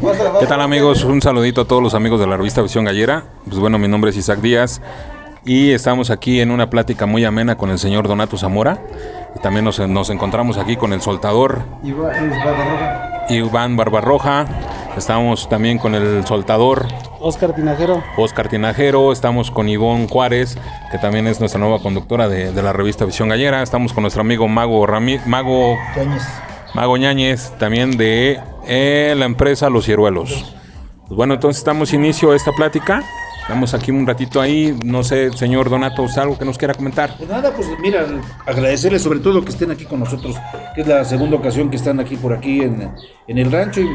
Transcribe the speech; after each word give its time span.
¿Qué 0.00 0.46
tal 0.46 0.60
amigos? 0.60 1.02
Un 1.02 1.20
saludito 1.20 1.62
a 1.62 1.64
todos 1.64 1.82
los 1.82 1.94
amigos 1.94 2.20
de 2.20 2.26
la 2.28 2.36
revista 2.36 2.62
Visión 2.62 2.84
Gallera. 2.84 3.24
Pues 3.46 3.58
bueno, 3.58 3.78
mi 3.78 3.88
nombre 3.88 4.10
es 4.10 4.16
Isaac 4.16 4.40
Díaz 4.40 4.80
y 5.44 5.72
estamos 5.72 6.10
aquí 6.10 6.40
en 6.40 6.52
una 6.52 6.70
plática 6.70 7.06
muy 7.06 7.24
amena 7.24 7.56
con 7.56 7.70
el 7.70 7.80
señor 7.80 8.06
Donato 8.06 8.36
Zamora. 8.36 8.78
Y 9.34 9.40
también 9.40 9.64
nos, 9.64 9.80
nos 9.80 10.10
encontramos 10.10 10.56
aquí 10.56 10.76
con 10.76 10.92
el 10.92 11.00
soltador 11.00 11.62
Iván 13.28 13.76
Barbarroja. 13.76 14.46
Estamos 14.96 15.48
también 15.48 15.78
con 15.78 15.96
el 15.96 16.24
soltador 16.26 16.86
Oscar 17.18 17.54
Tinajero. 17.54 18.02
Oscar 18.16 18.48
Tinajero. 18.48 19.10
Estamos 19.10 19.50
con 19.50 19.68
Ivonne 19.68 20.06
Juárez, 20.08 20.56
que 20.92 20.98
también 20.98 21.26
es 21.26 21.40
nuestra 21.40 21.58
nueva 21.58 21.80
conductora 21.80 22.28
de, 22.28 22.52
de 22.52 22.62
la 22.62 22.72
revista 22.72 23.04
Visión 23.04 23.30
Gallera. 23.30 23.62
Estamos 23.62 23.92
con 23.92 24.02
nuestro 24.02 24.20
amigo 24.20 24.46
Mago 24.46 24.86
Rami, 24.86 25.18
Mago 25.26 25.76
Mago 26.74 26.96
Ñañez, 26.96 27.52
también 27.58 27.96
de 27.96 28.40
eh, 28.66 29.14
la 29.16 29.24
empresa 29.24 29.70
Los 29.70 29.86
Cieruelos. 29.86 30.54
Pues 31.06 31.16
bueno, 31.16 31.34
entonces 31.34 31.64
damos 31.64 31.92
inicio 31.92 32.32
a 32.32 32.36
esta 32.36 32.52
plática. 32.52 33.02
Estamos 33.40 33.72
aquí 33.72 33.90
un 33.90 34.06
ratito 34.06 34.42
ahí. 34.42 34.78
No 34.84 35.02
sé, 35.02 35.32
señor 35.32 35.70
Donato, 35.70 36.02
¿usted 36.02 36.20
algo 36.20 36.38
que 36.38 36.44
nos 36.44 36.58
quiera 36.58 36.74
comentar? 36.74 37.16
Pues 37.16 37.30
nada, 37.30 37.50
pues 37.54 37.66
mira, 37.80 38.04
agradecerles 38.44 39.00
sobre 39.00 39.20
todo 39.20 39.42
que 39.42 39.48
estén 39.48 39.70
aquí 39.70 39.86
con 39.86 40.00
nosotros, 40.00 40.36
que 40.74 40.82
es 40.82 40.86
la 40.86 41.02
segunda 41.06 41.36
ocasión 41.36 41.70
que 41.70 41.76
están 41.76 41.98
aquí 41.98 42.16
por 42.16 42.34
aquí 42.34 42.60
en, 42.60 42.90
en 43.26 43.38
el 43.38 43.50
rancho. 43.50 43.80
Y 43.80 43.88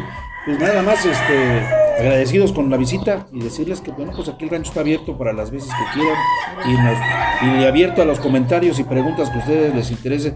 pues 0.46 0.60
nada 0.60 0.82
más, 0.82 1.06
este, 1.06 1.60
agradecidos 2.00 2.52
con 2.52 2.72
la 2.72 2.78
visita 2.78 3.28
y 3.32 3.42
decirles 3.42 3.80
que 3.80 3.92
bueno, 3.92 4.12
pues 4.16 4.28
aquí 4.28 4.46
el 4.46 4.50
rancho 4.50 4.70
está 4.72 4.80
abierto 4.82 5.16
para 5.16 5.34
las 5.34 5.52
veces 5.52 5.70
que 5.70 6.00
quieran 6.00 7.60
y, 7.60 7.62
y 7.62 7.66
abierto 7.66 8.02
a 8.02 8.06
los 8.06 8.20
comentarios 8.20 8.80
y 8.80 8.84
preguntas 8.84 9.30
que 9.30 9.36
a 9.36 9.40
ustedes 9.40 9.76
les 9.76 9.92
interese. 9.92 10.34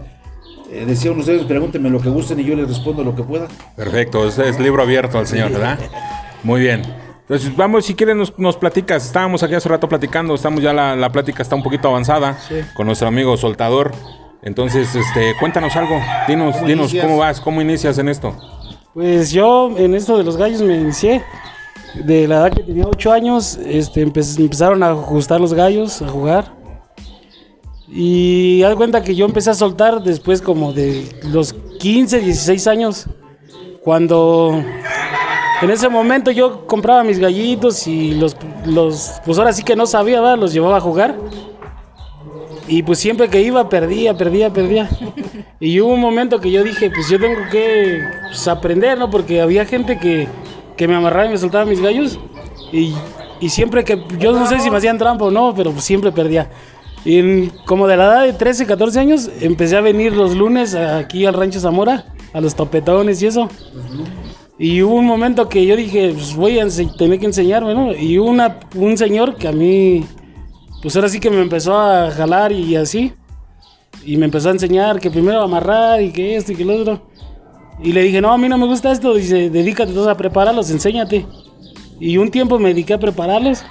Eh, 0.70 0.84
decían 0.86 1.18
ustedes, 1.18 1.44
pregúntenme 1.44 1.88
lo 1.90 2.00
que 2.00 2.08
gusten 2.10 2.38
y 2.40 2.44
yo 2.44 2.54
les 2.54 2.68
respondo 2.68 3.02
lo 3.02 3.14
que 3.14 3.22
pueda. 3.22 3.48
Perfecto, 3.76 4.26
este 4.28 4.48
es 4.48 4.58
libro 4.60 4.82
abierto 4.82 5.18
al 5.18 5.26
señor, 5.26 5.50
¿verdad? 5.50 5.78
Muy 6.42 6.60
bien. 6.60 6.82
Entonces, 7.22 7.54
vamos, 7.56 7.84
si 7.86 7.94
quieren, 7.94 8.18
nos, 8.18 8.38
nos 8.38 8.56
platicas. 8.56 9.04
Estábamos 9.06 9.42
aquí 9.42 9.54
hace 9.54 9.68
rato 9.68 9.88
platicando, 9.88 10.34
estamos 10.34 10.62
ya, 10.62 10.72
la, 10.72 10.96
la 10.96 11.10
plática 11.10 11.42
está 11.42 11.54
un 11.56 11.62
poquito 11.62 11.88
avanzada 11.88 12.38
con 12.74 12.86
nuestro 12.86 13.08
amigo 13.08 13.36
Soltador. 13.36 13.92
Entonces, 14.42 14.94
este, 14.94 15.34
cuéntanos 15.38 15.74
algo. 15.76 16.00
Dinos, 16.26 16.54
¿Cómo 16.56 16.66
dinos, 16.66 16.84
inicias? 16.84 17.04
¿cómo 17.04 17.18
vas? 17.18 17.40
¿Cómo 17.40 17.60
inicias 17.60 17.98
en 17.98 18.08
esto? 18.08 18.34
Pues 18.94 19.30
yo 19.30 19.70
en 19.76 19.94
esto 19.94 20.16
de 20.16 20.24
los 20.24 20.36
gallos 20.36 20.62
me 20.62 20.74
inicié. 20.76 21.22
De 21.94 22.28
la 22.28 22.36
edad 22.36 22.52
que 22.52 22.62
tenía 22.62 22.84
8 22.86 23.12
años, 23.12 23.58
este, 23.66 24.06
empe- 24.06 24.38
empezaron 24.38 24.82
a 24.82 24.90
ajustar 24.90 25.40
los 25.40 25.52
gallos, 25.54 26.00
a 26.02 26.08
jugar. 26.08 26.52
Y 27.90 28.62
haz 28.62 28.74
cuenta 28.76 29.02
que 29.02 29.14
yo 29.14 29.24
empecé 29.24 29.50
a 29.50 29.54
soltar 29.54 30.02
después 30.02 30.42
como 30.42 30.72
de 30.72 31.08
los 31.24 31.54
15, 31.78 32.20
16 32.20 32.66
años. 32.66 33.06
Cuando 33.82 34.62
en 35.62 35.70
ese 35.70 35.88
momento 35.88 36.30
yo 36.30 36.66
compraba 36.66 37.02
mis 37.02 37.18
gallitos 37.18 37.86
y 37.86 38.12
los, 38.12 38.36
los 38.66 39.14
pues 39.24 39.38
ahora 39.38 39.52
sí 39.52 39.62
que 39.62 39.74
no 39.74 39.86
sabía, 39.86 40.20
¿verdad? 40.20 40.38
los 40.38 40.52
llevaba 40.52 40.76
a 40.76 40.80
jugar. 40.80 41.16
Y 42.66 42.82
pues 42.82 42.98
siempre 42.98 43.28
que 43.28 43.40
iba 43.40 43.68
perdía, 43.68 44.16
perdía, 44.16 44.52
perdía. 44.52 44.88
Y 45.60 45.80
hubo 45.80 45.92
un 45.92 46.00
momento 46.00 46.38
que 46.40 46.52
yo 46.52 46.62
dije, 46.62 46.88
pues 46.88 47.08
yo 47.08 47.18
tengo 47.18 47.40
que 47.50 48.00
pues, 48.28 48.46
aprender, 48.46 48.96
¿no? 48.96 49.10
Porque 49.10 49.40
había 49.40 49.64
gente 49.64 49.98
que, 49.98 50.28
que 50.76 50.86
me 50.86 50.94
amarraba 50.94 51.26
y 51.26 51.30
me 51.30 51.38
soltaba 51.38 51.64
mis 51.64 51.80
gallos. 51.80 52.16
Y, 52.70 52.94
y 53.40 53.48
siempre 53.48 53.82
que, 53.82 54.04
yo 54.20 54.30
no 54.32 54.46
sé 54.46 54.60
si 54.60 54.70
me 54.70 54.76
hacían 54.76 54.98
trampa 54.98 55.24
o 55.24 55.32
no, 55.32 55.52
pero 55.56 55.72
pues 55.72 55.82
siempre 55.82 56.12
perdía. 56.12 56.48
Y 57.04 57.18
en- 57.18 57.52
como 57.64 57.86
de 57.86 57.96
la 57.96 58.04
edad 58.04 58.22
de 58.24 58.32
13, 58.32 58.66
14 58.66 58.98
años, 59.00 59.30
empecé 59.40 59.76
a 59.76 59.80
venir 59.80 60.12
los 60.14 60.34
lunes 60.36 60.74
aquí 60.74 61.24
al 61.26 61.34
Rancho 61.34 61.60
Zamora, 61.60 62.06
a 62.32 62.40
los 62.40 62.54
topetones 62.54 63.22
y 63.22 63.26
eso. 63.26 63.48
Y 64.58 64.82
hubo 64.82 64.94
un 64.96 65.06
momento 65.06 65.48
que 65.48 65.64
yo 65.64 65.76
dije, 65.76 66.10
pues 66.12 66.34
voy 66.34 66.58
a 66.58 66.66
tener 66.98 67.18
que 67.20 67.26
enseñarme, 67.26 67.74
¿no? 67.74 67.94
Y 67.94 68.18
una, 68.18 68.58
un 68.74 68.98
señor 68.98 69.36
que 69.36 69.46
a 69.48 69.52
mí, 69.52 70.04
pues 70.82 70.96
ahora 70.96 71.08
sí 71.08 71.20
que 71.20 71.30
me 71.30 71.40
empezó 71.40 71.78
a 71.78 72.10
jalar 72.10 72.50
y 72.52 72.74
así. 72.74 73.12
Y 74.04 74.16
me 74.16 74.24
empezó 74.24 74.48
a 74.48 74.52
enseñar 74.52 74.98
que 75.00 75.10
primero 75.10 75.40
amarrar 75.42 76.02
y 76.02 76.10
que 76.12 76.36
esto 76.36 76.52
y 76.52 76.56
que 76.56 76.64
lo 76.64 76.76
otro. 76.76 77.08
Y 77.82 77.92
le 77.92 78.02
dije, 78.02 78.20
no, 78.20 78.32
a 78.32 78.38
mí 78.38 78.48
no 78.48 78.58
me 78.58 78.66
gusta 78.66 78.90
esto. 78.90 79.14
Dice, 79.14 79.48
dedícate 79.50 79.90
entonces 79.90 80.10
a 80.12 80.16
prepararlos, 80.16 80.70
enséñate. 80.70 81.24
Y 82.00 82.16
un 82.16 82.30
tiempo 82.30 82.58
me 82.58 82.70
dediqué 82.70 82.94
a 82.94 82.98
prepararlos. 82.98 83.62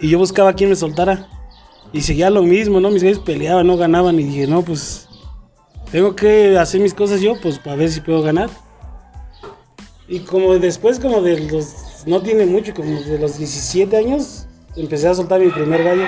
Y 0.00 0.08
yo 0.10 0.18
buscaba 0.18 0.50
a 0.50 0.52
quien 0.52 0.68
me 0.70 0.76
soltara. 0.76 1.26
Y 1.92 2.02
seguía 2.02 2.30
lo 2.30 2.42
mismo, 2.42 2.80
¿no? 2.80 2.90
Mis 2.90 3.02
gallos 3.02 3.20
peleaban, 3.20 3.66
no 3.66 3.76
ganaban. 3.76 4.18
Y 4.18 4.24
dije, 4.24 4.46
no, 4.46 4.62
pues 4.62 5.08
tengo 5.90 6.14
que 6.14 6.58
hacer 6.58 6.80
mis 6.80 6.94
cosas 6.94 7.20
yo, 7.20 7.34
pues 7.40 7.58
para 7.58 7.76
ver 7.76 7.90
si 7.90 8.00
puedo 8.00 8.22
ganar. 8.22 8.50
Y 10.08 10.20
como 10.20 10.58
después, 10.58 11.00
como 11.00 11.20
de 11.20 11.40
los, 11.48 12.04
no 12.06 12.22
tiene 12.22 12.46
mucho, 12.46 12.74
como 12.74 13.00
de 13.00 13.18
los 13.18 13.38
17 13.38 13.96
años, 13.96 14.46
empecé 14.76 15.08
a 15.08 15.14
soltar 15.14 15.40
mi 15.40 15.50
primer 15.50 15.82
gallo. 15.82 16.04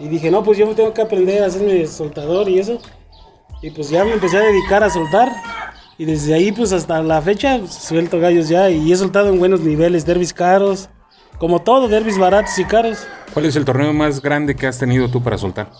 Y 0.00 0.08
dije, 0.08 0.30
no, 0.30 0.42
pues 0.42 0.58
yo 0.58 0.66
tengo 0.74 0.92
que 0.92 1.02
aprender 1.02 1.42
a 1.42 1.46
hacerme 1.46 1.86
soltador 1.86 2.48
y 2.48 2.58
eso. 2.58 2.78
Y 3.62 3.70
pues 3.70 3.90
ya 3.90 4.04
me 4.04 4.12
empecé 4.12 4.36
a 4.36 4.42
dedicar 4.42 4.84
a 4.84 4.90
soltar. 4.90 5.32
Y 5.96 6.04
desde 6.04 6.34
ahí, 6.34 6.52
pues 6.52 6.72
hasta 6.72 7.02
la 7.02 7.20
fecha, 7.20 7.66
suelto 7.66 8.20
gallos 8.20 8.48
ya. 8.48 8.70
Y 8.70 8.92
he 8.92 8.96
soltado 8.96 9.28
en 9.30 9.38
buenos 9.38 9.60
niveles, 9.60 10.06
derbis 10.06 10.32
caros. 10.32 10.88
Como 11.38 11.60
todo, 11.62 11.88
derbis 11.88 12.18
baratos 12.18 12.58
y 12.58 12.64
caros. 12.64 13.06
¿Cuál 13.32 13.46
es 13.46 13.54
el 13.56 13.64
torneo 13.64 13.92
más 13.92 14.20
grande 14.20 14.56
que 14.56 14.66
has 14.66 14.78
tenido 14.78 15.08
tú 15.08 15.22
para 15.22 15.38
soltar? 15.38 15.70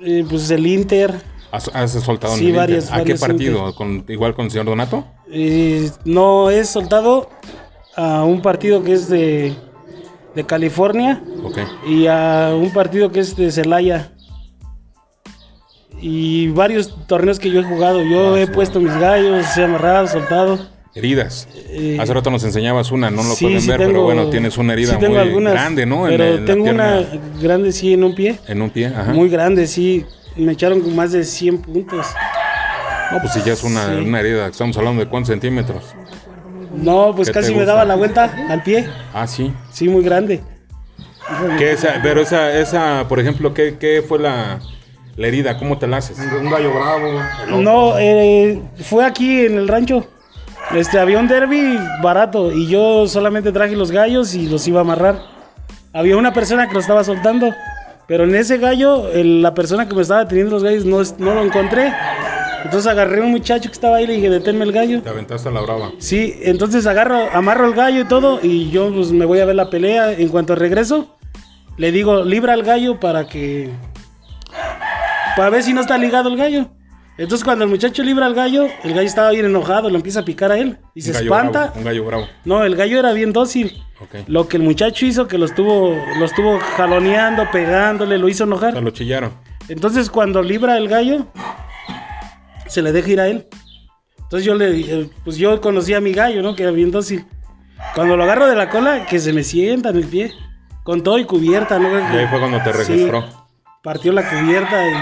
Eh, 0.00 0.24
pues 0.28 0.50
el 0.50 0.66
Inter. 0.66 1.20
¿Has, 1.50 1.68
has 1.74 1.90
soltado 1.92 2.34
en 2.34 2.38
Sí, 2.38 2.44
el 2.44 2.50
Inter? 2.50 2.60
varios- 2.60 2.92
¿A 2.92 3.02
qué 3.04 3.14
partido? 3.16 3.58
Inter. 3.58 3.74
¿Con, 3.74 4.04
¿Igual 4.08 4.34
con 4.34 4.44
el 4.44 4.50
señor 4.52 4.66
Donato? 4.66 5.04
Eh, 5.32 5.90
no 6.04 6.50
he 6.50 6.64
soltado 6.64 7.28
a 7.96 8.22
un 8.24 8.40
partido 8.40 8.84
que 8.84 8.92
es 8.92 9.08
de, 9.08 9.54
de 10.34 10.46
California. 10.46 11.22
Ok. 11.42 11.58
y 11.88 12.06
a 12.06 12.52
un 12.54 12.70
partido 12.72 13.10
que 13.10 13.20
es 13.20 13.34
de 13.36 13.50
Celaya. 13.50 14.12
Y 16.00 16.48
varios 16.48 16.94
torneos 17.06 17.38
que 17.38 17.50
yo 17.50 17.60
he 17.60 17.64
jugado. 17.64 18.02
Yo 18.02 18.36
he 18.36 18.46
puesto 18.46 18.80
mis 18.80 18.94
gallos, 18.96 19.44
he 19.56 19.64
amarrado, 19.64 20.06
soltado. 20.06 20.58
Heridas. 20.94 21.48
Eh, 21.54 21.98
Hace 22.00 22.12
rato 22.12 22.30
nos 22.30 22.42
enseñabas 22.42 22.90
una, 22.90 23.10
no 23.10 23.22
lo 23.22 23.34
Sí, 23.34 23.44
pueden 23.44 23.60
sí 23.60 23.68
ver, 23.68 23.78
pero 23.78 24.02
bueno, 24.02 24.28
tienes 24.28 24.58
una 24.58 24.72
herida 24.72 24.94
sí 24.94 24.98
tengo 24.98 25.14
muy 25.14 25.22
algunas, 25.22 25.52
grande, 25.52 25.86
¿no? 25.86 26.08
En 26.08 26.16
Pero 26.16 26.44
tengo 26.44 26.64
una 26.64 27.04
grande, 27.40 27.70
sí, 27.72 27.92
en 27.94 28.02
un 28.04 28.14
pie. 28.14 28.38
En 28.48 28.60
un 28.60 28.70
pie, 28.70 28.86
ajá. 28.86 29.12
Muy 29.12 29.28
grande, 29.28 29.66
sí. 29.66 30.04
Me 30.36 30.52
echaron 30.52 30.80
con 30.80 30.94
más 30.96 31.12
de 31.12 31.22
100 31.24 31.58
puntos. 31.58 32.06
No, 33.12 33.20
pues 33.20 33.32
si 33.34 33.42
ya 33.42 33.52
es 33.52 33.62
una, 33.64 33.86
Sí. 33.86 34.02
una 34.04 34.20
herida, 34.20 34.46
estamos 34.48 34.76
hablando 34.78 35.04
de 35.04 35.08
cuántos 35.08 35.28
centímetros. 35.30 35.94
No, 36.74 37.12
pues 37.14 37.28
¿Qué 37.28 37.34
te 37.34 37.40
casi 37.40 37.54
me 37.54 37.64
daba 37.64 37.84
la 37.84 37.96
vuelta 37.96 38.32
al 38.48 38.62
pie. 38.62 38.88
Ah, 39.12 39.26
sí. 39.26 39.52
Sí, 39.72 39.88
muy 39.88 40.02
grande. 40.04 40.40
¿Qué 41.58 41.72
esa, 41.72 42.00
pero 42.02 42.20
esa, 42.20 42.56
esa, 42.58 43.06
por 43.08 43.20
ejemplo, 43.20 43.54
¿qué, 43.54 43.76
qué 43.78 44.02
fue 44.06 44.18
la, 44.18 44.58
la 45.16 45.26
herida? 45.26 45.56
¿Cómo 45.58 45.78
te 45.78 45.86
la 45.86 45.98
haces? 45.98 46.18
Un 46.18 46.50
gallo 46.50 46.72
bravo. 46.72 47.20
No, 47.60 47.98
eh, 47.98 48.60
fue 48.82 49.04
aquí 49.04 49.46
en 49.46 49.56
el 49.58 49.68
rancho. 49.68 50.08
Este, 50.74 50.98
había 51.00 51.18
un 51.18 51.26
derby 51.26 51.78
barato 52.00 52.52
y 52.52 52.68
yo 52.68 53.06
solamente 53.08 53.50
traje 53.50 53.74
los 53.74 53.90
gallos 53.90 54.34
y 54.34 54.48
los 54.48 54.66
iba 54.68 54.78
a 54.80 54.82
amarrar. 54.82 55.20
Había 55.92 56.16
una 56.16 56.32
persona 56.32 56.68
que 56.68 56.74
lo 56.74 56.80
estaba 56.80 57.02
soltando, 57.02 57.52
pero 58.06 58.22
en 58.24 58.34
ese 58.36 58.58
gallo, 58.58 59.08
el- 59.10 59.42
la 59.42 59.52
persona 59.52 59.88
que 59.88 59.94
me 59.96 60.02
estaba 60.02 60.28
teniendo 60.28 60.52
los 60.52 60.62
gallos 60.62 60.84
no, 60.84 61.02
no 61.18 61.34
lo 61.34 61.44
encontré. 61.44 61.92
Entonces 62.64 62.86
agarré 62.88 63.20
a 63.20 63.24
un 63.24 63.30
muchacho 63.32 63.68
que 63.68 63.72
estaba 63.72 63.96
ahí 63.96 64.04
y 64.04 64.06
le 64.06 64.12
dije, 64.16 64.30
deténme 64.30 64.64
el 64.64 64.70
gallo. 64.72 65.02
Te 65.02 65.08
aventaste 65.08 65.48
a 65.48 65.52
la 65.52 65.60
brava. 65.62 65.90
Sí, 65.98 66.34
entonces 66.42 66.86
agarro, 66.86 67.18
amarro 67.32 67.66
el 67.66 67.74
gallo 67.74 68.02
y 68.02 68.04
todo 68.04 68.38
y 68.42 68.70
yo 68.70 68.92
pues 68.94 69.10
me 69.10 69.24
voy 69.24 69.40
a 69.40 69.46
ver 69.46 69.56
la 69.56 69.70
pelea. 69.70 70.12
En 70.12 70.28
cuanto 70.28 70.54
regreso, 70.54 71.16
le 71.78 71.90
digo, 71.90 72.22
libra 72.22 72.52
al 72.52 72.62
gallo 72.62 73.00
para 73.00 73.26
que... 73.26 73.70
Para 75.36 75.50
ver 75.50 75.62
si 75.64 75.72
no 75.72 75.80
está 75.80 75.96
ligado 75.98 76.28
el 76.28 76.36
gallo. 76.36 76.68
Entonces 77.22 77.44
cuando 77.44 77.64
el 77.66 77.70
muchacho 77.70 78.02
libra 78.02 78.24
al 78.24 78.34
gallo, 78.34 78.66
el 78.82 78.94
gallo 78.94 79.06
estaba 79.06 79.30
bien 79.30 79.44
enojado, 79.44 79.90
lo 79.90 79.96
empieza 79.96 80.20
a 80.20 80.24
picar 80.24 80.52
a 80.52 80.56
él 80.58 80.78
y 80.94 81.02
se 81.02 81.10
Un 81.10 81.16
espanta. 81.18 81.60
bravo, 81.64 81.72
un 81.78 81.84
gallo 81.84 82.04
bravo. 82.06 82.28
No, 82.46 82.64
el 82.64 82.76
gallo 82.76 82.98
era 82.98 83.12
bien 83.12 83.34
dócil. 83.34 83.82
Lo 84.26 84.48
que 84.48 84.56
el 84.56 84.62
muchacho 84.62 85.04
hizo, 85.04 85.28
que 85.28 85.36
lo 85.36 85.44
estuvo, 85.44 85.94
lo 86.18 86.24
estuvo 86.24 86.58
jaloneando, 86.78 87.46
pegándole, 87.52 88.16
lo 88.16 88.26
hizo 88.30 88.44
O 88.44 88.46
sea, 88.46 88.56
enojar. 88.70 88.82
lo 88.82 88.90
chillaron. 88.90 89.34
Entonces 89.68 90.08
cuando 90.08 90.40
libra 90.42 90.78
el 90.78 90.88
gallo, 90.88 91.26
se 92.66 92.80
le 92.80 92.90
deja 92.90 93.10
ir 93.10 93.20
a 93.20 93.28
él. 93.28 93.46
Entonces 94.18 94.46
yo 94.46 94.54
le 94.54 94.70
dije, 94.72 95.10
pues 95.22 95.36
yo 95.36 95.60
conocí 95.60 95.92
a 95.92 96.00
mi 96.00 96.12
gallo, 96.14 96.40
¿no? 96.40 96.54
Que 96.54 96.62
era 96.62 96.72
bien 96.72 96.90
dócil. 96.90 97.26
Cuando 97.94 98.16
lo 98.16 98.22
agarro 98.24 98.46
de 98.46 98.56
la 98.56 98.70
cola, 98.70 99.04
que 99.04 99.18
se 99.18 99.34
me 99.34 99.42
sienta 99.44 99.90
en 99.90 99.96
el 99.96 100.04
pie. 100.04 100.32
Con 100.84 101.02
todo 101.02 101.18
y 101.18 101.24
cubierta, 101.26 101.78
¿no? 101.78 101.90
Y 101.90 102.16
ahí 102.16 102.26
fue 102.28 102.38
cuando 102.38 102.62
te 102.62 102.72
Sí, 102.72 102.78
registró. 102.78 103.24
partió 103.82 104.10
la 104.12 104.26
cubierta 104.26 104.88
y... 104.88 104.92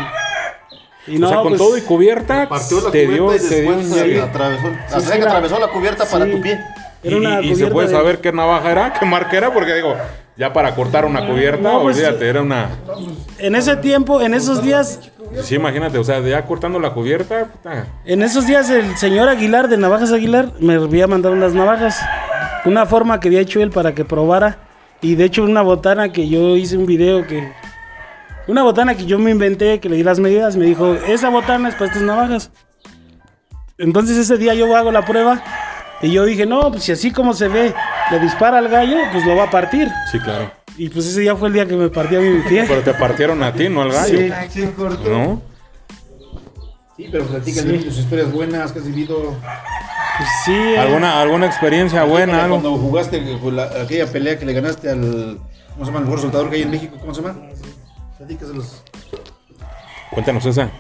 y 1.09 1.19
no, 1.19 1.27
o 1.27 1.31
sea, 1.31 1.39
con 1.41 1.49
pues, 1.49 1.59
todo 1.61 1.77
y 1.79 1.81
cubierta, 1.83 2.49
Partió 2.49 2.81
la 2.81 2.91
te 2.91 3.05
cubierta 3.07 3.33
dio, 3.33 3.37
y 3.37 3.49
te 3.49 3.61
dio 3.63 3.71
un 3.77 3.85
se 3.85 4.21
atravesó. 4.21 4.69
Sí, 5.01 5.07
que 5.13 5.23
atravesó 5.23 5.59
la 5.59 5.69
cubierta 5.69 6.05
para 6.05 6.25
tu 6.31 6.41
pie. 6.41 6.61
Y, 7.03 7.09
Era 7.09 7.17
una 7.17 7.41
y- 7.43 7.51
y 7.53 7.55
se 7.55 7.67
puede 7.69 7.89
de- 7.89 7.95
saber 7.95 8.21
qué 8.21 8.33
navaja 8.33 8.71
era, 8.71 8.93
qué 8.93 9.07
marca 9.07 9.37
era, 9.37 9.53
porque 9.53 9.75
digo, 9.75 9.95
ya 10.37 10.53
para 10.53 10.75
cortar 10.75 11.05
una 11.05 11.27
cubierta, 11.27 11.73
No, 11.73 11.83
pues, 11.83 11.97
olvídate, 11.97 12.29
era 12.29 12.43
una... 12.43 12.71
En 13.39 13.55
ese 13.55 13.77
tiempo, 13.77 14.21
en 14.21 14.35
esos 14.35 14.63
días, 14.63 15.01
Sí, 15.43 15.57
imagínate, 15.57 15.99
o 15.99 16.05
sea, 16.05 16.21
ya 16.21 16.45
cortando 16.47 16.81
la 16.81 16.91
cubierta, 16.95 17.45
puta. 17.45 17.87
En 18.07 18.23
esos 18.23 18.47
días 18.47 18.71
el 18.71 18.97
señor 18.97 19.29
Aguilar 19.29 19.69
de 19.69 19.77
Navajas 19.77 20.11
Aguilar 20.11 20.53
me 20.59 20.75
había 20.75 21.07
mandado 21.07 21.35
unas 21.35 21.53
navajas. 21.53 22.01
Una 22.65 22.87
forma 22.87 23.21
que 23.21 23.29
había 23.29 23.41
hecho 23.41 23.61
él 23.61 23.71
para 23.71 23.95
que 23.95 24.07
probara. 24.07 24.57
Y 25.03 25.17
de 25.17 25.25
hecho 25.25 25.43
una 25.45 25.61
botana 25.61 26.13
que 26.13 26.29
yo 26.29 26.57
hice 26.57 26.79
un 26.79 26.87
video 26.87 27.27
que... 27.27 27.47
Una 28.49 28.63
botana 28.63 28.97
que 28.97 29.05
yo 29.07 29.19
me 29.19 29.31
inventé, 29.31 29.79
que 29.79 29.89
le 29.89 29.97
di 29.97 30.03
las 30.03 30.19
medidas, 30.19 30.57
me 30.57 30.65
dijo, 30.65 30.95
esa 30.95 31.29
botana 31.29 31.69
es 31.69 31.75
para 31.75 31.87
estas 31.87 32.03
navajas. 32.03 32.51
Entonces 33.77 34.17
ese 34.17 34.37
día 34.39 34.55
yo 34.55 34.75
hago 34.75 34.91
la 34.91 35.05
prueba 35.05 35.43
y 36.03 36.11
yo 36.11 36.25
dije, 36.25 36.47
no, 36.47 36.71
pues 36.71 36.83
si 36.85 36.93
así 36.93 37.13
como 37.13 37.35
se 37.35 37.49
ve, 37.49 37.75
le 38.11 38.19
dispara 38.21 38.59
al 38.59 38.69
gallo, 38.69 38.97
pues 39.13 39.25
lo 39.27 39.37
va 39.37 39.45
a 39.45 39.51
partir. 39.51 39.89
Sí, 40.11 40.19
claro. 40.19 40.51
Y 40.77 40.89
pues 40.89 41.07
ese 41.07 41.21
día 41.21 41.37
fue 41.37 41.49
el 41.49 41.55
día 41.55 41.67
que 41.67 41.77
me 41.77 41.89
partió 41.91 42.19
a 42.19 42.23
mí 42.23 42.29
mi 42.31 42.41
pie. 42.43 42.65
Pero 42.67 42.81
te 42.83 42.95
partieron 42.95 43.43
a 43.43 43.53
ti, 43.53 43.69
no 43.69 43.83
al 43.83 43.93
gallo. 43.93 44.19
Sí. 44.51 44.65
¿No? 45.09 45.43
Sí, 46.97 47.09
pero 47.13 47.25
platícame 47.27 47.79
Sí. 47.79 47.85
tus 47.85 47.99
historias 47.99 48.33
buenas 48.33 48.73
que 48.73 48.79
has 48.81 48.87
vivido. 48.87 49.37
Pues 50.17 50.29
sí, 50.45 50.53
eh, 50.53 50.79
¿Alguna, 50.79 51.21
alguna 51.21 51.47
experiencia 51.47 52.03
buena? 52.05 52.45
Algo? 52.45 52.61
Cuando 52.61 52.79
jugaste 52.79 53.21
la- 53.53 53.83
aquella 53.83 54.07
pelea 54.07 54.39
que 54.39 54.47
le 54.47 54.53
ganaste 54.53 54.91
al. 54.91 55.39
¿Cómo 55.75 55.85
se 55.85 55.91
llama? 55.93 55.99
El 55.99 56.05
mejor 56.07 56.21
soltador 56.21 56.51
que 56.51 56.57
hay 56.57 56.63
en 56.63 56.71
México. 56.73 56.97
¿Cómo 57.01 57.15
se 57.15 57.23
llama? 57.23 57.37
Cuéntanos 60.11 60.45
esa. 60.47 60.71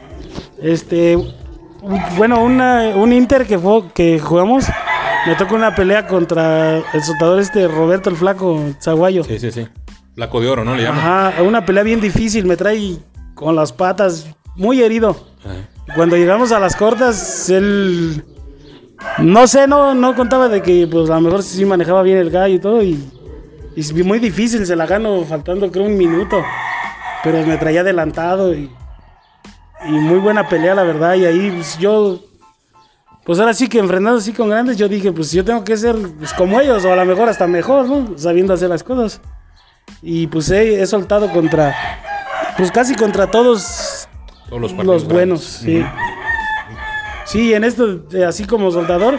Este, 0.60 1.16
bueno, 2.16 2.42
una, 2.42 2.88
un 2.96 3.12
Inter 3.12 3.46
que, 3.46 3.58
fue, 3.58 3.90
que 3.92 4.18
jugamos, 4.18 4.66
me 5.26 5.34
tocó 5.36 5.54
una 5.54 5.74
pelea 5.74 6.06
contra 6.06 6.78
el 6.78 7.02
soltador 7.02 7.40
este 7.40 7.68
Roberto 7.68 8.10
el 8.10 8.16
Flaco 8.16 8.60
Zaguayo. 8.80 9.24
Sí, 9.24 9.38
sí, 9.38 9.50
sí. 9.50 9.68
Flaco 10.14 10.40
de 10.40 10.48
oro, 10.48 10.64
¿no? 10.64 10.74
Le 10.74 10.82
llaman. 10.82 11.00
Ajá, 11.00 11.42
una 11.42 11.64
pelea 11.64 11.82
bien 11.82 12.00
difícil, 12.00 12.44
me 12.44 12.56
trae 12.56 12.96
con 13.34 13.54
las 13.54 13.72
patas 13.72 14.26
muy 14.56 14.82
herido. 14.82 15.16
Ajá. 15.44 15.68
Cuando 15.94 16.16
llegamos 16.16 16.52
a 16.52 16.60
las 16.60 16.76
cortas, 16.76 17.48
él, 17.48 18.22
no 19.18 19.46
sé, 19.46 19.66
no, 19.66 19.94
no 19.94 20.14
contaba 20.14 20.48
de 20.48 20.60
que 20.62 20.86
pues 20.86 21.08
a 21.08 21.14
lo 21.14 21.20
mejor 21.22 21.42
sí 21.42 21.64
manejaba 21.64 22.02
bien 22.02 22.18
el 22.18 22.30
gallo 22.30 22.54
y 22.54 22.58
todo 22.58 22.82
y, 22.82 23.02
y 23.74 24.02
muy 24.02 24.18
difícil, 24.18 24.66
se 24.66 24.76
la 24.76 24.86
gano 24.86 25.24
faltando 25.24 25.70
creo 25.70 25.86
un 25.86 25.96
minuto, 25.96 26.42
pero 27.22 27.44
me 27.46 27.56
traía 27.56 27.80
adelantado 27.80 28.54
y, 28.54 28.70
y 29.86 29.90
muy 29.90 30.18
buena 30.18 30.48
pelea 30.48 30.74
la 30.74 30.82
verdad 30.82 31.14
y 31.14 31.24
ahí 31.24 31.50
pues, 31.50 31.78
yo, 31.78 32.20
pues 33.24 33.38
ahora 33.38 33.54
sí 33.54 33.68
que 33.68 33.78
enfrentando 33.78 34.18
así 34.18 34.32
con 34.32 34.48
grandes, 34.48 34.76
yo 34.76 34.88
dije 34.88 35.12
pues 35.12 35.32
yo 35.32 35.44
tengo 35.44 35.64
que 35.64 35.76
ser 35.76 35.96
pues, 36.18 36.32
como 36.32 36.60
ellos 36.60 36.84
o 36.84 36.92
a 36.92 36.96
lo 36.96 37.04
mejor 37.04 37.28
hasta 37.28 37.46
mejor, 37.46 37.86
¿no? 37.88 38.18
Sabiendo 38.18 38.54
hacer 38.54 38.68
las 38.68 38.82
cosas 38.82 39.20
y 40.02 40.26
pues 40.26 40.50
he, 40.50 40.80
he 40.82 40.86
soltado 40.86 41.30
contra, 41.32 41.74
pues 42.56 42.70
casi 42.70 42.94
contra 42.94 43.30
todos 43.30 44.08
Todos 44.48 44.62
los, 44.62 44.74
buenos, 44.74 45.08
grandes. 45.08 45.42
sí. 45.42 45.84
Sí, 47.24 47.52
en 47.52 47.62
esto, 47.62 48.06
eh, 48.12 48.24
así 48.24 48.46
como 48.46 48.70
soldador, 48.70 49.18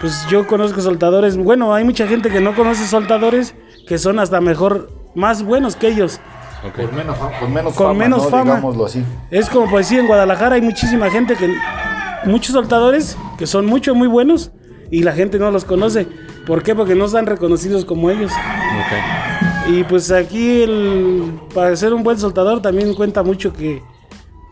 pues 0.00 0.26
yo 0.30 0.46
conozco 0.46 0.80
soldadores. 0.80 1.36
Bueno, 1.36 1.74
hay 1.74 1.84
mucha 1.84 2.06
gente 2.06 2.30
que 2.30 2.40
no 2.40 2.54
conoce 2.54 2.86
soldadores 2.86 3.54
que 3.86 3.98
son 3.98 4.18
hasta 4.18 4.40
mejor, 4.40 4.90
más 5.14 5.42
buenos 5.42 5.76
que 5.76 5.88
ellos. 5.88 6.20
Con 6.62 6.94
menos, 6.94 7.16
con 7.18 7.52
menos 7.52 7.74
Con 7.74 7.86
fama, 7.88 7.98
menos 7.98 8.24
¿no? 8.24 8.28
fama. 8.30 8.44
Digámoslo 8.56 8.86
así. 8.86 9.04
Es 9.30 9.48
como 9.48 9.68
por 9.70 9.78
decir, 9.78 9.98
en 9.98 10.06
Guadalajara 10.06 10.56
hay 10.56 10.62
muchísima 10.62 11.10
gente 11.10 11.34
que. 11.36 11.54
Muchos 12.24 12.52
soldadores 12.52 13.16
que 13.38 13.46
son 13.46 13.64
mucho, 13.64 13.94
muy 13.94 14.06
buenos 14.06 14.52
y 14.90 15.02
la 15.02 15.12
gente 15.12 15.38
no 15.38 15.50
los 15.50 15.64
conoce. 15.64 16.06
¿Por 16.46 16.62
qué? 16.62 16.74
Porque 16.74 16.94
no 16.94 17.06
están 17.06 17.26
reconocidos 17.26 17.84
como 17.84 18.10
ellos. 18.10 18.30
Y 19.68 19.84
pues 19.84 20.10
aquí, 20.10 20.62
el, 20.62 21.40
para 21.54 21.74
ser 21.76 21.94
un 21.94 22.02
buen 22.02 22.18
soldador, 22.18 22.60
también 22.60 22.92
cuenta 22.94 23.22
mucho 23.22 23.52
que. 23.52 23.82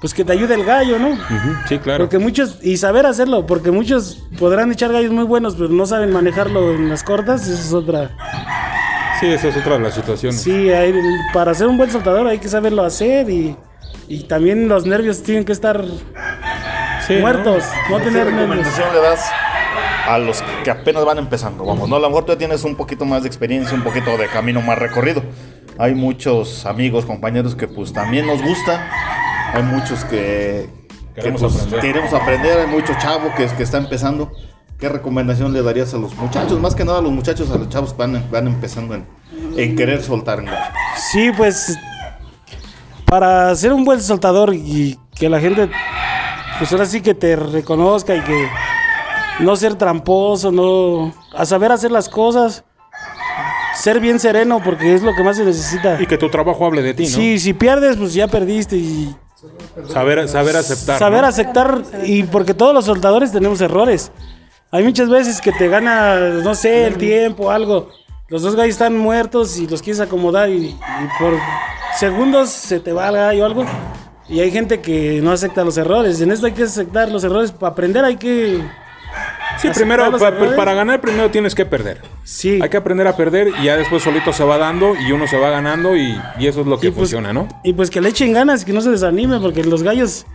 Pues 0.01 0.15
que 0.15 0.25
te 0.25 0.33
ayude 0.33 0.55
el 0.55 0.65
gallo, 0.65 0.97
¿no? 0.97 1.19
Sí, 1.69 1.79
claro. 1.79 2.05
Porque 2.05 2.19
muchos, 2.21 2.61
y 2.63 2.77
saber 2.77 3.05
hacerlo, 3.05 3.47
porque 3.47 3.73
muchos 3.73 4.23
podrán 4.39 4.71
echar 4.71 4.93
gallos 4.93 5.11
muy 5.11 5.25
buenos, 5.25 5.57
pero 5.57 5.71
no 5.71 5.87
saben 5.87 6.13
manejarlo 6.13 6.73
en 6.73 6.89
las 6.89 7.03
cortas, 7.03 7.49
esa 7.49 7.61
es 7.61 7.73
otra. 7.73 8.17
Sí, 9.21 9.27
esa 9.33 9.49
es 9.49 9.57
otra 9.57 9.75
de 9.75 9.81
las 9.81 9.95
situaciones. 9.95 10.41
Sí, 10.41 10.71
hay- 10.71 10.95
para 11.33 11.55
ser 11.55 11.67
un 11.67 11.77
buen 11.77 11.91
soltador 11.91 12.27
hay 12.27 12.39
que 12.39 12.49
saberlo 12.49 12.85
hacer 12.85 13.29
y, 13.31 13.57
y 14.09 14.25
también 14.25 14.69
los 14.69 14.87
nervios 14.87 15.23
tienen 15.23 15.45
que 15.45 15.53
estar 15.53 15.85
Sí, 17.07 17.15
¿no? 17.15 17.21
muertos, 17.21 17.65
no, 17.91 17.99
¿Qué 17.99 18.05
tener 18.05 18.25
nervios. 18.27 18.41
recomendación 18.41 18.89
le 18.95 19.01
das 19.01 19.31
a 20.07 20.19
los 20.19 20.43
que 20.65 20.71
apenas 20.71 21.05
van 21.05 21.19
empezando? 21.19 21.65
Vamos, 21.65 21.89
¿no? 21.89 21.97
A 21.97 22.01
lo 22.01 22.09
mejor 22.09 22.25
tú 22.25 22.33
ya 22.33 22.39
tienes 22.39 22.65
un 22.65 22.77
poquito 22.77 23.05
más 23.05 23.23
de 23.23 23.29
experiencia, 23.29 23.75
un 23.77 23.83
poquito 23.83 24.17
de 24.17 24.27
camino 24.29 24.61
más 24.61 24.79
recorrido. 24.79 25.23
Hay 25.79 25.95
muchos 25.95 26.67
amigos, 26.67 27.07
compañeros 27.07 27.55
que 27.55 27.67
pues 27.69 27.93
también 27.93 28.27
nos 28.27 28.43
gusta. 28.43 28.91
Hay 29.55 29.63
muchos 29.63 30.05
que, 30.05 30.69
que, 31.15 31.21
Queremos 31.23 31.41
pues, 31.41 31.55
aprender. 31.57 31.81
queremos 31.81 32.13
aprender. 32.13 32.59
Hay 32.61 32.67
mucho 32.67 32.93
chavo 33.01 33.33
que, 33.37 33.47
que 33.47 33.63
está 33.63 33.79
empezando. 33.79 34.31
¿Qué 34.79 34.89
recomendación 34.89 35.53
le 35.53 35.63
darías 35.63 35.93
a 35.95 35.99
los 35.99 36.15
muchachos? 36.15 36.61
Más 36.61 36.75
que 36.75 36.85
nada 36.85 36.99
a 36.99 37.03
los 37.03 37.11
muchachos, 37.11 37.51
a 37.51 37.57
los 37.57 37.69
chavos 37.69 37.93
que 37.93 37.99
van, 37.99 38.25
van 38.31 38.47
empezando 38.47 38.95
en, 38.95 39.07
en 39.57 39.75
querer 39.75 40.03
soltar. 40.05 40.43
¿no? 40.43 40.53
Sí, 41.11 41.31
pues 41.37 41.77
para 43.05 43.55
ser 43.57 43.73
un 43.73 43.85
buen 43.85 44.01
soltador 44.01 44.55
y 44.55 44.97
que 45.17 45.29
la 45.29 45.41
gente, 45.41 45.69
pues 46.59 46.71
ahora 46.73 46.87
sí 46.87 47.01
que 47.01 47.15
te 47.15 47.35
reconozca 47.35 48.15
y 48.15 48.21
que 48.21 48.49
no 49.41 49.57
ser 49.57 49.75
tramposo, 49.75 50.53
no, 50.53 51.13
a 51.35 51.45
saber 51.45 51.73
hacer 51.73 51.91
las 51.91 52.09
cosas, 52.09 52.65
ser 53.75 53.99
bien 53.99 54.21
sereno 54.21 54.61
porque 54.65 54.95
es 54.95 55.03
lo 55.03 55.13
que 55.17 55.25
más 55.25 55.39
se 55.39 55.45
necesita. 55.45 56.01
Y 56.01 56.07
que 56.07 56.19
tu 56.19 56.29
trabajo 56.29 56.65
hable 56.67 56.83
de 56.83 56.95
ti, 56.95 57.03
¿no? 57.05 57.09
Sí, 57.09 57.39
si 57.41 57.53
pierdes, 57.53 57.97
pues 57.97 58.15
ya 58.15 58.29
perdiste 58.29 58.77
y 58.77 59.15
Saber, 59.93 60.29
saber 60.29 60.57
aceptar. 60.57 60.99
saber 60.99 61.23
¿no? 61.23 61.29
aceptar 61.29 61.83
y 62.05 62.25
porque 62.25 62.55
todos 62.55 62.75
los 62.75 62.85
soldadores 62.85 63.33
tenemos 63.33 63.61
errores. 63.61 64.11
Hay 64.71 64.85
muchas 64.85 65.09
veces 65.09 65.41
que 65.41 65.53
te 65.53 65.69
gana, 65.69 66.19
no 66.45 66.55
sé, 66.55 66.87
el 66.87 66.97
tiempo, 66.99 67.51
algo. 67.51 67.89
Los 68.29 68.43
dos 68.43 68.55
gallos 68.55 68.75
están 68.75 68.97
muertos 68.97 69.59
y 69.59 69.67
los 69.67 69.81
quieres 69.81 70.01
acomodar 70.01 70.51
y, 70.51 70.67
y 70.67 70.77
por 71.19 71.33
segundos 71.99 72.51
se 72.51 72.79
te 72.79 72.93
va 72.93 73.09
el 73.09 73.15
gallo 73.17 73.43
o 73.43 73.47
algo. 73.47 73.65
Y 74.29 74.41
hay 74.41 74.51
gente 74.51 74.81
que 74.83 75.21
no 75.23 75.31
acepta 75.33 75.65
los 75.65 75.79
errores. 75.79 76.21
En 76.21 76.31
esto 76.31 76.45
hay 76.47 76.53
que 76.53 76.65
aceptar 76.65 77.09
los 77.11 77.25
errores. 77.25 77.51
Para 77.53 77.73
aprender 77.73 78.05
hay 78.05 78.17
que... 78.17 78.61
Sí, 79.57 79.71
primero, 79.75 80.09
los 80.11 80.21
pa- 80.21 80.29
errores. 80.29 80.53
para 80.53 80.75
ganar, 80.75 81.01
primero 81.01 81.31
tienes 81.31 81.55
que 81.55 81.65
perder. 81.65 82.03
Sí. 82.23 82.61
Hay 82.63 82.69
que 82.69 82.77
aprender 82.77 83.07
a 83.09 83.17
perder 83.17 83.49
y 83.61 83.65
ya 83.65 83.77
después 83.79 84.03
solito 84.03 84.33
se 84.35 84.45
va 84.45 84.59
dando 84.59 84.95
y 84.95 85.11
uno 85.13 85.27
se 85.27 85.39
va 85.39 85.49
ganando 85.49 85.97
y, 85.97 86.15
y 86.39 86.47
eso 86.47 86.61
es 86.61 86.67
lo 86.67 86.79
que 86.79 86.89
Y 86.89 86.91
pues- 86.91 86.99
funciona, 87.11 87.33
¿no? 87.33 87.49
Y 87.65 87.73
pues 87.73 87.89
que 87.91 88.03
le 88.03 88.11
echen 88.11 88.35
ganas, 88.35 88.67
que 88.67 88.75
no 88.75 88.83
se 88.83 88.91
desanime, 88.91 89.41
porque 89.41 89.65
los 89.65 89.83
gallos, 89.83 90.27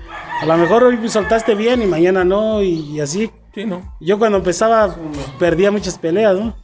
a 0.41 0.45
lo 0.47 0.57
mejor 0.57 0.83
hoy 0.83 1.07
soltaste 1.07 1.53
bien 1.53 1.83
y 1.83 1.85
mañana 1.85 2.23
no, 2.25 2.63
y, 2.63 2.99
así. 2.99 3.29
Sí, 3.53 3.65
¿no? 3.65 3.81
Yo 3.99 4.17
cuando 4.17 4.39
empezaba 4.39 4.95
perdía 5.37 5.71
muchas 5.71 5.97
peleas, 5.97 6.35
¿no? 6.35 6.55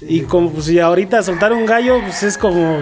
Y 0.00 0.22
como 0.22 0.50
pues 0.50 0.68
y 0.68 0.78
ahorita 0.78 1.22
soltar 1.22 1.52
un 1.52 1.64
gallo, 1.64 2.00
pues 2.02 2.22
es 2.22 2.36
como, 2.36 2.80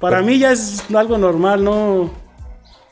para 0.00 0.22
mí 0.22 0.38
ya 0.38 0.52
es 0.52 0.82
algo 0.94 1.18
normal, 1.18 1.62
no, 1.62 2.10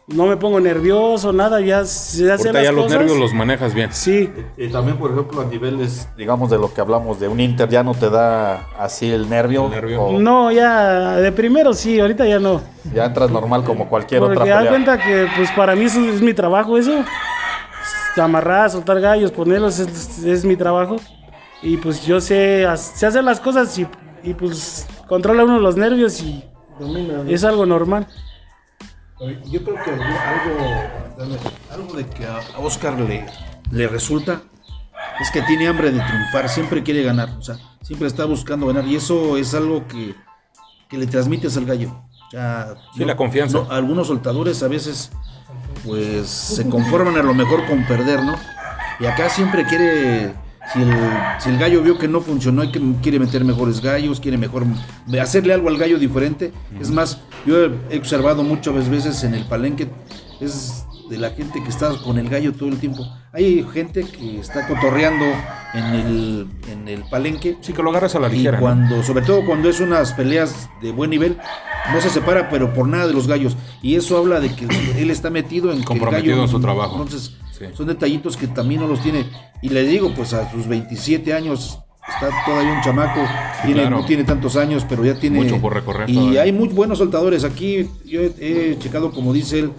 no 0.07 0.27
me 0.27 0.37
pongo 0.37 0.61
nervioso, 0.61 1.33
nada, 1.33 1.63
ya 1.63 1.87
se 1.87 2.31
hace 2.31 2.49
Ahorita 2.49 2.53
las 2.53 2.63
ya 2.65 2.73
los 2.73 2.85
cosas. 2.85 2.99
nervios 2.99 3.19
los 3.19 3.33
manejas 3.33 3.73
bien. 3.73 3.91
Sí, 3.91 4.31
Y 4.59 4.69
también, 4.69 4.99
por 4.99 5.13
ejemplo, 5.13 5.41
a 5.41 5.47
niveles, 5.47 6.07
digamos, 6.19 6.51
de 6.51 6.59
lo 6.59 6.75
que 6.75 6.83
hablamos 6.83 7.19
de 7.19 7.29
un 7.29 7.41
Inter, 7.41 7.71
ya 7.71 7.83
no 7.83 7.95
te 7.95 8.11
da 8.11 8.69
así 8.79 9.11
el 9.11 9.31
nervio. 9.31 9.65
El 9.67 9.71
nervio. 9.71 10.03
o 10.03 10.21
no, 10.21 10.53
ya 10.53 11.17
de 11.17 11.33
primero 11.33 11.73
sí, 11.73 11.99
ahorita 11.99 12.27
ya 12.27 12.39
no. 12.39 12.61
Ya 12.93 13.07
entras 13.07 13.31
normal 13.31 13.65
como 13.65 13.89
cualquier 13.89 14.23
otra 14.23 14.35
Porque 14.35 14.51
da 14.51 14.69
cuenta 14.69 14.99
que 14.99 15.27
pues 15.35 15.51
para 15.53 15.75
mí 15.75 15.85
eso 15.87 16.01
es 16.01 16.21
mi 16.21 16.35
trabajo 16.35 16.77
eso. 16.77 17.03
Amarrar, 18.16 18.71
soltar 18.71 19.00
gallos, 19.00 19.33
ponerlos 19.33 19.78
es, 19.78 20.18
es 20.25 20.44
mi 20.44 20.56
trabajo. 20.56 20.97
Y 21.62 21.76
pues 21.78 22.04
yo 22.06 22.21
sé, 22.21 22.66
sé 22.76 23.06
hacer 23.06 23.25
las 23.25 23.40
cosas 23.40 23.76
y, 23.78 23.87
y, 24.23 24.35
pues 24.35 24.87
controla 25.09 25.44
uno 25.44 25.59
los 25.59 25.76
nervios 25.76 26.21
y 26.21 26.44
es 27.28 27.44
algo 27.44 27.64
normal. 27.66 28.06
Yo 29.50 29.64
creo 29.64 29.76
que 29.83 29.90
algo, 29.90 31.37
algo, 31.71 31.94
de 31.94 32.06
que 32.06 32.26
a 32.26 32.40
Oscar 32.59 32.99
le, 33.00 33.25
le 33.71 33.88
resulta 33.88 34.42
es 35.21 35.30
que 35.30 35.40
tiene 35.42 35.68
hambre 35.68 35.90
de 35.92 36.00
triunfar, 36.00 36.49
siempre 36.49 36.83
quiere 36.83 37.02
ganar, 37.02 37.30
o 37.38 37.42
sea, 37.42 37.56
siempre 37.83 38.09
está 38.09 38.25
buscando 38.25 38.66
ganar 38.66 38.85
y 38.87 38.97
eso 38.97 39.37
es 39.37 39.54
algo 39.54 39.87
que, 39.87 40.14
que 40.88 40.99
le 40.99 41.06
transmites 41.06 41.56
al 41.56 41.64
gallo. 41.64 41.90
O 42.26 42.30
sea, 42.30 42.75
Sí, 42.97 43.04
la 43.04 43.16
confianza. 43.16 43.59
no, 43.59 43.71
algunos 43.71 44.09
soltadores 44.09 44.62
a 44.62 44.68
veces 44.68 45.12
pues 45.85 46.29
se 46.29 46.69
conforman 46.69 47.17
a 47.17 47.23
lo 47.23 47.35
mejor 47.35 47.67
con 47.67 47.85
perder, 47.87 48.23
¿no? 48.23 48.35
Y 49.00 49.07
acá 49.07 49.29
siempre 49.29 49.64
quiere, 49.64 50.33
si 50.73 50.81
el, 50.83 50.88
si 51.38 51.50
el 51.50 51.59
gallo 51.59 51.83
vio 51.83 51.99
que 51.99 52.09
no 52.09 52.21
funcionó, 52.21 52.62
hay 52.62 52.71
que, 52.71 52.81
quiere 53.03 53.19
meter 53.19 53.45
mejores 53.45 53.81
gallos, 53.81 54.21
quiere 54.21 54.38
mejor 54.38 54.64
hacerle 55.21 55.53
algo 55.53 55.69
al 55.69 55.76
gallo 55.79 55.99
diferente. 55.99 56.53
Es 56.81 56.91
más, 56.91 57.19
yo 57.45 57.64
he- 57.64 57.73
he 57.91 57.99
observado 57.99 58.43
muchas 58.43 58.88
veces 58.88 59.23
en 59.25 59.35
el 59.35 59.45
palenque, 59.47 59.88
es 60.41 60.85
de 61.11 61.19
la 61.19 61.31
gente 61.31 61.63
que 61.63 61.69
está 61.69 61.91
con 62.03 62.19
el 62.19 62.29
gallo 62.29 62.53
todo 62.53 62.69
el 62.69 62.79
tiempo. 62.79 63.07
Hay 63.33 63.65
gente 63.73 64.05
que 64.05 64.39
está 64.41 64.67
cotorreando 64.67 65.25
en 65.75 65.85
el, 65.87 66.47
en 66.71 66.89
el 66.89 67.03
palenque 67.11 67.57
Sí, 67.61 67.73
que 67.73 67.83
lo 67.83 67.91
agarras 67.91 68.15
a 68.15 68.21
la 68.21 68.29
y 68.29 68.37
ligera. 68.39 68.59
¿no? 68.59 68.61
cuando, 68.63 69.03
sobre 69.03 69.25
todo 69.25 69.45
cuando 69.45 69.69
es 69.69 69.81
unas 69.81 70.13
peleas 70.13 70.69
de 70.81 70.93
buen 70.93 71.11
nivel, 71.11 71.37
no 71.93 72.01
se 72.01 72.11
separa, 72.11 72.49
pero 72.49 72.73
por 72.73 72.87
nada 72.89 73.07
de 73.09 73.13
los 73.13 73.27
gallos. 73.27 73.57
Y 73.83 73.97
eso 73.97 74.17
habla 74.19 74.41
de 74.41 74.55
que 74.55 74.67
él 74.99 75.11
está 75.11 75.31
metido 75.31 75.73
en 75.73 75.83
Comprometido 75.83 76.37
gallo- 76.37 76.45
en 76.45 76.49
su 76.51 76.61
trabajo. 76.61 77.03
Entonces, 77.03 77.37
Sí. 77.59 77.67
son 77.73 77.87
detallitos 77.87 78.37
que 78.37 78.49
también 78.49 78.81
no 78.81 78.89
los 78.89 79.01
tiene. 79.01 79.27
Y 79.63 79.69
le 79.69 79.85
digo, 79.85 80.13
pues 80.13 80.33
a 80.35 80.51
sus 80.51 80.67
27 80.67 81.33
años 81.35 81.79
está 82.09 82.29
todavía 82.45 82.73
un 82.73 82.83
chamaco, 82.83 83.21
tiene, 83.65 83.83
claro. 83.83 83.99
no 84.01 84.05
tiene 84.05 84.25
tantos 84.25 84.57
años, 84.57 84.85
pero 84.89 85.05
ya 85.05 85.15
tiene 85.21 85.39
Mucho 85.41 85.61
por 85.61 85.73
recorrer 85.73 86.11
Y 86.11 86.15
todavía. 86.15 86.43
hay 86.43 86.53
muy 86.53 86.69
buenos 86.69 86.99
soltadores. 86.99 87.45
Aquí 87.45 87.89
yo 88.05 88.21
he, 88.23 88.33
he 88.41 88.77
checado, 88.81 89.13
como 89.13 89.33
dice 89.33 89.61
él, 89.61 89.71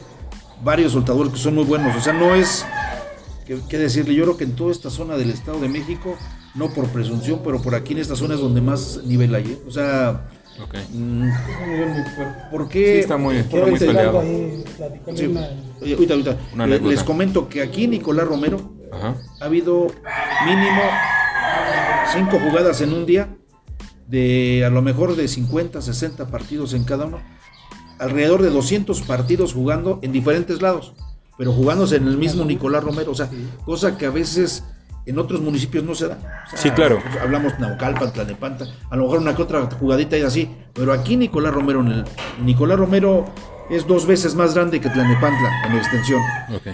varios 0.64 0.92
soltadores 0.94 1.34
que 1.34 1.40
son 1.40 1.56
muy 1.56 1.64
buenos. 1.66 1.96
O 1.96 2.02
sea, 2.02 2.14
no 2.14 2.34
es 2.36 2.66
que, 3.46 3.60
que 3.70 3.78
decirle, 3.78 4.16
yo 4.16 4.24
creo 4.24 4.38
que 4.38 4.44
en 4.46 4.56
toda 4.56 4.72
esta 4.72 4.90
zona 4.90 5.18
del 5.18 5.30
Estado 5.32 5.60
de 5.60 5.70
México, 5.70 6.16
no 6.56 6.70
por 6.74 6.88
presunción, 6.88 7.42
pero 7.44 7.62
por 7.62 7.76
aquí 7.76 7.94
en 7.94 8.00
esta 8.00 8.16
zona 8.16 8.36
es 8.36 8.40
donde 8.40 8.62
más 8.62 9.02
nivel 9.06 9.34
hay. 9.36 9.44
¿eh? 9.44 9.60
O 9.68 9.72
sea, 9.72 10.30
Ok. 10.64 10.74
mm, 10.94 11.30
¿por 12.50 12.70
qué? 12.70 12.94
Sí, 12.94 13.00
está 13.00 13.18
muy, 13.18 13.36
está 13.38 13.58
muy 13.58 13.78
peleado. 13.80 14.22
ahí, 14.22 14.64
Sí. 15.16 15.34
Oye, 15.82 15.96
ahorita, 16.10 16.38
Le-. 16.66 16.80
Les 16.80 17.04
comento 17.04 17.50
que 17.50 17.62
aquí 17.62 17.88
Nicolás 17.88 18.26
Romero 18.28 18.72
Ajá. 18.92 19.16
ha 19.42 19.46
habido 19.46 19.88
mínimo 20.46 20.82
cinco 22.14 22.40
jugadas 22.40 22.80
en 22.82 22.94
un 22.94 23.06
día 23.06 23.36
de 24.08 24.64
a 24.66 24.70
lo 24.70 24.82
mejor 24.82 25.16
de 25.16 25.28
50, 25.28 25.82
60 25.82 26.28
partidos 26.28 26.74
en 26.74 26.84
cada 26.86 27.06
uno. 27.06 27.20
Alrededor 28.00 28.42
de 28.42 28.50
200 28.50 29.02
partidos 29.04 29.54
jugando 29.54 30.00
en 30.02 30.12
diferentes 30.12 30.62
lados, 30.62 30.94
pero 31.38 31.52
jugándose 31.52 31.96
en 31.98 32.08
el 32.08 32.18
mismo 32.18 32.46
Nicolás 32.46 32.84
Romero, 32.84 33.12
o 33.12 33.16
sea, 33.16 33.30
cosa 33.66 33.98
que 33.98 34.06
a 34.06 34.10
veces 34.10 34.64
en 35.06 35.20
otros 35.20 35.42
municipios 35.42 35.84
no 35.84 35.94
se 35.96 36.08
da. 36.08 36.44
O 36.48 36.50
sea, 36.50 36.60
Sí, 36.60 36.70
claro. 36.72 37.00
pues, 37.02 37.22
Hablamos 37.22 37.60
Naucalpan, 37.60 38.12
Tlanepanta, 38.12 38.66
a 38.90 38.96
lo 38.96 39.04
mejor 39.04 39.20
una 39.20 39.36
que 39.36 39.42
otra 39.42 39.62
jugadita 39.80 40.18
y 40.18 40.24
así, 40.24 40.50
pero 40.74 40.92
aquí 40.94 41.16
Nicolás 41.16 41.54
Romero, 41.54 41.82
en 41.82 41.88
el, 41.92 42.06
Nicolás 42.44 42.80
Romero 42.80 43.26
es 43.70 43.88
dos 43.88 44.06
veces 44.06 44.36
más 44.36 44.54
grande 44.54 44.80
que 44.80 44.90
Tlanepantla 44.90 45.50
en 45.68 45.76
extensión. 45.76 46.22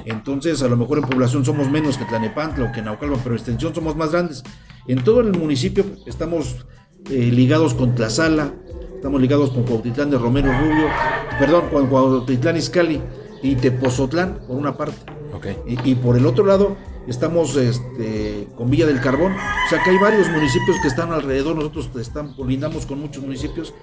Entonces, 0.05 0.61
a 0.61 0.67
lo 0.67 0.75
mejor 0.77 0.97
en 0.97 1.05
población 1.05 1.45
somos 1.45 1.69
menos 1.69 1.97
que 1.97 2.05
Tlanepantla 2.05 2.65
o 2.65 2.71
que 2.71 2.81
Naucalpan, 2.81 3.19
pero 3.23 3.35
en 3.35 3.39
extensión 3.39 3.73
somos 3.75 3.95
más 3.95 4.11
grandes. 4.11 4.43
En 4.87 5.03
todo 5.03 5.21
el 5.21 5.37
municipio 5.37 5.85
estamos 6.05 6.65
eh, 7.09 7.31
ligados 7.31 7.73
con 7.73 7.95
Tlazala, 7.95 8.53
estamos 9.01 9.19
ligados 9.19 9.49
con 9.49 9.63
Cuautitlán 9.63 10.11
de 10.11 10.17
Romero 10.19 10.51
Rubio, 10.59 10.85
perdón, 11.39 11.69
con 11.71 11.87
Cuautitlán 11.87 12.55
Izcalli 12.55 13.01
y 13.41 13.55
Tepozotlán, 13.55 14.41
por 14.47 14.55
una 14.55 14.77
parte. 14.77 14.95
Y 15.65 15.95
por 15.95 16.17
el 16.17 16.27
otro 16.27 16.45
lado 16.45 16.77
estamos 17.07 17.55
este, 17.55 18.47
con 18.55 18.69
Villa 18.69 18.85
del 18.85 19.01
Carbón. 19.01 19.33
O 19.33 19.69
sea 19.69 19.81
que 19.83 19.89
hay 19.89 19.97
varios 19.97 20.29
municipios 20.29 20.77
que 20.81 20.87
están 20.87 21.11
alrededor. 21.11 21.55
Nosotros 21.55 21.89
están, 21.99 22.33
colindamos 22.33 22.85
con 22.85 22.99
muchos 22.99 23.23
municipios. 23.23 23.73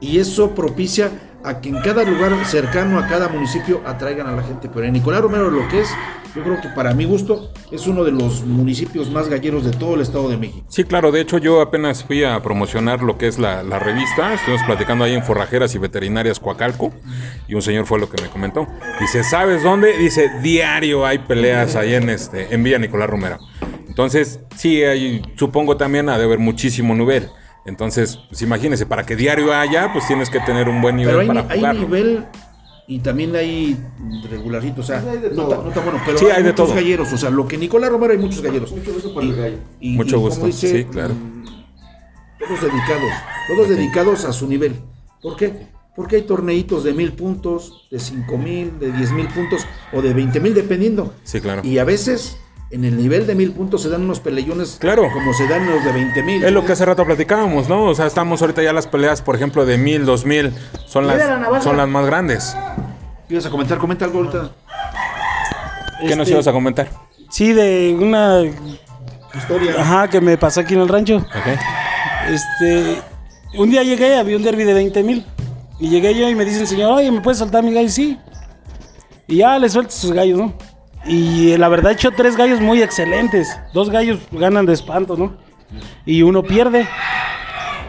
Y 0.00 0.18
eso 0.18 0.54
propicia 0.54 1.10
a 1.44 1.60
que 1.60 1.68
en 1.68 1.80
cada 1.80 2.04
lugar 2.04 2.32
cercano 2.44 2.98
a 2.98 3.06
cada 3.06 3.28
municipio 3.28 3.80
atraigan 3.86 4.26
a 4.26 4.32
la 4.32 4.42
gente. 4.42 4.68
Pero 4.68 4.86
en 4.86 4.92
Nicolás 4.92 5.20
Romero 5.20 5.50
lo 5.50 5.66
que 5.68 5.80
es, 5.80 5.88
yo 6.34 6.42
creo 6.42 6.60
que 6.60 6.68
para 6.68 6.94
mi 6.94 7.04
gusto, 7.04 7.52
es 7.70 7.86
uno 7.86 8.04
de 8.04 8.12
los 8.12 8.44
municipios 8.44 9.10
más 9.10 9.28
galleros 9.28 9.64
de 9.64 9.70
todo 9.70 9.94
el 9.94 10.00
Estado 10.00 10.28
de 10.28 10.36
México. 10.36 10.66
Sí, 10.68 10.84
claro, 10.84 11.12
de 11.12 11.20
hecho 11.20 11.38
yo 11.38 11.60
apenas 11.60 12.04
fui 12.04 12.24
a 12.24 12.40
promocionar 12.42 13.02
lo 13.02 13.18
que 13.18 13.28
es 13.28 13.38
la, 13.38 13.62
la 13.62 13.78
revista, 13.78 14.34
estuvimos 14.34 14.64
platicando 14.64 15.04
ahí 15.04 15.14
en 15.14 15.22
Forrajeras 15.22 15.74
y 15.74 15.78
Veterinarias 15.78 16.40
Coacalco 16.40 16.92
y 17.48 17.54
un 17.54 17.62
señor 17.62 17.86
fue 17.86 18.00
lo 18.00 18.08
que 18.08 18.20
me 18.22 18.28
comentó. 18.28 18.66
Dice, 19.00 19.22
¿sabes 19.24 19.62
dónde? 19.62 19.96
Dice, 19.98 20.30
diario 20.42 21.04
hay 21.04 21.18
peleas 21.18 21.76
ahí 21.76 21.94
en, 21.94 22.08
este, 22.08 22.54
en 22.54 22.62
Villa 22.62 22.71
Nicolás 22.78 23.08
Romero. 23.10 23.38
Entonces, 23.88 24.40
sí, 24.56 24.82
hay, 24.82 25.22
supongo 25.36 25.76
también 25.76 26.08
ha 26.08 26.18
de 26.18 26.24
haber 26.24 26.38
muchísimo 26.38 26.94
nivel. 26.94 27.28
Entonces, 27.66 28.18
pues 28.28 28.42
imagínese, 28.42 28.86
para 28.86 29.04
que 29.04 29.14
diario 29.16 29.52
haya, 29.54 29.92
pues 29.92 30.06
tienes 30.06 30.30
que 30.30 30.40
tener 30.40 30.68
un 30.68 30.80
buen 30.82 30.96
nivel 30.96 31.14
Pero 31.16 31.20
hay, 31.20 31.26
para 31.28 31.42
ni- 31.56 31.64
hay 31.66 31.78
nivel 31.78 32.24
y 32.88 32.98
también 32.98 33.36
hay 33.36 33.76
regularcito, 34.28 34.80
o 34.80 34.84
sea, 34.84 35.00
no, 35.32 35.46
tan- 35.46 35.64
no 35.64 35.70
tan 35.70 35.84
bueno, 35.84 36.00
pero 36.04 36.18
Sí, 36.18 36.24
hay 36.26 36.42
de 36.42 36.50
muchos 36.50 36.66
todo. 36.66 36.74
galleros, 36.74 37.12
o 37.12 37.16
sea, 37.16 37.30
lo 37.30 37.46
que 37.46 37.56
Nicolás 37.56 37.90
Romero 37.90 38.12
hay 38.12 38.18
muchos 38.18 38.42
galleros. 38.42 38.72
Mucho 38.72 38.92
gusto 38.92 39.14
para 39.14 39.26
Y- 39.26 39.30
el 39.30 39.36
gallo. 39.36 39.56
y- 39.80 39.96
Mucho 39.96 40.16
y 40.16 40.20
gusto, 40.20 40.46
dice, 40.46 40.68
sí, 40.78 40.84
claro. 40.84 41.14
mm, 41.14 41.42
Todos 42.40 42.60
dedicados, 42.60 43.12
todos 43.48 43.68
dedicados 43.68 44.24
a 44.24 44.32
su 44.32 44.48
nivel. 44.48 44.74
¿Por 45.22 45.36
qué? 45.36 45.68
Porque 45.94 46.16
hay 46.16 46.22
torneitos 46.22 46.82
de 46.82 46.92
mil 46.92 47.12
puntos, 47.12 47.86
de 47.90 48.00
cinco 48.00 48.36
mil, 48.36 48.78
de 48.80 48.90
diez 48.90 49.12
mil 49.12 49.28
puntos 49.28 49.64
o 49.92 50.02
de 50.02 50.12
veinte 50.12 50.40
mil, 50.40 50.52
dependiendo. 50.52 51.14
Sí, 51.22 51.40
claro. 51.40 51.62
Y 51.64 51.78
a 51.78 51.84
veces 51.84 52.36
en 52.72 52.84
el 52.84 52.96
nivel 52.96 53.26
de 53.26 53.34
mil 53.34 53.52
puntos 53.52 53.82
se 53.82 53.88
dan 53.88 54.02
unos 54.02 54.18
peleones 54.20 54.78
Claro. 54.80 55.08
como 55.12 55.32
se 55.34 55.46
dan 55.46 55.66
los 55.70 55.84
de 55.84 55.92
veinte 55.92 56.22
mil. 56.22 56.42
Es 56.42 56.52
lo 56.52 56.64
que 56.64 56.72
hace 56.72 56.84
rato 56.84 57.04
platicábamos, 57.04 57.68
¿no? 57.68 57.84
O 57.84 57.94
sea, 57.94 58.06
estamos 58.06 58.40
ahorita 58.40 58.62
ya 58.62 58.72
las 58.72 58.86
peleas, 58.86 59.20
por 59.22 59.36
ejemplo, 59.36 59.64
de 59.66 59.78
mil, 59.78 60.04
dos 60.06 60.24
mil, 60.24 60.52
son 60.86 61.06
la 61.06 61.16
las, 61.16 61.40
navaja. 61.40 61.62
son 61.62 61.76
las 61.76 61.88
más 61.88 62.06
grandes. 62.06 62.56
¿Quieres 63.28 63.46
a 63.46 63.50
comentar? 63.50 63.78
Comenta 63.78 64.04
algo 64.04 64.18
ahorita. 64.18 64.50
¿Qué 66.00 66.16
nos 66.16 66.20
Este, 66.26 66.32
ibas 66.32 66.46
a 66.48 66.52
comentar? 66.52 66.88
Sí, 67.30 67.52
de 67.52 67.96
una. 68.00 68.42
Historia. 69.34 69.74
Ajá, 69.78 70.08
que 70.08 70.20
me 70.20 70.36
pasó 70.36 70.60
aquí 70.60 70.74
en 70.74 70.80
el 70.80 70.88
rancho. 70.88 71.16
Ok. 71.18 71.58
Este. 72.30 73.00
Un 73.58 73.70
día 73.70 73.82
llegué, 73.82 74.16
había 74.16 74.36
un 74.36 74.42
derby 74.42 74.64
de 74.64 74.74
20 74.74 75.02
mil. 75.02 75.24
Y 75.78 75.88
llegué 75.88 76.14
yo 76.18 76.28
y 76.28 76.34
me 76.34 76.44
dice 76.44 76.60
el 76.60 76.66
señor, 76.66 76.92
oye, 76.92 77.10
¿me 77.10 77.20
puedes 77.20 77.38
soltar 77.38 77.62
mi 77.62 77.72
gallo? 77.72 77.88
Sí. 77.88 78.18
Y 79.26 79.36
ya 79.38 79.58
le 79.58 79.68
suelto 79.68 79.90
sus 79.92 80.12
gallos, 80.12 80.38
¿no? 80.38 80.52
Y 81.04 81.56
la 81.56 81.68
verdad 81.68 81.92
hecho 81.92 82.12
tres 82.12 82.36
gallos 82.36 82.60
muy 82.60 82.82
excelentes. 82.82 83.58
Dos 83.72 83.90
gallos 83.90 84.20
ganan 84.30 84.66
de 84.66 84.72
espanto, 84.72 85.16
¿no? 85.16 85.36
Y 86.06 86.22
uno 86.22 86.42
pierde. 86.42 86.88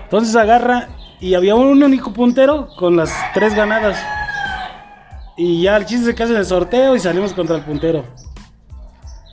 Entonces 0.03 0.35
agarra 0.35 0.89
y 1.19 1.35
había 1.35 1.55
un 1.55 1.81
único 1.83 2.11
puntero 2.13 2.69
con 2.77 2.95
las 2.95 3.13
tres 3.33 3.55
ganadas. 3.55 3.97
Y 5.37 5.63
ya 5.63 5.77
el 5.77 5.85
chiste 5.85 6.05
se 6.05 6.15
casa 6.15 6.31
en 6.31 6.39
el 6.39 6.45
sorteo 6.45 6.95
y 6.95 6.99
salimos 6.99 7.33
contra 7.33 7.55
el 7.55 7.63
puntero. 7.63 8.03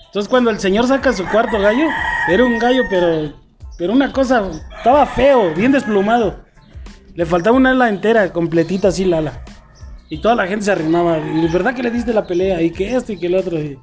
Entonces 0.06 0.28
cuando 0.28 0.50
el 0.50 0.58
señor 0.58 0.87
saca 0.87 1.12
su 1.12 1.26
cuarto 1.26 1.58
gallo, 1.58 1.87
era 2.28 2.44
un 2.44 2.58
gallo, 2.58 2.82
pero, 2.90 3.32
pero 3.78 3.92
una 3.92 4.12
cosa, 4.12 4.42
estaba 4.76 5.06
feo, 5.06 5.54
bien 5.54 5.72
desplumado. 5.72 6.44
Le 7.14 7.26
faltaba 7.26 7.56
una 7.56 7.70
ala 7.70 7.88
entera, 7.88 8.32
completita 8.32 8.88
así 8.88 9.04
la 9.04 9.18
ala. 9.18 9.44
Y 10.10 10.18
toda 10.20 10.34
la 10.34 10.46
gente 10.46 10.64
se 10.66 10.72
arrimaba. 10.72 11.18
Y 11.18 11.48
verdad 11.48 11.72
que 11.74 11.82
le 11.82 11.90
diste 11.90 12.12
la 12.12 12.26
pelea, 12.26 12.60
y 12.60 12.70
que 12.70 12.94
esto 12.94 13.12
y 13.12 13.16
que 13.18 13.28
el 13.28 13.36
otro. 13.36 13.58
Y, 13.58 13.78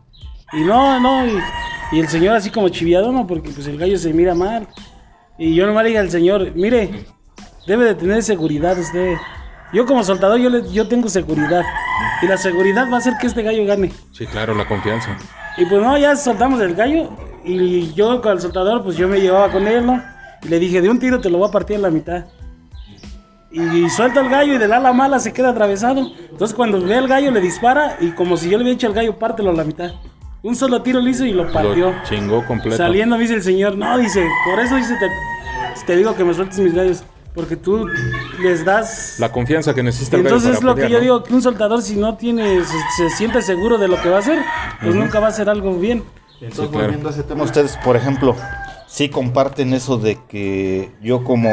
y 0.53 0.61
no, 0.61 0.99
no, 0.99 1.25
y, 1.25 1.39
y 1.93 1.99
el 1.99 2.07
señor 2.07 2.35
así 2.35 2.49
como 2.51 2.69
chiviado, 2.69 3.11
no, 3.11 3.25
porque 3.25 3.49
pues 3.49 3.65
el 3.67 3.77
gallo 3.77 3.97
se 3.97 4.13
mira 4.13 4.35
mal. 4.35 4.67
Y 5.39 5.55
yo 5.55 5.65
nomás 5.65 5.83
le 5.83 5.89
dije 5.89 5.99
al 5.99 6.09
señor, 6.11 6.51
mire, 6.55 7.05
debe 7.65 7.85
de 7.85 7.95
tener 7.95 8.21
seguridad 8.23 8.77
usted. 8.77 9.15
Yo 9.73 9.85
como 9.85 10.03
soltador, 10.03 10.39
yo, 10.39 10.49
le- 10.49 10.69
yo 10.71 10.87
tengo 10.87 11.09
seguridad. 11.09 11.63
Y 12.21 12.27
la 12.27 12.37
seguridad 12.37 12.87
va 12.91 12.95
a 12.95 12.99
hacer 12.99 13.13
que 13.19 13.27
este 13.27 13.43
gallo 13.43 13.65
gane. 13.65 13.91
Sí, 14.11 14.25
claro, 14.27 14.53
la 14.55 14.67
confianza. 14.67 15.17
Y 15.57 15.65
pues 15.65 15.81
no, 15.81 15.97
ya 15.97 16.15
soltamos 16.15 16.61
el 16.61 16.75
gallo. 16.75 17.09
Y 17.45 17.93
yo 17.93 18.21
con 18.21 18.33
el 18.33 18.41
soltador, 18.41 18.83
pues 18.83 18.97
yo 18.97 19.07
me 19.07 19.19
llevaba 19.21 19.49
con 19.51 19.65
él, 19.67 19.85
¿no? 19.85 20.01
Y 20.43 20.49
le 20.49 20.59
dije, 20.59 20.81
de 20.81 20.89
un 20.89 20.99
tiro 20.99 21.19
te 21.21 21.29
lo 21.29 21.37
voy 21.37 21.47
a 21.47 21.51
partir 21.51 21.77
a 21.77 21.79
la 21.79 21.89
mitad. 21.89 22.25
Y 23.51 23.89
suelta 23.89 24.19
el 24.19 24.29
gallo 24.29 24.53
y 24.55 24.57
del 24.57 24.73
ala 24.73 24.91
mala 24.93 25.19
se 25.19 25.31
queda 25.33 25.49
atravesado. 25.49 26.11
Entonces 26.31 26.55
cuando 26.55 26.81
ve 26.81 26.97
el 26.97 27.07
gallo 27.07 27.31
le 27.31 27.39
dispara 27.39 27.97
y 27.99 28.11
como 28.11 28.35
si 28.37 28.49
yo 28.49 28.57
le 28.57 28.63
hubiera 28.63 28.75
hecho 28.75 28.87
al 28.87 28.93
gallo, 28.93 29.17
pártelo 29.17 29.51
a 29.51 29.53
la 29.53 29.63
mitad. 29.63 29.91
Un 30.43 30.55
solo 30.55 30.81
tiro 30.81 30.99
le 30.99 31.11
hizo 31.11 31.25
y 31.25 31.31
lo 31.31 31.51
partió. 31.51 31.91
Lo 31.91 32.03
chingó 32.03 32.45
completo. 32.45 32.77
Saliendo 32.77 33.15
me 33.15 33.21
dice 33.23 33.35
el 33.35 33.43
señor, 33.43 33.77
no, 33.77 33.97
dice, 33.97 34.25
por 34.45 34.59
eso 34.59 34.75
dice, 34.75 34.95
te, 34.99 35.85
te 35.85 35.95
digo 35.97 36.15
que 36.15 36.23
me 36.23 36.33
sueltes 36.33 36.59
mis 36.59 36.73
gallos. 36.73 37.03
Porque 37.33 37.55
tú 37.55 37.87
les 38.41 38.65
das... 38.65 39.17
La 39.19 39.31
confianza 39.31 39.73
que 39.73 39.83
necesita 39.83 40.17
el 40.17 40.23
gallo 40.23 40.35
Entonces 40.37 40.55
es 40.55 40.59
para 40.61 40.71
lo 40.71 40.75
que 40.75 40.81
pelear, 40.83 41.01
yo 41.03 41.07
¿no? 41.09 41.13
digo, 41.15 41.23
que 41.23 41.33
un 41.35 41.41
soltador 41.41 41.81
si 41.83 41.95
no 41.95 42.17
tiene, 42.17 42.61
se, 42.63 42.77
se 42.97 43.09
siente 43.15 43.41
seguro 43.43 43.77
de 43.77 43.87
lo 43.87 44.01
que 44.01 44.09
va 44.09 44.15
a 44.17 44.19
hacer, 44.19 44.39
pues 44.81 44.95
nunca 44.95 45.19
va 45.19 45.27
a 45.27 45.29
hacer 45.29 45.47
algo 45.49 45.75
bien. 45.77 46.03
Entonces, 46.41 46.65
Sí, 46.65 46.67
claro. 46.69 46.85
volviendo 46.85 47.09
a 47.09 47.11
ese 47.11 47.23
tema, 47.23 47.43
ustedes, 47.43 47.77
por 47.83 47.95
ejemplo, 47.95 48.35
sí 48.87 49.09
comparten 49.09 49.73
eso 49.73 49.97
de 49.97 50.17
que 50.27 50.91
yo 51.01 51.23
como 51.23 51.49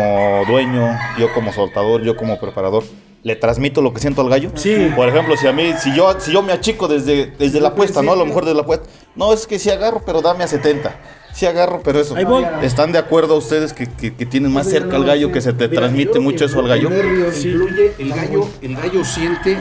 dueño, 0.48 0.96
yo 1.18 1.32
como 1.34 1.52
soltador, 1.52 2.02
yo 2.02 2.16
como 2.16 2.38
preparador, 2.40 2.84
le 3.22 3.36
transmito 3.36 3.80
lo 3.80 3.92
que 3.94 4.00
siento 4.00 4.20
al 4.20 4.28
gallo. 4.28 4.50
Sí. 4.54 4.90
Por 4.94 5.08
ejemplo, 5.08 5.36
si 5.36 5.46
a 5.46 5.52
mí, 5.52 5.72
si 5.80 5.94
yo, 5.94 6.14
si 6.20 6.30
yo 6.32 6.42
me 6.42 6.52
achico 6.52 6.88
desde, 6.88 7.26
desde 7.38 7.58
la 7.60 7.68
apuesta, 7.68 8.02
¿no? 8.02 8.12
A 8.12 8.16
lo 8.16 8.26
mejor 8.26 8.44
desde 8.44 8.56
la 8.56 8.62
apuesta. 8.62 8.86
No, 9.16 9.32
es 9.32 9.46
que 9.46 9.58
sí 9.58 9.70
agarro, 9.70 10.02
pero 10.04 10.20
dame 10.20 10.44
a 10.44 10.46
70. 10.48 10.94
Sí 11.32 11.46
agarro, 11.46 11.80
pero 11.82 11.98
eso. 12.00 12.14
Ahí 12.14 12.24
voy. 12.24 12.44
¿Están 12.62 12.92
de 12.92 12.98
acuerdo 12.98 13.36
ustedes 13.36 13.72
que, 13.72 13.86
que- 13.88 14.14
que 14.14 14.26
tienen 14.26 14.52
más 14.52 14.68
cerca 14.68 14.96
al 14.96 15.04
gallo, 15.04 15.32
que 15.32 15.40
se 15.40 15.52
te 15.54 15.66
Mira, 15.68 15.80
transmite 15.80 16.20
mucho 16.20 16.44
eso 16.44 16.60
al 16.60 16.68
gallo? 16.68 16.90
Influye, 16.90 17.92
el 17.98 18.10
gallo, 18.10 18.46
el 18.62 18.76
gallo 18.76 19.04
siente 19.04 19.58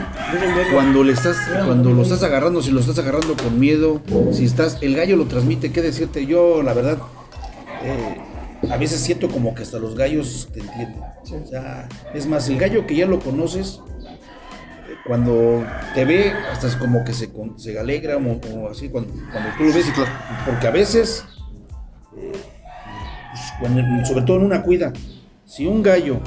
cuando 0.72 1.02
le 1.02 1.12
estás, 1.14 1.36
cuando 1.66 1.90
lo 1.90 2.02
estás 2.02 2.22
agarrando, 2.22 2.62
si 2.62 2.70
lo 2.70 2.80
estás 2.80 2.98
agarrando 2.98 3.34
con 3.34 3.58
miedo, 3.58 4.00
si 4.32 4.44
estás, 4.44 4.78
el 4.82 4.94
gallo 4.94 5.16
lo 5.16 5.24
transmite, 5.24 5.72
qué 5.72 5.82
decirte, 5.82 6.26
yo 6.26 6.62
la 6.62 6.74
verdad, 6.74 6.98
eh, 7.84 8.16
a 8.70 8.76
veces 8.76 9.00
siento 9.00 9.28
como 9.28 9.54
que 9.54 9.62
hasta 9.62 9.78
los 9.78 9.94
gallos 9.94 10.48
te 10.52 10.60
entienden. 10.60 11.00
O 11.22 11.46
sea, 11.46 11.88
es 12.14 12.26
más, 12.26 12.48
el 12.48 12.58
gallo 12.58 12.86
que 12.86 12.96
ya 12.96 13.06
lo 13.06 13.18
conoces, 13.20 13.80
eh, 14.88 14.94
cuando 15.06 15.64
te 15.94 16.04
ve, 16.04 16.32
hasta 16.52 16.66
es 16.68 16.76
como 16.76 17.04
que 17.04 17.12
se, 17.12 17.30
se 17.56 17.78
alegra 17.78 18.16
o, 18.16 18.20
o 18.56 18.70
así, 18.70 18.88
cuando, 18.88 19.12
cuando 19.32 19.50
tú 19.58 19.64
lo 19.64 19.72
ves, 19.72 19.86
porque 20.46 20.66
a 20.66 20.70
veces 20.70 21.24
pues, 22.10 23.52
cuando- 23.60 24.04
sobre 24.06 24.24
todo 24.24 24.38
en 24.38 24.44
una 24.44 24.62
cuida, 24.62 24.92
si 25.44 25.66
un 25.66 25.82
gallo 25.82 26.20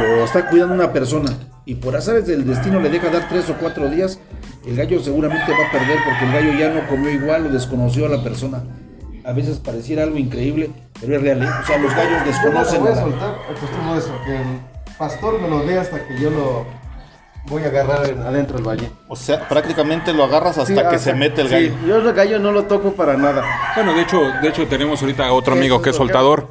lo 0.00 0.24
está 0.24 0.48
cuidando 0.48 0.74
una 0.74 0.92
persona 0.92 1.30
y 1.66 1.74
por 1.74 1.94
azares 1.96 2.26
del 2.26 2.46
destino 2.46 2.80
le 2.80 2.88
deja 2.88 3.10
dar 3.10 3.28
tres 3.28 3.48
o 3.50 3.54
cuatro 3.58 3.88
días, 3.88 4.18
el 4.66 4.76
gallo 4.76 5.00
seguramente 5.00 5.52
va 5.52 5.68
a 5.68 5.72
perder 5.72 5.98
porque 6.04 6.24
el 6.24 6.32
gallo 6.32 6.58
ya 6.58 6.70
no 6.74 6.88
comió 6.88 7.10
igual 7.10 7.46
o 7.46 7.50
desconoció 7.50 8.06
a 8.06 8.08
la 8.08 8.22
persona. 8.22 8.62
A 9.24 9.32
veces 9.32 9.58
pareciera 9.58 10.02
algo 10.04 10.16
increíble, 10.16 10.70
pero 11.00 11.16
es 11.16 11.22
real. 11.22 11.42
¿eh? 11.42 11.48
O 11.62 11.66
sea, 11.66 11.78
los 11.78 11.94
gallos 11.94 12.24
desconocen. 12.24 12.74
Yo 12.74 12.80
no 12.80 12.86
lo 12.86 12.90
voy 12.90 12.92
a 12.92 13.02
soltar, 13.02 13.34
acostumbro 13.50 13.94
eso, 13.98 14.12
que 14.24 14.36
el 14.36 14.60
pastor 14.98 15.40
me 15.40 15.48
lo 15.48 15.60
dé 15.64 15.78
hasta 15.78 16.06
que 16.06 16.18
yo 16.18 16.30
lo 16.30 16.66
voy 17.46 17.62
a 17.64 17.66
agarrar 17.66 18.08
en- 18.08 18.20
adentro 18.22 18.56
del 18.56 18.66
valle. 18.66 18.90
O 19.08 19.16
sea, 19.16 19.48
prácticamente 19.48 20.12
lo 20.12 20.24
agarras 20.24 20.58
hasta 20.58 20.66
Sí, 20.66 20.74
que 20.74 20.80
hasta- 20.80 20.98
se 20.98 21.14
mete 21.14 21.42
el 21.42 21.48
sí, 21.48 21.54
gallo. 21.54 21.74
yo 21.86 21.96
el 22.08 22.12
gallo 22.14 22.38
no 22.38 22.52
lo 22.52 22.64
toco 22.64 22.92
para 22.92 23.16
nada. 23.16 23.44
Bueno, 23.74 23.92
de 23.94 24.02
hecho, 24.02 24.20
de 24.42 24.48
hecho 24.48 24.66
tenemos 24.66 25.00
ahorita 25.02 25.32
otro 25.32 25.54
Sí, 25.54 25.58
amigo 25.58 25.80
que 25.82 25.90
es 25.90 25.96
soltador, 25.96 26.48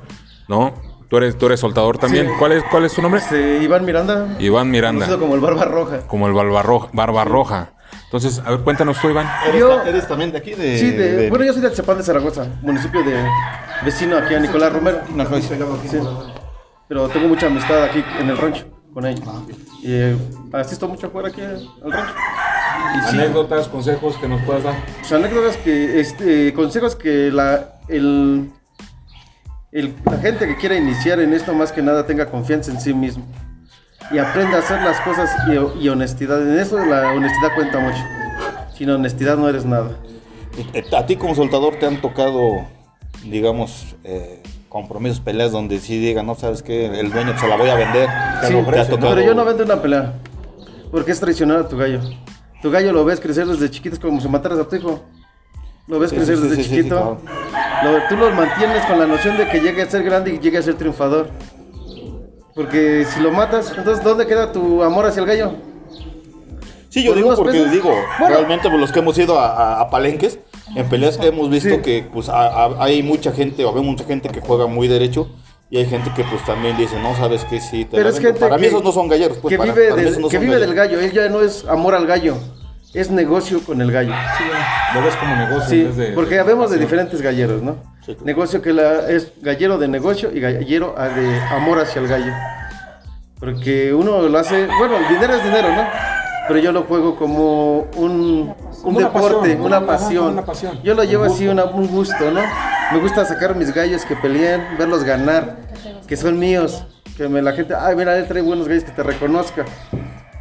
¿no? 0.48 0.74
Tú 1.10 1.18
eres, 1.18 1.38
tú 1.40 1.48
eres 1.48 1.60
soltador 1.60 1.98
también. 1.98 2.28
Sí. 2.28 2.34
¿Cuál 2.38 2.52
es, 2.52 2.64
cuál 2.70 2.86
es 2.86 2.94
tu 2.94 3.02
nombre? 3.02 3.20
Este, 3.20 3.58
Iván 3.64 3.84
Miranda. 3.84 4.28
Iván 4.40 4.70
Miranda. 4.70 5.06
Conocido 5.08 5.20
como 5.20 5.34
el 5.36 5.42
Barba 5.42 5.66
Roja. 5.66 5.98
Como 6.08 6.28
el 6.28 6.34
barba 6.34 6.62
roja, 6.62 6.90
barba 6.94 7.24
roja. 7.26 7.70
Entonces, 8.12 8.42
a 8.44 8.50
ver, 8.52 8.60
cuéntanos 8.62 9.00
tú, 9.00 9.08
Iván. 9.10 9.28
¿Eres, 9.48 9.60
Yo- 9.60 9.76
ta- 9.78 9.88
eres 9.90 10.08
también 10.08 10.32
de 10.32 10.40
aquí? 10.40 10.56
De, 10.56 10.80
Sí, 10.80 10.90
de- 10.92 11.12
de- 11.16 11.30
bueno, 11.30 11.46
yo 11.46 11.54
soy 11.54 11.62
de 11.62 11.68
Atzapán 11.68 11.98
de 11.98 12.04
Zaragoza, 12.04 12.48
municipio 12.64 13.04
de 13.04 13.24
vecino 13.86 14.18
aquí 14.18 14.34
a 14.34 14.40
Nicolás 14.40 14.74
Romero. 14.74 15.02
Ajá, 15.20 15.40
Sí. 15.42 16.00
Pero 16.88 17.08
tengo 17.10 17.28
mucha 17.28 17.46
amistad 17.46 17.84
aquí 17.84 18.04
en 18.20 18.30
el 18.30 18.38
rancho 18.38 18.66
con 18.96 19.06
ellos. 19.06 19.22
Y 19.84 19.94
eh, 19.94 20.18
asisto 20.54 20.88
mucho 20.88 21.06
afuera 21.08 21.28
aquí 21.30 21.40
al 21.42 21.92
rancho. 21.92 22.14
Y 22.96 23.10
sí, 23.12 23.18
Anécdotas, 23.20 23.68
consejos 23.68 24.18
que 24.18 24.28
nos 24.28 24.42
puedas 24.42 24.64
dar. 24.64 24.74
pues, 25.00 25.12
anécdotas 25.12 25.58
que, 25.58 26.00
este, 26.00 26.52
consejos 26.56 26.96
que 26.96 27.30
la, 27.32 27.76
el, 27.90 28.50
el- 29.72 29.94
la 30.06 30.18
gente 30.18 30.48
que 30.48 30.56
quiera 30.58 30.76
iniciar 30.76 31.20
en 31.20 31.34
esto 31.34 31.54
más 31.54 31.72
que 31.72 31.84
nada 31.84 32.08
tenga 32.08 32.26
confianza 32.26 32.72
en 32.72 32.82
sí 32.82 32.92
mismo. 32.92 33.24
Y 34.12 34.18
aprenda 34.18 34.58
a 34.58 34.60
hacer 34.60 34.82
las 34.82 35.00
cosas 35.02 35.30
y, 35.48 35.84
y 35.84 35.90
honestidad. 35.90 36.42
En 36.42 36.60
eso 36.60 36.78
la 36.84 37.14
honestidad 37.14 37.54
cuenta 37.56 37.80
mucho. 37.80 38.04
Sin 38.76 38.90
honestidad 38.90 39.38
no 39.38 39.48
eres 39.48 39.66
nada. 39.66 39.92
Eh, 40.74 40.84
¿A 40.98 41.06
ti 41.06 41.16
como 41.16 41.36
soltador 41.36 41.76
te 41.76 41.86
han 41.86 42.02
tocado, 42.02 42.66
digamos, 43.24 43.96
eh, 44.04 44.42
compromisos, 44.68 45.20
peleas 45.20 45.52
donde 45.52 45.80
sí 45.80 46.00
digan, 46.00 46.26
no 46.26 46.36
sabes 46.36 46.64
qué, 46.64 46.86
el 46.88 47.12
dueño 47.12 47.38
se 47.38 47.48
la 47.48 47.56
voy 47.56 47.70
a 47.70 47.76
vender? 47.76 48.08
Sí, 48.48 48.56
pero 49.00 49.22
yo 49.22 49.34
no 49.36 49.46
vendo 49.46 49.64
una 49.64 49.82
pelea. 49.82 50.14
Porque 50.92 51.12
es 51.12 51.20
traicionar 51.20 51.60
a 51.60 51.68
tu 51.68 51.78
gallo. 51.78 52.00
Tu 52.62 52.72
gallo 52.72 52.92
lo 52.92 53.06
ves 53.06 53.20
crecer 53.20 53.46
desde 53.46 53.70
chiquito, 53.70 53.96
es 53.96 54.02
como 54.02 54.20
si 54.20 54.28
mataras 54.28 54.60
a 54.60 54.68
tu 54.68 54.76
hijo. 54.76 55.00
Lo 55.88 56.00
ves 56.00 56.10
Sí, 56.10 56.16
crecer 56.18 56.38
sí, 56.38 56.48
desde 56.48 56.64
chiquito. 56.64 57.20
Lo- 57.84 58.08
tú 58.10 58.16
lo 58.18 58.32
mantienes 58.32 58.86
con 58.86 59.00
la 59.00 59.06
noción 59.08 59.38
de 59.38 59.48
que 59.48 59.60
llegue 59.60 59.84
a 59.84 59.90
ser 59.90 60.04
grande 60.04 60.34
y 60.34 60.40
llegue 60.40 60.58
a 60.58 60.62
ser 60.62 60.76
triunfador. 60.76 61.30
Porque 62.60 63.06
si 63.10 63.22
lo 63.22 63.32
matas, 63.32 63.72
entonces 63.78 64.04
¿dónde 64.04 64.28
queda 64.28 64.52
tu 64.52 64.84
amor 64.84 65.06
hacia 65.06 65.22
el 65.22 65.26
gallo? 65.28 65.54
Sí, 66.90 67.04
yo 67.06 67.12
¿Por 67.12 67.18
digo 67.18 67.36
porque 67.38 67.52
pesos? 67.54 67.72
digo, 67.72 67.90
Bueno. 68.20 68.36
realmente 68.36 68.68
pues, 68.68 68.82
los 68.82 68.92
que 68.92 69.00
hemos 69.00 69.18
ido 69.18 69.40
a, 69.40 69.48
a- 69.48 69.80
a 69.80 69.90
palenques, 69.90 70.40
en 70.76 70.86
peleas 70.90 71.18
hemos 71.22 71.50
visto 71.50 71.70
Sí. 71.76 71.82
que 71.82 72.06
pues 72.12 72.28
a- 72.28 72.66
a- 72.66 72.84
hay 72.84 73.02
mucha 73.02 73.32
gente, 73.32 73.64
o 73.64 73.74
hay 73.74 73.82
mucha 73.82 74.04
gente 74.04 74.28
que 74.28 74.42
juega 74.42 74.68
muy 74.68 74.90
derecho, 74.90 75.30
y 75.70 75.78
hay 75.78 75.86
gente 75.86 76.12
que 76.14 76.26
pues 76.26 76.44
también 76.44 76.76
dice, 76.76 77.00
no, 77.00 77.16
sabes 77.16 77.46
que 77.46 77.62
sí, 77.62 77.86
te 77.86 77.92
Pero 77.92 78.04
la 78.04 78.10
es 78.10 78.16
vendo". 78.16 78.28
gente 78.28 78.40
Para 78.42 78.56
mí 78.58 78.64
que- 78.64 78.68
esos 78.68 78.84
no 78.84 78.92
son 78.92 79.08
galleros, 79.08 79.38
pues 79.38 79.54
que 79.54 79.58
para- 79.58 79.72
vive, 79.72 79.90
para 79.92 80.02
mí 80.02 80.10
del, 80.12 80.20
no 80.22 80.28
que 80.28 80.36
son 80.36 80.46
vive 80.46 80.60
del 80.60 80.74
gallo. 80.74 81.00
Él 81.00 81.12
ya 81.14 81.30
no 81.30 81.40
es 81.40 81.64
amor 81.66 81.96
al 81.96 82.06
gallo. 82.08 82.36
Es 82.94 83.10
negocio 83.10 83.62
con 83.64 83.80
el 83.82 83.90
gallo. 83.90 84.12
Lo 84.96 85.02
ves 85.02 85.16
como 85.16 85.34
negocio 85.36 85.70
Sí, 85.70 85.80
en 85.82 85.88
vez 85.90 85.96
de- 85.96 86.08
porque 86.14 86.36
de 86.36 86.42
habemos 86.42 86.72
de 86.72 86.76
pasión. 86.78 86.82
diferentes 86.82 87.22
galleros, 87.22 87.62
¿no? 87.62 87.78
Sí, 88.10 88.16
claro. 88.16 88.26
Negocio 88.26 88.62
que 88.62 88.74
la, 88.74 89.08
es 89.10 89.32
gallero 89.42 89.78
de 89.78 89.88
negocio 89.88 90.32
y 90.34 90.40
gallero 90.40 90.96
a- 90.98 91.10
de 91.10 91.40
amor 91.52 91.80
hacia 91.80 92.02
el 92.02 92.08
gallo. 92.08 92.32
Porque 93.40 93.94
uno 93.94 94.22
lo 94.28 94.38
hace, 94.38 94.66
bueno, 94.80 94.98
el 94.98 95.08
dinero 95.08 95.36
es 95.36 95.44
dinero, 95.44 95.70
¿no? 95.76 95.84
Pero 96.48 96.60
yo 96.60 96.72
lo 96.72 96.84
juego 96.84 97.16
como 97.16 97.82
un, 97.96 98.54
un 98.84 98.96
una 98.96 99.06
deporte, 99.08 99.36
pasión, 99.50 99.62
una 99.62 99.86
pasión. 99.86 100.34
una 100.34 100.46
pasión. 100.46 100.80
Yo 100.84 100.96
lo 100.96 101.04
llevo 101.04 101.26
Un 101.26 101.32
así, 101.32 101.48
una- 101.48 101.66
un 101.66 101.88
gusto, 101.88 102.32
¿no? 102.32 102.42
Me 102.92 103.00
gusta 103.00 103.24
sacar 103.26 103.56
mis 103.56 103.74
gallos 103.74 104.04
que 104.06 104.16
peleen, 104.16 104.66
verlos 104.80 105.04
ganar, 105.04 105.58
que 106.08 106.18
son 106.18 106.40
míos, 106.40 106.84
que 107.16 107.30
me, 107.30 107.42
la 107.44 107.52
gente, 107.54 107.76
ay, 107.80 107.96
mira, 107.96 108.18
él 108.18 108.28
trae 108.28 108.42
buenos 108.42 108.68
gallos, 108.68 108.84
que 108.86 108.92
te 108.92 109.04
reconozca. 109.04 109.64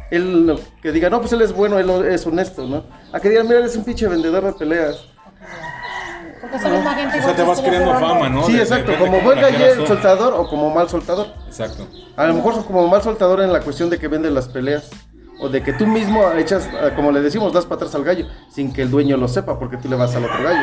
Él, 0.09 0.59
que 0.81 0.91
diga, 0.91 1.11
no, 1.11 1.19
pues 1.21 1.31
él 1.33 1.43
es 1.43 1.53
bueno, 1.53 1.77
él 1.77 1.87
es 2.07 2.25
honesto, 2.25 2.65
¿no? 2.65 2.83
A 3.13 3.19
que 3.19 3.29
digan, 3.29 3.45
mira, 3.47 3.59
él 3.59 3.65
es 3.65 3.75
un 3.75 3.83
pinche 3.83 4.07
vendedor 4.07 4.43
de 4.43 4.53
peleas. 4.53 5.05
Porque 6.51 6.57
esa 6.57 6.69
misma 6.69 6.93
gente 6.95 7.19
O 7.19 7.23
sea, 7.23 7.35
te 7.35 7.43
vas 7.43 7.61
creando 7.61 7.93
fama, 7.99 8.29
¿no? 8.29 8.43
sí, 8.43 8.53
De- 8.53 8.61
exacto, 8.61 8.91
como 8.99 9.19
buen 9.21 9.39
gallero 9.39 9.81
tú. 9.81 9.87
soltador 9.87 10.33
o 10.33 10.47
como 10.47 10.69
mal 10.73 10.89
soltador. 10.89 11.27
Exacto. 11.47 11.87
A 12.17 12.25
lo 12.25 12.33
mejor 12.33 12.55
son 12.55 12.63
como 12.63 12.87
mal 12.87 13.01
soltador 13.03 13.41
en 13.41 13.53
la 13.53 13.59
cuestión 13.61 13.89
de 13.89 13.97
que 13.99 14.07
vende 14.07 14.29
las 14.31 14.47
peleas. 14.47 14.89
O 15.41 15.47
de 15.47 15.63
que 15.63 15.71
tú 15.71 15.87
mismo 15.87 16.21
echas, 16.33 16.69
ah, 16.73 16.89
como 16.95 17.11
le 17.13 17.21
decimos, 17.21 17.53
das 17.53 17.63
para 17.65 17.75
atrás 17.77 17.95
al 17.95 18.03
gallo, 18.03 18.25
sin 18.51 18.73
que 18.73 18.81
el 18.81 18.91
dueño 18.91 19.15
lo 19.15 19.27
sepa, 19.29 19.57
porque 19.57 19.77
tú 19.77 19.87
le 19.87 19.95
vas 19.95 20.13
al 20.15 20.25
otro 20.25 20.43
gallo. 20.43 20.59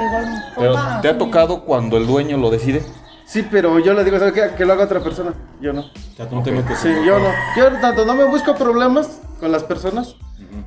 Igual 0.00 0.44
Pero, 0.56 1.00
¿te 1.02 1.08
ha 1.08 1.18
tocado 1.18 1.64
cuando 1.64 1.96
el 1.96 2.06
dueño 2.06 2.36
lo 2.36 2.50
decide? 2.50 2.84
Sí, 3.26 3.46
pero 3.48 3.78
yo 3.78 3.92
le 3.94 4.04
digo, 4.04 4.18
¿sabes 4.18 4.32
qué? 4.34 4.50
Que 4.56 4.64
lo 4.64 4.72
haga 4.72 4.84
otra 4.84 5.00
persona. 5.00 5.34
Yo 5.60 5.72
no. 5.72 5.84
Ya 6.16 6.24
no 6.30 6.42
te 6.42 6.50
metes 6.50 6.78
Sí, 6.78 6.88
yo 7.06 7.18
no. 7.18 7.28
Yo 7.56 7.70
tanto 7.80 8.04
no 8.04 8.14
me 8.14 8.24
busco 8.24 8.54
problemas 8.54 9.20
con 9.38 9.52
las 9.52 9.62
personas, 9.64 10.16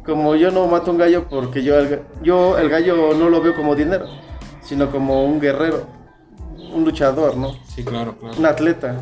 como 0.05 0.35
yo 0.35 0.51
no 0.51 0.67
mato 0.67 0.91
un 0.91 0.97
gallo 0.97 1.27
porque 1.29 1.63
yo 1.63 1.77
el, 1.77 2.01
yo 2.21 2.57
el 2.57 2.69
gallo 2.69 3.13
no 3.13 3.29
lo 3.29 3.41
veo 3.41 3.55
como 3.55 3.75
dinero, 3.75 4.05
sino 4.61 4.91
como 4.91 5.25
un 5.25 5.39
guerrero, 5.39 5.87
un 6.73 6.83
luchador, 6.83 7.37
¿no? 7.37 7.53
Sí, 7.67 7.83
claro, 7.83 8.17
claro. 8.17 8.37
Un 8.37 8.45
atleta. 8.45 8.95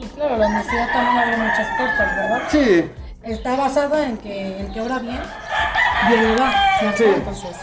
Y 0.00 0.06
claro, 0.06 0.36
la 0.36 0.46
honestidad 0.46 0.92
también 0.92 1.16
abre 1.18 1.36
muchas 1.36 1.68
puertas, 1.76 2.16
¿verdad? 2.16 2.42
Sí, 2.48 2.90
Está 3.22 3.54
basada 3.54 4.06
en 4.06 4.16
que 4.16 4.60
el 4.60 4.72
que 4.72 4.80
obra 4.80 4.98
bien, 4.98 5.20
bien 6.08 6.22
le 6.22 6.40
va, 6.40 6.52
¿cierto? 6.78 6.96
Sí. 6.96 7.04
Entonces, 7.04 7.56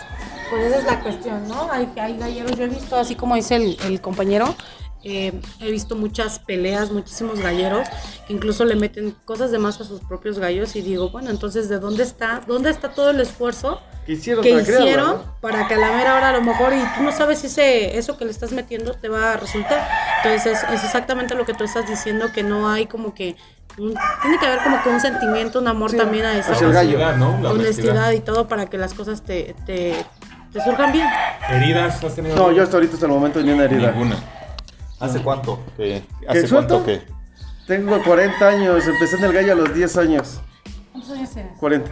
pues 0.52 0.66
esa 0.66 0.78
es 0.78 0.86
la 0.86 1.00
cuestión, 1.00 1.48
¿no? 1.48 1.72
Hay, 1.72 1.92
hay 2.00 2.16
galleros, 2.16 2.52
yo 2.56 2.66
he 2.66 2.68
visto, 2.68 2.96
así 2.96 3.16
como 3.16 3.34
dice 3.34 3.56
el, 3.56 3.78
el 3.86 4.00
compañero, 4.00 4.56
eh, 5.04 5.34
he 5.60 5.72
visto 5.72 5.96
muchas 5.96 6.40
peleas, 6.40 6.92
muchísimos 6.92 7.40
galleros, 7.40 7.88
que 8.28 8.34
incluso 8.34 8.66
le 8.66 8.76
meten 8.76 9.16
cosas 9.26 9.52
de 9.52 9.58
más 9.60 9.80
a 9.80 9.84
sus 9.84 10.02
propios 10.02 10.40
gallos 10.40 10.76
y 10.76 10.82
digo, 10.82 11.10
bueno, 11.10 11.30
entonces, 11.30 11.70
¿de 11.70 11.80
dónde 11.80 12.04
está, 12.04 12.42
dónde 12.48 12.70
está 12.70 12.90
todo 12.90 13.12
el 13.12 13.20
esfuerzo 13.20 13.80
que 14.06 14.14
hicieron 14.14 14.44
que 14.44 14.52
para 14.52 14.62
hicieron 14.64 15.08
¿no? 15.10 15.36
para 15.42 15.68
que 15.68 15.74
a 15.76 15.78
la 15.78 15.92
mera 15.98 16.16
hora 16.16 16.30
a 16.30 16.32
lo 16.32 16.42
mejor 16.42 16.74
y 16.74 16.80
tú 16.98 17.04
no 17.04 17.12
sabes 17.12 17.40
si 17.40 17.48
ese, 17.48 17.98
eso 17.98 18.18
que 18.18 18.26
le 18.26 18.32
estás 18.32 18.52
metiendo 18.54 18.94
te 18.94 19.10
va 19.10 19.34
a 19.34 19.38
resultar. 19.38 19.88
Entonces 20.24 20.54
es, 20.64 20.70
es 20.74 20.84
exactamente 20.84 21.36
lo 21.36 21.46
que 21.46 21.54
tú 21.54 21.64
estás 21.66 21.88
diciendo, 21.88 22.28
que 22.34 22.42
no 22.44 22.70
hay 22.70 22.86
como 22.88 23.14
que, 23.14 23.36
un- 23.78 23.94
tiene 24.22 24.40
que 24.40 24.46
haber 24.46 24.60
como 24.64 24.82
que 24.82 24.90
un 24.90 25.00
sentimiento, 25.02 25.60
un 25.60 25.68
amor 25.68 25.92
Sí, 25.92 25.98
también 25.98 26.26
a 26.26 26.34
gallo. 26.34 26.68
Honestidad, 26.70 27.16
¿no? 27.18 27.38
La 27.42 27.52
honestidad 27.52 28.12
y 28.12 28.20
todo 28.22 28.48
para 28.48 28.66
que 28.68 28.78
las 28.78 28.94
cosas 28.94 29.22
te, 29.24 29.56
te, 29.66 29.94
te 30.54 30.62
surjan 30.64 30.92
bien. 30.94 31.08
¿Heridas 31.50 32.02
has 32.04 32.16
tenido? 32.16 32.36
No, 32.36 32.52
yo 32.52 32.64
hasta 32.64 32.78
ahorita 32.78 32.94
hasta 32.96 33.06
el 33.06 33.12
momento 33.12 33.42
ni 33.42 33.52
una 33.52 33.66
herida. 33.66 33.92
Ninguna. 33.92 34.16
¿Hace 35.00 35.22
cuánto? 35.22 35.60
que- 35.76 36.04
¿Hace 36.28 36.48
cuánto 36.50 36.84
que? 36.84 37.02
Tengo 37.68 38.02
40 38.04 38.48
años, 38.48 38.88
empecé 38.88 39.18
en 39.18 39.24
el 39.26 39.34
gallo 39.34 39.52
a 39.54 39.56
los 39.56 39.74
10 39.74 39.98
años. 39.98 40.40
¿Cuántos 40.92 41.12
años 41.12 41.30
tienes? 41.32 41.58
40. 41.58 41.92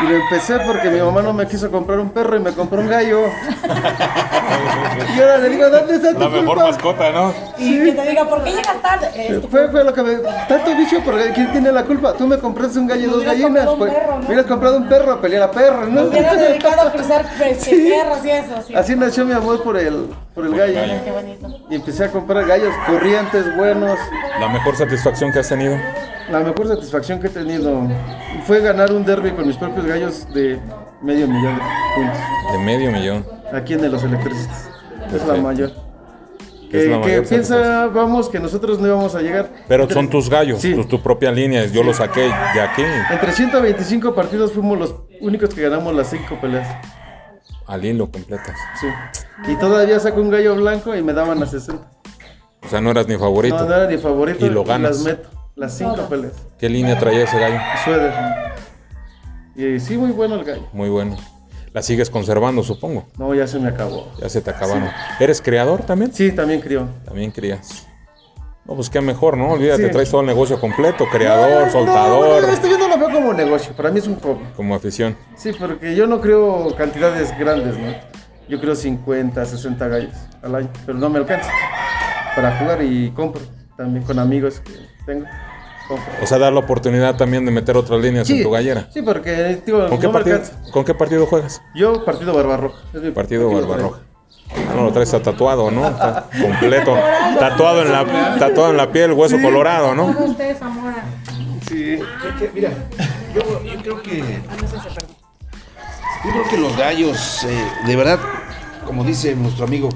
Y 0.00 0.04
lo 0.04 0.14
empecé 0.16 0.58
porque 0.60 0.90
mi 0.90 1.00
mamá 1.00 1.22
no 1.22 1.32
me 1.32 1.46
quiso 1.46 1.70
comprar 1.70 1.98
un 1.98 2.10
perro 2.10 2.36
y 2.36 2.40
me 2.40 2.52
compró 2.52 2.80
un 2.80 2.88
gallo. 2.88 3.22
y 5.16 5.20
ahora 5.20 5.38
le 5.38 5.48
digo, 5.48 5.68
¿dónde 5.70 5.94
está 5.96 6.12
tu 6.14 6.20
La 6.20 6.28
mejor 6.28 6.46
culpa? 6.46 6.64
mascota, 6.64 7.10
¿no? 7.10 7.34
Y 7.58 7.84
que 7.84 7.92
te 7.92 8.08
diga, 8.08 8.24
¿por 8.24 8.44
qué 8.44 8.50
llegas 8.50 8.80
tarde? 8.82 9.40
Fue, 9.50 9.68
fue 9.68 9.84
lo 9.84 9.92
que 9.92 10.02
me... 10.02 10.16
Tanto 10.48 10.74
bicho, 10.76 11.00
porque 11.04 11.32
¿quién 11.34 11.50
tiene 11.52 11.72
la 11.72 11.82
culpa? 11.84 12.12
Tú 12.12 12.26
me 12.28 12.38
compraste 12.38 12.78
un 12.78 12.86
gallo 12.86 13.02
y 13.06 13.10
dos 13.10 13.24
gallinas. 13.24 13.66
comprado 13.66 13.78
Pues, 13.78 13.92
perro, 13.92 14.12
¿no? 14.14 14.18
me 14.20 14.26
hubieras 14.26 14.46
comprado 14.46 14.76
un 14.76 14.88
perro 14.88 15.12
a 15.12 15.20
pelear 15.20 15.42
a 15.42 15.50
perros, 15.50 15.88
¿no? 15.88 16.02
Me 16.02 16.08
hubieras 16.08 16.38
dedicado 16.38 16.80
a 16.88 16.92
cruzar 16.92 17.26
Sí. 17.58 17.90
perros 17.90 18.24
y 18.24 18.30
eso. 18.30 18.62
Sí. 18.66 18.74
Así 18.76 18.94
nació 18.94 19.24
mi 19.24 19.32
amor 19.32 19.62
por 19.64 19.76
el, 19.76 20.08
por 20.34 20.46
el 20.46 20.54
gallo. 20.56 20.74
gallo. 20.74 20.94
Qué 21.04 21.10
bonito. 21.10 21.48
Y 21.70 21.74
empecé 21.74 22.04
a 22.04 22.10
comprar 22.12 22.46
gallos 22.46 22.72
corrientes, 22.86 23.56
buenos. 23.56 23.98
La 24.38 24.48
mejor 24.48 24.76
satisfacción 24.76 25.32
que 25.32 25.40
has 25.40 25.48
tenido. 25.48 25.76
La 26.30 26.40
mejor 26.40 26.68
satisfacción 26.68 27.20
que 27.20 27.28
he 27.28 27.30
tenido 27.30 27.82
fue 28.46 28.60
ganar 28.60 28.92
un 28.92 29.04
derby 29.04 29.30
con 29.32 29.46
mis 29.46 29.56
propios 29.56 29.86
gallos 29.86 30.26
de 30.34 30.60
medio 31.02 31.26
millón 31.26 31.54
de 31.56 31.62
puntos. 31.94 32.18
De 32.52 32.58
medio 32.58 32.92
millón. 32.92 33.26
Aquí 33.52 33.74
en 33.74 33.80
de 33.80 33.88
los 33.88 34.02
electricistas. 34.04 34.68
Es 35.14 35.26
la 35.26 35.34
mayor. 35.36 35.70
Es 35.70 36.70
Que, 36.70 36.84
la 36.90 37.00
que 37.00 37.06
mayor 37.08 37.26
pensábamos 37.26 38.28
que 38.28 38.38
nosotros 38.40 38.78
no 38.78 38.86
íbamos 38.88 39.14
a 39.14 39.22
llegar. 39.22 39.48
Pero 39.68 39.84
Entre- 39.84 39.94
son 39.94 40.10
tus 40.10 40.28
gallos, 40.28 40.60
Sí. 40.60 40.74
tu, 40.74 40.84
tu 40.84 41.00
propia 41.02 41.32
línea. 41.32 41.64
Yo 41.64 41.82
lo 41.82 41.94
saqué 41.94 42.20
de 42.22 42.60
aquí 42.60 42.82
Entre 43.10 43.32
125 43.32 44.14
partidos 44.14 44.52
fuimos 44.52 44.78
los 44.78 44.94
únicos 45.22 45.54
que 45.54 45.62
ganamos 45.62 45.94
las 45.94 46.10
5 46.10 46.38
peleas. 46.40 46.68
al 47.66 47.84
hilo 47.84 48.10
completas. 48.10 48.54
Sí. 48.80 48.86
Y 49.50 49.56
todavía 49.56 49.98
saco 50.00 50.20
un 50.22 50.30
gallo 50.30 50.56
blanco 50.56 50.94
y 50.96 51.02
me 51.02 51.12
daban 51.12 51.42
a 51.42 51.46
60. 51.46 51.86
O 52.64 52.68
sea, 52.68 52.80
no 52.80 52.90
eras 52.90 53.06
ni 53.08 53.16
favorito. 53.16 53.56
No, 53.58 53.64
no 53.66 53.74
era 53.74 53.86
ni 53.86 53.96
favorito. 53.98 54.44
Y 54.46 54.50
lo 54.50 54.64
ganas. 54.64 54.96
las 54.96 55.04
meto. 55.04 55.28
Las 55.58 55.76
5 55.76 56.08
peleas. 56.08 56.32
¿Qué 56.58 56.68
línea 56.68 56.98
traía 56.98 57.24
ese 57.24 57.38
gallo? 57.38 57.58
Suéter. 57.84 58.12
Y 59.56 59.80
sí, 59.80 59.98
muy 59.98 60.12
bueno 60.12 60.36
el 60.36 60.44
gallo. 60.44 60.68
Muy 60.72 60.88
bueno. 60.88 61.16
La 61.72 61.82
sigues 61.82 62.10
conservando, 62.10 62.62
supongo. 62.62 63.06
No, 63.18 63.34
ya 63.34 63.46
se 63.46 63.58
me 63.58 63.68
acabó. 63.68 64.06
Ya 64.20 64.28
se 64.28 64.40
te 64.40 64.50
acabaron. 64.50 64.88
¿Eres 65.18 65.42
criador 65.42 65.82
también? 65.82 66.12
Sí, 66.14 66.30
también 66.32 66.60
crió. 66.60 66.86
También 67.04 67.30
crías. 67.32 67.86
No, 68.64 68.74
pues 68.76 68.88
qué 68.88 69.00
mejor, 69.00 69.36
¿no? 69.36 69.52
Olvídate, 69.52 69.86
Sí. 69.86 69.90
traes 69.90 70.10
todo 70.10 70.20
el 70.20 70.26
negocio 70.28 70.60
completo, 70.60 71.06
creador, 71.10 71.60
No, 71.60 71.66
no, 71.66 71.72
soltador, 71.72 72.42
no, 72.42 72.48
esto 72.52 72.68
yo 72.68 72.78
no 72.78 72.86
lo 72.88 72.98
veo 72.98 73.10
como 73.10 73.32
negocio, 73.32 73.72
para 73.74 73.90
mí 73.90 73.98
es 73.98 74.06
un 74.06 74.20
hobby. 74.20 74.44
como 74.54 74.74
afición. 74.74 75.16
Sí, 75.36 75.52
porque 75.58 75.94
yo 75.96 76.06
no 76.06 76.20
creo 76.20 76.74
cantidades 76.76 77.36
grandes, 77.38 77.76
¿no? 77.78 77.94
Yo 78.46 78.60
creo 78.60 78.74
50, 78.76 79.44
60 79.44 79.88
gallos 79.88 80.14
al 80.42 80.54
año, 80.54 80.68
pero 80.84 80.98
no 80.98 81.08
me 81.08 81.18
alcanza 81.18 81.50
para 82.36 82.58
jugar 82.58 82.82
y 82.82 83.10
compro 83.12 83.40
también 83.76 84.04
con 84.04 84.18
amigos 84.18 84.60
que 84.60 84.72
tengo. 85.06 85.24
O 86.22 86.26
sea, 86.26 86.38
dar 86.38 86.52
la 86.52 86.60
oportunidad 86.60 87.16
también 87.16 87.44
de 87.44 87.50
meter 87.50 87.76
otras 87.76 88.00
líneas 88.00 88.28
en 88.28 88.42
tu 88.42 88.50
gallera. 88.50 88.88
Sí, 88.92 89.02
porque 89.02 89.62
digo, 89.64 89.88
¿Con 89.88 89.98
qué, 89.98 90.06
no 90.06 90.12
partido. 90.12 90.40
¿Con 90.70 90.84
qué 90.84 90.94
partido 90.94 91.26
juegas? 91.26 91.62
Yo 91.74 92.04
partido 92.04 92.34
Barbarroja. 92.34 92.78
es 92.94 93.02
mi 93.02 93.10
Partido. 93.10 93.50
Barbarroja. 93.50 94.00
Ah, 94.50 94.74
no, 94.74 94.84
lo 94.84 94.92
traes 94.92 95.10
tatuado, 95.10 95.70
¿no? 95.70 95.86
Está 95.86 96.26
completo. 96.40 96.96
Tatuado 97.38 97.82
en 97.82 97.92
la, 97.92 98.36
tatuado 98.38 98.70
en 98.70 98.76
la 98.76 98.90
piel, 98.90 99.12
hueso 99.12 99.36
colorado, 99.40 99.94
¿no? 99.94 100.12
Todos 100.12 100.30
ustedes, 100.30 100.58
Zamora. 100.58 101.04
Sí. 101.68 101.98
Mira, 102.54 102.70
yo, 103.34 103.62
yo 103.64 103.82
creo 103.82 104.02
que. 104.02 104.18
Yo 106.24 106.30
creo 106.32 106.48
que 106.50 106.58
los 106.58 106.76
gallos, 106.76 107.44
eh, 107.44 107.64
de 107.86 107.96
verdad, 107.96 108.18
como 108.84 109.04
dice 109.04 109.36
nuestro 109.36 109.66
amigo, 109.66 109.88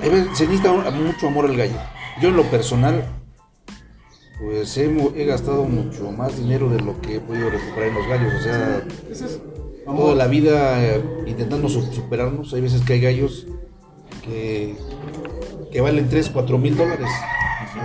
veces 0.00 0.38
se 0.38 0.46
necesita 0.46 0.72
mucho 0.72 1.26
amor 1.26 1.44
al 1.46 1.56
gallo. 1.56 1.76
Yo 2.20 2.28
en 2.28 2.36
lo 2.36 2.44
personal, 2.44 3.04
pues 4.40 4.76
he, 4.78 4.84
he 5.16 5.24
gastado 5.26 5.64
mucho 5.64 6.10
más 6.12 6.36
dinero 6.38 6.68
de 6.70 6.80
lo 6.80 7.00
que 7.00 7.16
he 7.16 7.20
podido 7.20 7.50
recuperar 7.50 7.88
en 7.88 7.94
los 7.94 8.06
gallos. 8.08 8.32
O 8.34 8.42
sea, 8.42 8.84
toda 9.84 10.14
la 10.14 10.26
vida 10.26 10.82
eh, 10.84 11.02
intentando 11.26 11.68
su- 11.68 11.82
superarnos. 11.92 12.52
Hay 12.54 12.60
veces 12.62 12.82
que 12.82 12.94
hay 12.94 13.00
gallos 13.00 13.46
que, 14.22 14.76
que 15.70 15.80
valen 15.80 16.08
3, 16.08 16.30
4 16.30 16.58
mil 16.58 16.76
dólares. 16.76 17.08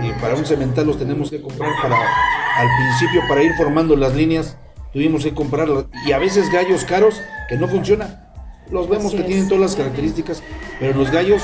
Y 0.02 0.10
para 0.20 0.34
un 0.34 0.44
cemental 0.46 0.86
los 0.86 0.98
tenemos 0.98 1.30
que 1.30 1.40
comprar 1.40 1.70
para, 1.80 1.96
al 1.96 2.68
principio, 2.78 3.22
para 3.28 3.42
ir 3.42 3.52
formando 3.56 3.94
las 3.96 4.14
líneas, 4.14 4.56
tuvimos 4.92 5.22
que 5.24 5.34
comprarlos. 5.34 5.86
Y 6.06 6.12
a 6.12 6.18
veces 6.18 6.50
gallos 6.50 6.84
caros 6.84 7.20
que 7.48 7.56
no 7.56 7.68
funcionan. 7.68 8.22
Los 8.70 8.88
vemos 8.88 9.06
Así 9.06 9.16
que 9.16 9.22
es. 9.22 9.28
tienen 9.28 9.48
todas 9.48 9.60
las 9.62 9.76
características, 9.76 10.42
pero 10.80 10.98
los 10.98 11.10
gallos 11.12 11.40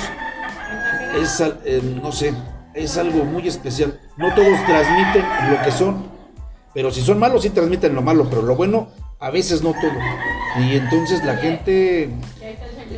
es, 1.22 1.40
eh, 1.64 1.81
no 2.03 2.11
sé, 2.11 2.35
es 2.75 2.97
algo 2.97 3.25
muy 3.25 3.47
especial. 3.49 4.01
No 4.17 4.35
todos 4.35 4.59
transmiten 4.67 5.25
lo 5.51 5.63
que 5.63 5.71
son, 5.71 6.05
pero 6.75 6.91
si 6.91 7.03
son 7.03 7.19
malos 7.19 7.43
sí 7.43 7.51
transmiten 7.51 7.95
lo 7.95 8.03
malo, 8.03 8.27
pero 8.29 8.43
lo 8.43 8.57
bueno 8.57 8.89
a 9.21 9.31
veces 9.31 9.63
no 9.63 9.73
todo. 9.73 10.65
Y 10.65 10.77
entonces 10.77 11.25
la 11.25 11.37
gente, 11.37 12.11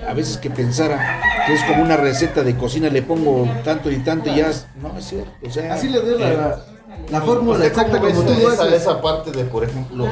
a 0.09 0.15
veces 0.15 0.39
que 0.39 0.51
pensara 0.51 1.21
que 1.47 1.55
es 1.55 1.63
como 1.65 1.83
una 1.83 1.97
receta 1.97 2.43
de 2.43 2.57
cocina, 2.57 2.89
le 2.89 3.03
pongo 3.03 3.49
tanto 3.65 3.91
y 3.91 3.99
tanto 3.99 4.31
y 4.31 4.37
ya, 4.37 4.51
no 4.81 4.97
es 4.99 5.05
cierto. 5.05 5.31
O 5.47 5.51
sea, 5.51 5.75
Así 5.75 5.89
le 5.89 6.01
doy 6.01 6.19
la, 6.19 6.33
la, 6.33 6.65
la 7.11 7.21
fórmula 7.21 7.59
¿Usted 7.59 7.69
exacta 7.69 8.01
como 8.01 8.07
ves 8.07 8.39
tú 8.39 8.49
esa, 8.49 8.63
haces. 8.63 8.83
esa 8.83 9.03
parte 9.03 9.33
de, 9.33 9.45
por 9.45 9.65
ejemplo, 9.65 10.09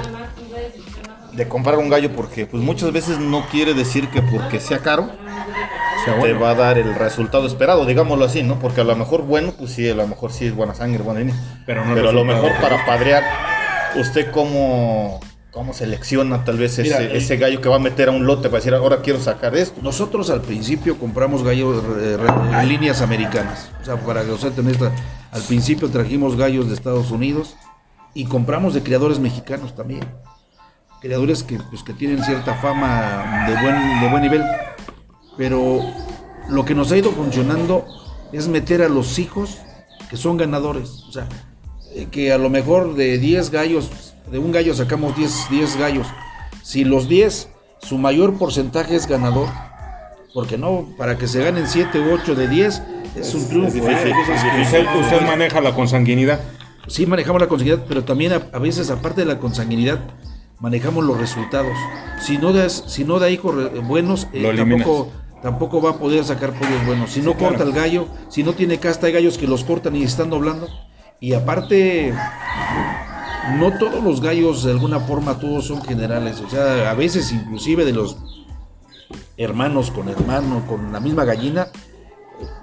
de 1.33 1.49
comprar 1.49 1.79
un 1.79 1.89
gallo? 1.89 2.13
Porque 2.15 2.47
pues 2.47 2.63
muchas 2.63 2.93
veces 2.93 3.19
no 3.19 3.47
quiere 3.47 3.73
decir 3.75 4.09
que 4.11 4.21
porque 4.23 4.61
sea 4.61 4.79
caro 4.81 5.09
te 6.05 6.33
va 6.35 6.51
a 6.51 6.55
dar 6.55 6.79
el 6.79 6.95
resultado 6.95 7.47
esperado, 7.47 7.85
digámoslo 7.87 8.25
así, 8.25 8.43
¿no? 8.43 8.59
Porque 8.59 8.81
a 8.81 8.85
lo 8.85 8.95
mejor, 8.97 9.23
bueno, 9.23 9.53
pues 9.59 9.73
sí, 9.73 9.89
a 9.89 9.95
lo 9.95 10.07
mejor 10.07 10.33
sí 10.33 10.47
es 10.47 10.55
buena 10.55 10.75
sangre, 10.75 11.03
buena 11.03 11.21
línea. 11.21 11.35
Pero 11.67 11.85
no 11.85 11.91
el 11.91 11.97
Pero 11.97 12.09
a 12.11 12.13
lo 12.13 12.25
mejor 12.25 12.53
que- 12.53 12.61
para 12.61 12.85
padrear, 12.87 13.23
¿usted 13.97 14.31
cómo, 14.31 15.21
cómo 15.51 15.73
selecciona 15.75 16.45
tal 16.45 16.57
vez 16.59 16.73
ese, 16.79 16.83
Mira, 16.83 16.99
el- 16.99 17.17
ese 17.17 17.37
gallo 17.37 17.61
que 17.61 17.69
va 17.69 17.77
a 17.77 17.81
meter 17.81 18.09
a 18.09 18.13
un 18.13 18.27
lote 18.27 18.49
para 18.49 18.59
decir, 18.59 18.75
ahora 18.75 18.99
quiero 19.03 19.21
sacar 19.21 19.55
esto? 19.57 19.81
Nosotros 19.83 20.31
al 20.31 20.41
principio 20.41 20.99
compramos 20.99 21.43
gallos 21.45 21.83
eh, 22.01 22.17
re- 22.17 22.61
en 22.63 22.69
líneas 22.69 23.01
americanas. 23.03 23.71
O 23.81 23.85
sea, 23.85 23.97
para 23.97 24.25
que 24.25 24.31
usted 24.33 24.53
tenga 24.53 24.71
esta, 24.71 24.93
al 25.31 25.43
principio 25.43 25.89
trajimos 25.91 26.37
gallos 26.37 26.69
de 26.69 26.75
Estados 26.75 27.11
Unidos 27.11 27.57
y 28.15 28.25
compramos 28.27 28.75
de 28.75 28.83
criadores 28.83 29.19
mexicanos 29.19 29.75
también. 29.75 30.05
Criadores 31.01 31.43
que, 31.43 31.59
pues, 31.71 31.83
que 31.83 31.93
tienen 31.95 32.23
cierta 32.23 32.55
fama 32.55 33.45
de 33.49 33.55
buen, 33.61 34.01
de 34.01 34.09
buen 34.09 34.23
nivel. 34.23 34.43
Pero 35.37 35.81
lo 36.49 36.65
que 36.65 36.75
nos 36.75 36.93
ha 36.93 36.97
ido 36.99 37.11
funcionando 37.13 37.87
es 38.33 38.49
meter 38.49 38.83
a 38.83 38.89
los 38.89 39.19
hijos 39.19 39.59
que 40.11 40.17
son 40.17 40.37
ganadores. 40.37 41.05
O 41.09 41.13
sea, 41.13 41.29
eh, 41.95 42.09
que 42.11 42.33
a 42.33 42.39
lo 42.39 42.51
mejor 42.51 42.95
de 42.95 43.19
10 43.19 43.51
gallos, 43.51 44.15
de 44.31 44.39
un 44.39 44.53
gallo 44.53 44.75
sacamos 44.75 45.17
10, 45.17 45.49
10 45.51 45.77
gallos. 45.79 46.07
Si 46.63 46.85
los 46.85 47.09
10, 47.09 47.49
su 47.81 47.99
mayor 47.99 48.35
porcentaje 48.39 48.95
es 48.97 49.07
ganador, 49.07 49.49
porque 50.35 50.57
no, 50.59 50.89
para 50.97 51.19
que 51.19 51.27
se 51.29 51.43
ganen 51.43 51.67
7 51.67 51.99
u 52.01 52.13
8 52.15 52.35
de 52.35 52.49
10 52.49 52.83
es 53.17 53.35
un 53.35 53.49
triunfo. 53.49 53.73
difícil, 53.75 53.95
¿eh? 54.09 54.13
Es 54.35 54.43
que- 54.43 54.63
Usted, 54.63 55.01
usted 55.01 55.21
maneja 55.27 55.61
la 55.61 55.75
consanguinidad. 55.75 56.41
Sí 56.89 57.07
manejamos 57.07 57.41
la 57.41 57.49
consanguinidad, 57.49 57.85
pero 57.89 58.05
también 58.05 58.33
a, 58.33 58.43
a 58.53 58.59
veces, 58.59 58.91
aparte 58.91 59.23
de 59.23 59.27
la 59.27 59.39
consanguinidad, 59.39 60.01
manejamos 60.61 61.05
los 61.05 61.19
resultados. 61.19 61.77
Si 62.21 62.39
no 62.39 62.53
das, 62.53 62.85
si 62.87 63.05
no 63.05 63.19
da 63.19 63.29
hijos 63.31 63.55
buenos, 63.87 64.29
eh, 64.33 64.43
tampoco, 64.85 65.11
tampoco 65.43 65.83
va 65.83 65.91
a 65.91 65.99
poder 65.99 66.25
sacar 66.25 66.53
pollos 66.53 66.87
buenos. 66.87 67.11
Si 67.11 67.21
no 67.21 67.33
Sí, 67.33 67.37
claro. 67.37 67.57
corta 67.57 67.65
el 67.65 67.73
gallo, 67.73 68.07
si 68.29 68.43
no 68.43 68.53
tiene 68.55 68.79
casta, 68.79 69.07
hay 69.07 69.13
gallos 69.13 69.39
que 69.39 69.47
los 69.47 69.65
cortan 69.65 69.97
y 69.97 70.03
están 70.03 70.31
doblando. 70.31 70.69
Y 71.21 71.35
aparte, 71.35 72.15
no 73.59 73.79
todos 73.79 74.03
los 74.03 74.21
gallos, 74.21 74.65
de 74.65 74.73
alguna 74.73 75.01
forma, 75.01 75.39
todos 75.39 75.67
son 75.67 75.83
generales. 75.83 76.41
O 76.41 76.49
sea, 76.49 76.91
a 76.91 76.95
veces 76.95 77.33
inclusive 77.33 77.85
de 77.85 77.93
los 77.93 78.17
hermanos 79.37 79.91
con 79.91 80.09
hermano, 80.09 80.65
con 80.67 80.93
la 80.93 81.01
misma 81.01 81.25
gallina, 81.25 81.69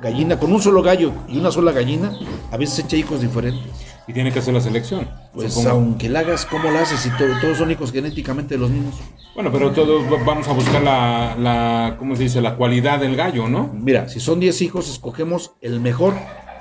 gallina, 0.01 0.39
con 0.39 0.51
un 0.51 0.61
solo 0.61 0.81
gallo 0.81 1.11
y 1.27 1.37
una 1.37 1.51
sola 1.51 1.71
gallina, 1.71 2.11
a 2.51 2.57
veces 2.57 2.79
echa 2.79 2.95
hijos 2.95 3.21
diferentes. 3.21 3.88
Y 4.09 4.13
tiene 4.13 4.31
que 4.33 4.39
hacer 4.39 4.53
la 4.55 4.59
selección. 4.61 5.07
Pues 5.33 5.53
supongo. 5.53 5.69
aunque 5.75 6.09
la 6.09 6.19
hagas, 6.21 6.45
¿cómo 6.45 6.71
la 6.71 6.81
haces? 6.81 6.99
Si 6.99 7.09
to- 7.11 7.39
todos 7.39 7.59
son 7.59 7.69
hijos 7.69 7.91
genéticamente 7.91 8.55
de 8.55 8.59
los 8.59 8.71
mismos. 8.71 8.95
Bueno, 9.35 9.51
pero 9.51 9.71
todos 9.71 10.03
va- 10.11 10.23
vamos 10.25 10.47
a 10.47 10.53
buscar 10.53 10.81
la, 10.81 11.35
la, 11.37 11.95
¿cómo 11.99 12.15
se 12.15 12.23
dice? 12.23 12.41
La 12.41 12.55
cualidad 12.55 12.99
del 12.99 13.15
gallo, 13.15 13.47
¿no? 13.47 13.69
Mira, 13.71 14.09
si 14.09 14.19
son 14.19 14.39
10 14.39 14.61
hijos, 14.63 14.89
escogemos 14.89 15.51
el 15.61 15.79
mejor 15.79 16.15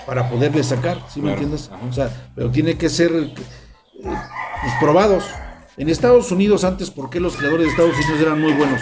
para 0.06 0.28
poderle 0.28 0.62
sacar, 0.62 0.98
¿sí 1.08 1.20
me 1.22 1.32
entiendes? 1.32 1.70
ajá. 1.72 1.80
O 1.88 1.92
sea, 1.92 2.30
pero 2.34 2.50
tiene 2.50 2.76
que 2.76 2.88
ser 2.90 3.10
eh, 3.14 3.32
pues, 4.02 4.72
probados. 4.80 5.24
En 5.78 5.88
Estados 5.88 6.30
Unidos 6.32 6.64
antes, 6.64 6.90
¿por 6.90 7.08
qué 7.08 7.18
los 7.20 7.36
creadores 7.36 7.66
de 7.66 7.70
Estados 7.70 7.94
Unidos 7.96 8.20
eran 8.20 8.40
muy 8.40 8.52
buenos? 8.52 8.80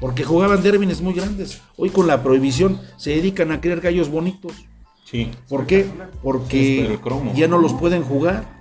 Porque 0.00 0.24
jugaban 0.24 0.62
dérbiles 0.62 1.00
muy 1.02 1.12
grandes. 1.12 1.60
Hoy 1.76 1.90
con 1.90 2.06
la 2.06 2.22
prohibición 2.22 2.80
se 2.96 3.10
dedican 3.10 3.50
a 3.52 3.60
crear 3.60 3.80
gallos 3.80 4.08
bonitos. 4.08 4.52
Sí. 5.10 5.30
¿Por 5.48 5.66
qué? 5.66 5.86
Porque 6.22 6.98
ya 7.34 7.46
no 7.48 7.58
los 7.58 7.72
pueden 7.74 8.02
jugar. 8.02 8.56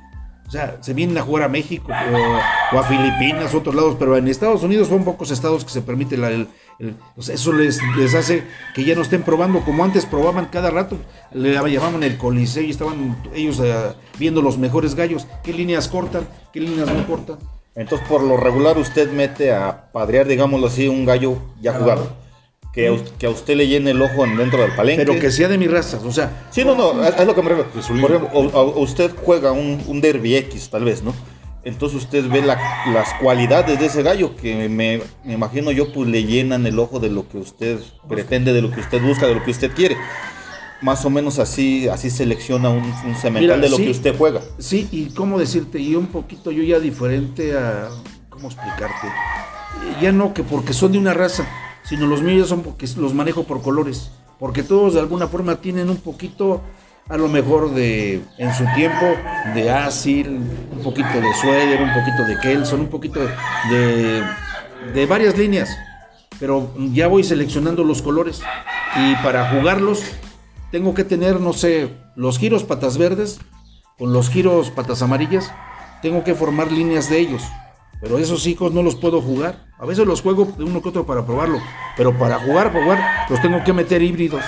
O 0.47 0.51
sea, 0.51 0.77
se 0.81 0.93
vienen 0.93 1.17
a 1.17 1.21
jugar 1.23 1.41
a 1.41 1.49
México 1.49 1.87
o, 1.91 2.75
o 2.75 2.79
a 2.79 2.83
Filipinas, 2.83 3.55
otros 3.55 3.73
lados, 3.73 3.95
pero 3.97 4.15
en 4.15 4.27
Estados 4.27 4.61
Unidos 4.61 4.89
son 4.89 5.03
pocos 5.03 5.31
estados 5.31 5.65
que 5.65 5.71
se 5.71 5.81
permite 5.81 6.17
la- 6.17 6.29
el, 6.29 6.47
el- 6.77 6.95
o 7.17 7.23
sea, 7.23 7.33
eso 7.33 7.51
les, 7.51 7.79
les 7.97 8.13
hace 8.13 8.43
que 8.75 8.83
ya 8.85 8.93
no 8.93 9.01
estén 9.01 9.23
probando 9.23 9.61
como 9.61 9.83
antes 9.83 10.05
probaban 10.05 10.45
cada 10.51 10.69
rato. 10.69 10.97
Le 11.33 11.51
llamaban 11.53 12.03
el 12.03 12.17
coliseo 12.19 12.61
y 12.61 12.69
estaban 12.69 13.17
ellos 13.33 13.59
eh, 13.63 13.73
viendo 14.19 14.43
los 14.43 14.59
mejores 14.59 14.93
gallos. 14.93 15.25
¿Qué 15.43 15.51
líneas 15.51 15.87
cortan? 15.87 16.27
¿Qué 16.53 16.59
líneas 16.59 16.93
no 16.93 17.07
cortan? 17.07 17.37
Entonces, 17.73 18.07
por 18.07 18.21
lo 18.21 18.37
regular, 18.37 18.77
usted 18.77 19.11
mete 19.11 19.51
a 19.51 19.91
padrear, 19.91 20.27
digámoslo 20.27 20.67
así, 20.67 20.87
un 20.87 21.05
gallo 21.05 21.37
ya 21.59 21.73
jugado. 21.73 22.07
Que 22.75 22.87
a, 22.87 22.91
us- 22.91 23.13
que 23.17 23.25
a 23.25 23.29
usted 23.29 23.55
le 23.55 23.67
llene 23.67 23.91
el 23.91 24.01
ojo 24.01 24.25
en- 24.25 24.35
dentro 24.37 24.61
del 24.61 24.71
palenque. 24.75 25.05
Pero 25.05 25.17
que 25.19 25.31
sea 25.31 25.47
de 25.47 25.57
mis 25.57 25.71
razas, 25.71 26.03
o 26.03 26.11
sea, 26.11 26.45
Sí, 26.51 26.63
no, 26.65 26.75
no, 26.75 27.03
es, 27.05 27.15
es 27.17 27.25
lo 27.25 27.33
que 27.33 27.41
me 27.41 27.49
refiero. 27.49 27.69
Por 27.71 28.11
ejemplo, 28.11 28.29
o- 28.33 28.45
o- 28.47 28.79
usted 28.81 29.11
juega 29.23 29.51
un, 29.53 29.81
un 29.87 30.01
derby 30.01 30.35
X, 30.35 30.69
tal 30.69 30.83
vez, 30.83 31.01
¿no? 31.01 31.13
Entonces 31.63 32.03
usted 32.03 32.29
ve 32.29 32.41
la- 32.43 32.59
las 32.93 33.13
cualidades 33.15 33.79
de 33.79 33.85
ese 33.87 34.03
gallo 34.03 34.35
que 34.35 34.67
me, 34.69 35.01
me 35.23 35.33
imagino 35.33 35.71
yo, 35.71 35.91
pues 35.93 36.07
le 36.09 36.23
llenan 36.25 36.67
el 36.67 36.77
ojo 36.77 36.99
de 36.99 37.09
lo 37.09 37.27
que 37.27 37.37
usted 37.37 37.79
pretende, 38.07 38.51
de 38.53 38.61
lo 38.61 38.69
que 38.71 38.81
usted 38.81 39.01
busca, 39.01 39.25
de 39.25 39.33
lo 39.35 39.43
que 39.43 39.51
usted 39.51 39.71
quiere. 39.71 39.95
Más 40.81 41.03
o 41.05 41.09
menos 41.09 41.39
así, 41.39 41.87
así 41.87 42.09
selecciona 42.09 42.69
un, 42.69 42.83
un 42.83 43.15
cemental 43.15 43.41
Mira, 43.41 43.57
de 43.57 43.69
lo 43.69 43.77
sí. 43.77 43.85
que 43.85 43.91
usted 43.91 44.15
juega. 44.17 44.41
Sí, 44.59 44.87
y 44.91 45.05
cómo 45.11 45.39
decirte, 45.39 45.79
y 45.79 45.95
un 45.95 46.07
poquito 46.07 46.51
yo 46.51 46.61
ya 46.61 46.79
diferente 46.79 47.57
a, 47.57 47.87
¿cómo 48.29 48.49
explicarte? 48.49 49.07
Ya 50.01 50.11
no 50.11 50.33
que 50.33 50.43
porque 50.43 50.73
son 50.73 50.91
de 50.91 50.97
una 50.99 51.13
raza, 51.13 51.47
sino 51.87 52.07
los 52.07 52.21
míos 52.21 52.49
son 52.49 52.61
porque 52.61 52.87
los 52.97 53.13
manejo 53.13 53.43
por 53.43 53.61
colores, 53.61 54.11
porque 54.39 54.63
todos 54.63 54.93
de 54.93 54.99
alguna 54.99 55.27
forma 55.27 55.57
tienen 55.57 55.89
un 55.89 55.97
poquito, 55.97 56.61
a 57.07 57.17
lo 57.17 57.27
mejor 57.27 57.73
de, 57.73 58.21
en 58.37 58.53
su 58.53 58.65
tiempo, 58.75 59.05
de 59.53 59.69
Asil, 59.69 60.27
un 60.27 60.83
poquito 60.83 61.21
de 61.21 61.33
Sueder, 61.41 61.81
un 61.81 61.93
poquito 61.93 62.25
de 62.25 62.39
Kelson, 62.39 62.81
un 62.81 62.89
poquito 62.89 63.19
de, 63.69 64.23
de 64.93 65.05
varias 65.05 65.37
líneas, 65.37 65.69
pero 66.39 66.73
ya 66.93 67.07
voy 67.07 67.23
seleccionando 67.23 67.83
los 67.83 68.01
colores, 68.01 68.41
y 68.97 69.15
para 69.23 69.49
jugarlos 69.51 70.03
tengo 70.71 70.93
que 70.93 71.03
tener, 71.03 71.39
no 71.39 71.53
sé, 71.53 71.89
los 72.15 72.39
giros 72.39 72.63
patas 72.63 72.97
verdes 72.97 73.39
con 73.97 74.11
los 74.11 74.29
giros 74.29 74.71
patas 74.71 75.01
amarillas, 75.01 75.51
tengo 76.01 76.23
que 76.23 76.35
formar 76.35 76.71
líneas 76.71 77.09
de 77.09 77.19
ellos. 77.19 77.43
Pero 78.01 78.17
esos 78.19 78.45
hijos 78.47 78.71
no 78.73 78.83
los 78.83 78.95
puedo 78.95 79.21
jugar. 79.21 79.65
A 79.79 79.85
veces 79.85 80.05
los 80.05 80.21
juego 80.21 80.45
de 80.57 80.63
uno 80.63 80.81
que 80.81 80.89
otro 80.89 81.05
para 81.05 81.25
probarlo. 81.25 81.59
Pero 81.97 82.13
para 82.17 82.39
jugar, 82.39 82.71
para 82.71 82.83
jugar, 82.83 83.25
los 83.29 83.41
tengo 83.41 83.63
que 83.63 83.73
meter 83.73 84.01
híbridos. 84.01 84.43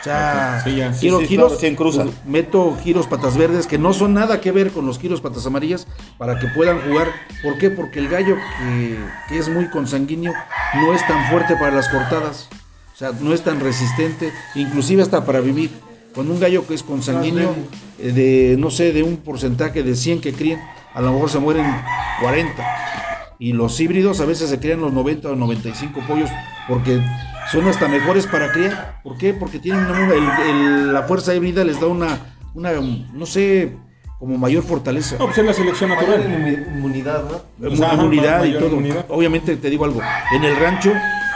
O 0.00 0.04
sea, 0.04 0.60
Sí, 0.62 0.76
ya. 0.76 0.92
giro- 0.92 1.18
Sí, 1.18 1.24
sí, 1.24 1.28
giros, 1.28 1.58
claro, 1.58 2.10
pues, 2.10 2.26
meto 2.26 2.76
giros 2.82 3.06
patas 3.06 3.38
verdes 3.38 3.66
que 3.66 3.78
no 3.78 3.94
son 3.94 4.12
nada 4.12 4.38
que 4.40 4.52
ver 4.52 4.70
con 4.70 4.84
los 4.84 4.98
giros 4.98 5.22
patas 5.22 5.46
amarillas 5.46 5.86
para 6.18 6.38
que 6.38 6.46
puedan 6.48 6.78
jugar. 6.82 7.08
¿Por 7.42 7.56
qué? 7.56 7.70
Porque 7.70 8.00
el 8.00 8.08
gallo 8.08 8.36
que, 8.58 8.98
que 9.28 9.38
es 9.38 9.48
muy 9.48 9.68
consanguíneo 9.70 10.34
no 10.74 10.92
es 10.92 11.06
tan 11.06 11.26
fuerte 11.30 11.56
para 11.56 11.70
las 11.74 11.88
cortadas. 11.88 12.48
O 12.92 12.96
sea, 12.96 13.12
no 13.18 13.32
es 13.32 13.42
tan 13.42 13.60
resistente, 13.60 14.30
inclusive 14.54 15.02
hasta 15.02 15.24
para 15.24 15.40
vivir. 15.40 15.70
Cuando 16.14 16.34
un 16.34 16.38
gallo 16.38 16.66
que 16.66 16.74
es 16.74 16.82
consanguíneo, 16.82 17.54
de 17.98 18.56
no 18.58 18.70
sé, 18.70 18.92
de 18.92 19.02
un 19.02 19.16
porcentaje 19.18 19.82
de 19.82 19.94
100 19.94 20.20
que 20.20 20.32
crían, 20.32 20.60
a 20.94 21.00
lo 21.00 21.12
mejor 21.12 21.30
se 21.30 21.38
mueren 21.38 21.66
40. 22.20 22.64
Y 23.38 23.52
los 23.52 23.78
híbridos 23.80 24.20
a 24.20 24.24
veces 24.26 24.48
se 24.50 24.58
crían 24.60 24.80
los 24.80 24.92
90 24.92 25.28
o 25.30 25.36
95 25.36 26.00
pollos 26.06 26.30
porque 26.68 27.00
son 27.50 27.66
hasta 27.68 27.88
mejores 27.88 28.26
para 28.26 28.52
criar. 28.52 29.00
¿Por 29.02 29.18
qué? 29.18 29.34
Porque 29.34 29.58
tienen 29.58 29.84
una, 29.86 30.14
el- 30.14 30.48
el- 30.50 30.92
la 30.92 31.02
fuerza 31.02 31.34
híbrida 31.34 31.64
les 31.64 31.80
da 31.80 31.88
una, 31.88 32.18
una, 32.54 32.70
no 33.12 33.26
sé, 33.26 33.76
como 34.18 34.38
mayor 34.38 34.62
fortaleza. 34.62 35.16
No, 35.18 35.26
pues 35.26 35.38
es 35.38 35.44
la 35.44 35.52
selección 35.52 35.90
natural. 35.90 36.22
inmu- 36.24 36.76
inmunidad, 36.76 37.24
¿no? 37.58 37.68
O 37.68 37.76
sea, 37.76 37.94
inmunidad 37.94 38.44
y 38.44 38.52
todo. 38.54 38.68
inmunidad. 38.68 39.04
Obviamente 39.08 39.56
te 39.56 39.68
digo 39.68 39.84
algo, 39.84 40.00
en 40.34 40.44
el 40.44 40.56
rancho 40.56 40.92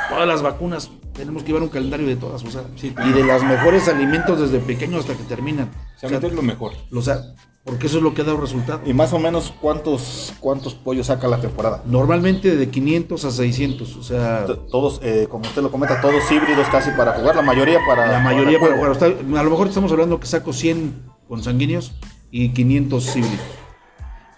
todas 0.08 0.26
las 0.26 0.40
vacunas 0.40 0.90
tenemos 1.18 1.42
que 1.42 1.48
llevar 1.48 1.62
un 1.64 1.68
calendario 1.68 2.06
de 2.06 2.16
todas, 2.16 2.42
o 2.44 2.50
sea, 2.50 2.62
Sí, 2.76 2.94
y 3.06 3.12
de 3.12 3.24
los 3.24 3.42
mejores 3.44 3.86
alimentos 3.88 4.40
desde 4.40 4.58
pequeños 4.64 5.00
hasta 5.00 5.14
que 5.14 5.24
terminan. 5.24 5.68
O 5.68 5.98
sea, 5.98 6.06
O 6.06 6.10
sea, 6.10 6.20
meter 6.20 6.32
lo 6.34 6.42
mejor. 6.42 6.72
o 6.94 7.02
sea, 7.02 7.20
porque 7.64 7.86
eso 7.88 7.98
es 7.98 8.02
lo 8.02 8.14
que 8.14 8.22
ha 8.22 8.24
dado 8.24 8.38
resultado. 8.40 8.80
Y 8.86 8.94
más 8.94 9.12
o 9.12 9.18
menos, 9.18 9.52
¿cuántos, 9.60 10.32
cuántos 10.40 10.74
pollos 10.74 11.08
saca 11.08 11.28
la 11.28 11.38
temporada? 11.38 11.82
Normalmente 11.84 12.56
de 12.56 12.68
500 12.70 13.24
a 13.26 13.30
600, 13.30 13.96
o 13.96 14.02
sea, 14.02 14.46
Todos, 14.70 15.00
eh, 15.02 15.26
como 15.28 15.44
usted 15.44 15.60
lo 15.60 15.70
comenta, 15.70 16.00
todos 16.00 16.22
híbridos 16.32 16.66
casi 16.68 16.90
para 16.92 17.12
jugar, 17.12 17.36
la 17.36 17.42
mayoría 17.42 17.78
para... 17.86 18.06
la 18.10 18.20
mayoría 18.20 18.58
para 18.58 18.74
jugar. 18.76 18.92
Está- 18.92 19.06
a 19.06 19.42
lo 19.42 19.50
mejor 19.50 19.68
estamos 19.68 19.92
hablando 19.92 20.18
que 20.18 20.26
saco 20.26 20.52
100 20.54 20.94
consanguíneos 21.28 21.92
y 22.30 22.50
500 22.50 23.16
híbridos. 23.16 23.40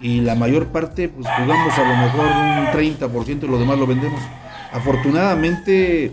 Y 0.00 0.22
la 0.22 0.34
mayor 0.34 0.68
parte, 0.68 1.08
pues 1.10 1.26
jugamos 1.38 1.78
a 1.78 1.82
lo 1.82 1.96
mejor 1.96 2.26
un 2.26 2.66
30% 2.72 3.44
y 3.44 3.46
lo 3.46 3.58
demás 3.58 3.78
lo 3.78 3.86
vendemos. 3.86 4.20
Afortunadamente, 4.72 6.12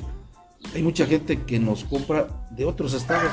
hay 0.73 0.83
mucha 0.83 1.05
gente 1.05 1.43
que 1.43 1.59
nos 1.59 1.83
compra 1.83 2.27
de 2.51 2.65
otros 2.65 2.93
estados. 2.93 3.31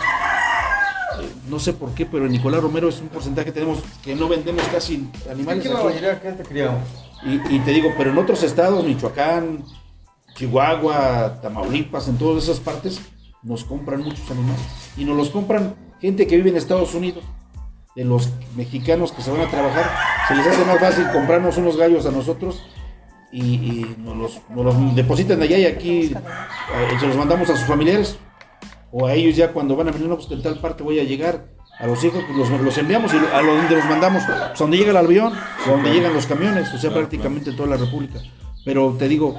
Eh, 1.20 1.28
No 1.48 1.58
sé 1.58 1.72
por 1.72 1.94
qué, 1.94 2.06
pero 2.06 2.26
en 2.26 2.32
Nicolás 2.32 2.62
Romero 2.62 2.88
es 2.88 3.00
un 3.00 3.08
porcentaje 3.08 3.46
que 3.46 3.52
tenemos 3.52 3.78
que 4.02 4.14
no 4.14 4.28
vendemos 4.28 4.62
casi 4.72 5.08
animales. 5.30 5.64
Mayoría 5.70 6.14
de 6.14 6.16
gente 6.20 6.42
criamos. 6.42 6.82
Y, 7.22 7.56
y 7.56 7.58
te 7.60 7.70
digo, 7.70 7.90
pero 7.96 8.10
en 8.10 8.18
otros 8.18 8.42
estados, 8.42 8.84
Michoacán, 8.84 9.64
Chihuahua, 10.34 11.40
Tamaulipas, 11.40 12.08
en 12.08 12.18
todas 12.18 12.44
esas 12.44 12.60
partes, 12.60 13.00
nos 13.42 13.64
compran 13.64 14.02
muchos 14.02 14.28
animales. 14.30 14.62
Y 14.96 15.04
nos 15.04 15.16
los 15.16 15.30
compran 15.30 15.74
gente 16.00 16.26
que 16.26 16.36
vive 16.36 16.50
en 16.50 16.56
Estados 16.56 16.94
Unidos. 16.94 17.24
De 17.96 18.04
los 18.04 18.28
mexicanos 18.56 19.12
que 19.12 19.22
se 19.22 19.30
van 19.30 19.42
a 19.42 19.48
trabajar, 19.48 19.88
se 20.26 20.34
les 20.34 20.44
hace 20.44 20.64
más 20.64 20.80
fácil 20.80 21.06
comprarnos 21.12 21.56
unos 21.58 21.76
gallos 21.76 22.04
a 22.06 22.10
nosotros 22.10 22.60
y, 23.34 23.54
y 23.54 23.96
nos, 23.98 24.16
los, 24.16 24.40
nos 24.50 24.64
los 24.64 24.94
depositan 24.94 25.42
allá 25.42 25.58
y 25.58 25.64
aquí 25.64 26.02
eh, 26.04 26.96
se 27.00 27.06
los 27.08 27.16
mandamos 27.16 27.50
a 27.50 27.56
sus 27.56 27.66
familiares. 27.66 28.16
O 28.92 29.06
a 29.06 29.14
ellos 29.14 29.34
ya 29.34 29.52
cuando 29.52 29.74
van 29.74 29.88
a 29.88 29.90
venir, 29.90 30.08
no, 30.08 30.14
pues 30.14 30.28
que 30.28 30.34
en 30.34 30.42
tal 30.42 30.60
parte 30.60 30.84
voy 30.84 31.00
a 31.00 31.04
llegar. 31.04 31.46
A 31.80 31.88
los 31.88 32.04
hijos 32.04 32.22
pues, 32.24 32.48
los, 32.48 32.60
los 32.60 32.78
enviamos 32.78 33.12
y 33.12 33.16
a 33.16 33.42
donde 33.42 33.74
los 33.74 33.84
mandamos, 33.86 34.22
pues 34.24 34.56
donde 34.56 34.76
llega 34.76 34.92
el 34.92 34.96
avión, 34.96 35.32
o 35.66 35.70
donde 35.70 35.90
llegan 35.90 36.14
los 36.14 36.26
camiones, 36.26 36.72
o 36.72 36.78
sea, 36.78 36.92
prácticamente 36.94 37.50
toda 37.50 37.70
la 37.70 37.76
República. 37.76 38.20
Pero 38.64 38.94
te 38.96 39.08
digo, 39.08 39.36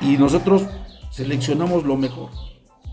y 0.00 0.16
nosotros 0.16 0.62
seleccionamos 1.10 1.82
lo 1.82 1.96
mejor 1.96 2.30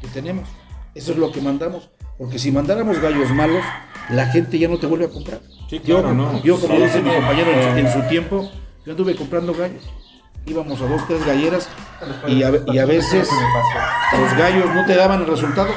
que 0.01 0.07
tenemos. 0.07 0.49
Eso 0.95 1.11
es 1.11 1.19
lo 1.19 1.31
que 1.31 1.41
mandamos. 1.41 1.91
Porque 2.17 2.39
si 2.39 2.51
mandáramos 2.51 2.99
gallos 2.99 3.29
malos, 3.29 3.63
la 4.09 4.25
gente 4.25 4.57
ya 4.57 4.67
no 4.67 4.79
te 4.79 4.87
vuelve 4.87 5.05
a 5.05 5.09
comprar. 5.09 5.41
Sí, 5.69 5.79
claro, 5.79 6.07
yo, 6.07 6.13
no. 6.15 6.43
yo, 6.43 6.59
como 6.59 6.75
Sí, 6.75 6.81
dice 6.81 7.01
mi 7.03 7.11
compañero 7.11 7.51
en, 7.51 7.85
en 7.85 7.93
su 7.93 8.01
tiempo, 8.09 8.49
yo 8.83 8.93
anduve 8.93 9.15
comprando 9.15 9.53
gallos. 9.53 9.87
Íbamos 10.45 10.81
a 10.81 10.87
dos, 10.87 11.01
tres 11.07 11.25
galleras 11.25 11.69
y 12.27 12.41
a, 12.43 12.49
ve- 12.51 12.63
y 12.67 12.77
a 12.79 12.85
veces 12.85 13.29
los 14.19 14.37
gallos 14.37 14.65
no 14.73 14.85
te 14.85 14.95
daban 14.95 15.21
el 15.21 15.27
resultado 15.27 15.69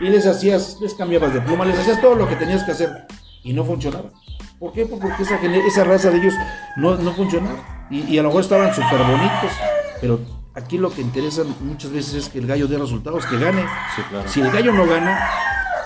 y 0.00 0.04
les 0.08 0.26
hacías, 0.26 0.78
les 0.80 0.94
cambiabas 0.94 1.34
de 1.34 1.40
pluma, 1.40 1.64
les 1.64 1.78
hacías 1.78 2.00
todo 2.00 2.14
lo 2.14 2.28
que 2.28 2.36
tenías 2.36 2.62
que 2.64 2.72
hacer 2.72 3.06
y 3.42 3.52
no 3.52 3.64
funcionaba. 3.64 4.10
¿Por 4.58 4.72
qué? 4.72 4.86
Pues 4.86 5.00
Porque 5.00 5.22
esa, 5.66 5.84
raza 5.84 6.10
de 6.10 6.18
ellos 6.18 6.34
no, 6.76 6.96
no 6.96 7.12
funcionaba 7.12 7.56
y, 7.90 8.00
y 8.02 8.18
a 8.18 8.22
lo 8.22 8.28
mejor 8.28 8.42
estaban 8.42 8.72
súper 8.74 8.98
bonitos, 8.98 9.50
pero 10.00 10.20
aquí 10.54 10.78
lo 10.78 10.90
que 10.92 11.00
interesa 11.00 11.42
muchas 11.60 11.90
veces 11.90 12.14
es 12.14 12.28
que 12.28 12.38
el 12.38 12.46
gallo 12.46 12.68
dé 12.68 12.78
resultados, 12.78 13.26
que 13.26 13.38
gane. 13.38 13.62
Sí, 13.96 14.02
claro. 14.08 14.28
Si 14.28 14.40
el 14.40 14.50
gallo 14.50 14.72
no 14.72 14.86
gana, 14.86 15.28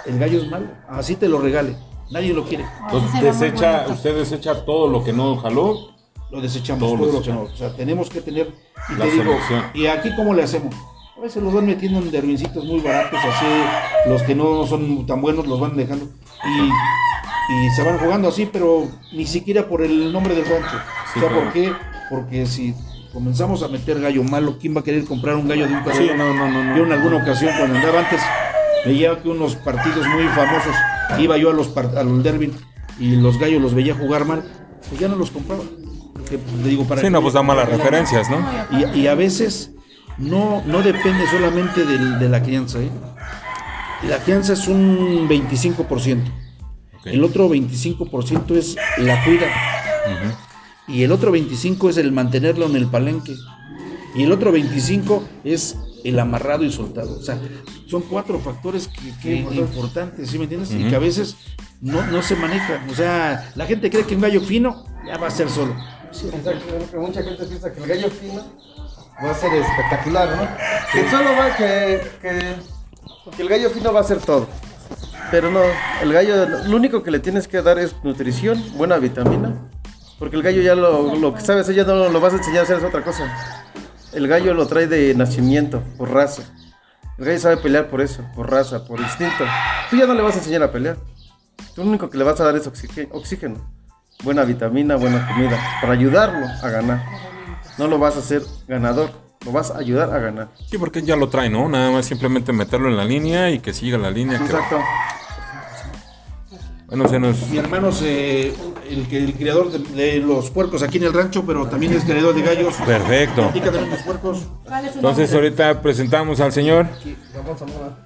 el 0.04 0.18
gallo 0.18 0.40
es 0.42 0.50
malo, 0.50 0.66
así 0.88 1.16
te 1.16 1.28
lo 1.28 1.38
regale, 1.40 1.76
nadie 2.10 2.34
lo 2.34 2.44
quiere. 2.44 2.66
Entonces 2.84 3.10
muy 3.14 3.22
desecha, 3.24 3.86
usted 3.88 4.14
desecha 4.16 4.64
todo 4.64 4.88
lo 4.88 5.02
que 5.02 5.12
no 5.12 5.36
jaló. 5.36 5.93
Lo 6.34 6.40
desechamos 6.40 6.80
todo 6.98 7.12
lo 7.12 7.22
que 7.22 7.30
no. 7.32 7.42
O 7.42 7.56
sea, 7.56 7.70
tenemos 7.74 8.10
que 8.10 8.20
tener. 8.20 8.52
Y 8.90 8.98
La 8.98 9.04
te 9.04 9.10
digo. 9.12 9.36
¿y 9.74 9.86
aquí 9.86 10.10
cómo 10.16 10.34
le 10.34 10.42
hacemos? 10.42 10.74
A 11.16 11.20
veces 11.20 11.42
los 11.42 11.54
van 11.54 11.64
metiendo 11.66 12.00
en 12.00 12.10
derbincitos 12.10 12.64
muy 12.64 12.80
baratos, 12.80 13.18
así. 13.20 13.46
Los 14.08 14.22
que 14.22 14.34
no 14.34 14.66
son 14.66 15.06
tan 15.06 15.20
buenos 15.20 15.46
los 15.46 15.60
van 15.60 15.76
dejando. 15.76 16.06
Y, 16.44 16.68
y 17.54 17.70
se 17.76 17.82
van 17.84 17.98
jugando 17.98 18.28
así, 18.28 18.48
pero 18.52 18.88
ni 19.12 19.24
siquiera 19.26 19.68
por 19.68 19.82
el 19.82 20.12
nombre 20.12 20.34
del 20.34 20.44
rancho. 20.44 20.76
Sí, 21.12 21.18
o 21.18 21.20
sea, 21.20 21.28
claro. 21.28 21.44
¿por 21.44 21.52
qué? 21.52 21.72
Porque 22.10 22.46
si 22.46 22.74
comenzamos 23.12 23.62
a 23.62 23.68
meter 23.68 24.00
gallo 24.00 24.24
malo, 24.24 24.58
¿quién 24.60 24.74
va 24.76 24.80
a 24.80 24.84
querer 24.84 25.04
comprar 25.04 25.36
un 25.36 25.46
gallo 25.46 25.68
de 25.68 25.72
un 25.74 25.78
Sí, 25.78 25.84
corredor? 25.84 26.16
no, 26.16 26.34
no, 26.34 26.48
no. 26.64 26.76
Yo 26.76 26.84
en 26.84 26.92
alguna 26.92 27.16
ocasión, 27.18 27.52
cuando 27.56 27.76
andaba 27.78 28.00
antes, 28.00 28.20
veía 28.84 29.22
que 29.22 29.28
unos 29.28 29.54
partidos 29.54 30.04
muy 30.08 30.24
famosos, 30.24 30.74
iba 31.20 31.36
yo 31.38 31.50
a 31.50 31.54
los, 31.54 31.68
par- 31.68 31.96
al 31.96 32.22
derby 32.24 32.52
y 32.98 33.16
los 33.16 33.38
gallos 33.38 33.62
los 33.62 33.72
veía 33.72 33.94
jugar 33.94 34.24
mal, 34.24 34.42
pues 34.88 35.00
ya 35.00 35.06
no 35.08 35.14
los 35.16 35.30
compraba. 35.30 35.62
Pues, 36.14 36.40
le 36.62 36.68
digo, 36.68 36.84
para 36.86 37.00
Sí, 37.00 37.10
no, 37.10 37.20
pues 37.20 37.34
da 37.34 37.42
malas 37.42 37.68
referencias, 37.68 38.28
¿no? 38.30 38.38
Y, 38.94 39.00
y 39.00 39.06
a 39.08 39.14
veces 39.14 39.72
no, 40.18 40.62
no 40.66 40.82
depende 40.82 41.26
solamente 41.30 41.84
del- 41.84 42.18
de 42.18 42.28
la 42.28 42.42
crianza. 42.42 42.78
¿eh? 42.80 42.90
La 44.08 44.18
crianza 44.18 44.52
es 44.52 44.68
un 44.68 45.28
25%. 45.28 46.22
Ok. 47.00 47.06
El 47.06 47.24
otro 47.24 47.48
25% 47.48 48.56
es 48.56 48.76
la 48.98 49.22
cuida. 49.24 49.46
Y 50.86 51.02
el 51.02 51.12
otro 51.12 51.32
25% 51.32 51.88
es 51.90 51.96
el 51.96 52.12
mantenerlo 52.12 52.66
en 52.66 52.76
el 52.76 52.86
palenque. 52.86 53.34
Y 54.14 54.22
el 54.22 54.32
otro 54.32 54.52
25% 54.52 55.22
es 55.44 55.76
el 56.04 56.18
amarrado 56.20 56.64
y 56.64 56.70
soltado. 56.70 57.18
O 57.18 57.22
sea, 57.22 57.38
son 57.88 58.02
cuatro 58.02 58.38
factores 58.40 58.88
que, 58.88 59.12
que 59.22 59.36
importantes, 59.36 60.30
¿sí 60.30 60.36
me 60.38 60.44
entiendes? 60.44 60.70
Y 60.72 60.84
que 60.88 60.94
a 60.94 60.98
veces 60.98 61.36
no, 61.80 62.04
no 62.06 62.22
se 62.22 62.36
manejan. 62.36 62.88
O 62.90 62.94
sea, 62.94 63.50
la 63.54 63.64
gente 63.66 63.90
cree 63.90 64.04
que 64.04 64.14
un 64.14 64.20
gallo 64.20 64.40
fino 64.42 64.84
ya 65.06 65.16
va 65.18 65.28
a 65.28 65.30
ser 65.30 65.48
solo. 65.48 65.74
Exacto, 66.22 67.00
mucha 67.00 67.22
gente 67.22 67.44
piensa 67.44 67.72
que 67.72 67.80
el 67.82 67.88
gallo 67.88 68.08
fino 68.10 68.42
va 69.22 69.30
a 69.30 69.34
ser 69.34 69.52
espectacular, 69.52 70.36
¿no? 70.36 70.48
Que 70.92 71.10
solo 71.10 71.30
va 71.36 71.56
que, 71.56 72.00
que, 72.22 72.56
que 73.36 73.42
el 73.42 73.48
gallo 73.48 73.70
fino 73.70 73.92
va 73.92 74.00
a 74.00 74.04
ser 74.04 74.18
todo. 74.18 74.46
Pero 75.30 75.50
no, 75.50 75.60
el 76.02 76.12
gallo, 76.12 76.46
lo 76.46 76.76
único 76.76 77.02
que 77.02 77.10
le 77.10 77.18
tienes 77.18 77.48
que 77.48 77.60
dar 77.62 77.78
es 77.78 77.94
nutrición, 78.04 78.62
buena 78.76 78.98
vitamina. 78.98 79.68
Porque 80.18 80.36
el 80.36 80.42
gallo 80.42 80.62
ya 80.62 80.74
lo, 80.74 81.16
lo 81.16 81.34
que 81.34 81.40
sabes, 81.40 81.66
ya 81.68 81.84
no 81.84 82.08
lo 82.08 82.20
vas 82.20 82.34
a 82.34 82.36
enseñar 82.36 82.60
a 82.60 82.62
hacer 82.62 82.78
es 82.78 82.84
otra 82.84 83.02
cosa. 83.02 83.32
El 84.12 84.28
gallo 84.28 84.54
lo 84.54 84.66
trae 84.68 84.86
de 84.86 85.14
nacimiento, 85.14 85.82
por 85.98 86.12
raza. 86.12 86.42
El 87.18 87.24
gallo 87.24 87.38
sabe 87.40 87.56
pelear 87.56 87.88
por 87.88 88.00
eso, 88.00 88.22
por 88.36 88.50
raza, 88.50 88.84
por 88.84 89.00
instinto. 89.00 89.44
Tú 89.90 89.96
ya 89.96 90.06
no 90.06 90.14
le 90.14 90.22
vas 90.22 90.36
a 90.36 90.38
enseñar 90.38 90.62
a 90.62 90.70
pelear. 90.70 90.96
Tú 91.74 91.82
lo 91.82 91.88
único 91.88 92.08
que 92.08 92.18
le 92.18 92.24
vas 92.24 92.40
a 92.40 92.44
dar 92.44 92.56
es 92.56 92.66
oxígeno, 92.66 93.60
buena 94.22 94.44
vitamina, 94.44 94.96
buena 94.96 95.26
comida, 95.28 95.58
para 95.80 95.92
ayudarlo 95.94 96.46
a 96.62 96.68
ganar. 96.70 97.04
No 97.78 97.88
lo 97.88 97.98
vas 97.98 98.16
a 98.16 98.20
hacer 98.20 98.42
ganador, 98.68 99.10
lo 99.44 99.52
vas 99.52 99.70
a 99.70 99.78
ayudar 99.78 100.12
a 100.14 100.18
ganar. 100.18 100.48
Sí, 100.70 100.78
porque 100.78 101.02
ya 101.02 101.16
lo 101.16 101.28
trae, 101.28 101.50
¿no? 101.50 101.68
Nada 101.68 101.90
más 101.90 102.06
simplemente 102.06 102.52
meterlo 102.52 102.88
en 102.88 102.96
la 102.96 103.04
línea 103.04 103.50
y 103.50 103.58
que 103.58 103.72
siga 103.72 103.98
la 103.98 104.10
línea. 104.10 104.38
que- 104.38 104.44
Exacto. 104.44 104.78
Bueno, 106.86 107.08
se 107.08 107.18
nos... 107.18 107.48
Mi 107.48 107.56
hermano 107.58 107.88
es 107.88 108.02
eh, 108.02 108.54
el, 108.88 109.08
que- 109.08 109.18
el 109.24 109.34
criador 109.34 109.72
de, 109.72 109.78
de 109.78 110.18
los 110.20 110.50
puercos 110.50 110.82
aquí 110.82 110.98
en 110.98 111.04
el 111.04 111.12
rancho, 111.12 111.44
pero 111.44 111.66
también 111.66 111.92
es 111.94 112.04
criador 112.04 112.34
de 112.34 112.42
gallos. 112.42 112.74
Perfecto. 112.86 113.50
De 113.52 113.86
los 113.86 113.98
puercos. 114.02 114.46
¿Cuál 114.64 114.84
es 114.84 114.92
su 114.92 114.98
Entonces 114.98 115.34
ahorita 115.34 115.80
presentamos 115.82 116.38
al 116.40 116.52
señor. 116.52 116.86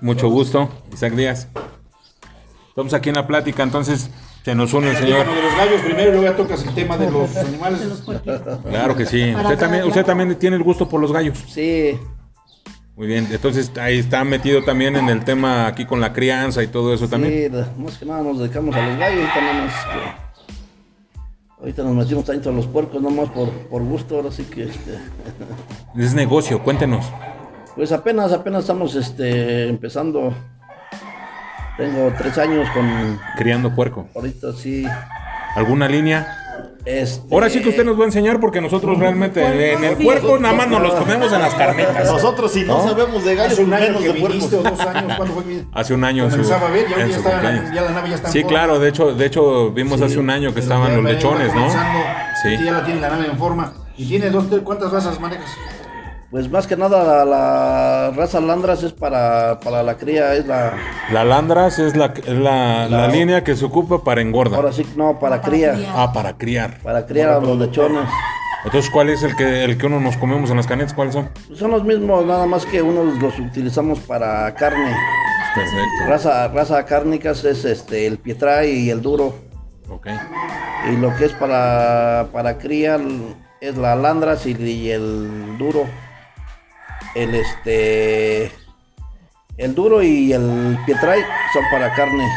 Mucho 0.01 0.29
gusto, 0.29 0.71
Isaac 0.93 1.13
Díaz. 1.15 1.49
Estamos 2.69 2.95
aquí 2.95 3.09
en 3.11 3.17
la 3.17 3.27
plática, 3.27 3.63
entonces 3.65 4.09
se 4.49 4.55
nos 4.55 4.73
une 4.73 4.89
el 4.93 4.97
señor. 4.97 5.27
De 5.27 5.43
los 5.43 5.57
gallos 5.59 5.83
primero 5.83 6.09
y 6.09 6.13
luego 6.13 6.23
ya 6.23 6.35
tocas 6.35 6.65
el 6.65 6.75
tema 6.75 6.97
de 6.97 7.11
los 7.11 7.37
animales. 7.37 7.81
Claro 8.67 8.97
que 8.97 9.05
sí. 9.05 9.31
Para 9.35 9.51
Usted 9.51 9.59
también, 9.59 9.85
usted 9.85 10.07
también 10.07 10.35
tiene 10.37 10.57
el 10.57 10.63
gusto 10.63 10.89
por 10.89 11.03
los 11.03 11.13
gallos. 11.13 11.39
Sí, 11.47 11.99
Muy 12.97 13.07
bien. 13.07 13.29
Entonces 13.31 13.71
ahí 13.79 13.99
está 13.99 14.25
metido 14.25 14.65
también 14.65 14.97
en 14.97 15.11
el 15.11 15.23
tema 15.23 15.67
aquí 15.67 15.85
con 15.85 16.01
la 16.01 16.15
crianza 16.15 16.63
y 16.63 16.69
todo 16.69 16.95
eso 16.95 17.09
también. 17.09 17.53
sí, 17.53 17.83
más 17.83 17.99
que 17.99 18.07
nada 18.07 18.23
nos 18.23 18.39
dedicamos 18.39 18.75
a 18.75 18.87
los 18.87 18.99
gallos, 18.99 19.29
ahorita 19.29 19.53
más, 19.53 19.75
este, 19.75 21.59
ahorita 21.61 21.83
nos 21.83 21.95
metimos 21.97 22.25
tanto 22.25 22.49
a 22.49 22.53
los 22.55 22.67
puercos, 22.67 23.03
nomás 23.03 23.29
por, 23.29 23.51
por 23.51 23.83
gusto, 23.83 24.17
ahora 24.17 24.33
sí 24.33 24.45
que, 24.45 24.63
este, 24.63 24.99
Es 25.99 26.15
negocio, 26.15 26.63
cuéntenos. 26.63 27.05
pues 27.77 27.93
apenas, 27.93 28.33
apenas 28.33 28.63
estamos, 28.63 28.95
este, 28.95 29.69
empezando 29.69 30.33
Tengo 31.79 32.13
tres 32.19 32.37
años 32.39 32.69
con. 32.75 33.19
Criando 33.39 33.75
puerco. 33.75 34.07
Ahorita 34.15 34.53
sí. 34.53 34.85
¿Alguna 35.55 35.89
línea? 35.89 36.35
Este, 36.85 37.33
Ahora 37.35 37.51
sí 37.51 37.61
que 37.61 37.69
usted 37.69 37.85
nos 37.85 37.99
va 37.99 38.03
a 38.03 38.07
enseñar 38.07 38.41
porque 38.41 38.61
nosotros 38.61 38.99
realmente 38.99 39.73
en 39.75 39.85
el 39.85 39.97
puerco 39.97 40.39
nada 40.39 40.55
más 40.55 40.69
nos 40.69 40.81
los 40.83 40.95
comemos 40.95 41.33
en 41.33 41.41
las 41.41 41.55
carnitas. 41.55 42.05
Nosotros 42.11 42.53
si 42.53 42.65
no, 42.65 42.83
sabemos 42.83 43.25
de 43.25 43.35
gallos, 43.35 43.53
Hace 43.55 43.65
un 43.65 43.75
año 43.75 43.99
que 43.99 44.13
viniste 44.13 44.57
o 44.57 44.63
dos 44.63 44.81
años, 44.81 45.13
¿cuándo 45.17 45.35
fue 45.35 45.45
mi- 45.45 45.63
Hace 45.73 45.95
un 45.95 46.05
año 46.05 46.25
su, 46.31 46.37
Comenzaba 46.37 46.69
a 46.69 46.71
ver, 46.71 46.89
ya, 46.89 46.97
en 47.05 47.11
ya 47.11 47.17
su 47.17 47.23
la- 47.23 47.31
cumpleaños. 47.31 47.75
ya 47.75 47.83
la 47.83 47.91
nave 47.93 48.09
ya 48.09 48.15
está 48.17 48.29
en 48.29 48.33
Sí, 48.33 48.43
forma. 48.43 48.57
claro, 48.59 48.79
de 48.79 48.89
hecho, 48.89 49.15
de 49.15 49.27
hecho 49.27 49.71
vimos 49.73 50.01
hace 50.03 50.19
un 50.19 50.31
año 50.31 50.55
que 50.55 50.61
estaban 50.61 50.95
los 50.97 51.05
lechones, 51.05 51.55
¿no? 51.55 51.69
Sí. 52.43 52.57
Ya 52.65 52.73
la 52.73 52.85
tiene 52.85 53.01
la 53.01 53.11
nave 53.11 53.27
en 53.27 53.37
forma. 53.39 53.73
¿Y 53.97 54.07
tiene 54.07 54.31
dos, 54.31 54.49
tres, 54.49 54.63
cuántas 54.65 54.91
razas 54.93 55.21
manejas? 55.21 55.51
Pues 56.31 56.51
más 56.51 56.67
que 56.67 56.77
nada 56.77 57.25
la, 57.25 57.25
la 57.25 58.11
raza 58.15 58.39
Landras 58.41 58.83
es 58.83 58.93
para, 58.93 59.59
para 59.61 59.83
la 59.83 59.97
cría, 59.97 60.35
es 60.35 60.47
la. 60.47 60.75
La 61.11 61.25
Landras 61.25 61.79
es 61.79 61.97
la, 61.97 62.07
es 62.07 62.29
la, 62.29 62.87
la 62.89 63.07
La- 63.07 63.09
línea 63.09 63.43
que 63.43 63.57
se 63.57 63.65
ocupa 63.65 64.05
para 64.05 64.21
engorda. 64.21 64.57
Ahora 64.57 64.73
sí, 64.73 64.87
no, 64.95 65.19
para 65.19 65.41
Para 65.41 65.51
cría. 65.51 65.75
Ah, 65.95 66.13
para 66.13 66.37
criar. 66.37 66.81
Para 66.83 67.07
criar 67.07 67.31
a 67.31 67.41
los 67.41 67.57
lechones. 67.59 68.05
Entonces, 68.65 68.91
¿cuál 68.91 69.09
es 69.09 69.23
el 69.23 69.37
que 69.37 69.65
el 69.65 69.79
que 69.79 69.87
uno 69.87 70.01
nos 70.01 70.19
comemos 70.19 70.51
en 70.51 70.57
las 70.59 70.67
canetas? 70.67 70.93
¿Cuáles 70.93 71.15
son? 71.15 71.31
Son 71.55 71.71
los 71.71 71.83
mismos, 71.85 72.27
nada 72.27 72.45
más 72.45 72.67
que 72.67 72.83
unos 72.83 73.17
los 73.23 73.39
utilizamos 73.39 73.99
para 74.01 74.53
carne. 74.55 74.93
Perfecto. 75.55 76.09
Raza, 76.09 76.49
raza 76.49 76.85
cárnicas 76.85 77.43
es 77.45 77.65
este 77.65 78.07
el 78.07 78.19
pietray 78.19 78.71
y 78.71 78.91
el 78.91 79.01
duro. 79.01 79.35
Ok. 79.89 80.09
Y 80.93 80.97
lo 80.97 81.17
que 81.17 81.25
es 81.25 81.33
para, 81.33 82.27
para 82.33 82.59
cría 82.59 82.99
es 83.63 83.77
la 83.79 83.97
landras 83.97 84.45
y, 84.45 84.51
y 84.61 84.91
el 84.91 85.57
duro. 85.57 85.87
El 87.15 87.35
este 87.35 88.53
el 89.57 89.75
duro 89.75 90.03
y 90.03 90.33
el 90.33 90.79
pietray 90.87 91.23
son 91.53 91.65
para 91.71 91.93
carne. 91.95 92.29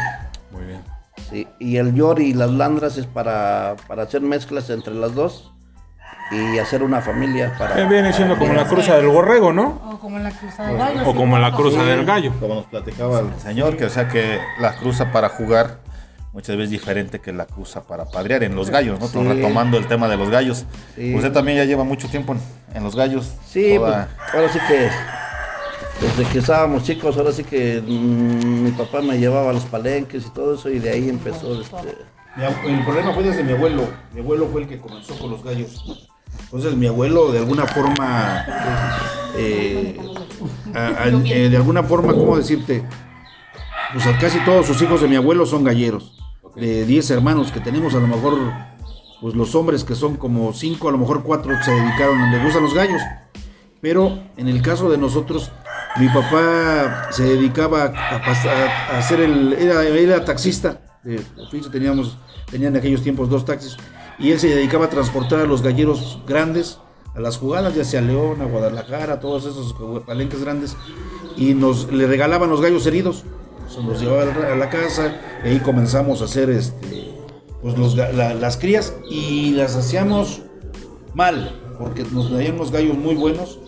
Muy 0.50 0.64
bien. 0.64 0.82
sí, 1.30 1.46
Y 1.60 1.76
el 1.76 1.94
yor 1.94 2.20
y 2.20 2.34
las 2.34 2.50
landras 2.50 2.98
es 2.98 3.06
para, 3.06 3.76
para 3.86 4.02
hacer 4.02 4.20
mezclas 4.22 4.68
entre 4.70 4.92
las 4.94 5.14
dos 5.14 5.52
y 6.32 6.58
hacer 6.58 6.82
una 6.82 7.00
familia 7.00 7.54
para 7.58 7.78
Eh, 7.78 7.86
Viene 7.86 8.12
siendo 8.12 8.36
como 8.38 8.54
la 8.54 8.64
cruza 8.66 8.96
del 8.96 9.08
borrego, 9.08 9.52
¿no? 9.52 9.80
O 9.92 9.98
como 9.98 10.18
la 10.18 10.30
cruza 10.30 10.66
del 10.66 10.76
gallo. 10.78 11.02
O 11.10 11.14
como 11.14 11.38
la 11.38 11.52
cruza 11.52 11.84
del 11.84 12.04
gallo. 12.04 12.32
Como 12.40 12.54
nos 12.56 12.66
platicaba 12.66 13.20
el 13.20 13.34
señor, 13.38 13.76
que 13.76 13.84
o 13.84 13.90
sea 13.90 14.08
que 14.08 14.40
la 14.58 14.74
cruza 14.76 15.12
para 15.12 15.28
jugar 15.28 15.78
muchas 16.32 16.56
veces 16.56 16.70
diferente 16.70 17.20
que 17.20 17.32
la 17.32 17.46
cruza 17.46 17.82
para 17.86 18.04
padrear 18.06 18.42
en 18.42 18.54
los 18.56 18.70
gallos, 18.70 18.98
¿no? 18.98 19.06
Sí. 19.06 19.18
Retomando 19.22 19.76
el 19.78 19.86
tema 19.86 20.08
de 20.08 20.16
los 20.16 20.30
gallos. 20.30 20.64
Sí. 20.96 21.14
Usted 21.14 21.32
también 21.32 21.58
ya 21.58 21.64
lleva 21.64 21.84
mucho 21.84 22.08
tiempo 22.08 22.32
en, 22.32 22.40
en 22.76 22.82
los 22.84 22.96
gallos. 22.96 23.32
Sí, 23.46 23.74
Toda- 23.76 24.08
pues, 24.08 24.34
ahora 24.34 24.52
sí 24.52 24.58
que 24.68 24.88
desde 26.06 26.32
que 26.32 26.38
estábamos 26.38 26.82
chicos, 26.84 27.16
ahora 27.16 27.32
sí 27.32 27.44
que 27.44 27.80
mm, 27.86 28.64
mi 28.64 28.70
papá 28.72 29.02
me 29.02 29.18
llevaba 29.18 29.50
a 29.50 29.52
los 29.52 29.64
palenques 29.64 30.24
y 30.26 30.30
todo 30.30 30.54
eso 30.54 30.68
y 30.70 30.78
de 30.78 30.90
ahí 30.90 31.08
empezó 31.08 31.60
este, 31.60 31.96
El 32.66 32.84
problema 32.84 33.12
fue 33.12 33.22
desde 33.22 33.44
mi 33.44 33.52
abuelo. 33.52 33.82
Mi 34.14 34.20
abuelo 34.20 34.48
fue 34.50 34.62
el 34.62 34.68
que 34.68 34.78
comenzó 34.78 35.16
con 35.18 35.30
los 35.30 35.44
gallos. 35.44 35.84
Entonces 36.44 36.74
mi 36.76 36.86
abuelo 36.86 37.30
de 37.30 37.38
alguna 37.40 37.66
forma, 37.66 38.46
eh, 39.36 39.98
a- 40.74 40.86
a- 41.04 41.08
eh, 41.08 41.48
de 41.50 41.56
alguna 41.56 41.82
forma, 41.82 42.12
¿cómo 42.14 42.36
decirte? 42.36 42.82
Pues 43.92 44.04
casi 44.18 44.38
todos 44.46 44.66
sus 44.66 44.80
hijos 44.80 45.02
de 45.02 45.08
mi 45.08 45.16
abuelo 45.16 45.44
son 45.44 45.62
galleros. 45.64 46.18
De 46.56 46.84
10 46.84 47.10
hermanos 47.10 47.50
que 47.50 47.60
tenemos, 47.60 47.94
a 47.94 47.98
lo 48.00 48.06
mejor, 48.06 48.38
pues 49.20 49.34
los 49.34 49.54
hombres 49.54 49.84
que 49.84 49.94
son 49.94 50.16
como 50.16 50.52
5, 50.52 50.88
a 50.88 50.92
lo 50.92 50.98
mejor 50.98 51.22
4 51.22 51.62
se 51.64 51.70
dedicaron, 51.70 52.30
les 52.30 52.42
gustan 52.42 52.62
los 52.64 52.74
gallos. 52.74 53.00
Pero 53.80 54.18
en 54.36 54.48
el 54.48 54.62
caso 54.62 54.90
de 54.90 54.98
nosotros, 54.98 55.50
mi 55.98 56.08
papá 56.08 57.08
se 57.10 57.24
dedicaba 57.24 57.84
a, 57.84 58.16
a- 58.16 58.94
a 58.94 58.98
hacer 58.98 59.20
el. 59.20 59.54
Era, 59.54 59.82
era 59.84 60.24
taxista. 60.24 60.80
De 61.02 61.20
oficio 61.42 61.70
teníamos, 61.70 62.16
tenían 62.50 62.74
en 62.74 62.78
aquellos 62.80 63.02
tiempos 63.02 63.28
dos 63.28 63.44
taxis. 63.44 63.76
Y 64.18 64.30
él 64.30 64.38
se 64.38 64.48
dedicaba 64.48 64.84
a 64.84 64.88
transportar 64.90 65.40
a 65.40 65.44
los 65.46 65.62
galleros 65.62 66.18
grandes 66.26 66.78
a 67.14 67.20
las 67.20 67.36
jugadas, 67.38 67.74
ya 67.74 67.84
sea 67.84 68.00
a 68.00 68.04
León, 68.04 68.40
a 68.40 68.44
Guadalajara, 68.46 69.20
todos 69.20 69.44
esos 69.44 69.74
palenques 70.06 70.40
grandes. 70.42 70.76
Y 71.36 71.54
nos 71.54 71.90
le 71.92 72.06
regalaban 72.06 72.48
los 72.50 72.60
gallos 72.60 72.86
heridos. 72.86 73.24
Se 73.74 73.82
los 73.82 74.00
llevaba 74.00 74.22
a 74.22 74.56
la- 74.56 74.68
casa. 74.70 75.16
Y 75.44 75.48
ahí 75.48 75.58
comenzamos 75.60 76.20
a 76.22 76.24
hacer 76.26 76.50
este, 76.50 77.12
pues 77.62 77.76
los 77.78 77.94
las 77.96 78.56
crías. 78.56 78.94
Y 79.10 79.52
las 79.52 79.76
hacíamos 79.76 80.42
mal, 81.14 81.60
porque 81.78 82.04
nos 82.12 82.30
traían 82.30 82.54
unos 82.54 82.70
gallos 82.70 82.96
muy 82.96 83.14
buenos 83.14 83.58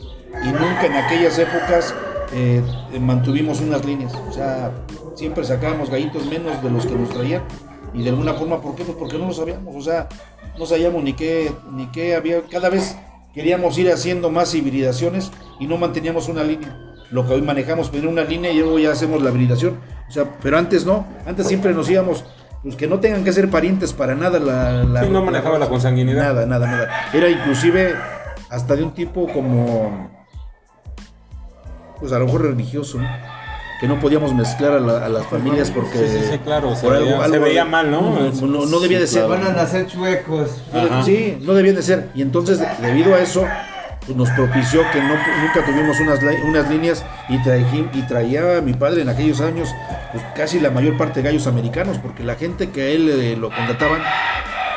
y 0.43 0.49
nunca 0.49 0.87
en 0.87 0.93
aquellas 0.95 1.39
épocas 1.39 1.95
eh, 2.33 2.63
mantuvimos 3.01 3.61
unas 3.61 3.85
líneas. 3.85 4.13
O 4.29 4.33
sea, 4.33 4.73
siempre 5.15 5.45
sacábamos 5.45 5.91
gallitos 5.91 6.27
menos 6.27 6.63
de 6.63 6.71
los 6.71 6.87
que 6.87 6.95
nos 6.95 7.11
traían 7.11 7.43
y 7.93 8.03
de 8.03 8.11
alguna 8.11 8.35
forma, 8.35 8.61
¿por 8.61 8.75
qué? 8.75 8.85
Pues 8.85 8.97
porque 8.99 9.19
no 9.19 9.27
lo 9.29 9.33
sabíamos. 9.33 9.75
O 9.77 9.81
sea, 9.81 10.09
no 10.59 10.67
sabíamos 10.67 11.03
ni 11.03 11.13
qué, 11.15 11.53
ni 11.73 11.87
qué 11.93 12.15
había. 12.15 12.43
Cada 12.43 12.69
vez 12.69 12.97
queríamos 13.33 13.77
ir 13.79 13.91
haciendo 13.91 14.31
más 14.31 14.55
hibridaciones 14.55 15.31
y 15.61 15.67
no 15.67 15.77
manteníamos 15.77 16.29
una 16.29 16.43
línea. 16.45 16.77
Lo 17.15 17.25
que 17.27 17.35
hoy 17.35 17.43
manejamos, 17.43 17.91
poner 17.91 18.09
una 18.09 18.25
línea 18.25 18.51
y 18.51 18.59
luego 18.59 18.77
ya 18.79 18.91
hacemos 18.91 19.23
la 19.23 19.31
hibridación. 19.31 19.79
O 20.09 20.11
sea, 20.11 20.25
pero 20.43 20.59
antes 20.59 20.85
no. 20.85 21.07
Antes 21.25 21.47
siempre 21.47 21.73
nos 21.73 21.89
íbamos. 21.89 22.25
Pues 22.65 22.75
que 22.75 22.89
no 22.89 22.99
tengan 22.99 23.23
que 23.23 23.33
ser 23.33 23.49
parientes 23.51 23.93
para 23.93 24.17
nada 24.17 24.41
la, 24.41 24.83
la- 24.83 25.05
Sí, 25.05 25.11
no 25.11 25.23
manejaba 25.23 25.59
la 25.61 25.69
consanguinidad. 25.69 26.35
Nada, 26.35 26.45
nada, 26.47 26.67
nada. 26.67 26.89
Era 27.13 27.29
inclusive 27.29 27.95
hasta 28.51 28.75
de 28.75 28.83
un 28.83 28.93
tipo 28.95 29.29
como, 29.33 30.11
pues 32.01 32.11
a 32.13 32.19
lo 32.19 32.27
mejor 32.27 32.43
religioso, 32.43 32.99
¿no? 32.99 33.09
que 33.81 33.89
no 33.89 33.99
podíamos 34.01 34.33
mezclar 34.35 34.73
a, 34.73 34.81
la- 34.81 35.05
a 35.05 35.09
las 35.09 35.27
familias 35.27 35.71
porque 35.71 35.99
Sí, 35.99 36.05
sí, 36.09 36.25
sí, 36.33 36.39
claro, 36.39 36.75
se 36.75 36.83
por 36.87 36.99
veía- 36.99 37.29
se 37.29 37.39
veía 37.39 37.65
mal, 37.65 37.91
¿no? 37.91 38.01
No, 38.19 38.47
no- 38.47 38.67
no 38.67 38.81
debía 38.81 38.99
de 39.01 39.07
ser. 39.07 39.29
Van 39.29 39.45
a 39.45 39.51
nacer 39.51 39.87
chuecos. 39.87 40.51
Ajá. 40.73 41.03
Sí, 41.05 41.39
no 41.43 41.55
debían 41.55 41.77
de 41.77 41.83
ser. 41.83 42.09
Y 42.15 42.23
entonces, 42.23 42.61
de- 42.61 42.69
debido 42.81 43.15
a 43.15 43.19
eso, 43.21 43.41
pues, 43.41 43.53
nos 44.15 44.29
propició 44.31 44.83
que 44.93 45.01
no, 45.01 45.15
nunca 45.15 45.65
tuvimos 45.65 45.99
unas, 46.01 46.21
unas 46.45 46.69
líneas 46.69 47.05
y, 47.29 47.37
y 47.37 48.03
traía 48.03 48.59
a 48.59 48.61
mi 48.61 48.75
padre 48.75 49.03
en 49.03 49.09
aquellos 49.09 49.41
años 49.41 49.69
pues, 50.13 50.23
casi 50.37 50.61
la 50.61 50.71
mayor 50.71 50.97
parte 50.99 51.21
de 51.23 51.29
gallos 51.31 51.47
americanos, 51.47 51.99
porque 51.99 52.23
la 52.23 52.35
gente 52.35 52.71
que 52.71 52.83
a 52.83 52.87
él 52.89 53.09
eh, 53.09 53.37
lo 53.37 53.49
contrataban, 53.51 54.03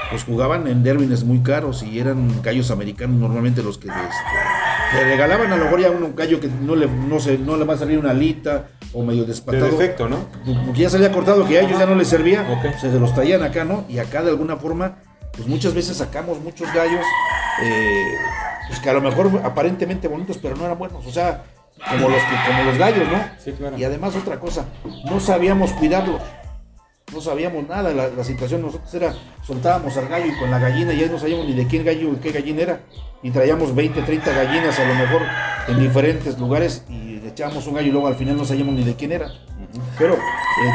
pues 0.10 0.24
jugaban 0.24 0.68
en 0.68 0.84
derbines 0.84 1.26
muy 1.26 1.40
caros 1.40 1.84
y 1.84 2.00
eran 2.00 2.42
gallos 2.42 2.72
americanos 2.72 3.20
normalmente 3.20 3.62
los 3.62 3.78
que 3.78 3.90
este, 3.90 4.98
le 4.98 5.04
regalaban 5.04 5.52
a 5.52 5.58
lo 5.58 5.66
mejor 5.66 5.82
ya 5.82 5.92
un 5.92 6.16
gallo 6.16 6.40
que 6.40 6.48
no 6.48 6.76
le, 6.78 6.88
no 6.88 7.20
se, 7.20 7.38
no 7.38 7.58
le 7.58 7.66
va 7.66 7.74
a 7.74 7.78
salir 7.78 8.00
una 8.00 8.12
alita 8.12 8.68
o 8.94 9.04
medio 9.04 9.24
De 9.24 9.28
despatado. 9.28 9.66
defecto, 9.66 10.08
¿no? 10.08 10.20
Porque 10.66 10.80
ya 10.84 10.90
se 10.90 10.96
había 10.96 11.12
cortado 11.12 11.46
que 11.46 11.58
a 11.58 11.62
ellos 11.64 11.78
ya 11.78 11.86
no 11.86 11.96
les 11.96 12.08
servía, 12.08 12.48
Ok. 12.50 12.78
se 12.80 12.90
los 12.98 13.14
traían 13.14 13.44
acá, 13.44 13.66
¿no? 13.66 13.84
Y 13.90 14.00
acá 14.00 14.24
de 14.24 14.30
alguna 14.30 14.56
forma, 14.56 15.00
pues 15.34 15.46
muchas 15.50 15.74
veces 15.74 15.98
sacamos 15.98 16.40
muchos 16.42 16.74
gallos, 16.74 17.04
eh, 17.62 18.02
pues 18.68 18.80
que 18.80 18.90
a 18.90 18.94
lo 18.94 19.02
mejor 19.02 19.42
aparentemente 19.44 20.08
bonitos, 20.08 20.38
pero 20.38 20.56
no 20.56 20.66
eran 20.66 20.78
buenos, 20.78 21.06
o 21.06 21.12
sea, 21.12 21.44
como 21.90 22.10
los, 22.10 22.22
como 22.48 22.64
los 22.64 22.78
gallos, 22.78 23.08
¿no? 23.12 23.20
Sí, 23.44 23.52
claro. 23.54 23.78
Y 23.78 23.84
además 23.84 24.16
otra 24.16 24.40
cosa, 24.40 24.66
no 25.06 25.20
sabíamos 25.20 25.74
cuidarlos, 25.74 26.22
no 27.14 27.22
sabíamos 27.22 27.68
nada, 27.68 27.94
la, 27.94 28.08
la 28.10 28.24
situación 28.24 28.62
nosotros 28.62 28.94
era, 28.94 29.14
soltábamos 29.46 29.96
al 29.98 30.08
gallo 30.08 30.28
y 30.28 30.40
con 30.40 30.52
la 30.52 30.60
gallina 30.60 30.94
ya 30.94 31.08
no 31.08 31.20
sabíamos 31.20 31.46
ni 31.46 31.54
de 31.54 31.68
quién 31.68 31.86
gallo 31.86 32.12
y 32.14 32.16
qué 32.18 32.32
gallina 32.32 32.62
era, 32.62 32.80
y 33.24 33.32
traíamos 33.32 33.74
20, 33.74 34.02
30 34.02 34.32
gallinas 34.32 34.80
a 34.80 34.86
lo 34.86 34.96
mejor 34.96 35.22
en 35.68 35.80
diferentes 35.80 36.38
lugares 36.38 36.84
y 36.90 37.20
le 37.20 37.30
echábamos 37.30 37.66
un 37.68 37.76
gallo 37.76 37.88
y 37.88 37.92
luego 37.92 38.08
al 38.08 38.16
final 38.16 38.38
no 38.38 38.46
sabíamos 38.46 38.76
ni 38.76 38.84
de 38.84 38.96
quién 38.96 39.12
era. 39.12 39.32
Pero 39.98 40.14
eh, 40.14 40.18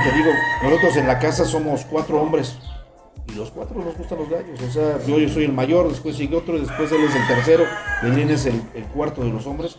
te 0.05 0.17
digo, 0.17 0.31
nosotros 0.63 0.97
en 0.97 1.07
la 1.07 1.19
casa 1.19 1.45
somos 1.45 1.85
cuatro 1.85 2.21
hombres 2.21 2.59
y 3.29 3.33
los 3.35 3.51
cuatro 3.51 3.83
nos 3.83 3.97
gustan 3.97 4.19
los 4.19 4.29
gallos. 4.29 4.61
O 4.61 4.71
sea, 4.71 4.99
yo, 5.07 5.19
yo 5.19 5.29
soy 5.29 5.45
el 5.45 5.53
mayor, 5.53 5.89
después 5.89 6.17
sigue 6.17 6.37
otro, 6.37 6.59
después 6.59 6.91
él 6.93 7.05
es 7.05 7.15
el 7.15 7.27
tercero, 7.27 7.65
Edwin 8.03 8.31
es 8.31 8.47
el, 8.47 8.61
cuarto 8.95 9.23
de 9.23 9.31
los 9.31 9.47
hombres. 9.47 9.77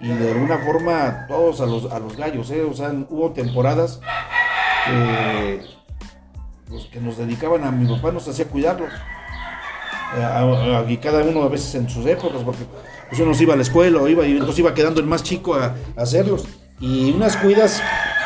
Y 0.00 0.08
de 0.08 0.32
alguna 0.32 0.58
forma 0.58 1.26
todos 1.28 1.60
a 1.60 1.66
los, 1.66 1.92
a 1.92 1.98
los 1.98 2.16
gallos, 2.16 2.50
¿eh? 2.50 2.62
O 2.62 2.72
sea, 2.72 2.90
hubo 3.10 3.32
temporadas 3.32 4.00
que, 4.86 5.60
pues, 6.68 6.84
que 6.86 7.00
nos 7.00 7.18
dedicaban 7.18 7.64
a 7.64 7.70
mi 7.70 7.86
papá, 7.86 8.10
nos 8.10 8.26
hacía 8.26 8.46
cuidarlos. 8.46 8.90
Y 10.88 10.96
cada 10.96 11.22
uno 11.22 11.42
a 11.42 11.48
veces 11.48 11.74
en 11.74 11.88
sus 11.88 12.06
épocas, 12.06 12.42
porque 12.42 12.64
pues 13.08 13.20
uno 13.20 13.34
se 13.34 13.42
iba 13.42 13.54
a 13.54 13.56
la 13.56 13.62
escuela 13.62 14.00
o 14.00 14.08
iba, 14.08 14.26
y 14.26 14.32
entonces 14.32 14.60
iba 14.60 14.72
quedando 14.72 15.00
el 15.00 15.06
más 15.06 15.22
chico 15.22 15.54
a, 15.54 15.74
hacerlos. 15.96 16.46
Y 16.80 17.12
unas 17.12 17.36
cuidas, 17.36 17.82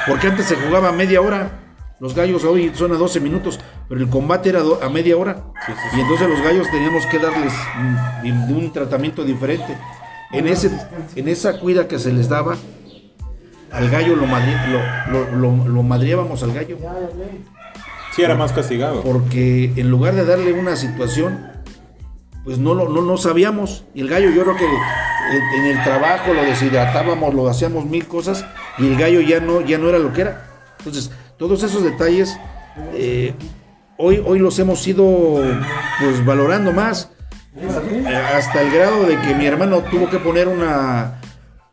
porque 0.07 0.29
antes 0.29 0.47
se 0.47 0.57
jugaba 0.57 0.93
media 0.93 1.21
hora, 1.21 1.64
los 2.05 2.15
gallos 2.15 2.45
hoy 2.45 2.71
son 2.75 2.93
a 2.93 2.97
12 2.97 3.19
minutos, 3.19 3.59
pero 3.89 3.99
el 3.99 4.11
combate 4.11 4.51
era 4.51 4.61
a 4.83 4.91
media 4.91 5.17
hora. 5.17 5.43
Y 5.97 6.01
entonces 6.01 6.29
los 6.29 6.43
gallos 6.43 6.71
teníamos 6.71 7.07
que 7.07 7.19
darles 7.19 7.51
de 8.23 8.53
un 8.53 8.71
tratamiento 8.75 9.25
diferente. 9.25 9.75
En, 10.31 10.47
ese, 10.47 10.71
en 11.17 11.29
esa 11.29 11.59
cuida 11.59 11.89
que 11.89 11.99
se 11.99 12.13
les 12.13 12.29
daba, 12.29 12.57
al 13.73 13.89
gallo 13.89 14.17
lo, 14.17 14.27
madri- 14.27 14.67
lo, 15.11 15.31
lo, 15.35 15.67
lo- 15.67 15.83
madriábamos 15.83 16.43
al 16.43 16.53
gallo 16.53 16.77
Sí, 18.15 18.21
era 18.23 18.35
más 18.35 18.53
castigado. 18.53 19.01
porque 19.03 19.73
en 19.75 19.89
lugar 19.89 20.15
de 20.15 20.27
darle 20.27 20.53
una 20.53 20.77
situación, 20.77 21.53
pues 22.45 22.59
no 22.59 22.75
lo 22.75 22.87
no, 22.91 23.01
no 23.01 23.17
sabíamos. 23.17 23.87
Y 23.95 24.03
el 24.03 24.11
gallo, 24.11 24.29
yo 24.31 24.43
creo 24.43 24.57
que 24.57 24.67
en, 24.67 25.61
en 25.65 25.79
el 25.79 25.83
trabajo 25.85 26.35
lo 26.35 26.43
deshidratábamos, 26.43 27.33
lo 27.33 27.49
hacíamos 27.49 27.87
mil 27.87 28.07
cosas, 28.07 28.45
y 28.77 28.89
el 28.89 28.99
gallo 28.99 29.23
ya 29.23 29.41
no, 29.41 29.63
ya 29.63 29.79
no 29.79 29.89
era 29.89 29.99
lo 29.99 30.13
que 30.13 30.21
era. 30.21 30.45
Entonces, 30.81 31.11
todos 31.39 31.62
esos 31.62 31.82
detalles, 31.82 32.37
eh, 32.95 33.35
hoy, 33.97 34.22
hoy 34.24 34.39
los 34.39 34.59
hemos 34.59 34.87
ido 34.87 35.43
pues 36.01 36.24
valorando 36.24 36.72
más, 36.72 37.11
eh, 37.57 38.16
hasta 38.37 38.62
el 38.62 38.70
grado 38.72 39.05
de 39.05 39.18
que 39.20 39.35
mi 39.35 39.47
hermano 39.47 39.80
tuvo 39.82 40.09
que 40.11 40.18
poner 40.18 40.49
una 40.49 41.20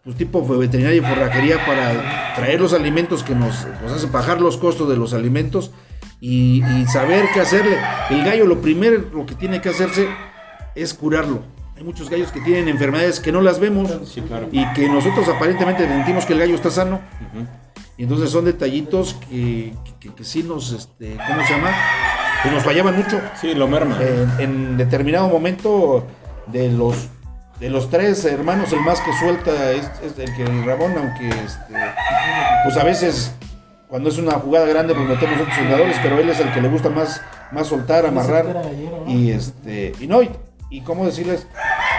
pues, 0.04 0.16
tipo 0.16 0.46
veterinaria 0.58 0.98
y 0.98 1.02
forrajería 1.02 1.66
para 1.66 2.34
traer 2.36 2.62
los 2.62 2.74
alimentos 2.74 3.24
que 3.24 3.36
nos, 3.36 3.68
nos 3.82 3.92
hace 3.92 4.08
bajar 4.08 4.42
los 4.42 4.58
costos 4.58 4.90
de 4.90 4.98
los 4.98 5.14
alimentos 5.14 5.72
y, 6.20 6.64
y 6.64 6.86
saber 6.88 7.26
qué 7.34 7.42
hacerle. 7.42 7.78
El 8.10 8.24
gallo 8.24 8.46
lo 8.46 8.62
primero 8.62 9.04
lo 9.14 9.26
que 9.26 9.36
tiene 9.36 9.60
que 9.62 9.70
hacerse 9.70 10.08
es 10.76 10.94
curarlo. 10.94 11.42
Hay 11.76 11.84
muchos 11.84 12.12
gallos 12.12 12.32
que 12.32 12.42
tienen 12.42 12.68
enfermedades 12.68 13.20
que 13.20 13.32
no 13.32 13.42
las 13.42 13.60
vemos 13.60 13.92
Sí, 14.06 14.22
claro. 14.22 14.48
y 14.52 14.64
que 14.74 14.88
nosotros 14.88 15.28
aparentemente 15.30 15.88
sentimos 15.88 16.26
que 16.28 16.34
el 16.34 16.40
gallo 16.40 16.54
está 16.54 16.70
sano. 16.70 17.02
Y 18.02 18.06
entonces 18.06 18.32
son 18.32 18.46
detallitos 18.46 19.16
que, 19.30 19.74
que, 20.00 20.12
que 20.12 20.24
sí 20.24 20.42
nos, 20.42 20.72
este, 20.72 21.16
¿cómo 21.28 21.46
se 21.46 21.54
llama? 21.54 21.70
Que 22.42 22.50
nos 22.50 22.64
fallaban 22.64 22.98
mucho. 22.98 23.22
Sí, 23.40 23.54
lo 23.54 23.68
merma. 23.68 23.96
En, 24.02 24.32
en 24.40 24.78
determinado 24.78 25.30
momento 25.30 26.08
de 26.48 26.72
los 26.72 26.96
de 27.60 27.70
los 27.70 27.92
tres 27.92 28.26
hermanos, 28.26 28.74
el 28.74 28.80
más 28.80 29.00
que 29.02 29.14
suelta 29.20 29.52
es, 29.74 29.86
es 30.04 30.18
el 30.18 30.36
que 30.36 30.42
el 30.42 30.66
Ramón, 30.66 30.94
aunque 30.98 31.30
este, 31.30 31.76
pues 32.64 32.76
a 32.76 32.84
veces 32.84 33.36
cuando 33.88 34.10
es 34.10 34.18
una 34.18 34.32
jugada 34.40 34.66
grande 34.66 34.96
pues 34.96 35.08
metemos 35.08 35.40
otros 35.40 35.56
jugadores, 35.60 35.96
pero 36.02 36.18
él 36.18 36.28
es 36.32 36.40
el 36.40 36.52
que 36.54 36.60
le 36.62 36.70
gusta 36.70 36.90
más, 36.90 37.22
más 37.52 37.68
soltar, 37.68 38.08
amarrar 38.08 38.64
y 39.06 39.30
este 39.30 39.94
y 40.00 40.08
no 40.08 40.24
y, 40.24 40.32
y 40.72 40.82
cómo 40.82 41.06
decirles, 41.06 41.46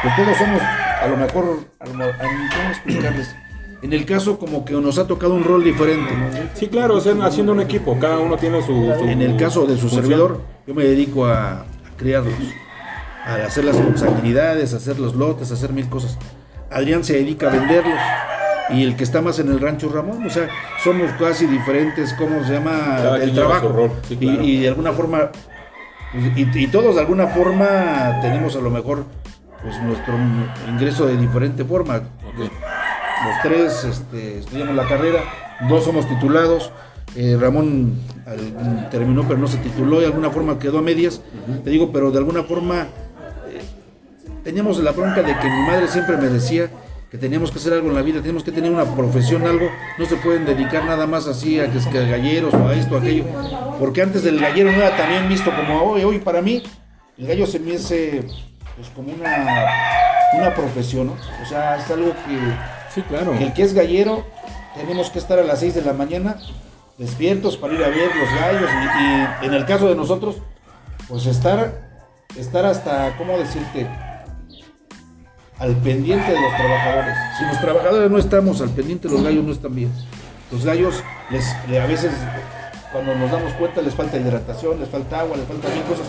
pues 0.02 0.16
todos 0.16 0.36
somos 0.36 0.60
a 0.60 1.06
lo 1.06 1.16
mejor, 1.16 1.60
a 1.78 1.86
lo, 1.86 2.04
a- 2.06 2.18
¿cómo 2.18 2.68
explicarles? 2.72 3.36
En 3.82 3.92
el 3.92 4.04
caso 4.06 4.38
como 4.38 4.64
que 4.64 4.74
nos 4.74 4.98
ha 4.98 5.06
tocado 5.08 5.34
un 5.34 5.42
rol 5.44 5.64
diferente. 5.64 6.10
Sí, 6.54 6.68
claro, 6.68 6.94
o 6.96 7.00
sea, 7.00 7.14
haciendo 7.24 7.52
un 7.52 7.60
equipo, 7.60 7.98
cada 7.98 8.18
uno 8.18 8.36
tiene 8.36 8.60
su... 8.62 8.68
su- 8.98 9.04
En 9.04 9.20
el 9.22 9.36
caso 9.36 9.66
de 9.66 9.74
su 9.74 9.82
función. 9.88 10.02
servidor, 10.02 10.40
yo 10.66 10.74
me 10.74 10.84
dedico 10.84 11.26
a, 11.26 11.52
a 11.62 11.64
criarlos, 11.96 12.32
a 13.26 13.34
hacer 13.46 13.64
las 13.64 13.76
consanguinidades, 13.76 14.72
a 14.72 14.76
hacer 14.76 15.00
los 15.00 15.16
lotes, 15.16 15.50
a 15.50 15.54
hacer 15.54 15.72
mil 15.72 15.88
cosas. 15.88 16.16
Adrián 16.70 17.02
se 17.02 17.14
dedica 17.14 17.48
a 17.48 17.52
venderlos. 17.52 17.98
Y 18.70 18.84
el 18.84 18.94
que 18.96 19.02
está 19.02 19.20
más 19.20 19.38
en 19.40 19.48
el 19.50 19.58
rancho 19.60 19.90
Ramón, 19.92 20.24
o 20.24 20.30
sea, 20.30 20.48
somos 20.84 21.10
casi 21.18 21.46
diferentes, 21.46 22.14
¿cómo 22.14 22.44
se 22.44 22.52
llama? 22.54 22.70
Cada 22.96 23.22
el 23.22 23.34
trabajo. 23.34 23.90
sí, 24.08 24.14
Y- 24.14 24.16
claro. 24.18 24.42
y, 24.44 24.60
de 24.60 24.68
alguna 24.68 24.92
forma, 24.92 25.30
y, 26.36 26.58
y 26.58 26.66
todos 26.68 26.94
de 26.94 27.00
alguna 27.00 27.26
forma 27.26 28.20
tenemos 28.22 28.54
a 28.54 28.60
lo 28.60 28.70
mejor 28.70 29.04
pues 29.60 29.80
nuestro 29.82 30.14
ingreso 30.68 31.06
de 31.06 31.16
diferente 31.16 31.64
forma. 31.64 32.02
Los 33.24 33.42
tres 33.42 33.84
este, 33.84 34.38
estudiamos 34.38 34.74
la 34.74 34.86
carrera, 34.86 35.20
dos 35.68 35.84
somos 35.84 36.08
titulados. 36.08 36.70
eh, 37.14 37.36
Ramón 37.38 37.94
al- 38.26 38.88
terminó 38.90 39.22
pero 39.28 39.38
no 39.38 39.46
se 39.46 39.58
tituló 39.58 39.98
y 39.98 40.00
de 40.00 40.06
alguna 40.06 40.30
forma 40.30 40.58
quedó 40.58 40.78
a 40.78 40.82
medias. 40.82 41.20
Te 41.62 41.70
digo, 41.70 41.92
pero 41.92 42.10
de 42.10 42.18
alguna 42.18 42.42
forma 42.44 42.86
eh, 43.48 43.60
teníamos 44.44 44.78
la 44.82 44.92
bronca 44.92 45.22
de 45.22 45.36
que 45.38 45.50
mi 45.50 45.60
madre 45.66 45.88
siempre 45.88 46.16
me 46.16 46.28
decía 46.28 46.70
que 47.10 47.18
teníamos 47.18 47.50
que 47.50 47.58
hacer 47.58 47.74
algo 47.74 47.88
en 47.90 47.94
la 47.94 48.00
vida, 48.00 48.20
teníamos 48.20 48.42
que 48.42 48.52
tener 48.52 48.72
una 48.72 48.86
profesión, 48.86 49.46
algo, 49.46 49.68
no 49.98 50.06
se 50.06 50.16
pueden 50.16 50.46
dedicar 50.46 50.84
nada 50.86 51.06
más 51.06 51.26
así 51.26 51.60
a 51.60 51.70
que 51.70 51.76
es 51.76 51.86
que 51.86 51.98
a 51.98 52.02
galleros 52.06 52.54
o 52.54 52.66
a 52.68 52.74
esto, 52.74 52.96
a 52.96 53.00
aquello, 53.00 53.24
porque 53.78 54.00
antes 54.00 54.22
del 54.22 54.40
gallero 54.40 54.72
no 54.72 54.78
era 54.78 54.96
también 54.96 55.28
visto 55.28 55.50
como 55.54 55.82
hoy, 55.82 56.04
hoy 56.04 56.18
para 56.20 56.40
mí 56.40 56.62
el 57.18 57.26
gallo 57.26 57.46
se 57.46 57.58
me 57.58 57.74
hace 57.76 58.24
pues 58.76 58.88
como 58.96 59.12
una, 59.12 59.66
una 60.38 60.54
profesión, 60.54 61.08
¿no? 61.08 61.12
O 61.12 61.46
sea, 61.46 61.76
es 61.76 61.90
algo 61.90 62.12
que 62.24 62.38
Sí, 62.94 63.02
claro. 63.02 63.32
el 63.34 63.52
que 63.54 63.62
es 63.62 63.72
gallero, 63.74 64.24
tenemos 64.76 65.10
que 65.10 65.18
estar 65.18 65.38
a 65.38 65.42
las 65.44 65.60
6 65.60 65.74
de 65.76 65.82
la 65.82 65.92
mañana 65.92 66.36
despiertos 66.98 67.56
para 67.56 67.74
ir 67.74 67.82
a 67.84 67.88
ver 67.88 68.10
los 68.14 68.40
gallos 68.40 68.70
y, 69.42 69.46
en 69.46 69.54
el 69.54 69.64
caso 69.64 69.88
de 69.88 69.94
nosotros, 69.96 70.36
pues 71.08 71.26
estar, 71.26 71.90
estar 72.36 72.64
hasta, 72.66 73.16
¿cómo 73.16 73.36
decirte? 73.38 73.88
Al 75.58 75.74
pendiente 75.76 76.30
de 76.32 76.40
los 76.40 76.56
trabajadores. 76.56 77.14
Si 77.38 77.44
los 77.44 77.60
trabajadores 77.60 78.10
no 78.10 78.18
estamos 78.18 78.60
al 78.60 78.70
pendiente, 78.70 79.08
los 79.08 79.22
gallos 79.22 79.44
no 79.44 79.52
están 79.52 79.74
bien. 79.74 79.92
Los 80.50 80.64
gallos, 80.64 81.02
les, 81.30 81.44
le- 81.68 81.80
a 81.80 81.86
veces, 81.86 82.10
cuando 82.92 83.14
nos 83.14 83.30
damos 83.30 83.52
cuenta, 83.54 83.80
les 83.80 83.94
falta 83.94 84.16
hidratación, 84.16 84.80
les 84.80 84.88
falta 84.88 85.20
agua, 85.20 85.36
les 85.36 85.46
faltan 85.46 85.72
mil 85.72 85.82
cosas. 85.84 86.06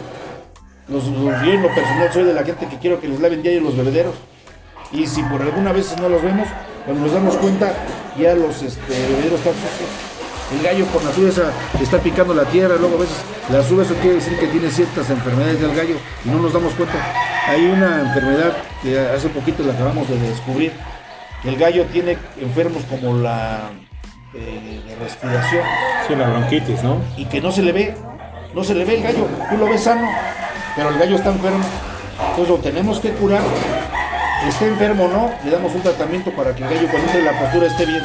Los, 0.87 1.05
los- 1.07 1.61
lo 1.61 1.73
personal 1.75 2.11
soy 2.11 2.23
de 2.23 2.33
la 2.33 2.43
gente 2.43 2.67
que 2.67 2.77
quiero 2.79 2.99
que 2.99 3.07
les 3.07 3.19
laven 3.19 3.41
diario 3.43 3.61
los 3.61 3.77
bebederos. 3.77 4.15
Y 4.91 5.05
si 5.07 5.21
por 5.23 5.41
alguna 5.41 5.71
vez 5.71 5.95
no 5.99 6.09
los 6.09 6.21
vemos, 6.21 6.47
cuando 6.85 7.03
nos 7.03 7.13
damos 7.13 7.35
cuenta, 7.37 7.73
ya 8.17 8.35
los 8.35 8.61
este, 8.61 8.91
bebederos 8.91 9.39
están 9.39 9.53
sucios. 9.53 9.89
El 10.51 10.61
gallo 10.61 10.85
por 10.87 11.03
naturaleza 11.03 11.51
está 11.81 11.97
picando 11.99 12.33
la 12.33 12.43
tierra, 12.45 12.75
luego 12.79 12.97
a 12.97 12.99
veces 13.01 13.15
la 13.49 13.63
sube, 13.63 13.83
eso 13.83 13.95
quiere 13.95 14.15
decir 14.15 14.37
que 14.37 14.47
tiene 14.47 14.69
ciertas 14.69 15.09
enfermedades 15.09 15.61
del 15.61 15.75
gallo 15.75 15.95
y 16.25 16.29
no 16.29 16.39
nos 16.39 16.53
damos 16.53 16.73
cuenta. 16.73 16.95
Hay 17.47 17.65
una 17.65 18.01
enfermedad 18.01 18.53
que 18.81 18.99
hace 18.99 19.29
poquito 19.29 19.63
la 19.63 19.73
acabamos 19.73 20.07
de 20.09 20.19
descubrir. 20.19 20.73
El 21.43 21.57
gallo 21.57 21.85
tiene 21.85 22.17
enfermos 22.39 22.83
como 22.83 23.17
la 23.17 23.71
eh, 24.33 24.81
de 24.87 24.95
respiración 24.95 25.63
Sí, 26.07 26.15
la 26.15 26.27
bronquitis, 26.27 26.83
¿no? 26.83 26.97
y 27.17 27.25
que 27.25 27.39
no 27.39 27.51
se 27.51 27.61
le 27.61 27.71
ve, 27.71 27.95
no 28.53 28.63
se 28.63 28.73
le 28.75 28.83
ve 28.83 28.95
el 28.95 29.03
gallo, 29.03 29.27
tú 29.49 29.57
lo 29.57 29.65
ves 29.65 29.83
sano, 29.83 30.09
pero 30.75 30.89
el 30.89 30.97
gallo 30.97 31.15
está 31.15 31.29
enfermo, 31.29 31.63
entonces 32.19 32.49
lo 32.49 32.57
tenemos 32.57 32.99
que 32.99 33.11
curar, 33.11 33.41
esté 34.49 34.67
enfermo 34.67 35.05
o 35.05 35.07
no, 35.07 35.31
le 35.43 35.51
damos 35.51 35.73
un 35.75 35.81
tratamiento 35.81 36.31
para 36.31 36.55
que 36.55 36.63
el 36.63 36.69
gallo 36.69 36.87
cuando 36.89 37.07
entre 37.07 37.19
en 37.19 37.25
la 37.25 37.39
postura 37.39 37.67
esté 37.67 37.85
bien. 37.85 38.03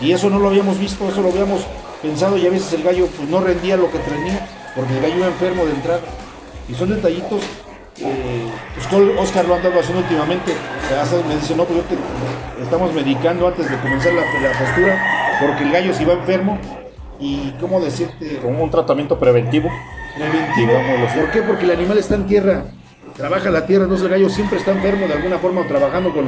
Y 0.00 0.12
eso 0.12 0.28
no 0.30 0.38
lo 0.38 0.48
habíamos 0.48 0.78
visto, 0.78 1.08
eso 1.08 1.22
lo 1.22 1.28
habíamos 1.30 1.60
pensado 2.02 2.36
y 2.36 2.46
a 2.46 2.50
veces 2.50 2.72
el 2.72 2.82
gallo 2.82 3.06
pues 3.16 3.28
no 3.28 3.40
rendía 3.40 3.76
lo 3.76 3.90
que 3.90 3.98
tenía, 3.98 4.46
porque 4.74 4.94
el 4.94 5.02
gallo 5.02 5.16
iba 5.18 5.26
enfermo 5.28 5.64
de 5.64 5.72
entrada. 5.72 6.00
Y 6.68 6.74
son 6.74 6.90
detallitos, 6.90 7.40
eh, 7.98 8.48
pues 8.74 8.86
Oscar 9.18 9.44
lo 9.44 9.54
ha 9.54 9.56
andado 9.58 9.78
haciendo 9.78 10.00
últimamente, 10.02 10.52
me 11.28 11.34
dice, 11.36 11.54
no, 11.56 11.64
pues 11.64 11.78
yo 11.78 11.84
te- 11.84 12.62
estamos 12.62 12.92
medicando 12.92 13.46
antes 13.48 13.70
de 13.70 13.76
comenzar 13.78 14.12
la, 14.12 14.22
la 14.22 14.58
postura, 14.58 15.36
porque 15.40 15.64
el 15.64 15.72
gallo 15.72 15.94
si 15.94 16.04
va 16.04 16.14
enfermo, 16.14 16.58
y 17.20 17.52
cómo 17.60 17.80
decirte, 17.80 18.38
Como 18.42 18.64
un 18.64 18.70
tratamiento 18.70 19.16
preventivo. 19.18 19.70
preventivo. 20.16 20.72
¿Por 21.14 21.30
qué? 21.30 21.42
Porque 21.42 21.64
el 21.64 21.70
animal 21.70 21.98
está 21.98 22.16
en 22.16 22.26
tierra, 22.26 22.64
trabaja 23.14 23.50
la 23.50 23.66
tierra, 23.66 23.84
entonces 23.84 24.06
el 24.06 24.12
gallo 24.12 24.28
siempre 24.28 24.58
está 24.58 24.72
enfermo 24.72 25.06
de 25.06 25.14
alguna 25.14 25.38
forma 25.38 25.66
trabajando 25.66 26.12
con, 26.12 26.26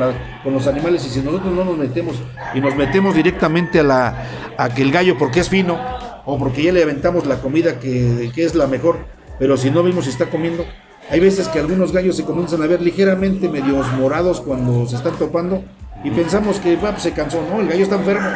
los 0.53 0.67
animales 0.67 1.05
y 1.07 1.11
si 1.11 1.21
nosotros 1.21 1.53
no 1.53 1.65
nos 1.65 1.77
metemos 1.77 2.17
y 2.55 2.61
nos 2.61 2.77
metemos 2.77 3.15
directamente 3.15 3.81
a, 3.81 4.69
que 4.75 4.83
el 4.83 4.93
gallo, 4.93 5.17
porque 5.19 5.41
es 5.41 5.49
fino 5.49 5.79
o 6.25 6.39
porque 6.39 6.63
ya 6.63 6.73
le 6.73 6.83
aventamos 6.83 7.27
la 7.27 7.37
comida 7.37 7.79
que, 7.79 8.31
es 8.37 8.55
la 8.55 8.67
mejor, 8.67 8.99
pero 9.39 9.57
si 9.57 9.71
no 9.71 9.83
vimos 9.83 10.05
si 10.05 10.11
está 10.11 10.27
comiendo, 10.27 10.65
hay 11.11 11.21
veces 11.21 11.49
que 11.49 11.59
algunos 11.59 11.93
gallos 11.93 12.17
se 12.17 12.25
comienzan 12.25 12.63
a 12.63 12.67
ver 12.67 12.81
ligeramente 12.81 13.49
medios 13.49 13.87
morados 13.93 14.41
cuando 14.41 14.87
se 14.87 14.97
están 14.97 15.15
topando 15.17 15.63
y 16.03 16.11
pensamos 16.11 16.59
que 16.59 16.77
pues, 16.77 17.03
se 17.03 17.13
cansó, 17.13 17.43
no, 17.51 17.61
el 17.61 17.69
gallo 17.69 17.83
está 17.83 17.97
enfermo 17.97 18.29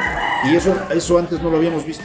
y 0.45 0.57
eso, 0.57 0.75
eso 0.95 1.19
antes 1.19 1.41
no 1.43 1.51
lo 1.51 1.57
habíamos 1.57 1.85
visto. 1.85 2.05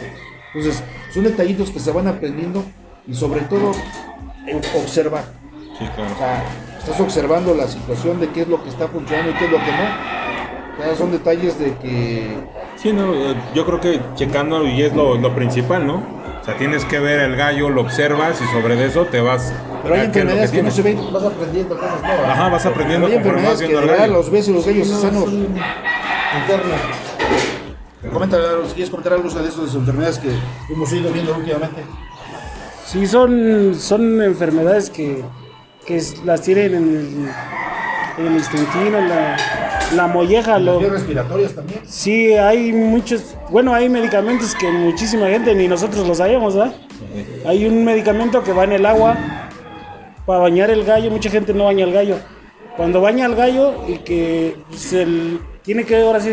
Entonces, 0.54 0.84
son 1.14 1.24
detallitos 1.24 1.72
que 1.72 1.80
se 1.80 1.92
van 1.92 2.08
aprendiendo 2.08 2.64
y 3.08 3.14
sobre 3.14 3.42
todo 3.42 3.72
o- 3.72 4.80
observar. 4.80 5.43
Sí, 5.78 5.86
O 5.86 5.96
claro. 5.96 6.16
sea, 6.18 6.44
estás 6.78 7.00
observando 7.00 7.54
la 7.54 7.68
situación 7.68 8.20
de 8.20 8.30
qué 8.30 8.42
es 8.42 8.48
lo 8.48 8.62
que 8.64 8.70
está 8.70 8.88
funcionando 8.88 9.32
y 9.32 9.34
qué 9.34 9.46
es 9.46 9.52
lo 9.52 9.58
que 9.58 9.72
no. 9.72 10.14
O 10.80 10.84
sea, 10.84 10.96
son 10.96 11.12
detalles 11.12 11.60
de 11.60 11.76
que 11.78 12.38
Sí, 12.76 12.92
no, 12.92 13.14
eh, 13.14 13.36
yo 13.54 13.66
creo 13.66 13.80
que 13.80 14.02
checando 14.16 14.68
y 14.68 14.82
es 14.82 14.94
lo, 14.94 15.16
lo 15.16 15.34
principal, 15.34 15.86
¿no? 15.88 16.04
O 16.42 16.46
sea, 16.46 16.58
tienes 16.58 16.84
que 16.84 17.00
ver 17.00 17.22
el 17.22 17.38
gallo, 17.38 17.70
lo 17.70 17.82
observas 17.82 18.42
y 18.42 18.46
sobre 18.48 18.84
eso 18.86 19.06
te 19.06 19.22
vas. 19.22 19.54
Pero 19.82 19.96
hay 19.96 20.02
enfermedades 20.02 20.52
que, 20.52 20.62
no 20.62 20.72
se 20.72 20.82
ven. 20.82 21.00
Vas 21.14 21.24
aprendiendo 21.24 21.78
cosas 21.78 22.02
nuevas. 22.02 22.30
Ajá, 22.30 22.50
vas 22.50 22.66
aprendiendo 22.66 23.08
Hay 23.08 23.14
enfermedades 23.14 23.62
que 23.62 23.68
de 23.68 23.76
verdad 23.76 23.98
gallo. 24.00 24.14
los 24.14 24.30
ves 24.30 24.48
y 24.50 24.54
los 24.54 24.66
gallos 24.66 24.88
sanos. 24.88 25.30
Internas. 25.32 26.82
Comenta, 28.12 28.38
si 28.68 28.74
quieres 28.74 28.90
comentar 28.90 29.14
algo 29.14 29.30
de 29.30 29.48
esas 29.48 29.74
enfermedades 29.76 30.20
que 30.20 30.30
hemos 30.70 30.92
ido 30.92 31.12
viendo 31.12 31.34
últimamente. 31.34 31.84
Sí, 32.86 33.08
son, 33.08 33.74
son 33.76 34.22
enfermedades 34.22 34.90
que, 34.90 35.24
que 35.86 36.02
las 36.26 36.42
tienen 36.42 36.74
en 36.76 36.84
el, 36.84 38.26
en 38.26 38.28
el 38.28 38.34
intestino, 38.38 38.98
en 38.98 39.10
la, 39.10 39.38
la 39.96 40.08
molleja. 40.08 40.54
Las 40.54 40.62
Lo, 40.62 40.80
vías 40.80 40.92
respiratorias 40.92 41.54
también. 41.54 41.82
sí, 41.86 42.34
hay 42.34 42.72
muchos, 42.74 43.36
bueno, 43.50 43.74
hay 43.74 43.90
medicamentos 43.90 44.56
que 44.56 44.70
muchísima 44.72 45.28
gente 45.28 45.54
ni 45.56 45.68
nosotros 45.68 46.08
lo 46.08 46.16
sabemos, 46.16 46.56
¿verdad? 46.56 46.74
Hay 47.46 47.66
un 47.66 47.84
medicamento 47.84 48.44
que 48.44 48.54
va 48.54 48.64
en 48.64 48.74
el 48.74 48.86
agua 48.86 49.16
para 50.26 50.40
bañar 50.40 50.70
el 50.70 50.84
gallo, 50.86 51.12
mucha 51.12 51.30
gente 51.30 51.54
no 51.54 51.66
baña 51.66 51.84
el 51.86 51.94
gallo. 51.94 52.16
Cuando 52.78 53.02
baña 53.02 53.26
al 53.26 53.36
gallo 53.36 53.74
y 53.88 53.98
que 54.00 54.56
se 54.76 55.04
l- 55.04 55.40
tiene 55.62 55.84
que 55.84 56.02
ahora 56.02 56.20
sí 56.20 56.32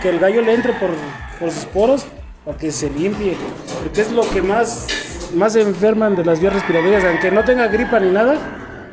que 0.00 0.08
el 0.08 0.18
gallo 0.18 0.40
le 0.42 0.54
entre 0.54 0.72
por, 0.74 0.90
por 1.38 1.50
sus 1.50 1.64
poros 1.66 2.06
para 2.44 2.56
que 2.56 2.72
se 2.72 2.88
limpie, 2.88 3.36
porque 3.82 4.00
es 4.00 4.10
lo 4.12 4.22
que 4.30 4.40
más 4.42 4.86
más 5.34 5.54
se 5.54 5.62
enferman 5.62 6.14
de 6.14 6.24
las 6.24 6.40
vías 6.40 6.52
respiratorias, 6.52 7.04
aunque 7.04 7.30
no 7.30 7.42
tenga 7.44 7.66
gripa 7.68 7.98
ni 8.00 8.10
nada, 8.10 8.34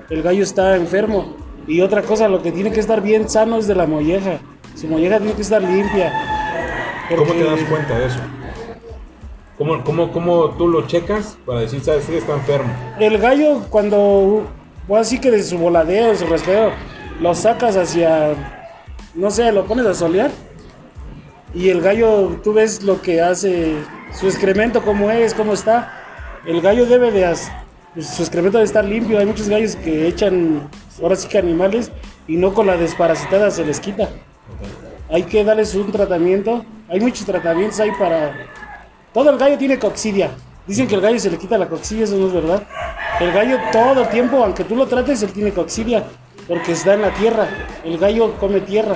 el 0.09 0.21
gallo 0.21 0.43
está 0.43 0.75
enfermo. 0.75 1.35
Y 1.67 1.81
otra 1.81 2.01
cosa, 2.01 2.27
lo 2.27 2.41
que 2.41 2.51
tiene 2.51 2.71
que 2.71 2.79
estar 2.79 3.01
bien 3.01 3.29
sano 3.29 3.57
es 3.57 3.67
de 3.67 3.75
la 3.75 3.85
molleja. 3.85 4.39
Su 4.75 4.87
molleja 4.87 5.17
tiene 5.17 5.33
que 5.33 5.41
estar 5.41 5.61
limpia. 5.61 6.13
¿Cómo 7.09 7.33
te 7.33 7.43
das 7.43 7.59
cuenta 7.69 7.97
de 7.97 8.07
eso? 8.07 8.19
¿Cómo, 9.57 9.83
cómo, 9.83 10.11
cómo 10.11 10.49
tú 10.51 10.67
lo 10.67 10.87
checas 10.87 11.37
para 11.45 11.59
decir, 11.59 11.81
sabes 11.81 12.05
si 12.05 12.15
está 12.15 12.33
enfermo? 12.33 12.71
El 12.99 13.17
gallo 13.17 13.61
cuando, 13.69 14.47
o 14.87 14.97
así 14.97 15.19
que 15.19 15.31
de 15.31 15.43
su 15.43 15.57
voladeo, 15.57 16.07
de 16.07 16.15
su 16.15 16.25
respiro, 16.27 16.71
lo 17.19 17.35
sacas 17.35 17.75
hacia, 17.75 18.35
no 19.15 19.29
sé, 19.29 19.51
lo 19.51 19.65
pones 19.65 19.85
a 19.85 19.93
solear 19.93 20.31
y 21.53 21.69
el 21.69 21.81
gallo, 21.81 22.39
tú 22.43 22.53
ves 22.53 22.83
lo 22.83 23.01
que 23.01 23.21
hace, 23.21 23.73
su 24.13 24.27
excremento, 24.27 24.83
cómo 24.83 25.09
es, 25.09 25.33
cómo 25.33 25.53
está. 25.53 25.93
El 26.45 26.61
gallo 26.61 26.85
debe 26.85 27.11
de, 27.11 27.35
pues, 27.93 28.07
su 28.07 28.21
excremento 28.21 28.57
debe 28.57 28.65
estar 28.65 28.85
limpio. 28.85 29.19
Hay 29.19 29.25
muchos 29.25 29.49
gallos 29.49 29.75
que 29.75 30.07
echan, 30.07 30.69
ahora 31.01 31.15
sí 31.15 31.27
que 31.27 31.37
animales, 31.37 31.91
y 32.27 32.37
no 32.37 32.53
con 32.53 32.67
la 32.67 32.77
desparasitada 32.77 33.51
se 33.51 33.65
les 33.65 33.79
quita. 33.79 34.09
Hay 35.09 35.23
que 35.23 35.43
darles 35.43 35.73
un 35.75 35.91
tratamiento. 35.91 36.65
Hay 36.87 36.99
muchos 36.99 37.25
tratamientos 37.25 37.79
ahí 37.79 37.91
para... 37.97 38.35
Todo 39.13 39.31
el 39.31 39.37
gallo 39.37 39.57
tiene 39.57 39.79
coxidia. 39.79 40.31
Dicen 40.67 40.87
que 40.87 40.95
el 40.95 41.01
gallo 41.01 41.19
se 41.19 41.31
le 41.31 41.37
quita 41.37 41.57
la 41.57 41.67
coxidia, 41.67 42.03
eso 42.03 42.15
no 42.15 42.27
es 42.27 42.33
verdad. 42.33 42.63
El 43.19 43.31
gallo 43.31 43.57
todo 43.71 44.03
el 44.03 44.09
tiempo, 44.09 44.43
aunque 44.43 44.63
tú 44.63 44.75
lo 44.75 44.85
trates, 44.85 45.23
él 45.23 45.31
tiene 45.31 45.51
coxidia, 45.51 46.03
porque 46.47 46.73
está 46.73 46.93
en 46.93 47.01
la 47.01 47.13
tierra. 47.15 47.47
El 47.83 47.97
gallo 47.97 48.35
come 48.39 48.61
tierra. 48.61 48.95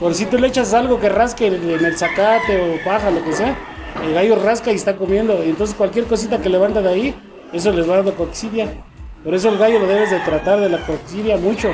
Por 0.00 0.14
si 0.14 0.26
tú 0.26 0.38
le 0.38 0.48
echas 0.48 0.72
algo 0.72 0.98
que 0.98 1.08
rasque 1.08 1.48
en 1.48 1.84
el 1.84 1.96
zacate 1.96 2.60
o 2.60 2.84
paja, 2.84 3.10
lo 3.10 3.22
que 3.22 3.32
sea, 3.32 3.54
el 4.02 4.14
gallo 4.14 4.36
rasca 4.36 4.72
y 4.72 4.76
está 4.76 4.96
comiendo. 4.96 5.42
Entonces 5.42 5.76
cualquier 5.76 6.06
cosita 6.06 6.40
que 6.40 6.48
levanta 6.48 6.80
de 6.80 6.88
ahí, 6.88 7.14
eso 7.52 7.72
les 7.72 7.88
va 7.88 7.96
dando 7.96 8.14
coxidia. 8.14 8.68
Por 9.24 9.34
eso 9.34 9.48
el 9.48 9.58
gallo 9.58 9.78
lo 9.80 9.86
debes 9.86 10.10
de 10.10 10.20
tratar 10.20 10.60
de 10.60 10.68
la 10.68 10.78
coxidia 10.78 11.36
mucho. 11.36 11.70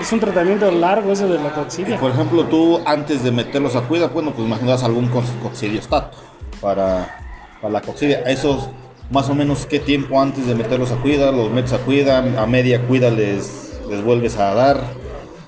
Es 0.00 0.12
un 0.12 0.20
tratamiento 0.20 0.70
largo 0.70 1.12
eso 1.12 1.26
de 1.28 1.38
la 1.38 1.48
Y 1.48 1.50
coxidia. 1.50 1.98
por 1.98 2.10
ejemplo, 2.10 2.44
tú 2.44 2.80
antes 2.84 3.22
de 3.22 3.30
meterlos 3.32 3.76
a 3.76 3.82
cuida, 3.82 4.08
bueno, 4.08 4.32
pues 4.32 4.46
imaginas 4.46 4.82
algún 4.82 5.08
co- 5.08 5.22
coccidiostato 5.42 6.16
para, 6.60 7.16
para 7.60 7.72
la 7.72 7.80
coccidia. 7.80 8.20
Esos, 8.26 8.68
más 9.10 9.28
o 9.30 9.34
menos, 9.34 9.66
¿qué 9.66 9.78
tiempo 9.78 10.20
antes 10.20 10.46
de 10.46 10.54
meterlos 10.54 10.92
a 10.92 10.96
cuida? 10.96 11.32
¿Los 11.32 11.50
metes 11.50 11.72
a 11.72 11.78
cuida? 11.78 12.18
¿A 12.18 12.46
media 12.46 12.80
cuida 12.86 13.10
les, 13.10 13.78
les 13.88 14.02
vuelves 14.04 14.36
a 14.36 14.54
dar? 14.54 14.80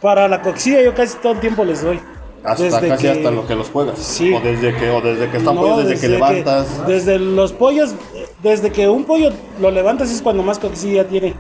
Para 0.01 0.29
la 0.29 0.41
coxidia 0.43 0.83
yo 0.83 0.95
casi 0.95 1.19
todo 1.19 1.33
el 1.33 1.41
tiempo 1.41 1.65
les 1.65 1.83
doy. 1.83 2.01
Hasta 2.45 2.63
Desde 2.65 2.89
casi 2.89 3.03
que- 3.03 3.11
hasta 3.11 3.31
lo 3.31 3.47
que 3.47 3.55
los 3.55 3.69
juegas. 3.71 3.99
Sí. 3.99 4.33
O 4.33 4.41
desde 4.41 4.75
que, 4.75 4.91
o 4.91 5.01
desde 5.01 5.29
que 5.31 5.37
están 5.39 5.55
No, 5.57 5.61
pollos, 5.63 5.89
desde, 5.89 6.01
que 6.01 6.09
levantas. 6.09 6.87
desde 6.87 7.19
los 7.19 7.53
pollos, 7.53 7.95
desde 8.43 8.71
que 8.71 8.89
un 8.89 9.05
pollo 9.05 9.31
lo 9.61 9.71
levantas 9.71 10.11
es 10.11 10.23
cuando 10.23 10.43
más 10.43 10.59
coxidia 10.59 11.07
tiene. 11.09 11.35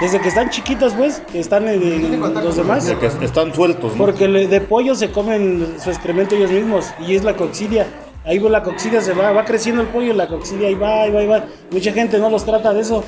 Desde 0.00 0.20
que 0.20 0.28
están 0.28 0.50
chiquitos, 0.50 0.92
pues, 0.94 1.22
que 1.32 1.38
están 1.40 1.68
en, 1.68 1.82
en 1.82 2.20
los 2.44 2.56
demás. 2.56 2.84
Desde 2.86 2.98
que 2.98 3.06
est- 3.06 3.22
están 3.22 3.54
sueltos, 3.54 3.92
¿no? 3.92 3.98
Porque 3.98 4.26
de 4.28 4.60
pollo 4.60 4.94
se 4.94 5.10
comen 5.10 5.74
su 5.82 5.90
excremento 5.90 6.34
ellos 6.34 6.50
mismos 6.50 6.86
y 7.06 7.14
es 7.14 7.24
la 7.24 7.36
coxidia. 7.36 7.86
Ahí 8.24 8.38
va 8.38 8.48
la 8.50 8.62
coxidia, 8.62 9.00
se 9.02 9.12
va, 9.12 9.32
va 9.32 9.44
creciendo 9.44 9.82
el 9.82 9.88
pollo 9.88 10.12
y 10.12 10.16
la 10.16 10.26
coxidia 10.28 10.68
ahí 10.68 10.74
va, 10.74 11.02
ahí 11.02 11.10
va, 11.10 11.20
ahí 11.20 11.26
va. 11.26 11.44
Mucha 11.70 11.92
gente 11.92 12.18
no 12.18 12.30
los 12.30 12.44
trata 12.44 12.72
de 12.72 12.80
eso. 12.80 13.04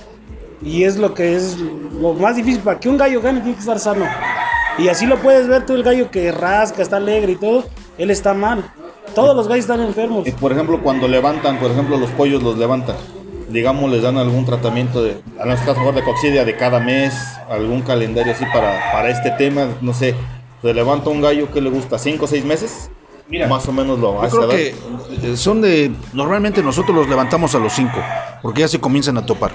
Y 0.62 0.84
es 0.84 0.96
lo 0.96 1.12
que 1.14 1.34
es 1.36 1.56
lo 1.58 2.12
más 2.14 2.36
difícil. 2.36 2.60
Para 2.60 2.78
que 2.80 2.88
un 2.88 2.96
gallo 2.96 3.20
gane 3.20 3.40
tiene 3.40 3.54
que 3.54 3.60
estar 3.60 3.78
sano. 3.78 4.04
Y 4.78 4.88
así 4.88 5.06
lo 5.06 5.16
puedes 5.16 5.48
ver 5.48 5.64
tú, 5.64 5.74
el 5.74 5.82
gallo 5.82 6.10
que 6.10 6.30
rasca, 6.32 6.82
está 6.82 6.98
alegre 6.98 7.32
y 7.32 7.36
todo, 7.36 7.64
él 7.98 8.10
está 8.10 8.34
mal. 8.34 8.64
Todos 9.14 9.34
los 9.34 9.48
gallos 9.48 9.64
están 9.64 9.80
enfermos. 9.80 10.26
Y 10.26 10.32
por 10.32 10.52
ejemplo, 10.52 10.82
cuando 10.82 11.08
levantan, 11.08 11.58
por 11.58 11.70
ejemplo, 11.70 11.96
los 11.96 12.10
pollos 12.10 12.42
los 12.42 12.58
levantan. 12.58 12.96
Digamos, 13.48 13.90
les 13.90 14.02
dan 14.02 14.18
algún 14.18 14.44
tratamiento 14.44 15.02
de, 15.02 15.18
a 15.40 15.46
nuestro 15.46 15.74
caso, 15.74 15.92
de 15.92 16.02
coccidia 16.02 16.44
de 16.44 16.56
cada 16.56 16.80
mes, 16.80 17.14
algún 17.48 17.80
calendario 17.82 18.32
así 18.32 18.44
para, 18.52 18.92
para 18.92 19.08
este 19.08 19.30
tema, 19.30 19.68
no 19.80 19.94
sé. 19.94 20.14
Se 20.60 20.74
levanta 20.74 21.10
un 21.10 21.20
gallo 21.22 21.50
que 21.50 21.60
le 21.60 21.70
gusta, 21.70 21.98
¿cinco 21.98 22.24
o 22.24 22.28
seis 22.28 22.44
meses? 22.44 22.90
Mira, 23.28 23.48
Más 23.48 23.66
o 23.66 23.72
menos 23.72 23.98
lo 23.98 24.14
Yo 24.14 24.22
hace. 24.22 24.36
creo 24.36 24.48
que 24.48 24.74
eh, 25.32 25.36
son 25.36 25.60
de. 25.60 25.92
Normalmente 26.12 26.62
nosotros 26.62 26.94
los 26.94 27.08
levantamos 27.08 27.54
a 27.54 27.58
los 27.58 27.72
5, 27.72 27.92
porque 28.40 28.60
ya 28.60 28.68
se 28.68 28.78
comienzan 28.78 29.18
a 29.18 29.26
topar. 29.26 29.52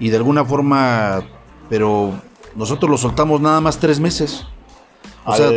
Y 0.00 0.08
de 0.10 0.16
alguna 0.16 0.44
forma. 0.44 1.22
Pero 1.68 2.12
nosotros 2.56 2.90
los 2.90 3.00
soltamos 3.00 3.40
nada 3.40 3.60
más 3.60 3.78
tres 3.78 4.00
meses. 4.00 4.46
O 5.26 5.32
Al 5.32 5.38
sea, 5.38 5.50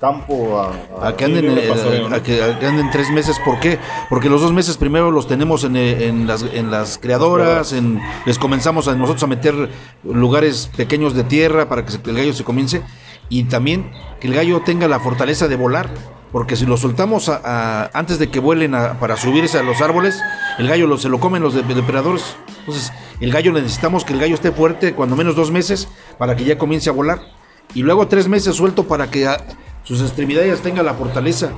campo, 0.00 0.58
a, 0.58 0.72
a- 1.04 1.08
a 1.08 1.16
que 1.16 1.26
anden, 1.26 1.44
eh, 1.58 2.08
a 2.10 2.22
que, 2.22 2.42
anden 2.66 2.90
tres 2.90 3.10
meses. 3.10 3.38
¿Por 3.44 3.60
qué? 3.60 3.78
Porque 4.08 4.30
los 4.30 4.40
dos 4.40 4.52
meses 4.52 4.78
primero 4.78 5.10
los 5.10 5.28
tenemos 5.28 5.62
en, 5.64 5.76
eh, 5.76 6.06
en 6.06 6.26
las, 6.26 6.42
en 6.42 6.70
las 6.70 6.96
creadoras, 6.96 7.72
en, 7.74 8.00
les 8.24 8.38
comenzamos 8.38 8.88
a 8.88 8.94
nosotros 8.94 9.22
a 9.22 9.26
meter 9.26 9.68
lugares 10.04 10.70
pequeños 10.76 11.14
de 11.14 11.24
tierra 11.24 11.68
para 11.68 11.84
que 11.84 11.92
el 12.10 12.16
gallo 12.16 12.32
se 12.32 12.44
comience. 12.44 12.82
Y 13.28 13.44
también 13.44 13.90
que 14.20 14.26
el 14.28 14.34
gallo 14.34 14.60
tenga 14.64 14.88
la 14.88 15.00
fortaleza 15.00 15.48
de 15.48 15.56
volar. 15.56 15.90
Porque 16.32 16.54
si 16.56 16.64
lo 16.64 16.76
soltamos 16.76 17.28
a- 17.28 17.90
antes 17.92 18.18
de 18.20 18.30
que 18.30 18.38
vuelen 18.38 18.72
para 19.00 19.16
subirse 19.16 19.58
a 19.58 19.62
los 19.64 19.80
árboles, 19.82 20.18
el 20.58 20.68
gallo 20.68 20.86
lo- 20.86 20.96
se 20.96 21.08
lo 21.08 21.18
comen 21.20 21.42
los 21.42 21.54
de- 21.54 21.62
depredadores. 21.62 22.36
Entonces, 22.60 22.92
el 23.20 23.32
gallo 23.32 23.52
necesitamos 23.52 24.04
que 24.04 24.12
el 24.12 24.20
gallo 24.20 24.34
esté 24.36 24.52
fuerte, 24.52 24.94
cuando 24.94 25.16
menos 25.16 25.34
dos 25.34 25.50
meses, 25.50 25.88
para 26.18 26.36
que 26.36 26.44
ya 26.44 26.56
comience 26.56 26.88
a 26.88 26.92
volar. 26.92 27.20
Y 27.74 27.82
luego 27.82 28.08
tres 28.08 28.28
meses 28.28 28.56
suelto 28.56 28.84
para 28.84 29.10
que 29.10 29.28
sus 29.84 30.00
extremidades 30.00 30.60
tengan 30.60 30.86
la 30.86 30.94
fortaleza. 30.94 31.52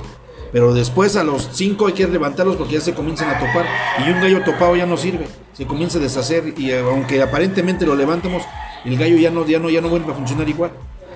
Pero 0.51 0.73
después 0.73 1.15
a 1.15 1.23
los 1.23 1.49
cinco 1.53 1.87
hay 1.87 1.93
que 1.93 2.07
levantarlos 2.07 2.55
porque 2.57 2.73
ya 2.73 2.81
se 2.81 2.93
comienzan 2.93 3.29
a 3.29 3.39
topar. 3.39 3.65
Y 4.05 4.11
un 4.11 4.21
gallo 4.21 4.43
topado 4.43 4.75
ya 4.75 4.85
no 4.85 4.97
sirve. 4.97 5.27
Se 5.53 5.65
comienza 5.65 5.97
a 5.97 6.01
deshacer. 6.01 6.53
Y 6.57 6.69
eh, 6.69 6.79
aunque 6.79 7.21
aparentemente 7.21 7.87
lo 7.87 7.95
levantemos, 7.95 8.43
el 8.85 8.97
gallo 8.97 9.17
ya 9.17 9.31
no, 9.31 9.45
ya 9.45 9.57
no, 9.57 9.69
ya 9.69 9.81
no 9.81 9.89
vuelve 9.89 10.11
a 10.11 10.15
funcionar 10.15 10.47
igual. 10.47 10.71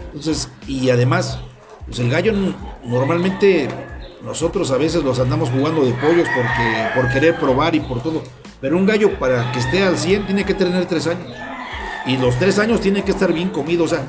Entonces, 0.08 0.50
y 0.68 0.90
además, 0.90 1.40
pues 1.86 2.00
el 2.00 2.10
gallo 2.10 2.34
normalmente 2.84 3.68
nosotros 4.24 4.72
a 4.72 4.78
veces 4.78 5.04
los 5.04 5.20
andamos 5.20 5.50
jugando 5.50 5.86
de 5.86 5.94
pollos 5.94 6.28
porque 6.36 6.88
por 6.96 7.10
querer 7.14 7.40
probar 7.40 7.76
y 7.76 7.80
por 7.80 8.02
todo. 8.02 8.24
Pero 8.60 8.76
un 8.78 8.88
gallo 8.88 9.20
para 9.20 9.52
que 9.52 9.60
esté 9.60 9.84
al 9.84 9.98
100 9.98 10.26
tiene 10.26 10.46
que 10.46 10.56
tener 10.56 10.86
tres 10.88 11.06
años. 11.06 11.28
Y 12.08 12.18
los 12.18 12.38
tres 12.40 12.58
años 12.60 12.82
tiene 12.82 13.04
que 13.04 13.12
estar 13.12 13.32
bien 13.34 13.50
comido. 13.50 13.84
O 13.84 13.88
sea, 13.88 14.04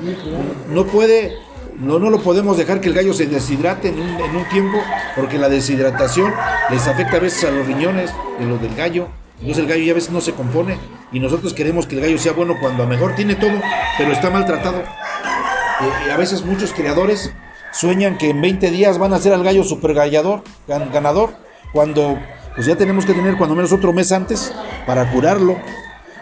no 0.69 0.85
puede, 0.85 1.37
no, 1.79 1.99
no 1.99 2.09
lo 2.09 2.19
podemos 2.21 2.57
dejar 2.57 2.79
que 2.81 2.87
el 2.87 2.93
gallo 2.93 3.13
se 3.13 3.25
deshidrate 3.27 3.89
en 3.89 3.99
un, 3.99 4.07
en 4.21 4.35
un 4.35 4.45
tiempo, 4.49 4.77
porque 5.15 5.37
la 5.37 5.49
deshidratación 5.49 6.33
les 6.69 6.87
afecta 6.87 7.17
a 7.17 7.19
veces 7.19 7.43
a 7.43 7.51
los 7.51 7.67
riñones 7.67 8.11
de 8.39 8.45
los 8.45 8.61
del 8.61 8.73
gallo. 8.75 9.07
Entonces 9.41 9.63
el 9.63 9.69
gallo 9.69 9.83
ya 9.83 9.91
a 9.91 9.95
veces 9.95 10.11
no 10.11 10.21
se 10.21 10.33
compone. 10.33 10.77
Y 11.11 11.19
nosotros 11.19 11.53
queremos 11.53 11.87
que 11.87 11.95
el 11.95 12.01
gallo 12.01 12.17
sea 12.17 12.33
bueno 12.33 12.55
cuando 12.61 12.83
a 12.83 12.85
mejor 12.85 13.15
tiene 13.15 13.35
todo, 13.35 13.51
pero 13.97 14.11
está 14.11 14.29
maltratado. 14.29 14.79
Eh, 14.79 15.89
y 16.07 16.09
a 16.09 16.17
veces 16.17 16.43
muchos 16.45 16.73
criadores 16.73 17.31
sueñan 17.71 18.17
que 18.17 18.29
en 18.29 18.41
20 18.41 18.69
días 18.71 18.97
van 18.97 19.13
a 19.13 19.19
ser 19.19 19.33
al 19.33 19.43
gallo 19.43 19.63
super 19.63 19.93
gallador, 19.93 20.43
gan- 20.67 20.91
ganador, 20.91 21.31
cuando 21.71 22.17
pues 22.55 22.65
ya 22.67 22.75
tenemos 22.75 23.05
que 23.05 23.13
tener 23.13 23.37
cuando 23.37 23.55
menos 23.55 23.71
otro 23.71 23.93
mes 23.93 24.11
antes 24.11 24.53
para 24.85 25.09
curarlo. 25.11 25.57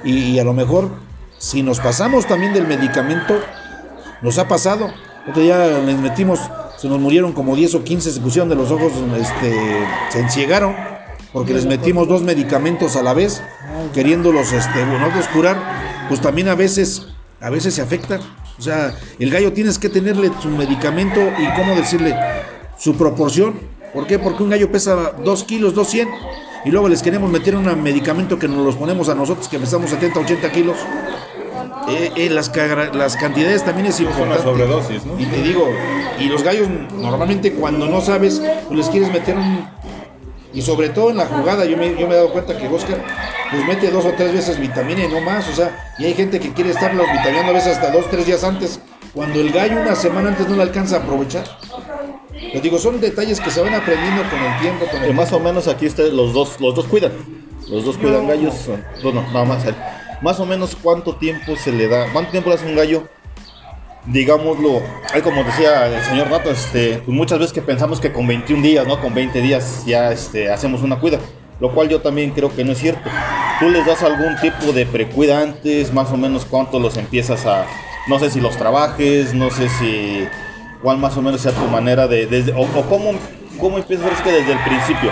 Y 0.04 0.38
a 0.38 0.44
lo 0.44 0.54
mejor, 0.54 0.92
si 1.38 1.64
nos 1.64 1.80
pasamos 1.80 2.26
también 2.26 2.54
del 2.54 2.68
medicamento, 2.68 3.40
nos 4.22 4.38
ha 4.38 4.48
pasado. 4.48 4.92
Otro 5.28 5.42
día 5.42 5.80
les 5.80 5.98
metimos, 5.98 6.40
se 6.78 6.88
nos 6.88 7.00
murieron 7.00 7.34
como 7.34 7.56
10 7.56 7.76
o 7.76 7.84
15, 7.84 8.12
se 8.12 8.20
pusieron 8.22 8.50
de 8.50 8.56
los 8.56 8.72
ojos, 8.72 8.92
este, 9.20 9.86
se 10.10 10.20
enciegaron, 10.20 10.76
porque 11.34 11.54
les 11.54 11.66
metimos 11.66 12.08
dos 12.08 12.22
medicamentos 12.22 12.96
a 12.96 13.04
la 13.04 13.14
vez, 13.14 13.42
queriéndolos 13.94 14.54
este, 14.54 14.86
nosotros 14.86 15.28
curar, 15.28 15.58
pues 16.08 16.22
también 16.22 16.48
a 16.48 16.56
veces, 16.56 17.08
a 17.42 17.50
veces 17.50 17.74
se 17.74 17.82
afectan. 17.82 18.22
O 18.58 18.62
sea, 18.62 18.96
el 19.20 19.30
gallo 19.30 19.54
tienes 19.54 19.78
que 19.78 19.90
tenerle 19.90 20.32
su 20.42 20.50
medicamento 20.50 21.20
y 21.20 21.54
cómo 21.56 21.76
decirle 21.76 22.16
su 22.78 22.96
proporción. 22.96 23.60
¿Por 23.94 24.08
qué? 24.08 24.18
Porque 24.18 24.44
un 24.44 24.50
gallo 24.50 24.72
pesa 24.72 25.14
2 25.24 25.44
kilos, 25.44 25.76
200. 25.76 26.16
Y 26.68 26.70
luego 26.70 26.90
les 26.90 27.02
queremos 27.02 27.32
meter 27.32 27.56
un 27.56 27.82
medicamento 27.82 28.38
que 28.38 28.50
nos 28.50 28.58
los 28.58 28.76
ponemos 28.76 29.08
a 29.08 29.16
nosotros 29.16 29.48
que 29.48 29.58
pesamos 29.58 29.90
70, 29.90 30.20
80 30.20 30.52
kilos. 30.52 30.76
Eh, 31.88 32.12
eh, 32.18 32.30
las, 32.30 32.52
las 32.94 33.16
cantidades 33.16 33.64
también 33.64 33.88
es 33.88 33.98
importante. 34.02 34.44
sobredosis, 34.44 35.06
¿no? 35.06 35.18
Y 35.18 35.26
te 35.28 35.42
digo, 35.44 35.66
y 36.20 36.26
los 36.26 36.44
gallos 36.44 36.68
normalmente 36.94 37.54
cuando 37.54 37.88
no 37.88 38.02
sabes, 38.02 38.42
pues 38.68 38.78
les 38.80 38.90
quieres 38.90 39.14
meter 39.14 39.38
un... 39.38 39.66
Y 40.54 40.62
sobre 40.62 40.90
todo 40.90 41.12
en 41.12 41.16
la 41.16 41.28
jugada, 41.28 41.64
yo 41.64 41.78
me, 41.78 41.92
yo 41.92 42.06
me 42.06 42.16
he 42.16 42.18
dado 42.18 42.34
cuenta 42.34 42.58
que 42.58 42.68
Oscar 42.68 43.02
pues 43.50 43.66
mete 43.66 43.90
dos 43.90 44.04
o 44.04 44.12
tres 44.12 44.34
veces 44.34 44.60
vitamina 44.60 45.06
y 45.06 45.08
no 45.08 45.22
más, 45.22 45.48
o 45.48 45.54
sea, 45.54 45.94
y 45.98 46.04
hay 46.04 46.16
gente 46.16 46.38
que 46.38 46.52
quiere 46.52 46.72
estarlos 46.72 47.06
vitaminando 47.10 47.52
a 47.52 47.54
veces 47.54 47.78
hasta 47.78 47.92
dos, 47.92 48.10
tres 48.12 48.26
días 48.26 48.44
antes, 48.44 48.82
cuando 49.14 49.40
el 49.40 49.54
gallo 49.54 49.80
una 49.80 49.96
semana 49.96 50.30
antes 50.30 50.50
no 50.50 50.58
le 50.58 50.64
alcanza 50.64 50.98
a 50.98 51.00
aprovechar. 51.00 51.46
Les 52.54 52.62
digo, 52.62 52.78
son 52.78 53.02
detalles 53.02 53.40
que 53.40 53.50
se 53.50 53.62
van 53.62 53.74
aprendiendo 53.74 54.24
con 54.30 54.40
el 54.40 54.60
tiempo, 54.60 54.86
con 54.92 55.04
Eh, 55.04 55.14
más 55.14 55.34
o 55.34 55.40
menos 55.40 55.68
aquí 55.68 55.88
ustedes 55.88 56.14
los 56.14 56.34
dos, 56.34 56.60
los 56.60 56.76
dos 56.76 56.86
cuidan. 56.86 57.12
Los 57.70 57.84
dos 57.84 57.98
cuidan 57.98 58.28
gallos. 58.28 58.70
Bueno, 59.04 59.24
nada 59.34 59.46
más. 59.46 59.64
Más 60.22 60.40
o 60.40 60.46
menos 60.46 60.76
cuánto 60.76 61.16
tiempo 61.16 61.56
se 61.56 61.72
le 61.72 61.88
da, 61.88 62.12
cuánto 62.12 62.32
tiempo 62.32 62.50
le 62.50 62.56
hace 62.56 62.66
un 62.66 62.76
gallo. 62.76 63.08
Digámoslo, 64.06 64.82
ahí 65.14 65.22
como 65.22 65.44
decía 65.44 65.88
el 65.88 66.02
señor 66.04 66.30
Rato, 66.30 66.50
este, 66.50 67.02
pues 67.04 67.16
muchas 67.16 67.40
veces 67.40 67.54
que 67.54 67.62
pensamos 67.62 68.00
que 68.00 68.14
con 68.14 68.26
21 68.26 68.64
días, 68.64 68.88
¿no? 68.88 69.02
Con 69.02 69.14
20 69.14 69.42
días 69.42 69.84
ya 69.86 70.12
este, 70.12 70.50
hacemos 70.50 70.82
una 70.82 71.00
cuida. 71.00 71.20
Lo 71.60 71.74
cual 71.74 71.90
yo 71.90 72.02
también 72.02 72.32
creo 72.32 72.56
que 72.56 72.64
no 72.64 72.72
es 72.72 72.78
cierto. 72.78 73.10
Tú 73.60 73.70
les 73.70 73.86
das 73.86 74.04
algún 74.04 74.36
tipo 74.40 74.72
de 74.72 74.86
precuida 74.86 75.42
antes, 75.42 75.92
más 75.92 76.12
o 76.12 76.18
menos 76.18 76.46
cuánto 76.46 76.80
los 76.80 76.98
empiezas 76.98 77.46
a. 77.46 77.66
No 78.08 78.20
sé 78.20 78.30
si 78.30 78.40
los 78.40 78.56
trabajes, 78.58 79.34
no 79.34 79.50
sé 79.50 79.68
si. 79.68 80.28
Cuál 80.82 80.98
más 80.98 81.16
o 81.18 81.22
menos 81.22 81.42
sea 81.42 81.52
tu 81.52 81.68
manera 81.68 82.08
de. 82.08 82.26
Desde, 82.26 82.54
o 82.54 82.62
o 82.62 82.82
cómo, 82.90 83.12
cómo 83.60 83.78
empiezas 83.78 84.12
es 84.12 84.22
que 84.22 84.32
desde 84.32 84.54
el 84.54 84.60
principio. 84.60 85.12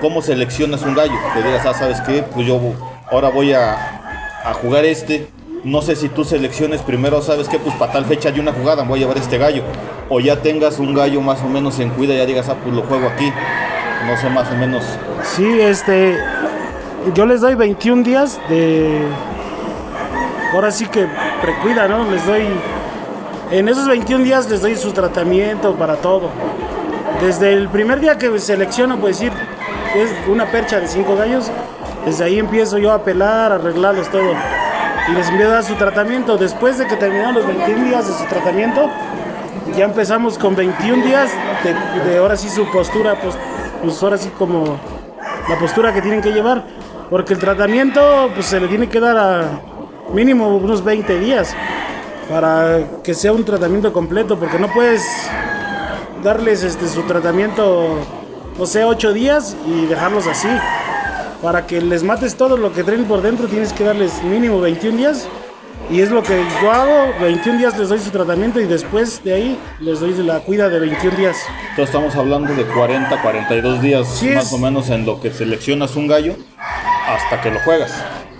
¿cómo 0.00 0.22
seleccionas 0.22 0.82
un 0.82 0.94
gallo? 0.94 1.14
Que 1.34 1.42
digas, 1.42 1.66
ah, 1.66 1.74
¿sabes 1.74 2.00
qué? 2.00 2.22
Pues 2.22 2.46
yo 2.46 2.60
ahora 3.10 3.30
voy 3.30 3.52
a, 3.52 3.72
a 4.44 4.54
jugar 4.54 4.84
este. 4.84 5.28
No 5.64 5.82
sé 5.82 5.96
si 5.96 6.08
tú 6.08 6.24
selecciones 6.24 6.82
primero, 6.82 7.20
¿sabes 7.20 7.48
qué? 7.48 7.58
Pues 7.58 7.74
para 7.74 7.92
tal 7.92 8.04
fecha 8.04 8.30
de 8.30 8.40
una 8.40 8.52
jugada 8.52 8.84
voy 8.84 8.98
a 8.98 9.02
llevar 9.02 9.18
este 9.18 9.38
gallo. 9.38 9.62
O 10.08 10.20
ya 10.20 10.36
tengas 10.40 10.78
un 10.78 10.94
gallo 10.94 11.20
más 11.20 11.42
o 11.42 11.48
menos 11.48 11.78
en 11.80 11.90
cuida 11.90 12.14
ya 12.14 12.26
digas, 12.26 12.48
ah, 12.48 12.56
pues 12.62 12.74
lo 12.74 12.82
juego 12.82 13.08
aquí. 13.08 13.32
No 14.06 14.16
sé, 14.16 14.30
más 14.30 14.50
o 14.50 14.56
menos. 14.56 14.84
Sí, 15.24 15.60
este. 15.60 16.16
Yo 17.14 17.26
les 17.26 17.40
doy 17.40 17.54
21 17.54 18.02
días 18.02 18.40
de. 18.48 19.02
Ahora 20.52 20.70
sí 20.70 20.86
que 20.86 21.06
precuida, 21.42 21.88
¿no? 21.88 22.08
Les 22.10 22.24
doy. 22.24 22.46
En 23.50 23.66
esos 23.66 23.88
21 23.88 24.24
días 24.24 24.50
les 24.50 24.60
doy 24.60 24.76
su 24.76 24.92
tratamiento 24.92 25.74
para 25.74 25.96
todo. 25.96 26.28
Desde 27.22 27.54
el 27.54 27.70
primer 27.70 27.98
día 27.98 28.18
que 28.18 28.38
selecciono, 28.38 28.98
pues 28.98 29.18
decir, 29.18 29.32
es 29.96 30.10
una 30.28 30.44
percha 30.50 30.78
de 30.78 30.86
5 30.86 31.16
gallos. 31.16 31.50
Desde 32.04 32.24
ahí 32.24 32.38
empiezo 32.38 32.76
yo 32.76 32.92
a 32.92 33.02
pelar, 33.02 33.50
a 33.50 33.54
arreglarlos 33.54 34.10
todo. 34.10 34.34
Y 35.08 35.12
les 35.12 35.30
empiezo 35.30 35.50
a 35.50 35.54
dar 35.54 35.64
su 35.64 35.76
tratamiento. 35.76 36.36
Después 36.36 36.76
de 36.76 36.86
que 36.86 36.96
terminaron 36.96 37.36
los 37.36 37.46
21 37.46 37.86
días 37.86 38.06
de 38.06 38.12
su 38.12 38.24
tratamiento, 38.26 38.90
ya 39.74 39.86
empezamos 39.86 40.36
con 40.36 40.54
21 40.54 41.02
días 41.06 41.30
de, 41.64 42.10
de 42.10 42.18
ahora 42.18 42.36
sí 42.36 42.50
su 42.50 42.70
postura, 42.70 43.18
pues, 43.18 43.34
pues 43.82 44.02
ahora 44.02 44.18
sí 44.18 44.30
como 44.36 44.76
la 45.48 45.58
postura 45.58 45.94
que 45.94 46.02
tienen 46.02 46.20
que 46.20 46.32
llevar. 46.32 46.64
Porque 47.08 47.32
el 47.32 47.38
tratamiento 47.38 48.28
pues 48.34 48.44
se 48.44 48.60
le 48.60 48.68
tiene 48.68 48.90
que 48.90 49.00
dar 49.00 49.16
a 49.16 49.44
mínimo 50.12 50.54
unos 50.54 50.84
20 50.84 51.18
días 51.18 51.56
para 52.28 52.80
que 53.02 53.14
sea 53.14 53.32
un 53.32 53.44
tratamiento 53.44 53.92
completo, 53.92 54.38
porque 54.38 54.58
no 54.58 54.68
puedes 54.72 55.02
darles 56.22 56.62
este, 56.62 56.88
su 56.88 57.02
tratamiento, 57.02 57.98
no 58.58 58.66
sé, 58.66 58.84
8 58.84 59.12
días 59.12 59.56
y 59.66 59.86
dejarlos 59.86 60.26
así. 60.26 60.48
Para 61.42 61.66
que 61.66 61.80
les 61.80 62.02
mates 62.02 62.34
todo 62.36 62.56
lo 62.56 62.72
que 62.72 62.82
traen 62.82 63.04
por 63.04 63.22
dentro, 63.22 63.46
tienes 63.46 63.72
que 63.72 63.84
darles 63.84 64.22
mínimo 64.24 64.60
21 64.60 64.96
días. 64.96 65.28
Y 65.90 66.00
es 66.02 66.10
lo 66.10 66.22
que 66.22 66.42
yo 66.60 66.70
hago, 66.70 67.14
21 67.20 67.58
días 67.58 67.78
les 67.78 67.88
doy 67.88 67.98
su 68.00 68.10
tratamiento 68.10 68.60
y 68.60 68.64
después 68.66 69.22
de 69.24 69.32
ahí 69.32 69.58
les 69.80 70.00
doy 70.00 70.12
la 70.22 70.40
cuida 70.40 70.68
de 70.68 70.80
21 70.80 71.16
días. 71.16 71.36
Entonces 71.70 71.86
estamos 71.94 72.14
hablando 72.16 72.52
de 72.54 72.64
40, 72.64 73.22
42 73.22 73.80
días 73.80 74.06
Sí, 74.06 74.28
más 74.30 74.46
es- 74.48 74.52
o 74.52 74.58
menos 74.58 74.90
en 74.90 75.06
lo 75.06 75.18
que 75.20 75.30
seleccionas 75.32 75.96
un 75.96 76.08
gallo 76.08 76.34
hasta 77.08 77.40
que 77.40 77.50
lo 77.52 77.60
juegas. 77.60 77.92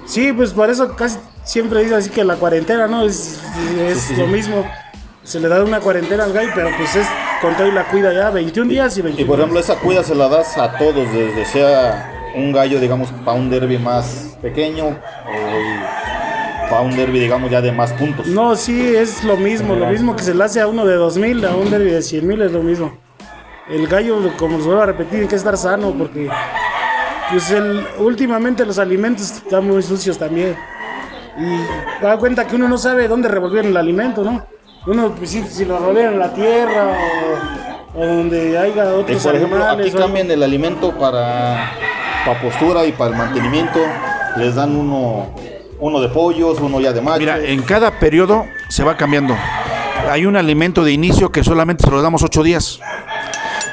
Sí, 0.04 0.32
pues 0.32 0.52
por 0.52 0.68
eso 0.68 0.94
casi 0.94 1.18
siempre 1.48 1.82
dice 1.82 1.94
así 1.94 2.10
que 2.10 2.24
la 2.24 2.36
cuarentena, 2.36 2.86
¿no? 2.86 3.04
Es, 3.04 3.40
es 3.80 4.16
lo 4.16 4.26
mismo. 4.26 4.64
Se 5.24 5.40
le 5.40 5.48
da 5.48 5.64
una 5.64 5.80
cuarentena 5.80 6.24
al 6.24 6.32
gallo, 6.32 6.50
pero 6.54 6.70
pues 6.76 6.94
es 6.94 7.06
con 7.40 7.54
todo 7.56 7.66
y 7.66 7.72
la 7.72 7.84
cuida 7.84 8.12
ya, 8.12 8.30
21 8.30 8.70
días 8.70 8.96
y 8.98 9.02
21 9.02 9.24
Y 9.24 9.28
por 9.28 9.38
ejemplo, 9.38 9.58
días. 9.60 9.70
esa 9.70 9.80
cuida 9.80 10.04
se 10.04 10.14
la 10.14 10.28
das 10.28 10.56
a 10.58 10.76
todos, 10.78 11.10
desde 11.12 11.44
sea 11.46 12.32
un 12.34 12.52
gallo, 12.52 12.78
digamos, 12.80 13.10
para 13.24 13.36
un 13.36 13.50
derby 13.50 13.78
más 13.78 14.36
pequeño 14.40 14.86
o 14.88 16.70
para 16.70 16.82
un 16.82 16.94
derby, 16.96 17.18
digamos, 17.20 17.50
ya 17.50 17.60
de 17.60 17.72
más 17.72 17.92
puntos. 17.94 18.26
No, 18.26 18.54
sí, 18.56 18.94
es 18.94 19.24
lo 19.24 19.36
mismo, 19.36 19.74
lo 19.74 19.86
mismo 19.86 20.16
que 20.16 20.22
se 20.22 20.34
le 20.34 20.44
hace 20.44 20.60
a 20.60 20.66
uno 20.66 20.84
de 20.86 20.94
2000, 20.96 21.44
a 21.46 21.56
un 21.56 21.70
derby 21.70 21.90
de 21.90 22.02
100 22.02 22.26
mil 22.26 22.42
es 22.42 22.52
lo 22.52 22.62
mismo. 22.62 22.96
El 23.70 23.86
gallo, 23.86 24.18
como 24.38 24.58
se 24.58 24.64
vuelvo 24.64 24.82
a 24.82 24.86
repetir, 24.86 25.10
tiene 25.10 25.28
que 25.28 25.36
estar 25.36 25.56
sano 25.56 25.92
porque 25.96 26.28
pues 27.30 27.50
el, 27.50 27.86
últimamente 27.98 28.64
los 28.64 28.78
alimentos 28.78 29.30
están 29.30 29.66
muy 29.66 29.82
sucios 29.82 30.18
también. 30.18 30.56
Y 31.38 32.02
da 32.02 32.16
cuenta 32.18 32.46
que 32.46 32.56
uno 32.56 32.68
no 32.68 32.78
sabe 32.78 33.06
dónde 33.08 33.28
revolver 33.28 33.64
el 33.64 33.76
alimento, 33.76 34.24
¿no? 34.24 34.44
Uno, 34.86 35.12
pues 35.16 35.30
si, 35.30 35.42
si 35.44 35.64
lo 35.64 35.78
revolver 35.78 36.12
en 36.12 36.18
la 36.18 36.32
tierra 36.32 36.92
o, 37.94 38.00
o 38.00 38.06
donde 38.06 38.58
haya 38.58 38.84
Y 38.86 38.88
otros 38.88 39.22
por 39.22 39.36
ejemplo, 39.36 39.58
aquí 39.58 39.72
animales. 39.82 39.94
cambian 39.94 40.30
el 40.30 40.42
alimento 40.42 40.92
para, 40.98 41.70
para 42.24 42.40
postura 42.40 42.84
y 42.86 42.92
para 42.92 43.10
el 43.10 43.16
mantenimiento. 43.16 43.78
Les 44.36 44.54
dan 44.54 44.74
uno, 44.74 45.26
uno 45.78 46.00
de 46.00 46.08
pollos, 46.08 46.58
uno 46.60 46.80
ya 46.80 46.92
de 46.92 47.00
macho. 47.00 47.20
Mira, 47.20 47.38
en 47.38 47.62
cada 47.62 47.98
periodo 47.98 48.46
se 48.68 48.82
va 48.82 48.96
cambiando. 48.96 49.36
Hay 50.10 50.26
un 50.26 50.36
alimento 50.36 50.84
de 50.84 50.92
inicio 50.92 51.30
que 51.30 51.44
solamente 51.44 51.84
se 51.84 51.90
lo 51.90 52.00
damos 52.02 52.22
ocho 52.22 52.42
días. 52.42 52.80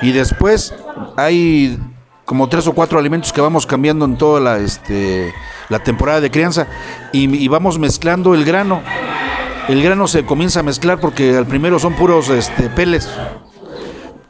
Y 0.01 0.11
después 0.11 0.74
hay 1.16 1.80
como 2.26 2.49
tres 2.49 2.67
o 2.67 2.73
cuatro 2.73 2.99
alimentos 2.99 3.32
que 3.32 3.39
vamos 3.39 3.65
cambiando 3.65 4.03
en 4.05 4.17
toda 4.17 4.41
la, 4.41 4.57
este, 4.57 5.34
la 5.69 5.80
temporada 5.80 6.21
de 6.21 6.32
crianza. 6.32 6.67
Y, 7.13 7.47
vamos 7.47 7.80
mezclando 7.80 8.34
el 8.34 8.43
grano. 8.43 8.82
El 9.69 9.82
grano 9.82 10.07
se 10.07 10.26
comienza 10.26 10.59
a 10.59 10.63
mezclar 10.63 10.99
porque 10.99 11.36
al 11.36 11.45
primero 11.45 11.80
son 11.80 11.93
puros 11.93 12.30
este, 12.30 12.69
peles. 12.69 13.09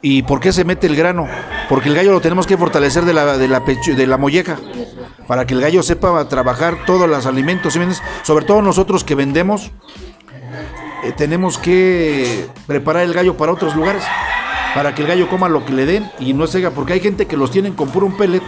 ¿Y 0.01 0.21
por 0.23 0.39
qué 0.39 0.53
se 0.53 0.65
mete 0.65 0.87
el 0.87 0.95
grano? 0.95 1.27
Porque 1.67 1.89
el 1.89 1.95
gallo 1.95 2.11
lo 2.11 2.21
tenemos 2.21 2.45
que 2.45 2.57
fortalecer 2.57 3.05
de 3.05 3.13
la, 3.13 3.37
de 3.37 3.47
la, 3.47 3.59
de 3.61 4.07
la 4.07 4.17
molleja, 4.17 4.57
para 5.27 5.47
que 5.47 5.55
el 5.55 5.61
gallo 5.61 5.81
sepa 5.81 6.27
trabajar 6.29 6.85
todos 6.85 7.09
los 7.09 7.25
alimentos. 7.25 7.79
Sobre 8.21 8.45
todo 8.45 8.61
nosotros 8.61 9.03
que 9.03 9.15
vendemos, 9.15 9.71
eh, 11.03 11.11
tenemos 11.17 11.57
que 11.57 12.47
preparar 12.67 13.03
el 13.03 13.13
gallo 13.13 13.35
para 13.35 13.51
otros 13.51 13.75
lugares, 13.75 14.03
para 14.75 14.93
que 14.93 15.01
el 15.01 15.07
gallo 15.07 15.27
coma 15.29 15.49
lo 15.49 15.65
que 15.65 15.73
le 15.73 15.85
den 15.85 16.11
y 16.19 16.33
no 16.33 16.45
se 16.45 16.59
haga, 16.59 16.69
porque 16.71 16.93
hay 16.93 16.99
gente 16.99 17.25
que 17.25 17.37
los 17.37 17.49
tienen 17.49 17.73
con 17.73 17.89
puro 17.89 18.05
un 18.05 18.17
pellet, 18.17 18.41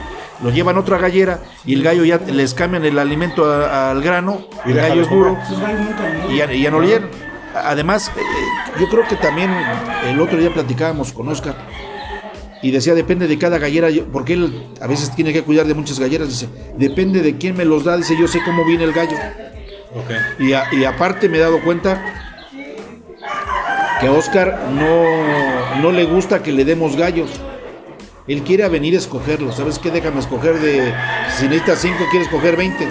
lo 0.44 0.52
llevan 0.52 0.76
a 0.76 0.82
otra 0.82 0.98
gallera 1.00 1.40
y 1.66 1.74
el 1.74 1.82
gallo 1.84 2.04
ya 2.06 2.18
les 2.20 2.54
cambian 2.54 2.86
el 2.86 3.00
alimento 3.00 3.50
a- 3.52 3.90
al 3.92 4.02
grano, 4.04 4.42
y 4.66 4.72
el 4.72 4.78
gallo 4.78 5.02
es 5.02 5.10
duro 5.10 5.38
y 6.30 6.38
ya, 6.38 6.54
y 6.54 6.62
ya 6.62 6.70
no 6.70 6.80
le. 6.82 7.02
Además, 7.56 8.12
eh, 8.16 8.22
yo 8.80 8.88
creo 8.90 9.08
que 9.08 9.16
también 9.16 9.50
el 10.06 10.20
otro 10.20 10.38
día 10.38 10.54
platicábamos 10.54 11.12
con 11.12 11.28
Oscar 11.30 11.56
y 12.62 12.72
decía, 12.72 12.94
depende 12.94 13.28
de 13.28 13.38
cada 13.40 13.58
gallera, 13.58 13.88
porque 14.12 14.34
él 14.34 14.68
a 14.82 14.86
veces 14.88 15.16
tiene 15.16 15.32
que 15.34 15.44
cuidar 15.44 15.66
de 15.66 15.74
muchas 15.74 16.00
galleras, 16.00 16.28
dice, 16.28 16.50
depende 16.78 17.22
de 17.22 17.38
quién 17.38 17.56
me 17.56 17.66
los 17.66 17.86
da, 17.86 17.98
dice, 17.98 18.16
yo 18.20 18.28
sé 18.28 18.42
cómo 18.44 18.64
viene 18.66 18.84
el 18.84 18.92
gallo. 18.94 19.18
Y, 20.40 20.54
a- 20.54 20.66
y 20.72 20.84
aparte 20.84 21.30
me 21.30 21.38
he 21.38 21.42
dado 21.42 21.62
cuenta 21.64 22.27
que 24.00 24.08
a 24.08 24.12
Oscar 24.12 24.70
no, 24.72 25.82
no 25.82 25.91
le 25.91 26.06
gusta 26.06 26.43
que 26.43 26.52
le 26.52 26.66
demos 26.66 26.95
gallos. 26.95 27.30
Él 28.28 28.43
quiere 28.43 28.64
a 28.66 28.68
venir 28.68 28.93
a 28.93 28.98
escogerlos. 28.98 29.56
¿Sabes 29.56 29.80
qué? 29.80 29.89
Déjame 29.89 30.20
escoger 30.20 30.60
de... 30.60 30.93
Si 31.38 31.45
necesitas 31.48 31.80
5, 31.80 31.98
quiere 32.12 32.26
escoger 32.26 32.58
20. 32.58 32.88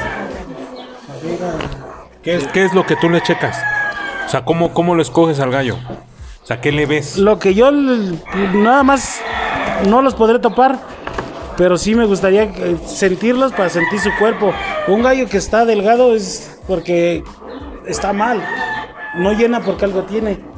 ¿Qué 2.23 2.37
es, 2.37 2.47
qué 2.49 2.65
es 2.65 2.73
lo 2.73 2.87
que 2.87 2.97
tú 2.97 3.11
le 3.11 3.21
checas? 3.21 3.63
O 4.27 4.29
sea, 4.29 4.45
¿cómo, 4.45 4.73
¿cómo 4.73 4.95
lo 4.95 5.03
escoges 5.03 5.39
al 5.39 5.51
gallo? 5.51 5.77
O 6.43 6.47
sea, 6.47 6.61
¿qué 6.61 6.73
le 6.73 6.87
ves? 6.87 7.19
Lo 7.19 7.39
que 7.39 7.55
yo 7.55 7.71
nada 7.71 8.83
más 8.83 9.21
no 9.89 10.01
los 10.01 10.15
podré 10.15 10.39
topar, 10.39 10.79
pero 11.57 11.77
sí 11.77 11.95
me 11.95 12.07
gustaría 12.07 12.45
eh, 12.45 12.77
sentirlos 12.87 13.53
para 13.53 13.69
sentir 13.69 14.01
su 14.01 14.11
cuerpo. 14.19 14.53
Un 14.89 15.03
gallo 15.03 15.29
que 15.29 15.37
está 15.37 15.65
delgado 15.65 16.15
es 16.15 16.59
porque 16.67 17.23
está 17.87 18.13
mal, 18.13 18.43
no 19.17 19.33
llena 19.33 19.61
porque 19.61 19.85
algo 19.85 20.05
tiene. 20.05 20.56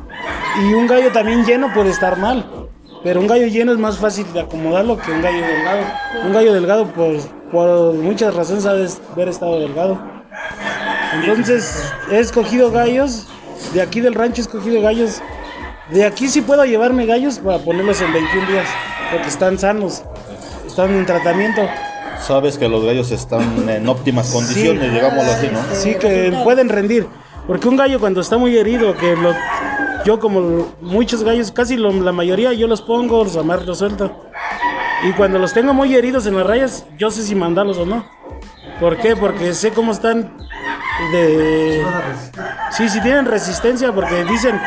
Y 0.56 0.74
un 0.74 0.86
gallo 0.86 1.12
también 1.12 1.44
lleno 1.44 1.72
puede 1.72 1.90
estar 1.90 2.18
mal, 2.18 2.44
pero 3.02 3.20
un 3.20 3.26
gallo 3.26 3.46
lleno 3.46 3.72
es 3.72 3.78
más 3.78 3.98
fácil 3.98 4.26
de 4.32 4.40
acomodarlo 4.40 4.98
que 4.98 5.10
un 5.12 5.22
gallo 5.22 5.40
delgado. 5.40 5.80
Un 6.24 6.32
gallo 6.32 6.52
delgado, 6.52 6.86
pues, 6.86 7.28
por 7.52 7.94
muchas 7.94 8.34
razones, 8.34 8.66
ha 8.66 8.74
de 8.74 8.88
haber 9.12 9.28
estado 9.28 9.60
delgado. 9.60 9.98
Entonces, 11.14 11.92
he 12.10 12.18
escogido 12.18 12.70
gallos, 12.70 13.26
de 13.72 13.82
aquí 13.82 14.00
del 14.00 14.14
rancho 14.14 14.40
he 14.40 14.44
escogido 14.44 14.80
gallos. 14.80 15.20
De 15.90 16.04
aquí 16.04 16.28
sí 16.28 16.42
puedo 16.42 16.64
llevarme 16.64 17.06
gallos 17.06 17.38
para 17.38 17.58
ponerlos 17.58 18.00
en 18.02 18.12
21 18.12 18.46
días, 18.46 18.66
porque 19.10 19.28
están 19.28 19.58
sanos, 19.58 20.02
están 20.66 20.90
en 20.90 21.06
tratamiento. 21.06 21.62
Sabes 22.20 22.58
que 22.58 22.68
los 22.68 22.84
gallos 22.84 23.10
están 23.10 23.68
en 23.68 23.88
óptimas 23.88 24.30
condiciones, 24.32 24.92
digámoslo 24.92 25.30
así, 25.30 25.48
¿no? 25.50 25.60
Sí, 25.72 25.94
que 25.94 26.36
pueden 26.44 26.68
rendir. 26.68 27.06
Porque 27.46 27.68
un 27.68 27.76
gallo 27.76 27.98
cuando 28.00 28.20
está 28.20 28.36
muy 28.36 28.58
herido, 28.58 28.94
que 28.94 29.16
lo, 29.16 29.34
yo 30.04 30.20
como 30.20 30.74
muchos 30.80 31.22
gallos, 31.22 31.52
casi 31.52 31.76
la 31.76 32.12
mayoría 32.12 32.52
yo 32.52 32.66
los 32.66 32.82
pongo, 32.82 33.24
los 33.24 33.36
amarro, 33.36 33.74
suelto. 33.74 34.24
Y 35.04 35.12
cuando 35.12 35.38
los 35.38 35.52
tengo 35.52 35.72
muy 35.74 35.94
heridos 35.94 36.26
en 36.26 36.36
las 36.36 36.46
rayas, 36.46 36.86
yo 36.96 37.10
sé 37.10 37.22
si 37.22 37.34
mandarlos 37.34 37.78
o 37.78 37.86
no. 37.86 38.04
¿Por 38.80 38.96
qué? 38.96 39.16
Porque 39.16 39.54
sé 39.54 39.70
cómo 39.70 39.92
están 39.92 40.36
de... 41.12 41.84
Sí, 42.70 42.88
sí 42.88 43.00
tienen 43.00 43.26
resistencia, 43.26 43.92
porque 43.92 44.24
dicen 44.24 44.60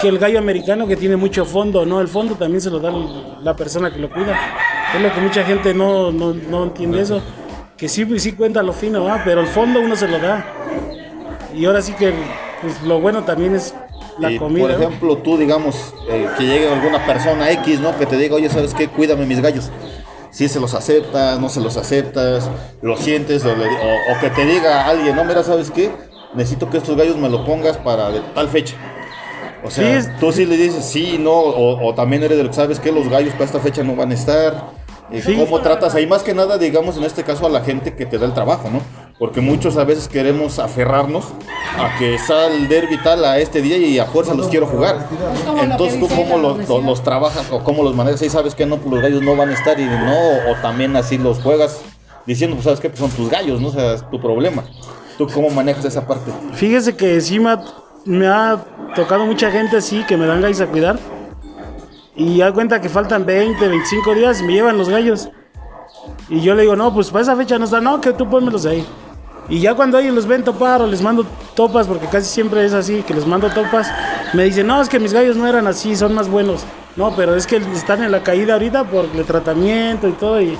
que 0.00 0.08
el 0.08 0.18
gallo 0.18 0.38
americano 0.38 0.86
que 0.86 0.96
tiene 0.96 1.16
mucho 1.16 1.44
fondo, 1.44 1.84
¿no? 1.84 2.00
El 2.00 2.08
fondo 2.08 2.34
también 2.34 2.60
se 2.60 2.70
lo 2.70 2.78
da 2.78 2.92
la 3.42 3.54
persona 3.54 3.92
que 3.92 3.98
lo 3.98 4.10
cuida. 4.10 4.38
Es 4.94 5.00
lo 5.00 5.12
que 5.12 5.20
mucha 5.20 5.44
gente 5.44 5.74
no, 5.74 6.10
no, 6.10 6.32
no 6.32 6.64
entiende 6.64 7.00
eso. 7.00 7.22
Que 7.76 7.88
sí, 7.88 8.06
sí 8.18 8.32
cuenta 8.32 8.62
lo 8.62 8.72
fino, 8.72 9.04
¿va? 9.04 9.22
pero 9.24 9.40
el 9.40 9.46
fondo 9.46 9.80
uno 9.80 9.96
se 9.96 10.08
lo 10.08 10.18
da. 10.18 10.44
Y 11.54 11.64
ahora 11.64 11.82
sí 11.82 11.92
que 11.92 12.12
pues, 12.60 12.82
lo 12.82 13.00
bueno 13.00 13.24
también 13.24 13.54
es 13.54 13.74
la 14.18 14.30
y, 14.30 14.38
comida. 14.38 14.62
por 14.62 14.70
ejemplo, 14.70 15.16
tú, 15.18 15.36
digamos, 15.38 15.94
eh, 16.08 16.26
que 16.36 16.44
llegue 16.44 16.68
alguna 16.72 17.04
persona 17.06 17.50
X, 17.52 17.80
¿no? 17.80 17.96
Que 17.98 18.06
te 18.06 18.16
diga, 18.16 18.34
oye, 18.36 18.48
¿sabes 18.48 18.74
qué? 18.74 18.88
Cuídame 18.88 19.26
mis 19.26 19.40
gallos. 19.40 19.70
Si 20.30 20.48
se 20.48 20.60
los 20.60 20.74
aceptas, 20.74 21.40
no 21.40 21.48
se 21.48 21.60
los 21.60 21.76
aceptas, 21.76 22.48
lo 22.82 22.96
sientes, 22.96 23.44
o, 23.44 23.54
le- 23.56 23.64
o- 23.66 24.12
o 24.16 24.20
que 24.20 24.30
te 24.30 24.44
diga 24.44 24.86
alguien, 24.86 25.16
no, 25.16 25.24
mira, 25.24 25.42
¿sabes 25.42 25.70
qué? 25.70 25.90
Necesito 26.34 26.70
que 26.70 26.78
estos 26.78 26.96
gallos 26.96 27.16
me 27.16 27.28
lo 27.28 27.44
pongas 27.44 27.76
para 27.78 28.10
de 28.10 28.20
tal 28.34 28.48
fecha. 28.48 28.76
O 29.64 29.70
sea, 29.70 29.84
Sí, 29.84 30.08
es- 30.08 30.18
tú 30.20 30.30
sí 30.32 30.46
le 30.46 30.56
dices 30.56 30.84
sí, 30.84 31.16
no, 31.18 31.32
o, 31.32 31.84
o 31.84 31.94
también 31.94 32.22
eres 32.22 32.36
de 32.38 32.44
lo 32.44 32.50
que 32.50 32.56
sabes 32.56 32.78
que 32.80 32.92
los 32.92 33.08
gallos 33.08 33.32
para 33.32 33.44
esta 33.46 33.58
fecha 33.60 33.82
no 33.82 33.96
van 33.96 34.10
a 34.12 34.14
estar, 34.14 34.78
Eh, 35.12 35.24
¿Cómo 35.36 35.58
tratas 35.60 35.96
ahí? 35.96 36.06
Más 36.06 36.22
que 36.22 36.32
nada, 36.34 36.56
digamos, 36.56 36.96
en 36.96 37.02
este 37.02 37.24
caso 37.24 37.44
a 37.44 37.50
la 37.50 37.62
gente 37.62 37.96
que 37.96 38.06
te 38.06 38.16
da 38.16 38.26
el 38.26 38.32
trabajo, 38.32 38.70
¿no? 38.70 38.80
Porque 39.20 39.42
muchos 39.42 39.76
a 39.76 39.84
veces 39.84 40.08
queremos 40.08 40.58
aferrarnos 40.58 41.26
a 41.78 41.98
que 41.98 42.18
sal 42.18 42.52
el 42.52 42.68
derby 42.68 42.96
tal 42.96 43.22
a 43.22 43.38
este 43.38 43.60
día 43.60 43.76
y 43.76 43.98
a 43.98 44.06
fuerza 44.06 44.32
los 44.32 44.48
quiero 44.48 44.66
jugar. 44.66 45.06
Entonces, 45.62 46.00
¿tú 46.00 46.08
cómo 46.08 46.38
los, 46.38 46.66
los- 46.66 46.82
los 46.82 47.02
trabajas 47.02 47.46
o 47.52 47.62
cómo 47.62 47.82
los 47.82 47.94
manejas? 47.94 48.22
Ahí 48.22 48.30
sabes 48.30 48.54
que 48.54 48.64
no, 48.64 48.78
pues 48.78 48.90
los 48.94 49.02
gallos 49.02 49.20
no 49.22 49.36
van 49.36 49.50
a 49.50 49.52
estar 49.52 49.78
y 49.78 49.84
no, 49.84 50.50
o 50.50 50.54
también 50.62 50.96
así 50.96 51.18
los 51.18 51.38
juegas 51.38 51.82
diciendo, 52.24 52.56
pues 52.56 52.64
sabes 52.64 52.80
qué, 52.80 52.88
pues 52.88 52.98
son 52.98 53.10
tus 53.10 53.28
gallos, 53.28 53.60
¿no? 53.60 53.68
O 53.68 53.72
sea, 53.72 53.92
es 53.92 54.10
tu 54.10 54.18
problema. 54.18 54.64
¿Tú 55.18 55.26
cómo 55.28 55.50
manejas 55.50 55.84
esa 55.84 56.06
parte? 56.06 56.32
Fíjese 56.54 56.96
que 56.96 57.20
sí 57.20 57.38
me 58.06 58.26
ha, 58.26 58.56
tocado 58.94 59.26
mucha 59.26 59.50
gente 59.50 59.76
así 59.76 60.02
que 60.04 60.16
me 60.16 60.24
dan 60.24 60.40
gallos 60.40 60.62
a 60.62 60.66
cuidar. 60.66 60.98
Y 62.16 62.38
ya 62.38 62.50
cuenta 62.52 62.80
que 62.80 62.88
faltan 62.88 63.26
20, 63.26 63.68
25 63.68 64.14
días 64.14 64.40
y 64.40 64.44
me 64.44 64.54
llevan 64.54 64.78
los 64.78 64.88
gallos. 64.88 65.28
Y 66.30 66.40
yo 66.40 66.54
le 66.54 66.62
digo, 66.62 66.74
no, 66.74 66.94
pues 66.94 67.10
para 67.10 67.20
esa 67.22 67.36
fecha 67.36 67.58
no 67.58 67.66
está, 67.66 67.82
no, 67.82 68.00
que 68.00 68.14
tú 68.14 68.26
pónmelos 68.26 68.64
ahí. 68.64 68.86
Y 69.50 69.58
ya 69.58 69.74
cuando 69.74 69.98
ellos 69.98 70.14
los 70.14 70.26
ven 70.26 70.44
topar 70.44 70.80
o 70.80 70.86
les 70.86 71.02
mando 71.02 71.26
topas, 71.54 71.88
porque 71.88 72.06
casi 72.06 72.28
siempre 72.28 72.64
es 72.64 72.72
así, 72.72 73.02
que 73.02 73.12
les 73.12 73.26
mando 73.26 73.50
topas, 73.50 73.88
me 74.32 74.44
dicen, 74.44 74.66
no, 74.68 74.80
es 74.80 74.88
que 74.88 75.00
mis 75.00 75.12
gallos 75.12 75.36
no 75.36 75.46
eran 75.48 75.66
así, 75.66 75.96
son 75.96 76.14
más 76.14 76.28
buenos. 76.28 76.62
No, 76.94 77.14
pero 77.16 77.34
es 77.34 77.46
que 77.48 77.56
están 77.56 78.02
en 78.04 78.12
la 78.12 78.22
caída 78.22 78.54
ahorita 78.54 78.84
por 78.84 79.06
el 79.12 79.24
tratamiento 79.24 80.08
y 80.08 80.12
todo. 80.12 80.40
Y, 80.40 80.56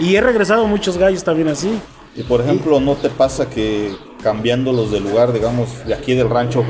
y 0.00 0.16
he 0.16 0.20
regresado 0.20 0.66
muchos 0.66 0.98
gallos 0.98 1.22
también 1.22 1.48
así. 1.48 1.80
Y 2.16 2.24
por 2.24 2.40
ejemplo, 2.40 2.80
¿no 2.80 2.94
te 2.94 3.10
pasa 3.10 3.48
que 3.48 3.94
cambiándolos 4.22 4.90
de 4.90 5.00
lugar, 5.00 5.32
digamos, 5.32 5.84
de 5.86 5.94
aquí 5.94 6.14
del 6.14 6.30
rancho, 6.30 6.64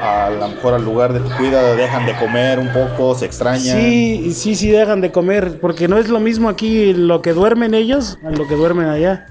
a 0.00 0.30
lo 0.30 0.48
mejor 0.48 0.74
al 0.74 0.84
lugar 0.84 1.12
de 1.12 1.20
tu 1.20 1.30
cuida, 1.36 1.74
dejan 1.74 2.06
de 2.06 2.16
comer 2.16 2.58
un 2.60 2.72
poco, 2.72 3.16
se 3.16 3.26
extrañan? 3.26 3.80
Sí, 3.80 4.32
sí, 4.32 4.54
sí 4.54 4.70
dejan 4.70 5.00
de 5.00 5.10
comer, 5.10 5.58
porque 5.60 5.88
no 5.88 5.98
es 5.98 6.08
lo 6.08 6.20
mismo 6.20 6.48
aquí 6.48 6.92
lo 6.92 7.22
que 7.22 7.32
duermen 7.32 7.74
ellos 7.74 8.18
a 8.24 8.30
lo 8.30 8.46
que 8.46 8.54
duermen 8.54 8.88
allá. 8.88 9.26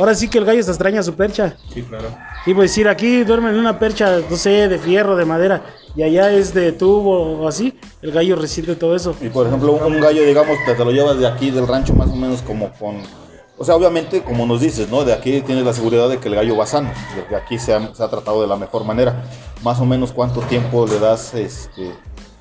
Ahora 0.00 0.14
sí 0.14 0.28
que 0.28 0.38
el 0.38 0.46
gallo 0.46 0.62
se 0.62 0.70
extraña 0.70 1.02
su 1.02 1.14
percha. 1.14 1.56
Sí, 1.72 1.82
claro. 1.82 2.08
Y 2.46 2.54
pues 2.54 2.70
decir, 2.70 2.88
aquí 2.88 3.22
duermen 3.22 3.52
en 3.52 3.60
una 3.60 3.78
percha, 3.78 4.20
no 4.30 4.36
sé, 4.36 4.66
de 4.66 4.78
fierro, 4.78 5.14
de 5.14 5.26
madera, 5.26 5.62
y 5.94 6.02
allá 6.02 6.32
es 6.32 6.54
de 6.54 6.72
tubo 6.72 7.42
o 7.42 7.46
así, 7.46 7.78
el 8.00 8.10
gallo 8.10 8.34
resiente 8.34 8.76
todo 8.76 8.96
eso. 8.96 9.14
Y 9.20 9.28
por 9.28 9.46
ejemplo, 9.46 9.72
un, 9.72 9.96
un 9.96 10.00
gallo, 10.00 10.22
digamos, 10.22 10.56
te, 10.64 10.72
te 10.72 10.84
lo 10.86 10.90
llevas 10.90 11.18
de 11.18 11.26
aquí 11.26 11.50
del 11.50 11.68
rancho 11.68 11.92
más 11.92 12.08
o 12.08 12.16
menos 12.16 12.40
como 12.40 12.72
con... 12.72 13.02
O 13.58 13.64
sea, 13.66 13.76
obviamente, 13.76 14.22
como 14.22 14.46
nos 14.46 14.62
dices, 14.62 14.88
¿no? 14.88 15.04
De 15.04 15.12
aquí 15.12 15.42
tienes 15.42 15.66
la 15.66 15.74
seguridad 15.74 16.08
de 16.08 16.16
que 16.16 16.28
el 16.28 16.34
gallo 16.34 16.56
va 16.56 16.64
sano, 16.64 16.90
de 17.14 17.26
que 17.26 17.36
aquí 17.36 17.58
se 17.58 17.74
ha, 17.74 17.94
se 17.94 18.02
ha 18.02 18.08
tratado 18.08 18.40
de 18.40 18.46
la 18.46 18.56
mejor 18.56 18.84
manera. 18.84 19.22
Más 19.62 19.80
o 19.80 19.84
menos, 19.84 20.12
¿cuánto 20.12 20.40
tiempo 20.40 20.86
le 20.86 20.98
das, 20.98 21.34
este... 21.34 21.92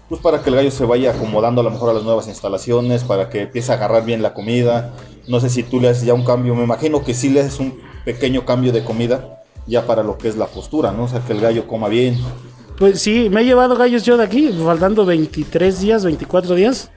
Pues 0.07 0.22
para 0.22 0.41
que 0.41 0.49
el 0.49 0.55
gallo 0.55 0.72
se 0.72 0.86
vaya 0.86 1.12
acomodando 1.12 1.62
a 1.62 1.64
lo 1.64 1.70
mejor 1.70 1.89
a 1.89 1.93
las 1.93 2.03
nuevas 2.03 2.28
instalaciones, 2.28 3.03
para 3.03 3.30
que 3.30 3.41
empiece 3.41 3.72
a 3.72 3.76
agarrar 3.76 4.05
bien 4.05 4.24
la 4.24 4.34
comida. 4.34 4.93
No 5.30 5.40
sé 5.40 5.50
si 5.50 5.62
tú 5.62 5.80
le 5.80 5.90
haces 5.90 6.06
ya 6.06 6.16
un 6.16 6.26
cambio, 6.26 6.56
me 6.56 6.64
imagino 6.64 7.04
que 7.04 7.14
sí 7.14 7.30
le 7.30 7.42
haces 7.42 7.60
un 7.60 7.80
pequeño 8.04 8.46
cambio 8.46 8.72
de 8.72 8.84
comida 8.84 9.44
ya 9.68 9.86
para 9.86 10.02
lo 10.02 10.18
que 10.18 10.28
es 10.28 10.36
la 10.36 10.48
postura, 10.48 10.92
¿no? 10.92 11.04
O 11.04 11.08
sea, 11.08 11.20
que 11.22 11.34
el 11.34 11.40
gallo 11.40 11.68
coma 11.68 11.88
bien. 11.88 12.18
Pues 12.80 13.00
sí, 13.00 13.30
me 13.30 13.42
he 13.42 13.46
llevado 13.46 13.76
gallos 13.78 14.04
yo 14.04 14.18
de 14.18 14.24
aquí, 14.24 14.52
faltando 14.64 15.06
23 15.06 15.82
días, 15.82 16.04
24 16.04 16.56
días, 16.56 16.90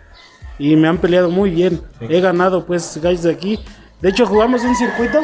y 0.59 0.77
me 0.77 0.89
han 0.89 0.97
peleado 0.97 1.29
muy 1.29 1.51
bien. 1.51 1.83
He 2.01 2.21
ganado 2.21 2.65
pues 2.65 2.99
gallos 3.03 3.23
de 3.23 3.33
aquí. 3.33 3.59
De 4.01 4.09
hecho, 4.09 4.25
jugamos 4.27 4.65
un 4.65 4.75
circuito 4.77 5.21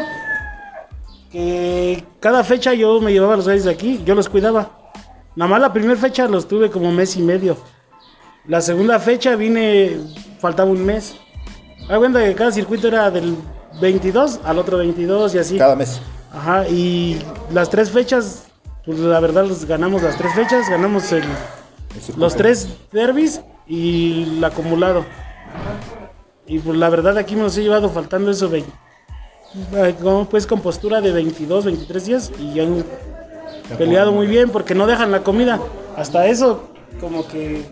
que 1.32 2.04
cada 2.20 2.44
fecha 2.44 2.74
yo 2.74 3.00
me 3.00 3.12
llevaba 3.12 3.36
los 3.36 3.48
gallos 3.48 3.64
de 3.64 3.70
aquí, 3.70 4.02
yo 4.04 4.14
los 4.14 4.28
cuidaba. 4.28 4.90
Nada 5.34 5.50
más 5.50 5.60
la 5.62 5.72
primera 5.72 5.96
fecha 5.96 6.28
los 6.28 6.46
tuve 6.46 6.70
como 6.70 6.92
mes 6.92 7.16
y 7.16 7.22
medio. 7.22 7.56
La 8.46 8.60
segunda 8.60 8.98
fecha 8.98 9.34
vine, 9.36 9.96
faltaba 10.40 10.70
un 10.70 10.84
mes. 10.84 11.16
Hay 11.88 11.98
cuenta 11.98 12.22
que 12.22 12.34
cada 12.34 12.52
circuito 12.52 12.88
era 12.88 13.10
del 13.10 13.36
22 13.80 14.40
al 14.44 14.58
otro 14.58 14.78
22 14.78 15.34
y 15.34 15.38
así. 15.38 15.58
Cada 15.58 15.74
mes. 15.74 16.00
Ajá, 16.32 16.68
y 16.68 17.18
las 17.50 17.70
tres 17.70 17.90
fechas, 17.90 18.44
pues 18.84 18.98
la 18.98 19.18
verdad 19.20 19.46
los 19.46 19.64
ganamos 19.64 20.02
las 20.02 20.18
tres 20.18 20.34
fechas, 20.34 20.68
ganamos 20.68 21.10
el, 21.12 21.24
los 22.16 22.36
tres 22.36 22.68
derbis 22.92 23.40
y 23.66 24.36
el 24.36 24.44
acumulado. 24.44 25.06
Y 26.46 26.58
pues 26.58 26.76
la 26.76 26.90
verdad 26.90 27.16
aquí 27.16 27.34
me 27.36 27.42
los 27.42 27.56
he 27.56 27.62
llevado 27.62 27.88
faltando 27.88 28.30
eso, 28.30 28.50
como 30.02 30.26
pues 30.26 30.46
con 30.46 30.60
postura 30.60 31.00
de 31.00 31.12
22, 31.12 31.64
23 31.64 32.06
días 32.06 32.32
y 32.38 32.60
han 32.60 32.84
peleado 33.78 34.12
muy 34.12 34.26
bien 34.26 34.50
porque 34.50 34.74
no 34.74 34.86
dejan 34.86 35.10
la 35.10 35.22
comida. 35.22 35.58
Hasta 35.96 36.26
eso, 36.26 36.68
como 37.00 37.26
que, 37.26 37.64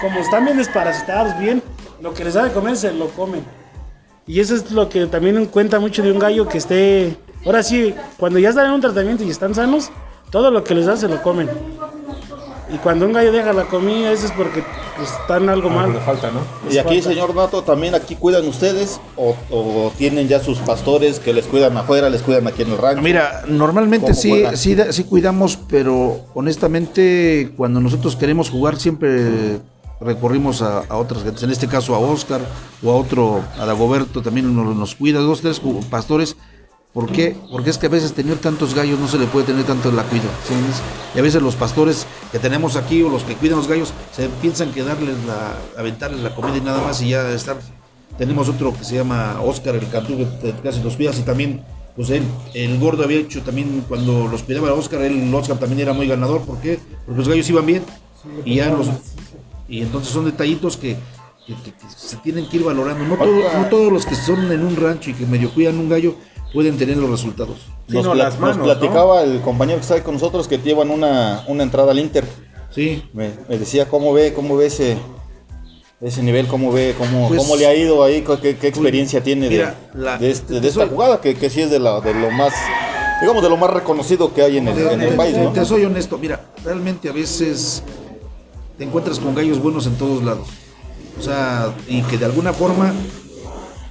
como 0.00 0.20
están 0.20 0.44
bien 0.44 0.56
desparasitados, 0.56 1.38
bien, 1.38 1.62
lo 2.00 2.14
que 2.14 2.24
les 2.24 2.34
da 2.34 2.44
de 2.44 2.52
comer 2.52 2.76
se 2.76 2.92
lo 2.92 3.08
comen. 3.08 3.44
Y 4.26 4.40
eso 4.40 4.54
es 4.54 4.70
lo 4.70 4.88
que 4.88 5.06
también 5.06 5.46
cuenta 5.46 5.80
mucho 5.80 6.02
de 6.02 6.12
un 6.12 6.18
gallo 6.18 6.46
que 6.48 6.58
esté. 6.58 7.16
Ahora 7.44 7.62
sí, 7.62 7.94
cuando 8.18 8.38
ya 8.38 8.50
están 8.50 8.66
en 8.66 8.72
un 8.72 8.80
tratamiento 8.80 9.24
y 9.24 9.30
están 9.30 9.54
sanos, 9.54 9.90
todo 10.30 10.50
lo 10.50 10.62
que 10.62 10.74
les 10.74 10.86
da 10.86 10.96
se 10.96 11.08
lo 11.08 11.20
comen. 11.22 11.48
Y 12.72 12.76
cuando 12.78 13.04
un 13.06 13.12
gallo 13.12 13.32
deja 13.32 13.52
la 13.52 13.64
comida, 13.64 14.12
eso 14.12 14.26
es 14.26 14.32
porque 14.32 14.62
pues, 14.96 15.10
están 15.10 15.48
algo 15.48 15.68
Algo 15.70 15.86
le 15.88 15.94
mal. 15.94 16.02
falta, 16.04 16.30
¿no? 16.30 16.40
Y 16.72 16.78
aquí, 16.78 17.02
señor 17.02 17.34
Nato, 17.34 17.62
también 17.62 17.96
aquí 17.96 18.14
cuidan 18.14 18.46
ustedes 18.46 19.00
o, 19.16 19.34
o 19.50 19.90
tienen 19.98 20.28
ya 20.28 20.38
sus 20.38 20.58
pastores 20.58 21.18
que 21.18 21.32
les 21.32 21.46
cuidan 21.46 21.76
afuera, 21.76 22.08
les 22.08 22.22
cuidan 22.22 22.46
aquí 22.46 22.62
en 22.62 22.70
el 22.70 22.78
rancho. 22.78 23.02
Mira, 23.02 23.42
normalmente 23.48 24.12
¿Cómo 24.12 24.54
sí, 24.54 24.76
sí 24.90 25.04
cuidamos, 25.04 25.58
pero 25.68 26.20
honestamente 26.34 27.52
cuando 27.56 27.80
nosotros 27.80 28.14
queremos 28.14 28.50
jugar 28.50 28.76
siempre 28.78 29.58
recurrimos 30.00 30.62
a, 30.62 30.84
otras 30.96 31.22
gentes. 31.22 31.42
En 31.42 31.50
este 31.50 31.68
caso 31.68 31.94
a 31.94 31.98
Oscar 31.98 32.40
o 32.82 32.90
a 32.90 32.96
otro, 32.96 33.42
a 33.58 33.66
Dagoberto 33.66 34.22
también 34.22 34.54
nos, 34.54 34.94
cuida, 34.94 35.20
dos, 35.20 35.40
tres 35.40 35.60
pastores. 35.90 36.36
¿Por 36.92 37.12
qué? 37.12 37.36
Porque 37.52 37.70
es 37.70 37.78
que 37.78 37.86
a 37.86 37.90
veces 37.90 38.14
tener 38.14 38.38
tantos 38.38 38.74
gallos 38.74 38.98
no 38.98 39.06
se 39.06 39.16
le 39.16 39.26
puede 39.26 39.46
tener 39.46 39.64
tanto 39.64 39.92
la 39.92 40.02
cuida. 40.02 40.24
¿sí? 40.48 40.54
Y 41.14 41.18
a 41.20 41.22
veces 41.22 41.40
los 41.40 41.54
pastores 41.54 42.06
que 42.32 42.40
tenemos 42.40 42.74
aquí 42.74 43.02
o 43.02 43.08
los 43.08 43.22
que 43.22 43.36
cuidan 43.36 43.58
los 43.58 43.68
gallos 43.68 43.92
se 44.12 44.28
piensan 44.28 44.72
que 44.72 44.82
darles 44.82 45.16
la, 45.24 45.54
aventarles 45.78 46.20
la 46.20 46.34
comida 46.34 46.56
y 46.56 46.60
nada 46.62 46.82
más 46.82 47.00
y 47.00 47.10
ya 47.10 47.30
estar 47.30 47.58
tenemos 48.20 48.50
otro 48.50 48.74
que 48.76 48.84
se 48.84 48.96
llama 48.96 49.40
Oscar, 49.42 49.76
el 49.76 49.88
cantú, 49.88 50.18
que 50.18 50.52
casi 50.62 50.82
los 50.82 50.94
cuidas 50.94 51.18
y 51.18 51.22
también, 51.22 51.62
pues 51.96 52.10
él, 52.10 52.22
el 52.52 52.78
gordo 52.78 53.02
había 53.02 53.18
hecho 53.18 53.40
también, 53.40 53.82
cuando 53.88 54.28
los 54.28 54.42
cuidaba 54.42 54.74
Oscar, 54.74 55.00
él, 55.00 55.34
Oscar 55.34 55.58
también 55.58 55.80
era 55.80 55.94
muy 55.94 56.06
ganador, 56.06 56.42
¿por 56.42 56.58
qué? 56.58 56.78
Porque 57.06 57.18
los 57.18 57.28
gallos 57.28 57.48
iban 57.48 57.64
bien 57.64 57.82
y 58.44 58.56
ya 58.56 58.68
los... 58.68 58.88
Y 59.70 59.80
entonces 59.82 60.12
son 60.12 60.24
detallitos 60.26 60.76
que, 60.76 60.96
que- 61.46 61.54
que- 61.54 61.72
que 61.72 61.86
se 61.96 62.16
tienen 62.16 62.46
que 62.48 62.56
ir 62.58 62.64
valorando. 62.64 63.04
No, 63.04 63.16
todo- 63.16 63.42
no 63.58 63.66
todos 63.68 63.92
los 63.92 64.04
que 64.04 64.14
son 64.16 64.50
en 64.52 64.62
un 64.64 64.76
rancho 64.76 65.10
y 65.10 65.14
que 65.14 65.24
medio 65.26 65.50
cuidan 65.54 65.78
un 65.78 65.88
gallo 65.88 66.16
pueden 66.52 66.76
tener 66.76 66.96
los 66.96 67.08
resultados. 67.08 67.56
Nos, 67.88 68.04
no, 68.04 68.12
pla- 68.12 68.24
las 68.24 68.34
nos 68.34 68.56
manos, 68.56 68.64
platicaba 68.66 69.22
el 69.22 69.40
compañero 69.40 69.78
que 69.78 69.82
está 69.82 69.94
ahí 69.94 70.00
con 70.00 70.14
nosotros 70.14 70.48
que 70.48 70.58
llevan 70.58 70.90
una, 70.90 71.44
una 71.46 71.62
entrada 71.62 71.92
al 71.92 71.98
Inter. 72.00 72.24
Sí, 72.74 73.02
Me, 73.12 73.30
me 73.48 73.58
decía 73.58 73.88
cómo 73.88 74.12
ve, 74.12 74.32
cómo 74.32 74.56
ve 74.56 74.66
ese, 74.66 74.96
ese 76.00 76.22
nivel, 76.22 76.46
cómo 76.48 76.72
ve, 76.72 76.94
cómo, 76.98 77.28
Pues, 77.28 77.40
cómo 77.40 77.56
le 77.56 77.66
ha 77.66 77.74
ido 77.74 78.02
ahí, 78.04 78.24
qué, 78.42 78.56
qué 78.56 78.66
experiencia 78.68 79.22
tiene 79.22 79.48
de, 79.48 79.56
mira, 79.56 79.74
la- 79.94 80.18
de, 80.18 80.30
este- 80.30 80.60
de 80.60 80.68
esta 80.68 80.80
soy- 80.82 80.88
jugada, 80.90 81.20
que, 81.20 81.34
que 81.34 81.50
sí 81.50 81.60
es 81.62 81.70
de, 81.70 81.78
la, 81.78 82.00
de 82.00 82.14
lo 82.14 82.30
más, 82.30 82.52
digamos, 83.20 83.42
de 83.42 83.48
lo 83.48 83.56
más 83.56 83.70
reconocido 83.70 84.32
que 84.32 84.42
hay 84.42 84.58
en 84.58 84.68
el, 84.68 84.78
en 84.78 85.00
el 85.02 85.14
país, 85.14 85.36
¿no? 85.36 85.50
Te 85.52 85.64
soy 85.64 85.84
honesto, 85.84 86.16
mira, 86.18 86.44
realmente 86.64 87.08
a 87.08 87.12
veces 87.12 87.82
te 88.80 88.86
encuentras 88.86 89.18
con 89.18 89.34
gallos 89.34 89.60
buenos 89.60 89.86
en 89.86 89.94
todos 89.96 90.22
lados. 90.24 90.48
O 91.18 91.22
sea, 91.22 91.74
y 91.86 92.00
que 92.00 92.16
de 92.16 92.24
alguna 92.24 92.54
forma 92.54 92.94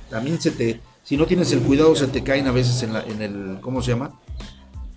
también 0.10 0.42
se 0.42 0.50
te, 0.50 0.82
si 1.04 1.16
no 1.16 1.28
tienes 1.28 1.52
el 1.52 1.60
cuidado, 1.60 1.96
se 1.96 2.08
te 2.08 2.24
caen 2.24 2.48
a 2.48 2.52
veces 2.52 2.82
en, 2.82 2.94
la, 2.94 3.04
en 3.04 3.22
el, 3.22 3.60
¿cómo 3.62 3.84
se 3.84 3.92
llama? 3.92 4.20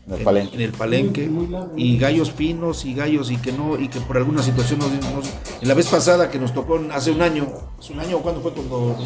En 0.06 0.14
el 0.14 0.18
En- 0.20 0.24
palenque. 0.24 0.54
En, 0.54 0.60
el 0.62 0.72
palenque. 0.72 1.30
Y 1.76 1.98
gallos 1.98 2.32
finos 2.32 2.86
y 2.86 2.94
gallos 2.94 3.30
y 3.30 3.36
que 3.36 3.52
no, 3.52 3.78
y 3.78 3.88
que 3.88 4.00
por 4.00 4.16
alguna 4.16 4.42
situación 4.42 4.78
nos, 4.78 4.90
nos- 4.92 5.28
en 5.60 5.68
la 5.68 5.74
vez 5.74 5.86
pasada 5.88 6.30
que 6.30 6.38
nos 6.38 6.54
tocó 6.54 6.80
hace 6.90 7.10
un 7.10 7.20
año, 7.20 7.46
hace 7.78 7.92
un 7.92 8.00
año 8.00 8.20
cuando 8.20 8.40
fue 8.40 8.52
cuando 8.52 8.96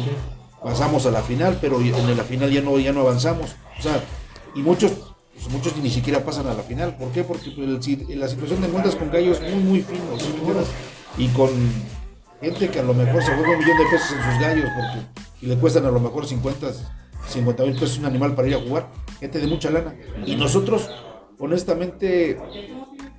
pasamos 0.63 1.05
a 1.05 1.11
la 1.11 1.21
final, 1.21 1.57
pero 1.59 1.81
en 1.81 2.15
la 2.15 2.23
final 2.23 2.49
ya 2.49 2.61
no, 2.61 2.79
ya 2.79 2.93
no 2.93 3.01
avanzamos. 3.01 3.57
O 3.77 3.81
sea, 3.81 4.01
y 4.55 4.61
muchos, 4.61 4.93
pues 5.41 5.49
muchos 5.49 5.75
ni 5.77 5.89
siquiera 5.89 6.23
pasan 6.23 6.47
a 6.47 6.53
la 6.53 6.63
final. 6.63 6.95
¿Por 6.97 7.09
qué? 7.11 7.23
Porque 7.23 7.51
pues, 7.51 7.67
la 8.09 8.27
situación 8.27 8.59
te 8.59 8.67
encuentras 8.67 8.95
con 8.95 9.11
gallos 9.11 9.39
muy, 9.41 9.63
muy 9.63 9.81
finos. 9.81 10.67
Y 11.17 11.27
con 11.29 11.49
gente 12.41 12.69
que 12.69 12.79
a 12.79 12.83
lo 12.83 12.93
mejor 12.93 13.23
se 13.23 13.33
juega 13.33 13.51
un 13.51 13.57
millón 13.59 13.77
de 13.77 13.83
pesos 13.85 14.11
en 14.11 14.31
sus 14.31 14.41
gallos 14.41 14.69
porque 14.75 15.07
y 15.41 15.45
le 15.47 15.55
cuestan 15.57 15.85
a 15.85 15.91
lo 15.91 15.99
mejor 15.99 16.25
50, 16.27 16.67
50 17.27 17.63
mil 17.63 17.73
pesos 17.73 17.97
un 17.99 18.05
animal 18.05 18.33
para 18.35 18.47
ir 18.47 18.55
a 18.55 18.59
jugar. 18.59 18.89
Gente 19.19 19.39
de 19.39 19.47
mucha 19.47 19.69
lana. 19.69 19.95
Y 20.25 20.35
nosotros, 20.35 20.89
honestamente, 21.39 22.39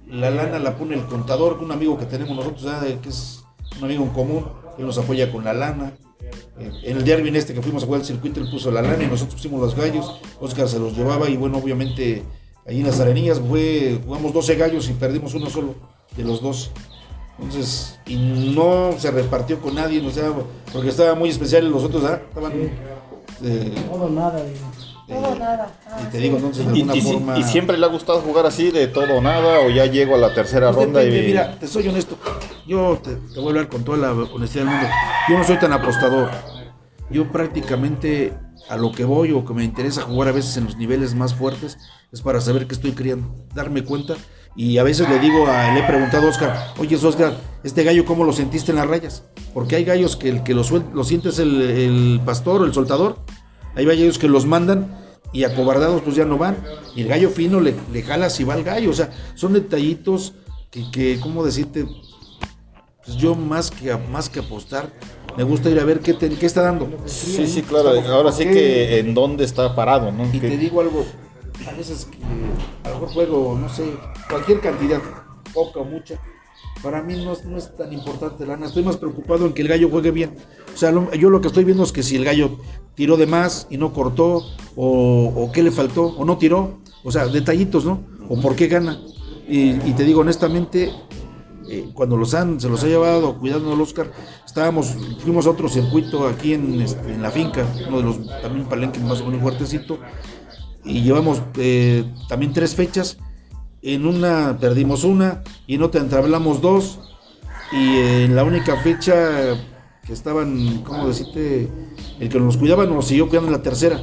la 0.07 0.31
lana 0.31 0.59
la 0.59 0.77
pone 0.77 0.95
el 0.95 1.05
contador, 1.07 1.59
un 1.63 1.71
amigo 1.73 1.99
que 1.99 2.07
tenemos 2.07 2.37
nosotros, 2.37 2.81
de- 2.83 2.99
que 3.01 3.09
es 3.09 3.45
un 3.79 3.85
amigo 3.85 4.05
en 4.05 4.11
común, 4.11 4.47
él 4.79 4.87
nos 4.87 4.99
apoya 4.99 5.31
con 5.31 5.45
la 5.45 5.53
lana. 5.53 5.93
Eh, 6.21 6.71
En 6.85 6.97
el 6.99 7.05
derby 7.05 7.29
en 7.29 7.37
este 7.37 7.55
que 7.55 7.63
fuimos 7.63 7.83
a 7.83 7.87
jugar 7.87 8.01
el 8.01 8.07
circuito, 8.07 8.41
él 8.41 8.51
puso 8.51 8.71
la 8.71 8.83
lana 8.83 9.03
y 9.05 9.07
nosotros 9.07 9.37
pusimos 9.37 9.61
los 9.61 9.75
gallos. 9.77 10.21
Oscar 10.41 10.69
se 10.69 10.79
los 10.79 10.97
llevaba 10.97 11.29
y 11.29 11.37
bueno, 11.37 11.59
obviamente 11.59 12.25
allí 12.67 12.81
en 12.81 12.87
las 12.87 12.99
arenillas 13.01 13.41
fue, 13.41 13.99
jugamos 14.05 14.33
12 14.33 14.57
gallos 14.57 14.89
y 14.89 14.93
perdimos 14.95 15.35
uno 15.35 15.49
solo 15.49 15.75
de 16.17 16.25
los 16.25 16.43
dos. 16.43 16.71
Entonces, 17.41 17.99
y 18.07 18.17
no 18.17 18.91
se 18.99 19.11
repartió 19.13 19.61
con 19.61 19.77
nadie, 19.77 20.05
o 20.05 20.11
sea, 20.11 20.33
porque 20.73 20.89
estaba 20.89 21.15
muy 21.15 21.29
especial 21.29 21.71
los 21.71 21.85
otros, 21.85 22.03
¿ah? 22.05 22.21
Estaban. 22.29 22.53
eh, 23.45 23.73
Todo 23.89 24.09
nada. 24.11 24.41
y- 24.41 25.13
Todo 25.13 25.35
nada. 25.37 25.73
Ah, 25.87 26.01
y 26.07 26.11
te 26.11 26.19
digo, 26.19 26.37
entonces, 26.37 26.67
de 26.67 26.73
Y, 26.77 26.81
alguna 26.83 26.97
y 26.97 27.01
si- 27.01 27.13
forma. 27.13 27.39
y 27.39 27.43
siempre 27.45 27.79
le 27.79 27.87
ha 27.87 27.89
gustado 27.89 28.21
jugar 28.21 28.45
así 28.45 28.71
de 28.73 28.89
todo 28.89 29.15
o 29.19 29.21
nada 29.23 29.61
o 29.61 29.71
ya 29.71 29.87
llego 29.87 30.17
a 30.17 30.19
la 30.19 30.35
tercera 30.35 30.71
Pues 30.73 30.85
ronda 30.85 31.01
depende, 31.01 31.25
y 31.25 31.29
Mira, 31.29 31.59
te 31.59 31.67
soy 31.69 31.89
honesto. 31.89 32.17
Yo 32.67 32.99
te, 33.03 33.15
te 33.15 33.37
voy 33.37 33.47
a 33.47 33.49
hablar 33.51 33.69
con 33.69 33.85
toda 33.85 33.97
la 33.99 34.13
honestidad 34.13 34.65
del 34.65 34.75
mundo. 34.75 34.89
Yo 35.29 35.37
no 35.39 35.45
soy 35.45 35.59
tan 35.59 35.73
apostador. 35.73 36.31
Yo 37.11 37.31
prácticamente 37.31 38.33
a 38.69 38.77
lo 38.77 38.93
que 38.93 39.05
voy 39.05 39.33
o 39.33 39.45
que 39.45 39.55
me 39.55 39.65
interesa 39.65 40.03
jugar 40.03 40.29
a 40.29 40.33
veces 40.33 40.57
en 40.57 40.65
los 40.65 40.77
niveles 40.77 41.15
más 41.15 41.35
fuertes 41.35 41.79
es 42.13 42.21
para 42.23 42.41
saber 42.41 42.67
qué 42.67 42.75
estoy 42.75 42.93
criando, 42.93 43.35
darme 43.55 43.83
cuenta. 43.85 44.15
Y 44.57 44.79
a 44.79 44.83
veces 44.83 45.09
le 45.09 45.19
digo, 45.21 45.47
a, 45.47 45.73
le 45.73 45.81
he 45.81 45.83
preguntado 45.85 46.27
a 46.27 46.31
Oscar, 46.31 46.75
oye 46.79 46.97
Oscar, 46.97 47.35
este 47.63 47.85
gallo 47.85 48.05
cómo 48.05 48.25
lo 48.25 48.33
sentiste 48.33 48.73
en 48.73 48.77
las 48.79 48.87
rayas? 48.89 49.23
Porque 49.55 49.77
hay 49.77 49.85
gallos 49.85 50.17
que 50.17 50.29
el 50.29 50.43
que 50.43 50.53
lo, 50.55 50.65
suel- 50.65 50.91
lo 50.93 51.05
siente 51.05 51.29
es 51.29 51.39
el, 51.39 51.61
el 51.63 52.21
pastor 52.25 52.63
o 52.63 52.65
el 52.65 52.75
soltador. 52.75 53.19
Hay 53.77 53.85
gallos 53.85 54.19
que 54.19 54.29
los 54.29 54.47
mandan 54.47 54.97
y 55.33 55.45
acobardados 55.45 56.03
pues 56.03 56.17
ya 56.17 56.25
no 56.25 56.39
van. 56.39 56.57
Y 56.97 57.03
el 57.03 57.09
gallo 57.09 57.31
fino 57.31 57.61
le, 57.61 57.75
le 57.93 58.03
jala 58.03 58.31
si 58.31 58.45
va 58.45 58.55
al 58.55 58.65
gallo. 58.65 58.91
O 58.91 58.95
sea, 58.95 59.11
son 59.35 59.53
detallitos 59.53 60.35
que, 60.71 60.91
que 60.91 61.21
¿cómo 61.21 61.45
decirte? 61.45 61.87
Pues 63.05 63.17
yo 63.17 63.35
más 63.35 63.71
que, 63.71 63.97
más 64.11 64.29
que 64.29 64.41
apostar, 64.41 64.91
me 65.37 65.45
gusta 65.45 65.71
ir 65.71 65.79
a 65.79 65.85
ver 65.85 66.01
qué, 66.01 66.15
te- 66.15 66.29
qué 66.31 66.47
está 66.47 66.63
dando. 66.63 66.89
Sí, 67.07 67.47
sí, 67.47 67.63
claro. 67.63 67.91
Ahora 68.11 68.33
sí 68.33 68.45
¿Qué? 68.45 68.51
que 68.53 68.99
en 68.99 69.15
dónde 69.15 69.45
está 69.45 69.75
parado, 69.75 70.11
¿no? 70.13 70.27
Y 70.33 70.41
Que- 70.41 70.49
te 70.49 70.57
digo 70.57 70.81
algo, 70.81 71.05
a 71.69 71.73
veces 71.77 72.07
que 72.11 72.19
a 72.85 72.89
lo 72.91 72.95
mejor 72.97 73.09
juego, 73.15 73.59
no 73.61 73.69
sé, 73.69 73.85
cualquier 74.29 74.61
cantidad, 74.61 75.01
poca 75.55 75.81
o 75.81 75.85
mucha, 75.85 76.21
para 76.83 77.03
mí 77.03 77.23
no, 77.25 77.33
es- 77.33 77.45
no 77.45 77.57
es 77.57 77.75
tan 77.77 77.93
importante, 77.93 78.47
lana. 78.47 78.67
Estoy 78.67 78.83
más 78.85 78.97
preocupado 78.97 79.47
en 79.47 79.53
que 79.53 79.63
el 79.63 79.69
gallo 79.69 79.89
juegue 79.91 80.11
bien. 80.11 80.37
O 80.75 80.77
sea, 80.77 80.91
lo- 80.93 81.13
yo 81.15 81.31
lo 81.31 81.41
que 81.41 81.49
estoy 81.49 81.65
viendo 81.65 81.83
es 81.85 81.93
que 81.93 82.03
si 82.03 82.17
el 82.17 82.25
gallo 82.25 82.59
tiró 82.95 83.17
de 83.17 83.27
más 83.27 83.67
y 83.71 83.77
no 83.79 83.93
cortó, 83.93 84.45
o, 84.77 85.33
o 85.37 85.53
qué 85.53 85.63
le 85.63 85.71
faltó, 85.71 86.05
o 86.17 86.25
no 86.25 86.39
tiró, 86.39 86.79
o 87.05 87.11
sea, 87.13 87.27
detallitos, 87.27 87.85
¿no? 87.85 88.03
O 88.29 88.41
por 88.41 88.55
qué 88.57 88.67
gana. 88.69 89.01
Y, 89.49 89.71
y 89.89 89.95
te 89.97 90.05
digo 90.05 90.21
honestamente, 90.21 90.93
eh, 91.69 91.91
cuando 91.95 92.17
los 92.17 92.35
han, 92.35 92.61
se 92.61 92.69
los 92.69 92.83
ha 92.85 92.87
llevado 92.87 93.39
cuidando 93.39 93.73
al 93.73 93.81
Oscar, 93.81 94.11
estábamos, 94.45 94.95
fuimos 95.21 95.47
a 95.47 95.51
otro 95.51 95.69
circuito 95.69 96.27
aquí 96.27 96.55
en, 96.55 96.81
este, 96.81 97.15
en 97.15 97.23
la 97.23 97.31
finca, 97.31 97.67
uno 97.87 97.99
de 97.99 98.03
los 98.05 98.41
también 98.43 98.67
palenques 98.67 99.03
más 99.03 99.21
menos 99.25 99.43
fuertecito, 99.43 99.99
y 100.85 101.03
llevamos 101.03 101.43
eh, 101.57 102.05
también 102.29 102.53
tres 102.53 102.75
fechas. 102.75 103.19
En 103.83 104.07
una 104.07 104.59
perdimos 104.59 105.05
una 105.05 105.43
y 105.67 105.77
en 105.77 105.83
otra 105.83 106.01
entablamos 106.01 106.61
dos. 106.61 107.01
Y 107.71 107.99
en 107.99 108.35
la 108.35 108.45
única 108.45 108.77
fecha 108.81 109.15
que 110.05 110.13
estaban, 110.13 110.83
¿cómo 110.85 111.07
decirte? 111.07 111.69
El 112.19 112.29
que 112.29 112.41
nos 112.41 112.57
cuidaba 112.57 112.87
nos 112.87 113.07
siguió 113.07 113.29
cuidando 113.29 113.49
en 113.49 113.57
la 113.59 113.63
tercera. 113.63 114.01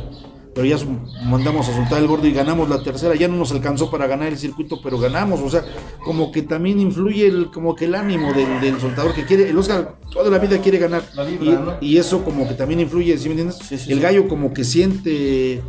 Pero 0.56 0.66
ya 0.66 0.78
mandamos 1.26 1.68
a 1.68 1.76
soltar 1.76 2.02
el 2.02 2.08
gordo 2.08 2.26
y 2.28 2.32
ganamos 2.32 2.70
la 2.70 2.82
tercera. 2.82 3.14
Ya 3.14 3.28
no 3.28 3.36
nos 3.36 3.52
alcanzó 3.52 3.92
para 3.92 4.08
ganar 4.08 4.30
el 4.30 4.38
circuito, 4.38 4.80
pero 4.82 4.98
ganamos. 4.98 5.42
O 5.42 5.50
sea, 5.50 5.66
como 6.06 6.32
que 6.32 6.44
también 6.44 6.80
influye 6.80 7.28
el, 7.28 7.52
como 7.52 7.76
que 7.76 7.86
el 7.86 7.94
ánimo 7.94 8.32
del, 8.32 8.62
del 8.62 8.80
soltador 8.80 9.14
que 9.14 9.26
quiere. 9.26 9.50
El 9.50 9.58
Oscar 9.58 9.98
toda 10.14 10.30
la 10.30 10.40
vida 10.40 10.58
quiere 10.62 10.78
ganar. 10.78 11.04
Vibra, 11.28 11.46
y, 11.46 11.50
¿no? 11.66 11.74
y 11.82 11.98
eso 11.98 12.24
como 12.24 12.48
que 12.48 12.54
también 12.54 12.80
influye, 12.80 13.18
¿sí 13.18 13.26
me 13.26 13.32
entiendes? 13.32 13.58
Sí, 13.58 13.78
sí, 13.78 13.92
el 13.92 13.98
sí. 13.98 14.02
gallo 14.04 14.30
como 14.30 14.54
que 14.54 14.64
siente 14.64 15.62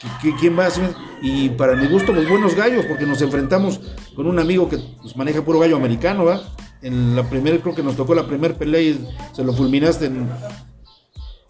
que- 0.00 0.08
que- 0.30 0.34
quién 0.40 0.58
va 0.58 0.70
¿sí 0.70 0.80
me- 0.80 0.94
y 1.28 1.50
para 1.50 1.76
mi 1.76 1.86
gusto 1.86 2.14
pues 2.14 2.26
buenos 2.26 2.54
gallos 2.54 2.86
porque 2.86 3.04
nos 3.04 3.20
enfrentamos 3.20 3.78
con 4.16 4.26
un 4.26 4.38
amigo 4.38 4.66
que 4.70 4.78
pues, 5.02 5.14
maneja 5.14 5.44
puro 5.44 5.58
gallo 5.58 5.76
americano 5.76 6.24
¿va? 6.24 6.40
en 6.80 7.14
la 7.14 7.28
primera 7.28 7.58
creo 7.58 7.74
que 7.74 7.82
nos 7.82 7.96
tocó 7.96 8.14
la 8.14 8.26
primera 8.26 8.54
pelea 8.54 8.80
y 8.80 9.06
se 9.34 9.44
lo 9.44 9.52
fulminaste 9.52 10.06
en, 10.06 10.26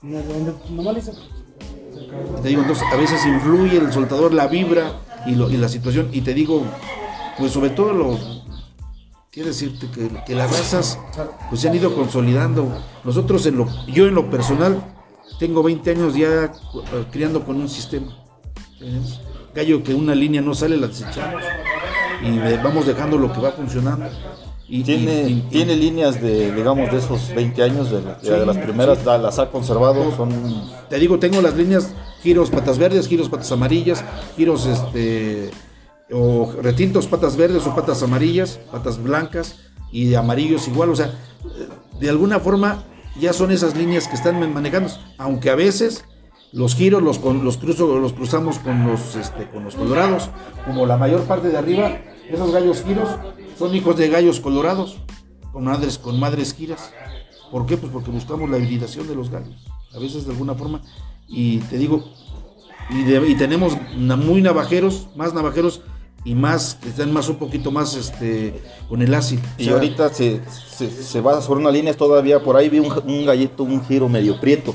No, 0.02 0.18
hice- 0.98 1.12
te 2.42 2.48
digo 2.48 2.62
entonces 2.62 2.84
a 2.92 2.96
veces 2.96 3.24
influye 3.26 3.78
el 3.78 3.92
soltador 3.92 4.32
la 4.32 4.46
vibra 4.46 4.92
y, 5.26 5.34
la 5.34 5.68
situación. 5.68 6.08
Y 6.12 6.22
te 6.22 6.34
digo 6.34 6.64
pues 7.38 7.52
sobre 7.52 7.70
todo 7.70 7.92
lo 7.92 8.18
quiero 9.30 9.48
decirte 9.48 9.88
que, 9.90 10.10
que 10.24 10.34
las 10.34 10.50
razas 10.50 10.98
pues 11.48 11.60
se 11.60 11.68
han 11.68 11.74
ido 11.74 11.94
consolidando. 11.94 12.68
Nosotros 13.04 13.44
en 13.46 13.56
lo 13.58 13.68
yo 13.86 14.06
en 14.06 14.14
lo 14.14 14.30
personal 14.30 14.82
tengo 15.38 15.62
20 15.62 15.90
años 15.90 16.14
ya 16.14 16.44
eh, 16.44 16.50
criando 17.10 17.44
con 17.44 17.56
un 17.56 17.68
sistema 17.68 18.16
¿entiendes? 18.80 19.20
gallo 19.54 19.82
que 19.82 19.94
una 19.94 20.14
línea 20.14 20.40
no 20.42 20.54
sale 20.54 20.76
la 20.76 20.86
desechamos. 20.88 21.42
Y 22.22 22.36
de- 22.38 22.56
vamos 22.58 22.86
dejando 22.86 23.16
lo 23.16 23.32
que 23.32 23.40
va 23.40 23.52
funcionando 23.52 24.06
y, 24.72 24.82
Tiene, 24.84 25.22
y- 25.28 25.32
y- 25.32 25.40
tiene 25.50 25.74
líneas 25.76 26.22
de, 26.22 26.52
digamos, 26.54 26.90
de 26.92 26.98
esos 26.98 27.34
20 27.34 27.62
años, 27.62 27.90
de, 27.90 28.00
de 28.02 28.14
Sí, 28.22 28.46
las 28.46 28.56
primeras, 28.56 28.98
sí. 28.98 29.04
las 29.04 29.38
ha 29.40 29.50
conservado, 29.50 30.14
son... 30.16 30.30
Te 30.88 30.98
digo, 30.98 31.18
tengo 31.18 31.42
las 31.42 31.56
líneas 31.56 31.92
giros 32.22 32.50
patas 32.50 32.78
verdes, 32.78 33.08
giros 33.08 33.28
patas 33.28 33.50
amarillas, 33.52 34.04
giros 34.36 34.66
este 34.66 35.50
o 36.12 36.52
retintos 36.60 37.06
patas 37.06 37.36
verdes 37.36 37.66
o 37.66 37.74
patas 37.74 38.02
amarillas, 38.02 38.58
patas 38.72 39.02
blancas 39.02 39.56
y 39.92 40.06
de 40.08 40.16
amarillos 40.16 40.66
igual, 40.68 40.90
o 40.90 40.96
sea, 40.96 41.14
de 42.00 42.08
alguna 42.10 42.38
forma 42.40 42.84
ya 43.20 43.32
son 43.32 43.50
esas 43.50 43.76
líneas 43.76 44.06
que 44.08 44.14
están 44.16 44.52
manejando, 44.52 44.90
aunque 45.18 45.50
a 45.50 45.54
veces 45.54 46.04
los 46.52 46.74
giros 46.74 47.00
los 47.02 47.18
con- 47.20 47.44
los 47.44 47.56
cruzo 47.58 47.98
los 47.98 48.12
cruzamos 48.12 48.58
con 48.58 48.86
los 48.86 49.14
este, 49.16 49.48
con 49.50 49.62
los 49.64 49.74
colorados, 49.76 50.30
como 50.66 50.84
la 50.86 50.96
mayor 50.96 51.22
parte 51.22 51.48
de 51.48 51.56
arriba, 51.58 51.92
esos 52.28 52.52
gallos 52.52 52.82
giros 52.84 53.08
son 53.60 53.74
hijos 53.76 53.96
de 53.96 54.08
gallos 54.08 54.40
colorados 54.40 54.96
con 55.52 55.64
madres 55.64 55.98
con 55.98 56.18
madres 56.18 56.54
giras. 56.54 56.90
¿Por 57.52 57.66
qué? 57.66 57.76
Pues 57.76 57.92
porque 57.92 58.10
buscamos 58.10 58.48
la 58.48 58.58
hibridación 58.58 59.06
de 59.06 59.14
los 59.14 59.28
gallos, 59.30 59.54
a 59.94 59.98
veces 59.98 60.24
de 60.24 60.32
alguna 60.32 60.54
forma. 60.54 60.80
Y 61.28 61.58
te 61.58 61.76
digo, 61.78 62.04
y, 62.90 63.02
de- 63.02 63.28
y 63.28 63.34
tenemos 63.34 63.76
muy 63.96 64.40
navajeros, 64.40 65.08
más 65.16 65.34
navajeros 65.34 65.82
y 66.24 66.34
más, 66.34 66.76
que 66.80 66.88
están 66.88 67.12
más 67.12 67.28
un 67.28 67.36
poquito 67.36 67.70
más 67.70 67.94
este 67.96 68.62
con 68.88 69.02
el 69.02 69.12
ácido. 69.14 69.42
Y 69.58 69.64
ahorita 69.74 70.12
se, 70.14 70.40
se, 70.76 70.90
se 70.90 71.20
va 71.20 71.40
sobre 71.42 71.60
una 71.60 71.70
línea 71.70 71.92
todavía, 71.94 72.42
por 72.42 72.56
ahí 72.56 72.68
vi 72.68 72.78
un, 72.78 72.92
un 73.06 73.26
gallito, 73.26 73.62
un 73.64 73.84
giro 73.84 74.08
medio 74.08 74.40
prieto. 74.40 74.74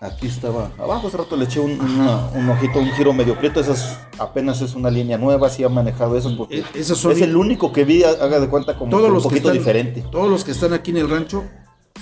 Aquí 0.00 0.26
estaba, 0.26 0.70
abajo 0.78 1.08
hace 1.08 1.16
rato 1.16 1.36
le 1.36 1.44
eché 1.46 1.58
un, 1.58 1.80
una- 1.80 2.28
un 2.34 2.48
ojito, 2.50 2.78
un 2.78 2.90
giro 2.92 3.14
medio 3.14 3.34
prieto, 3.38 3.60
esa 3.60 3.72
es- 3.72 3.96
apenas 4.18 4.60
es 4.60 4.74
una 4.74 4.90
línea 4.90 5.16
nueva, 5.16 5.48
sí 5.48 5.64
ha 5.64 5.70
manejado 5.70 6.18
eso, 6.18 6.36
porque 6.36 6.58
E- 6.58 6.64
esos 6.74 6.98
son- 6.98 7.12
es 7.12 7.22
el 7.22 7.34
único 7.34 7.72
que 7.72 7.84
vi, 7.86 8.02
haga 8.04 8.38
de 8.38 8.48
cuenta 8.48 8.76
como 8.76 8.90
todos 8.90 9.08
un 9.08 9.14
los 9.14 9.22
que 9.22 9.28
poquito 9.30 9.48
están, 9.48 9.58
diferente. 9.58 10.04
Todos 10.12 10.28
los 10.30 10.44
que 10.44 10.50
están 10.52 10.74
aquí 10.74 10.90
en 10.90 10.98
el 10.98 11.08
rancho 11.08 11.44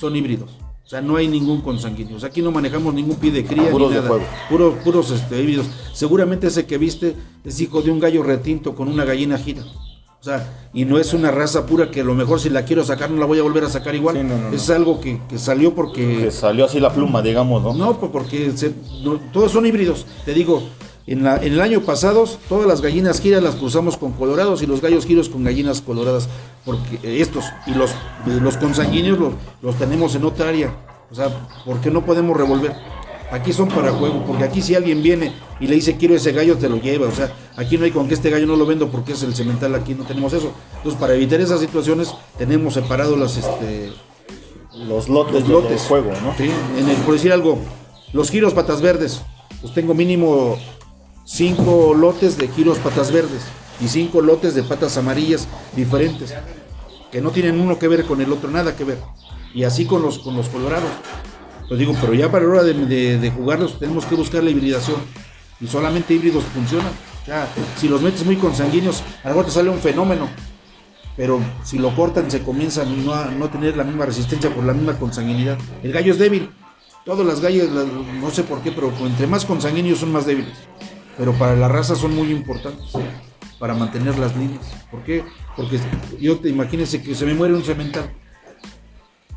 son 0.01 0.17
híbridos. 0.17 0.51
O 0.85 0.89
sea, 0.89 1.01
no 1.01 1.17
hay 1.17 1.29
ningún 1.29 1.61
consanguíneo. 1.63 2.17
O 2.17 2.21
sea, 2.21 2.29
aquí 2.31 2.43
no 2.43 2.51
manejamos 2.51 2.93
ningún 2.93 3.17
pie 3.17 3.31
de 3.31 3.45
cría 3.45 3.71
Puros 3.71 3.89
ni 3.91 3.97
de 3.97 4.03
nada. 4.03 4.21
Puros, 4.51 4.75
puros 4.85 5.11
este, 5.13 5.41
híbridos. 5.41 5.67
Seguramente 5.95 6.49
ese 6.49 6.67
que 6.67 6.77
viste 6.77 7.15
es 7.45 7.61
hijo 7.61 7.81
de 7.81 7.91
un 7.91 8.01
gallo 8.01 8.23
retinto 8.23 8.75
con 8.75 8.89
una 8.89 9.05
gallina 9.05 9.39
gira. 9.39 9.63
O 10.25 10.27
sea, 10.27 10.71
y 10.73 10.87
no 10.87 10.99
es 10.99 11.13
una 11.13 11.31
raza 11.31 11.67
pura 11.67 11.91
que 11.91 12.01
a 12.01 12.05
lo 12.05 12.15
mejor 12.15 12.41
si 12.41 12.49
la 12.49 12.65
quiero 12.65 12.83
sacar 12.83 13.11
no 13.11 13.21
la 13.21 13.27
voy 13.27 13.39
a 13.41 13.43
volver 13.43 13.63
a 13.65 13.69
sacar 13.69 13.95
igual. 13.95 14.17
Sí, 14.17 14.23
no, 14.23 14.39
no, 14.39 14.49
no. 14.49 14.57
Es 14.57 14.71
algo 14.71 14.99
que, 14.99 15.21
que 15.29 15.37
salió 15.37 15.75
porque... 15.75 16.17
Que 16.25 16.31
salió 16.31 16.65
así 16.65 16.81
la 16.81 16.91
pluma, 16.95 17.21
digamos, 17.21 17.63
¿no? 17.63 17.75
No, 17.75 17.99
pues 18.01 18.11
porque 18.11 18.51
se- 18.57 18.73
no, 19.03 19.21
todos 19.35 19.53
son 19.53 19.67
híbridos. 19.67 20.07
Te 20.25 20.33
digo, 20.33 20.63
en, 21.07 21.25
la- 21.25 21.37
en 21.37 21.53
el 21.53 21.61
año 21.61 21.83
pasado 21.83 22.25
todas 22.49 22.67
las 22.67 22.81
gallinas 22.81 23.21
giras 23.21 23.43
las 23.43 23.57
cruzamos 23.57 23.99
con 23.99 24.13
colorados 24.13 24.63
y 24.63 24.67
los 24.67 24.81
gallos 24.81 25.05
giros 25.05 25.29
con 25.29 25.45
gallinas 25.45 25.83
coloradas. 25.83 26.27
Porque 26.65 26.95
eh, 27.03 27.21
estos 27.21 27.45
y 27.67 27.75
los, 27.75 27.91
los 28.25 28.57
consanguíneos 28.57 29.19
los, 29.19 29.35
los 29.61 29.77
tenemos 29.77 30.15
en 30.15 30.25
otra 30.25 30.49
área. 30.49 30.75
O 31.11 31.15
sea, 31.15 31.29
porque 31.67 31.91
no 31.91 32.03
podemos 32.07 32.35
revolver. 32.35 32.73
Aquí 33.35 33.53
son 33.53 33.67
para 33.69 33.91
juego, 33.91 34.25
porque 34.25 34.45
aquí 34.45 34.63
si 34.63 34.77
alguien 34.77 35.03
viene 35.03 35.33
y 35.59 35.67
le 35.67 35.75
dice 35.75 35.97
quiero 35.97 36.15
ese 36.15 36.31
gallo, 36.31 36.57
te 36.57 36.69
lo 36.69 36.81
lleva. 36.81 37.09
O 37.09 37.11
sea, 37.11 37.33
aquí 37.57 37.77
no 37.77 37.85
hay 37.85 37.91
con 37.91 38.07
que 38.07 38.15
este 38.15 38.31
gallo 38.31 38.47
no 38.47 38.55
lo 38.55 38.65
vendo 38.65 38.89
porque 38.93 39.11
es 39.11 39.25
el 39.25 39.35
cemental, 39.35 39.75
aquí 39.75 39.93
no 39.93 40.05
tenemos 40.05 40.33
eso. 40.33 40.53
Entonces, 40.77 41.01
para 41.01 41.15
evitar 41.15 41.41
esas 41.41 41.59
situaciones, 41.59 42.15
tenemos 42.39 42.75
separados 42.75 43.19
las, 43.19 43.37
este, 43.37 43.93
Los 44.87 45.09
lotes, 45.09 45.35
los 45.35 45.49
de 45.49 45.49
lotes. 45.49 45.83
juego, 45.83 46.13
¿no? 46.23 46.33
Sí, 46.37 46.49
en 46.79 46.89
el, 46.89 46.97
por 46.99 47.15
decir 47.15 47.33
algo, 47.33 47.59
los 48.13 48.31
giros 48.31 48.55
patas 48.55 48.81
verdes. 48.81 49.23
Pues 49.61 49.75
tengo 49.75 49.95
mínimo 49.95 50.57
cinco 51.25 51.93
lotes 51.93 52.39
de 52.39 52.47
giros 52.47 52.79
patas 52.79 53.11
verdes 53.11 53.43
y 53.81 53.89
cinco 53.89 54.21
lotes 54.21 54.55
de 54.55 54.63
patas 54.63 54.97
amarillas 54.97 55.49
diferentes, 55.75 56.33
que 57.11 57.21
no 57.21 57.33
tienen 57.33 57.59
uno 57.59 57.81
que 57.81 57.89
ver 57.89 58.05
con 58.05 58.21
el 58.21 58.33
otro, 58.33 58.49
nada 58.49 58.77
que 58.77 58.85
ver. 58.85 58.99
Y 59.53 59.65
así 59.65 59.87
con 59.87 60.03
los, 60.03 60.21
con 60.21 60.37
los 60.37 60.49
colorados. 60.49 60.91
Pues 61.69 61.81
digo, 61.81 61.95
pero 62.01 62.15
ya 62.15 62.31
para 62.31 62.45
la 62.45 62.51
hora 62.51 62.63
de, 62.63 63.19
de- 63.19 63.31
jugarlos 63.31 63.79
tenemos 63.79 64.05
que 64.05 64.15
buscar 64.15 64.43
la 64.45 64.51
hibridación. 64.51 64.97
Y 65.61 65.67
solamente 65.67 66.15
híbridos 66.15 66.45
funcionan. 66.45 66.93
Ya, 67.27 67.49
si 67.77 67.89
los 67.89 68.03
metes 68.03 68.25
muy 68.25 68.37
consanguíneos, 68.37 69.03
a 69.23 69.29
lo 69.29 69.35
mejor 69.37 69.47
te 69.47 69.53
sale 69.53 69.71
un 69.71 69.79
fenómeno 69.79 70.29
pero 71.17 71.41
si 71.63 71.79
lo 71.79 71.95
cortan 71.95 72.29
se 72.29 72.43
comienza 72.43 72.83
a 72.83 72.85
no, 72.87 73.15
a 73.15 73.27
no 73.27 73.49
tener 73.49 73.77
la 73.77 73.85
misma 73.85 74.05
resistencia 74.05 74.53
por 74.53 74.65
la 74.65 74.73
misma 74.73 74.99
consanguinidad. 74.99 75.57
El 75.85 75.93
gallo 75.93 76.13
es 76.13 76.19
débil. 76.19 76.51
Todas 77.05 77.25
las 77.25 77.41
gallas, 77.41 77.71
las- 77.71 77.87
no 77.87 78.31
sé 78.33 78.43
por 78.43 78.61
qué, 78.63 78.73
pero 78.73 78.93
entre 79.07 79.29
más 79.29 79.45
consanguíneos 79.45 80.01
son 80.01 80.11
más 80.11 80.27
débiles. 80.27 80.53
Pero 81.17 81.33
para 81.35 81.55
la 81.55 81.69
raza 81.69 81.95
son 81.95 82.17
muy 82.17 82.33
importantes. 82.33 82.87
para 83.61 83.75
mantener 83.75 84.19
las 84.19 84.37
líneas. 84.37 84.67
¿Por 84.91 85.05
qué? 85.05 85.25
Porque 85.57 85.79
yo 86.21 86.37
te 86.41 86.49
imagínense 86.49 87.01
que 87.01 87.15
se 87.15 87.25
me 87.25 87.33
muere 87.35 87.55
un 87.55 87.63
cemental. 87.63 88.11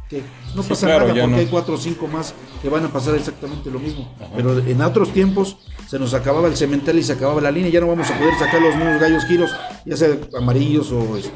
Que 0.10 0.24
no 0.56 0.64
Sí, 0.64 0.70
pasa 0.70 0.86
claro, 0.88 1.08
nada 1.08 1.14
porque 1.22 1.28
no. 1.28 1.38
hay 1.38 1.46
cuatro 1.48 1.76
o 1.76 1.78
cinco 1.78 2.08
más 2.08 2.34
que 2.62 2.70
van 2.70 2.86
a 2.86 2.88
pasar 2.88 3.16
exactamente 3.16 3.70
lo 3.70 3.80
mismo. 3.80 4.10
Pero 4.36 4.58
en 4.60 4.82
otros 4.82 5.12
tiempos 5.12 5.58
se 5.88 6.00
nos 6.00 6.14
acababa 6.14 6.48
el 6.48 6.56
cemental 6.56 6.98
y 6.98 7.04
se 7.04 7.14
acababa 7.14 7.42
la 7.42 7.52
línea. 7.52 7.70
Ya 7.70 7.82
no 7.82 7.88
vamos 7.88 8.10
a 8.10 8.18
poder 8.18 8.34
sacar 8.40 8.62
los 8.62 8.76
mismos 8.76 9.02
gallos 9.02 9.26
giros, 9.26 9.52
ya 9.86 9.98
sea 9.98 10.18
amarillos 10.38 10.92
o 10.94 11.18
este. 11.18 11.32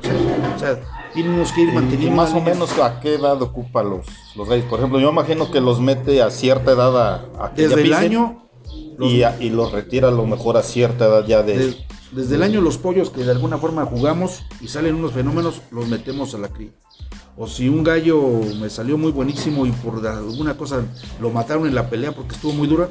O 0.00 0.04
sea, 0.04 0.56
o 0.56 0.58
sea, 0.58 0.80
tenemos 1.14 1.52
que 1.52 1.60
ir 1.62 1.68
Y 1.68 1.72
manteniendo. 1.72 2.16
más 2.16 2.32
la 2.32 2.38
o 2.38 2.40
menos 2.40 2.78
a 2.78 2.98
qué 3.00 3.14
edad 3.16 3.40
ocupa 3.42 3.82
los, 3.82 4.06
los 4.36 4.48
gallos. 4.48 4.64
Por 4.66 4.78
ejemplo, 4.78 4.98
yo 4.98 5.10
imagino 5.10 5.50
que 5.50 5.60
los 5.60 5.80
mete 5.80 6.22
a 6.22 6.30
cierta 6.30 6.72
edad 6.72 6.96
a, 6.98 7.44
a 7.44 7.52
que 7.54 7.62
ya 7.62 7.68
Desde 7.68 7.82
el 7.82 7.92
año. 7.92 8.48
los- 8.96 9.10
y, 9.12 9.22
a- 9.22 9.36
y 9.38 9.50
los 9.50 9.70
retira 9.70 10.08
a 10.08 10.12
lo 10.12 10.24
mejor 10.26 10.56
a 10.56 10.62
cierta 10.62 11.06
edad 11.06 11.26
ya 11.26 11.42
de... 11.42 11.58
Des- 11.58 11.76
desde 12.12 12.36
el 12.36 12.42
año 12.42 12.60
los 12.60 12.76
pollos 12.78 13.08
que 13.10 13.24
de 13.24 13.30
alguna 13.30 13.56
forma 13.58 13.84
jugamos 13.86 14.42
y 14.60 14.68
salen 14.68 14.94
unos 14.96 15.12
fenómenos, 15.12 15.62
los 15.70 15.88
metemos 15.88 16.34
a 16.34 16.38
la 16.38 16.48
cría. 16.48 16.70
O 17.36 17.46
si 17.46 17.68
un 17.68 17.82
gallo 17.82 18.20
me 18.60 18.68
salió 18.68 18.98
muy 18.98 19.10
buenísimo 19.10 19.64
y 19.64 19.70
por 19.70 20.06
alguna 20.06 20.56
cosa 20.56 20.82
lo 21.20 21.30
mataron 21.30 21.66
en 21.66 21.74
la 21.74 21.88
pelea 21.88 22.12
porque 22.12 22.34
estuvo 22.34 22.52
muy 22.52 22.68
dura, 22.68 22.88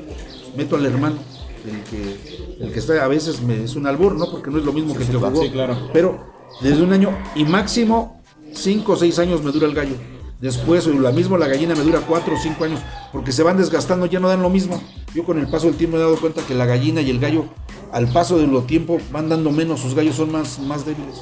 meto 0.58 0.76
al 0.76 0.86
hermano. 0.86 1.18
El 1.64 1.84
que, 1.84 2.56
el 2.60 2.74
que 2.74 2.80
está 2.80 3.04
a 3.04 3.08
veces 3.08 3.42
me, 3.44 3.64
es 3.64 3.76
un 3.76 3.86
albur, 3.86 4.16
¿no? 4.16 4.32
Porque 4.32 4.50
no 4.50 4.58
es 4.58 4.66
lo 4.66 4.74
mismo 4.74 4.96
que 4.96 5.04
el 5.04 5.10
que 5.10 5.18
claro. 5.18 5.30
jugó. 5.30 5.44
Sí, 5.44 5.52
claro. 5.52 5.78
Pero 5.94 6.20
desde 6.62 6.82
un 6.82 6.92
año 6.92 7.16
y 7.36 7.46
máximo 7.46 8.22
5 8.54 8.92
o 8.92 8.96
6 8.96 9.20
años 9.20 9.44
me 9.44 9.52
dura 9.52 9.68
el 9.68 9.76
gallo. 9.76 9.96
Después, 10.40 10.88
o 10.88 10.94
la 10.94 11.12
misma 11.12 11.38
la 11.38 11.48
gallina 11.48 11.76
me 11.76 11.84
dura 11.84 12.02
4 12.02 12.34
o 12.34 12.38
5 12.38 12.64
años, 12.64 12.80
porque 13.12 13.32
se 13.32 13.44
van 13.44 13.58
desgastando, 13.58 14.08
ya 14.08 14.20
no 14.20 14.28
dan 14.28 14.42
lo 14.42 14.50
mismo. 14.50 14.82
Yo 15.14 15.24
con 15.24 15.38
el 15.38 15.48
paso 15.48 15.68
del 15.68 15.76
tiempo 15.76 15.98
me 15.98 16.02
he 16.02 16.06
dado 16.06 16.20
cuenta 16.20 16.42
que 16.42 16.56
la 16.56 16.66
gallina 16.66 17.02
y 17.02 17.12
el 17.12 17.20
gallo, 17.20 17.46
al 17.92 18.12
paso 18.12 18.40
de 18.40 18.48
los 18.48 18.66
tiempo, 18.66 18.98
van 19.12 19.30
dando 19.30 19.52
menos, 19.52 19.82
sus 19.82 19.94
gallos 19.94 20.16
son 20.16 20.32
más, 20.32 20.58
más 20.58 20.84
débiles. 20.84 21.22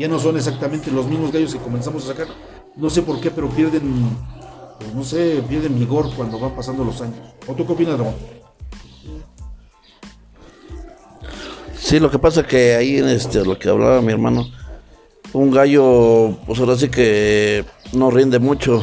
Ya 0.00 0.08
no 0.08 0.18
son 0.18 0.34
exactamente 0.38 0.90
los 0.90 1.06
mismos 1.06 1.30
gallos 1.30 1.52
que 1.52 1.58
comenzamos 1.58 2.04
a 2.04 2.14
sacar. 2.14 2.26
No 2.74 2.88
sé 2.88 3.02
por 3.02 3.20
qué, 3.20 3.30
pero 3.30 3.50
pierden, 3.50 4.16
pues 4.78 4.94
no 4.94 5.04
sé, 5.04 5.44
pierden 5.46 5.78
vigor 5.78 6.10
cuando 6.16 6.38
van 6.40 6.56
pasando 6.56 6.82
los 6.82 7.02
años. 7.02 7.18
¿O 7.46 7.52
tú 7.52 7.66
qué 7.66 7.72
opinas, 7.74 7.98
Ramón? 7.98 8.14
Sí, 11.76 12.00
lo 12.00 12.10
que 12.10 12.18
pasa 12.18 12.46
que 12.46 12.76
ahí, 12.76 12.96
este, 12.96 13.44
lo 13.44 13.58
que 13.58 13.68
hablaba 13.68 14.00
mi 14.00 14.10
hermano, 14.10 14.46
un 15.34 15.50
gallo, 15.50 16.34
pues 16.46 16.58
ahora 16.60 16.76
sí 16.76 16.88
que 16.88 17.66
no 17.92 18.10
rinde 18.10 18.38
mucho. 18.38 18.82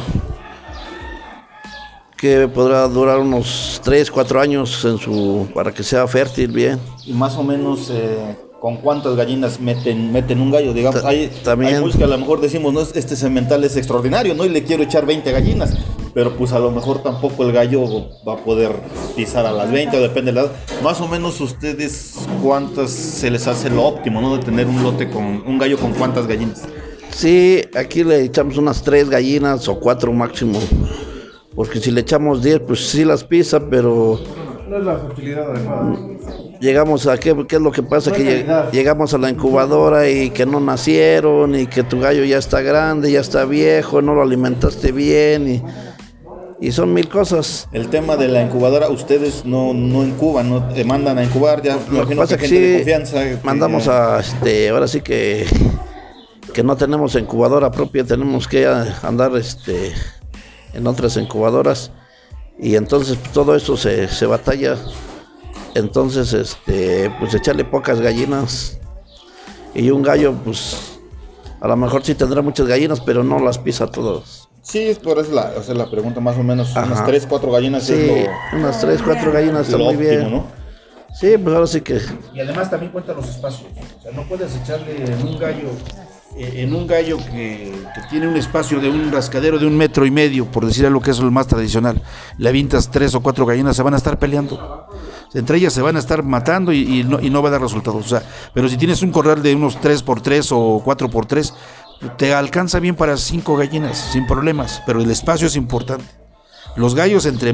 Que 2.16 2.46
podrá 2.46 2.86
durar 2.86 3.18
unos 3.18 3.80
3, 3.82 4.08
4 4.08 4.40
años 4.40 4.84
en 4.84 4.98
su, 4.98 5.48
para 5.52 5.74
que 5.74 5.82
sea 5.82 6.06
fértil 6.06 6.52
bien. 6.52 6.78
Y 7.04 7.12
más 7.12 7.34
o 7.34 7.42
menos 7.42 7.90
eh, 7.90 8.36
con 8.60 8.78
cuántas 8.78 9.14
gallinas 9.16 9.60
meten, 9.60 10.12
meten 10.12 10.40
un 10.40 10.50
gallo. 10.50 10.72
Digamos, 10.72 11.02
Ta- 11.02 11.08
hay, 11.08 11.30
también- 11.44 11.76
hay 11.82 12.02
a 12.02 12.06
lo 12.06 12.18
mejor 12.18 12.40
decimos, 12.40 12.72
no, 12.72 12.80
este 12.80 13.14
cemental 13.16 13.62
es 13.64 13.76
extraordinario, 13.76 14.34
¿no? 14.34 14.44
Y 14.44 14.48
le 14.48 14.64
quiero 14.64 14.82
echar 14.82 15.06
20 15.06 15.30
gallinas. 15.30 15.74
Pero 16.14 16.36
pues 16.36 16.52
a 16.52 16.58
lo 16.58 16.70
mejor 16.72 17.02
tampoco 17.02 17.44
el 17.44 17.52
gallo 17.52 17.84
va 18.26 18.32
a 18.34 18.36
poder 18.38 18.72
pisar 19.14 19.46
a 19.46 19.52
las 19.52 19.70
20 19.70 19.96
o 19.98 20.00
depende 20.00 20.32
de 20.32 20.36
la 20.36 20.40
edad. 20.42 20.52
Más 20.82 21.00
o 21.00 21.06
menos 21.06 21.40
ustedes 21.40 22.14
cuántas 22.42 22.90
se 22.90 23.30
les 23.30 23.46
hace 23.46 23.70
lo 23.70 23.84
óptimo, 23.84 24.20
¿no? 24.20 24.36
De 24.36 24.42
tener 24.42 24.66
un 24.66 24.82
lote 24.82 25.08
con 25.10 25.24
un 25.46 25.58
gallo 25.58 25.78
con 25.78 25.92
cuántas 25.92 26.26
gallinas. 26.26 26.62
Sí, 27.10 27.62
aquí 27.76 28.02
le 28.02 28.22
echamos 28.24 28.56
unas 28.58 28.82
3 28.82 29.08
gallinas 29.08 29.68
o 29.68 29.78
4 29.78 30.12
máximo. 30.12 30.58
Porque 31.54 31.78
si 31.80 31.90
le 31.90 32.00
echamos 32.00 32.42
10, 32.42 32.60
pues 32.60 32.88
sí 32.88 33.04
las 33.04 33.22
pisa, 33.24 33.60
pero 33.68 34.20
No 34.68 34.76
es 34.76 34.84
la 34.84 34.98
fertilidad 34.98 35.50
adecuada. 35.50 35.96
llegamos 36.60 37.06
a 37.06 37.16
qué, 37.16 37.34
qué 37.48 37.56
es 37.56 37.62
lo 37.62 37.72
que 37.72 37.82
pasa 37.82 38.12
que 38.12 38.44
lleg- 38.46 38.70
llegamos 38.70 39.14
a 39.14 39.18
la 39.18 39.30
incubadora 39.30 40.08
y 40.08 40.30
que 40.30 40.44
no 40.44 40.60
nacieron 40.60 41.54
y 41.54 41.66
que 41.66 41.82
tu 41.82 42.00
gallo 42.00 42.24
ya 42.24 42.38
está 42.38 42.60
grande, 42.60 43.10
ya 43.10 43.20
está 43.20 43.44
viejo, 43.44 44.02
no 44.02 44.14
lo 44.14 44.22
alimentaste 44.22 44.92
bien 44.92 45.48
y, 45.48 45.62
y 46.60 46.72
son 46.72 46.92
mil 46.92 47.08
cosas. 47.08 47.68
El 47.72 47.88
tema 47.88 48.16
de 48.16 48.28
la 48.28 48.42
incubadora, 48.42 48.88
ustedes 48.90 49.44
no, 49.46 49.72
no 49.72 50.04
incuban, 50.04 50.50
no 50.50 50.68
te 50.68 50.84
mandan 50.84 51.16
a 51.18 51.24
incubar, 51.24 51.62
ya 51.62 51.78
Lo 51.90 52.06
que 52.06 52.16
pasa 52.16 52.36
que 52.36 52.46
gente 52.48 52.60
de 52.60 52.68
sí, 52.72 52.76
confianza. 52.78 53.24
que- 53.24 53.38
mandamos 53.42 53.88
a 53.88 54.20
este, 54.20 54.68
ahora 54.68 54.86
sí 54.88 55.00
que 55.00 55.46
que 56.52 56.62
no 56.64 56.76
tenemos 56.76 57.14
incubadora 57.14 57.70
propia, 57.70 58.04
tenemos 58.04 58.48
que 58.48 58.66
andar 58.66 59.34
este 59.36 59.92
en 60.74 60.86
otras 60.86 61.16
incubadoras 61.16 61.92
y 62.58 62.74
entonces 62.76 63.16
pues, 63.16 63.32
todo 63.32 63.54
eso 63.54 63.76
se, 63.76 64.08
se 64.08 64.26
batalla. 64.26 64.76
Entonces, 65.74 66.32
este, 66.32 67.10
pues 67.20 67.34
echarle 67.34 67.64
pocas 67.64 68.00
gallinas 68.00 68.78
y 69.74 69.90
un 69.90 70.02
gallo, 70.02 70.34
pues 70.44 70.98
a 71.60 71.68
lo 71.68 71.76
mejor 71.76 72.04
sí 72.04 72.14
tendrá 72.14 72.42
muchas 72.42 72.66
gallinas, 72.66 73.00
pero 73.00 73.22
no 73.22 73.38
las 73.38 73.58
pisa 73.58 73.86
todas. 73.86 74.48
Sí, 74.62 74.80
es 74.80 74.98
por 74.98 75.18
eso 75.18 75.32
la, 75.32 75.52
o 75.56 75.62
sea, 75.62 75.74
la 75.74 75.90
pregunta 75.90 76.20
más 76.20 76.36
o 76.36 76.42
menos, 76.42 76.72
unas 76.72 76.92
Ajá. 76.92 77.06
3, 77.06 77.26
4 77.28 77.50
gallinas 77.52 77.84
Sí, 77.84 77.94
es 77.94 78.28
lo, 78.52 78.58
unas 78.58 78.80
tres, 78.80 79.00
cuatro 79.02 79.32
gallinas 79.32 79.66
está 79.66 79.78
muy 79.78 79.94
óptimo, 79.94 80.00
bien. 80.10 80.30
¿no? 80.30 80.44
Sí, 81.18 81.38
pues 81.38 81.54
ahora 81.54 81.66
sí 81.66 81.80
que 81.80 82.00
Y 82.34 82.40
además 82.40 82.70
también 82.70 82.92
cuenta 82.92 83.14
los 83.14 83.28
espacios. 83.28 83.70
O 83.98 84.02
sea, 84.02 84.12
no 84.12 84.22
puedes 84.28 84.54
echarle 84.56 85.04
en 85.04 85.26
un 85.26 85.38
gallo, 85.38 85.70
en 86.38 86.74
un 86.74 86.86
gallo 86.86 87.18
que, 87.18 87.74
tiene 88.10 88.28
un 88.28 88.36
espacio 88.36 88.80
de 88.80 88.88
un 88.88 89.10
rascadero 89.10 89.58
de 89.58 89.66
un 89.66 89.76
metro 89.76 90.06
y 90.06 90.10
medio, 90.10 90.46
por 90.46 90.64
decir 90.64 90.86
algo 90.86 91.00
que 91.00 91.10
es 91.10 91.18
lo 91.18 91.30
más 91.30 91.46
tradicional. 91.46 92.00
Le 92.38 92.48
avientas 92.48 92.90
tres 92.90 93.14
o 93.14 93.20
cuatro 93.20 93.44
gallinas, 93.44 93.76
se 93.76 93.82
van 93.82 93.94
a 93.94 93.96
estar 93.96 94.18
peleando. 94.18 94.86
Entre 95.34 95.58
ellas 95.58 95.72
se 95.72 95.82
van 95.82 95.96
a 95.96 95.98
estar 95.98 96.22
matando 96.22 96.72
y, 96.72 97.04
no, 97.04 97.20
y 97.20 97.28
no 97.28 97.42
va 97.42 97.48
a 97.48 97.52
dar 97.52 97.60
resultados. 97.60 98.06
O 98.06 98.08
sea, 98.08 98.22
pero 98.54 98.68
si 98.68 98.76
tienes 98.76 99.02
un 99.02 99.10
corral 99.10 99.42
de 99.42 99.54
unos 99.54 99.80
3 99.80 100.02
por 100.02 100.20
3 100.20 100.48
o 100.52 100.80
4 100.84 101.10
por 101.10 101.26
3 101.26 101.52
te 102.16 102.32
alcanza 102.32 102.78
bien 102.78 102.94
para 102.94 103.16
cinco 103.16 103.56
gallinas, 103.56 103.98
sin 104.12 104.26
problemas. 104.26 104.82
Pero 104.86 105.00
el 105.00 105.10
espacio 105.10 105.46
es 105.46 105.56
importante. 105.56 106.06
Los 106.76 106.94
gallos, 106.94 107.26
entre, 107.26 107.52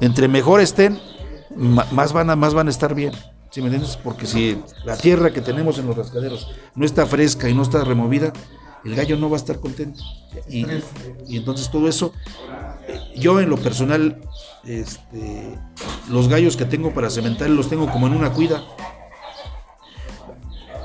entre 0.00 0.28
mejor 0.28 0.60
estén, 0.60 1.00
más 1.56 2.12
van, 2.12 2.30
a, 2.30 2.36
más 2.36 2.54
van 2.54 2.68
a 2.68 2.70
estar 2.70 2.94
bien. 2.94 3.12
¿Sí 3.50 3.60
me 3.60 3.66
entiendes? 3.66 3.96
Porque 3.96 4.26
si 4.26 4.62
la 4.84 4.96
tierra 4.96 5.32
que 5.32 5.40
tenemos 5.40 5.78
en 5.78 5.86
los 5.86 5.96
rascaderos 5.96 6.48
no 6.74 6.86
está 6.86 7.04
fresca 7.04 7.48
y 7.48 7.54
no 7.54 7.62
está 7.62 7.82
removida, 7.82 8.32
el 8.84 8.94
gallo 8.94 9.16
no 9.16 9.28
va 9.28 9.36
a 9.36 9.40
estar 9.40 9.58
contento. 9.58 10.02
Y, 10.48 10.64
y 11.26 11.36
entonces 11.36 11.70
todo 11.70 11.88
eso, 11.88 12.12
yo 13.16 13.40
en 13.40 13.50
lo 13.50 13.56
personal, 13.56 14.20
este, 14.64 15.58
los 16.08 16.28
gallos 16.28 16.56
que 16.56 16.64
tengo 16.64 16.94
para 16.94 17.10
cementar 17.10 17.50
los 17.50 17.68
tengo 17.68 17.90
como 17.90 18.06
en 18.06 18.14
una 18.14 18.32
cuida. 18.32 18.62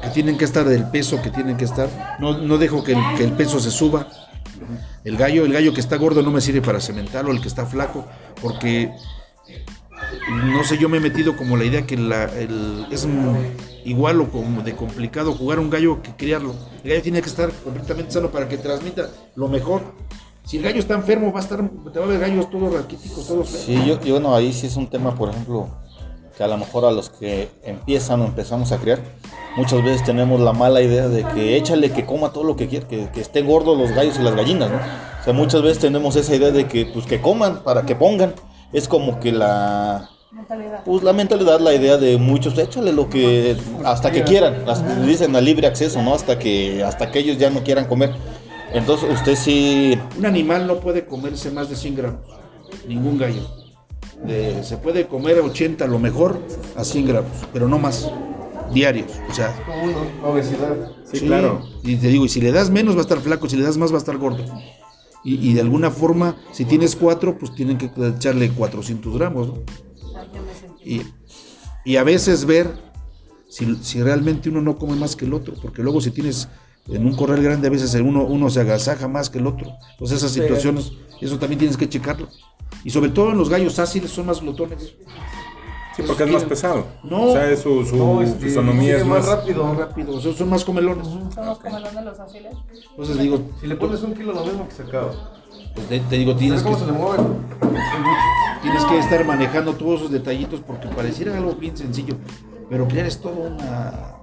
Que 0.02 0.10
tienen 0.10 0.38
que 0.38 0.46
estar 0.46 0.68
del 0.68 0.90
peso 0.90 1.22
que 1.22 1.30
tienen 1.30 1.58
que 1.58 1.66
estar. 1.66 2.18
No, 2.20 2.38
no 2.38 2.58
dejo 2.58 2.84
que 2.84 2.94
el, 2.94 3.00
que 3.16 3.24
el 3.24 3.34
peso 3.34 3.60
se 3.60 3.72
suba. 3.72 4.08
El 5.04 5.18
gallo, 5.18 5.46
el 5.46 5.54
gallo 5.54 5.74
que 5.74 5.82
está 5.82 5.98
gordo 5.98 6.24
no 6.24 6.32
me 6.32 6.42
sirve 6.42 6.62
para 6.62 6.80
cementarlo, 6.80 7.32
el 7.32 7.42
que 7.42 7.48
está 7.48 7.66
flaco, 7.66 8.08
porque 8.42 8.92
no 10.52 10.64
sé, 10.64 10.78
yo 10.78 10.90
me 10.90 10.98
he 10.98 11.00
metido 11.00 11.36
como 11.38 11.58
la 11.58 11.66
idea 11.66 11.86
que 11.86 11.98
la, 11.98 12.26
el- 12.26 12.88
es 12.92 13.08
igual 13.84 14.22
o 14.22 14.30
como 14.30 14.62
de 14.62 14.76
complicado 14.76 15.34
jugar 15.34 15.60
un 15.60 15.70
gallo 15.70 16.02
que 16.02 16.12
criarlo. 16.16 16.54
El 16.84 16.90
gallo 16.92 17.02
tiene 17.02 17.22
que 17.22 17.30
estar 17.30 17.52
completamente 17.52 18.12
sano 18.12 18.30
para 18.30 18.48
que 18.48 18.58
transmita 18.58 19.10
lo 19.36 19.48
mejor. 19.48 19.82
Si 20.44 20.58
el 20.58 20.64
gallo 20.64 20.80
está 20.80 20.94
enfermo, 20.96 21.32
va 21.34 21.40
a 21.40 21.44
estar, 21.44 21.60
te 21.92 22.00
va 22.00 22.06
a 22.14 22.18
gallos 22.18 22.50
todos 22.50 22.74
raquíticos, 22.74 23.28
todos. 23.28 23.50
Sí, 23.50 23.82
yo, 23.86 24.00
yo 24.02 24.36
ahí 24.36 24.54
sí 24.54 24.68
es 24.68 24.76
un 24.76 24.88
tema, 24.88 25.16
por 25.16 25.30
ejemplo, 25.30 25.70
que 26.38 26.44
a 26.44 26.48
lo 26.48 26.58
mejor 26.58 26.86
a 26.86 26.92
los 26.92 27.10
que 27.10 27.50
empiezan 27.64 28.22
o 28.22 28.26
empezamos 28.26 28.72
a 28.72 28.78
criar, 28.78 29.00
muchas 29.58 29.84
veces 29.84 30.04
tenemos 30.04 30.40
la 30.40 30.54
mala 30.54 30.82
idea 30.82 31.08
de 31.08 31.24
que 31.24 31.58
échale 31.58 31.92
que 31.92 32.06
coma 32.06 32.32
todo 32.32 32.44
lo 32.44 32.56
que 32.56 32.68
quiera, 32.68 32.88
que, 32.88 33.10
que 33.10 33.22
estén 33.22 33.48
gordos 33.48 33.76
los 33.78 33.92
gallos 33.92 34.18
y 34.20 34.22
las 34.22 34.36
gallinas, 34.36 34.70
¿no? 34.70 34.78
O 34.78 35.24
sea, 35.24 35.34
muchas 35.34 35.64
veces 35.64 35.80
tenemos 35.80 36.16
esa 36.16 36.36
idea 36.36 36.52
de 36.52 36.68
que, 36.68 36.86
pues, 36.86 37.06
que 37.08 37.20
coman 37.22 37.64
para 37.64 37.84
que 37.84 37.96
pongan. 37.96 38.34
Es 38.74 38.88
como 38.88 39.20
que 39.20 39.32
la... 39.32 40.10
Pues 40.84 41.02
la 41.04 41.14
mentalidad, 41.14 41.60
la 41.62 41.74
idea 41.74 41.98
de 41.98 42.18
muchos, 42.18 42.58
échale 42.58 42.92
lo 42.92 43.10
que 43.10 43.56
hasta 43.86 44.12
que 44.12 44.24
quieran, 44.24 44.64
hasta- 44.68 44.96
dicen 45.06 45.34
a 45.36 45.40
libre 45.42 45.66
acceso, 45.66 46.02
¿no? 46.02 46.14
Hasta 46.14 46.38
que 46.38 46.84
hasta 46.84 47.10
que 47.10 47.20
ellos 47.20 47.38
ya 47.38 47.50
no 47.50 47.64
quieran 47.64 47.86
comer. 47.86 48.14
Entonces 48.74 49.10
usted 49.14 49.36
sí 49.38 49.98
Un 50.18 50.26
animal 50.26 50.68
no 50.68 50.82
puede 50.82 51.06
comerse 51.06 51.52
más 51.52 51.70
de 51.70 51.78
100 51.78 51.96
gramos, 51.96 52.20
ningún 52.86 53.18
gallo. 53.18 53.42
De- 54.26 54.62
se 54.64 54.76
puede 54.78 55.08
comer 55.08 55.40
80 55.40 55.86
a 55.86 55.88
lo 55.88 56.00
mejor 56.00 56.38
a 56.76 56.84
100 56.84 57.08
gramos, 57.08 57.32
pero 57.54 57.70
no 57.70 57.80
más, 57.80 58.12
diarios. 58.74 59.12
O 59.30 59.34
sea, 59.34 59.56
Obesidad. 60.24 60.76
Sí, 61.12 61.22
claro. 61.22 61.62
Y 61.84 61.96
te 61.96 62.08
digo, 62.10 62.26
y 62.26 62.30
si 62.30 62.42
le 62.42 62.52
das 62.52 62.70
menos 62.70 62.96
va 62.96 63.00
a 63.00 63.04
estar 63.04 63.20
flaco, 63.20 63.48
si 63.48 63.56
le 63.56 63.64
das 63.64 63.78
más 63.78 63.92
va 63.92 63.96
a 63.96 64.00
estar 64.00 64.18
gordo. 64.18 64.44
Y, 65.26 65.50
y 65.50 65.54
de 65.54 65.62
alguna 65.62 65.92
forma, 65.92 66.38
si 66.52 66.64
tienes 66.64 66.96
cuatro, 66.96 67.38
pues 67.38 67.54
tienen 67.54 67.78
que 67.78 67.90
echarle 67.98 68.50
400 68.52 69.14
gramos. 69.18 69.48
¿no? 69.48 69.64
Y, 70.86 71.02
y 71.84 71.98
a 71.98 72.04
veces 72.04 72.46
ver 72.46 72.72
si, 73.50 73.76
si 73.82 74.02
realmente 74.02 74.50
uno 74.50 74.62
no 74.62 74.78
come 74.78 74.96
más 74.96 75.16
que 75.16 75.26
el 75.26 75.34
otro, 75.34 75.56
porque 75.62 75.82
luego 75.82 76.00
si 76.00 76.12
tienes 76.12 76.48
en 76.88 77.06
un 77.06 77.16
corral 77.16 77.42
grande, 77.42 77.68
a 77.68 77.72
veces 77.72 77.94
uno, 77.96 78.24
uno 78.24 78.50
se 78.50 78.60
agasaja 78.60 79.08
más 79.08 79.30
que 79.30 79.40
el 79.40 79.48
otro. 79.48 79.74
Entonces 79.92 80.20
esas 80.20 80.32
situaciones, 80.32 80.92
eso 81.20 81.40
también 81.40 81.60
tienes 81.60 81.78
que 81.78 81.90
checarlo. 81.90 82.28
Y 82.84 82.92
sobre 82.92 83.10
todo 83.10 83.32
en 83.32 83.38
los 83.38 83.50
gallos 83.50 83.80
áciles 83.80 84.12
son 84.12 84.28
más 84.28 84.42
glotones. 84.42 84.94
Sí, 85.96 86.04
porque 86.06 86.24
es 86.24 86.32
más 86.32 86.44
pesado. 86.44 86.86
No. 87.04 87.24
O 87.24 87.32
sea, 87.32 87.50
es 87.50 87.62
su, 87.62 87.86
su 87.86 87.96
No, 87.96 88.22
este, 88.22 88.46
fisonomía 88.48 88.98
es 88.98 89.06
más 89.06 89.26
más... 89.26 89.38
rápido. 89.38 89.64
Más 89.64 89.78
rápido, 89.78 90.20
son, 90.20 90.36
son 90.36 90.50
más 90.50 90.66
comelones. 90.66 91.08
Son 91.08 91.46
los 91.46 91.58
comelones 91.60 92.04
los 92.04 92.20
azules. 92.20 92.54
Entonces 92.90 93.18
digo, 93.20 93.40
Si 93.62 93.68
le 93.68 93.76
pones 93.76 94.02
un 94.04 94.14
kilo, 94.14 94.34
lo 94.34 94.44
mismo 94.44 94.68
que 94.68 94.74
se 94.76 94.84
acaba. 94.84 95.12
pues 95.74 95.88
te, 95.88 96.00
te 96.02 96.16
digo, 96.18 96.36
tienes 96.36 96.62
¿Sabes 96.62 96.78
que, 96.80 96.86
se 96.86 96.92
le 96.92 96.98
mueven? 96.98 97.28
tienes 98.62 98.84
que 98.86 98.98
estar 99.00 99.24
manejando 99.26 99.74
todos 99.74 100.00
esos 100.02 100.12
detallitos 100.12 100.60
porque 100.62 100.88
pareciera 100.90 101.38
algo 101.38 101.54
bien 101.54 101.78
sencillo, 101.78 102.16
pero 102.70 102.88
crear 102.88 103.06
es 103.06 103.22
todo 103.22 103.34
una, 103.34 104.16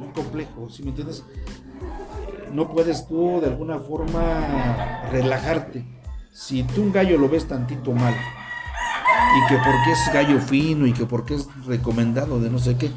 un 0.00 0.10
complejo, 0.12 0.68
¿sí 0.70 0.82
me 0.82 0.88
entiendes? 0.90 1.22
No 2.52 2.68
puedes 2.72 3.06
tú 3.06 3.38
de 3.40 3.46
alguna 3.48 3.78
forma 3.78 5.02
relajarte. 5.10 5.84
Si 6.32 6.62
tú 6.64 6.82
un 6.82 6.92
gallo 6.92 7.16
lo 7.18 7.28
ves 7.28 7.46
tantito 7.46 7.92
mal 7.92 8.14
y 9.36 9.48
que 9.48 9.56
porque 9.56 9.92
es 9.92 10.12
gallo 10.12 10.40
fino 10.40 10.86
y 10.86 10.92
que 10.92 11.06
porque 11.06 11.34
es 11.34 11.48
recomendado 11.66 12.40
de 12.40 12.50
no 12.50 12.58
sé 12.58 12.76
qué 12.76 12.90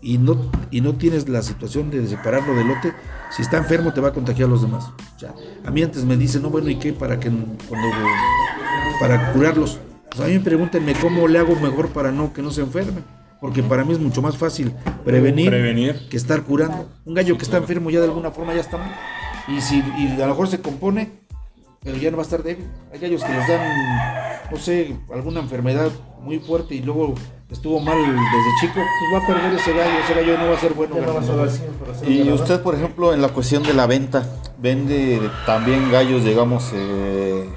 y 0.00 0.18
no 0.18 0.50
y 0.70 0.80
no 0.80 0.94
tienes 0.94 1.28
la 1.28 1.42
situación 1.42 1.90
de 1.90 2.06
separarlo 2.06 2.54
del 2.54 2.68
lote, 2.68 2.92
si 3.30 3.42
está 3.42 3.56
enfermo 3.56 3.92
te 3.92 4.00
va 4.00 4.08
a 4.08 4.12
contagiar 4.12 4.48
a 4.48 4.50
los 4.52 4.62
demás. 4.62 4.84
O 5.16 5.18
sea, 5.18 5.34
a 5.64 5.70
mí 5.70 5.82
antes 5.82 6.04
me 6.04 6.16
dicen, 6.16 6.42
no 6.42 6.50
bueno, 6.50 6.68
¿y 6.70 6.76
qué 6.76 6.92
para 6.92 7.18
que 7.18 7.30
cuando 7.68 7.88
para 9.00 9.32
curarlos? 9.32 9.78
Pues 10.10 10.20
a 10.20 10.26
mí 10.26 10.34
me 10.34 10.40
pregúntenme 10.40 10.94
cómo 10.94 11.26
le 11.28 11.38
hago 11.38 11.54
mejor 11.56 11.88
para 11.88 12.12
no 12.12 12.32
que 12.32 12.42
no 12.42 12.50
se 12.50 12.62
enferme, 12.62 13.02
porque 13.40 13.62
para 13.62 13.84
mí 13.84 13.92
es 13.92 13.98
mucho 13.98 14.22
más 14.22 14.36
fácil 14.36 14.72
prevenir, 15.04 15.50
Prevenir. 15.50 16.08
que 16.08 16.16
estar 16.16 16.42
curando. 16.42 16.88
Un 17.04 17.14
gallo 17.14 17.36
que 17.36 17.44
está 17.44 17.56
enfermo 17.58 17.90
ya 17.90 17.98
de 17.98 18.06
alguna 18.06 18.30
forma 18.30 18.54
ya 18.54 18.60
está 18.60 18.78
mal. 18.78 18.94
Y 19.48 19.60
si 19.60 19.82
y 19.98 20.20
a 20.20 20.26
lo 20.26 20.28
mejor 20.28 20.48
se 20.48 20.60
compone, 20.60 21.27
pero 21.82 21.96
ya 21.96 22.10
no 22.10 22.16
va 22.16 22.22
a 22.22 22.26
estar 22.26 22.42
débil. 22.42 22.66
Hay 22.92 22.98
gallos 22.98 23.22
que 23.24 23.32
les 23.32 23.48
dan, 23.48 23.60
no 24.50 24.56
sé, 24.56 24.96
alguna 25.12 25.40
enfermedad 25.40 25.90
muy 26.22 26.38
fuerte 26.38 26.74
y 26.74 26.82
luego 26.82 27.14
estuvo 27.50 27.80
mal 27.80 27.96
desde 27.96 28.50
chico, 28.60 28.74
pues 28.74 29.12
va 29.14 29.24
a 29.24 29.26
perder 29.26 29.58
ese 29.58 29.72
gallo, 29.72 29.98
ese 30.04 30.14
gallo 30.14 30.38
no 30.38 30.48
va 30.50 30.56
a 30.56 30.60
ser 30.60 30.74
bueno. 30.74 30.96
No 30.96 31.02
a 31.02 31.14
ganador. 31.14 31.36
dar 31.36 31.50
100 31.50 31.72
para 31.74 31.92
hacer 31.92 32.08
Y 32.10 32.18
ganador. 32.18 32.40
usted, 32.40 32.62
por 32.62 32.74
ejemplo, 32.74 33.14
en 33.14 33.22
la 33.22 33.28
cuestión 33.28 33.62
de 33.62 33.74
la 33.74 33.86
venta, 33.86 34.26
vende 34.58 35.20
también 35.46 35.90
gallos, 35.90 36.24
digamos, 36.24 36.70
eh, 36.74 37.48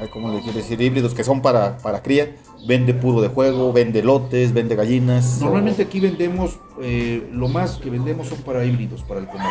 ay, 0.00 0.08
¿cómo 0.12 0.32
le 0.32 0.40
quiere 0.40 0.58
decir? 0.58 0.80
Híbridos 0.80 1.14
que 1.14 1.22
son 1.24 1.42
para, 1.42 1.78
para 1.78 2.02
cría. 2.02 2.34
Vende 2.66 2.94
puro 2.94 3.20
de 3.20 3.28
juego, 3.28 3.72
vende 3.72 4.02
lotes, 4.02 4.52
vende 4.52 4.74
gallinas. 4.74 5.38
Normalmente 5.40 5.82
aquí 5.84 6.00
vendemos, 6.00 6.58
eh, 6.82 7.28
lo 7.32 7.46
más 7.46 7.76
que 7.76 7.90
vendemos 7.90 8.26
son 8.26 8.38
para 8.38 8.64
híbridos, 8.64 9.02
para 9.04 9.20
el 9.20 9.26
combate. 9.28 9.50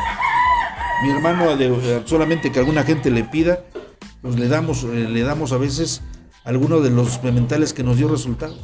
Mi 1.04 1.10
hermano, 1.12 1.46
solamente 2.06 2.52
que 2.52 2.60
alguna 2.60 2.84
gente 2.84 3.12
le 3.12 3.24
pida, 3.24 3.60
pues 4.22 4.38
le 4.40 4.48
damos, 4.48 4.84
eh, 4.84 5.08
le 5.10 5.22
damos 5.22 5.52
a 5.52 5.58
veces 5.58 6.02
alguno 6.44 6.80
de 6.80 6.90
los 6.90 7.08
experimentales 7.08 7.74
que 7.74 7.84
nos 7.84 7.98
dio 7.98 8.08
resultado. 8.08 8.56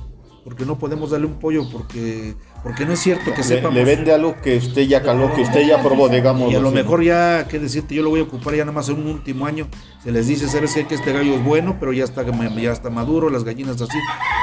Porque 0.44 0.66
no 0.66 0.80
podemos 0.80 1.12
darle 1.12 1.28
un 1.28 1.38
pollo 1.38 1.70
porque, 1.72 2.34
porque 2.64 2.84
no 2.84 2.94
es 2.94 3.00
cierto 3.00 3.32
que 3.32 3.44
sepamos. 3.44 3.76
le 3.76 3.86
vende 3.86 4.12
algo 4.12 4.36
que 4.42 4.58
usted 4.58 4.88
ya 4.88 5.04
caló, 5.04 5.32
que 5.36 5.42
usted 5.42 5.68
ya 5.68 5.84
probó, 5.84 6.10
digamos. 6.10 6.52
Y 6.52 6.56
a 6.56 6.60
lo 6.60 6.70
así. 6.70 6.76
mejor 6.78 7.04
ya, 7.04 7.48
qué 7.48 7.60
decirte, 7.60 7.94
yo 7.94 8.02
lo 8.02 8.10
voy 8.10 8.22
a 8.22 8.24
ocupar 8.24 8.56
ya 8.56 8.66
nada 8.66 8.72
más 8.72 8.90
en 8.90 8.96
un 8.96 9.06
último 9.06 9.46
año. 9.46 9.68
Se 10.04 10.12
les 10.12 10.26
dice, 10.26 10.48
sabes 10.48 10.74
qué? 10.74 10.88
que 10.88 10.96
este 10.96 11.14
gallo 11.14 11.36
es 11.36 11.44
bueno, 11.44 11.78
pero 11.80 11.94
ya 11.94 12.04
está, 12.04 12.26
ya 12.26 12.72
está 12.72 12.90
maduro, 12.90 13.30
las 13.30 13.44
gallinas 13.44 13.80
así. 13.84 14.00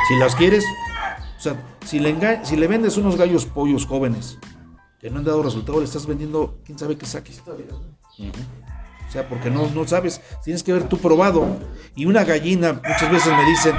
Si 0.07 0.14
las 0.20 0.36
quieres, 0.36 0.64
o 1.36 1.41
sea, 1.41 1.57
si 1.84 1.99
le, 1.99 2.16
enga- 2.16 2.45
si 2.45 2.55
le 2.55 2.68
vendes 2.68 2.97
unos 2.97 3.16
gallos 3.16 3.45
pollos 3.47 3.84
jóvenes 3.84 4.39
que 5.01 5.11
no 5.11 5.18
han 5.18 5.24
dado 5.24 5.42
resultado, 5.42 5.78
le 5.78 5.84
estás 5.84 6.07
vendiendo, 6.07 6.59
quién 6.64 6.78
sabe 6.78 6.96
qué 6.96 7.07
saques. 7.07 7.42
O 7.46 9.11
sea, 9.11 9.28
porque 9.28 9.51
no, 9.51 9.70
no 9.70 9.86
sabes, 9.86 10.20
tienes 10.44 10.62
que 10.62 10.72
ver 10.72 10.88
tú 10.88 10.99
probado. 10.99 11.46
Y 11.94 12.07
una 12.07 12.24
gallina, 12.24 12.74
muchas 12.74 13.11
veces 13.11 13.32
me 13.32 13.44
dicen, 13.44 13.74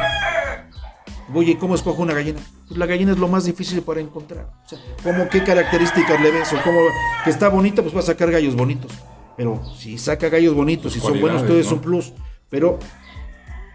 oye, 1.34 1.58
¿cómo 1.58 1.76
escojo 1.76 2.02
una 2.02 2.14
gallina? 2.14 2.40
Pues 2.68 2.78
la 2.78 2.86
gallina 2.86 3.12
es 3.12 3.18
lo 3.18 3.28
más 3.28 3.46
difícil 3.46 3.82
para 3.82 4.00
encontrar. 4.00 4.50
O 4.66 4.70
sea, 4.70 4.80
¿cómo 5.04 5.30
qué 5.30 5.44
características 5.44 6.20
le 6.22 6.32
ves? 6.32 6.52
O 6.54 6.62
cómo 6.64 6.80
que 7.24 7.30
está 7.30 7.50
bonita, 7.50 7.82
pues 7.82 7.96
va 7.96 8.00
a 8.00 8.04
sacar 8.04 8.32
gallos 8.32 8.56
bonitos. 8.56 8.92
Pero 9.38 9.62
si 9.78 9.98
saca 9.98 10.30
gallos 10.30 10.54
bonitos 10.54 10.96
y 10.96 11.00
son 11.00 11.20
buenos, 11.20 11.46
todo 11.46 11.60
es 11.60 11.68
¿no? 11.68 11.74
un 11.74 11.82
plus. 11.82 12.14
Pero 12.50 12.80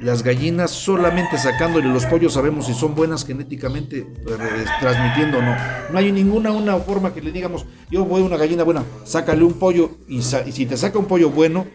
las 0.04 0.22
gallinas 0.22 0.70
solamente 0.70 1.38
sacándole 1.38 1.88
los 1.88 2.04
pollos 2.04 2.34
sabemos 2.34 2.66
si 2.66 2.74
son 2.74 2.94
buenas 2.94 3.24
genéticamente 3.24 4.00
eh, 4.00 4.64
transmitiendo 4.78 5.38
o 5.38 5.42
no. 5.42 5.56
No 5.90 5.98
hay 5.98 6.12
ninguna 6.12 6.52
una 6.52 6.76
forma 6.76 7.14
que 7.14 7.22
le 7.22 7.32
digamos, 7.32 7.64
yo 7.90 8.04
voy 8.04 8.20
a 8.20 8.26
una 8.26 8.36
gallina 8.36 8.64
buena, 8.64 8.84
sácale 9.04 9.42
un 9.42 9.54
pollo 9.54 9.92
y, 10.06 10.18
y 10.18 10.52
si 10.52 10.66
te 10.66 10.76
saca 10.76 10.98
un 10.98 11.06
pollo 11.06 11.30
bueno, 11.30 11.66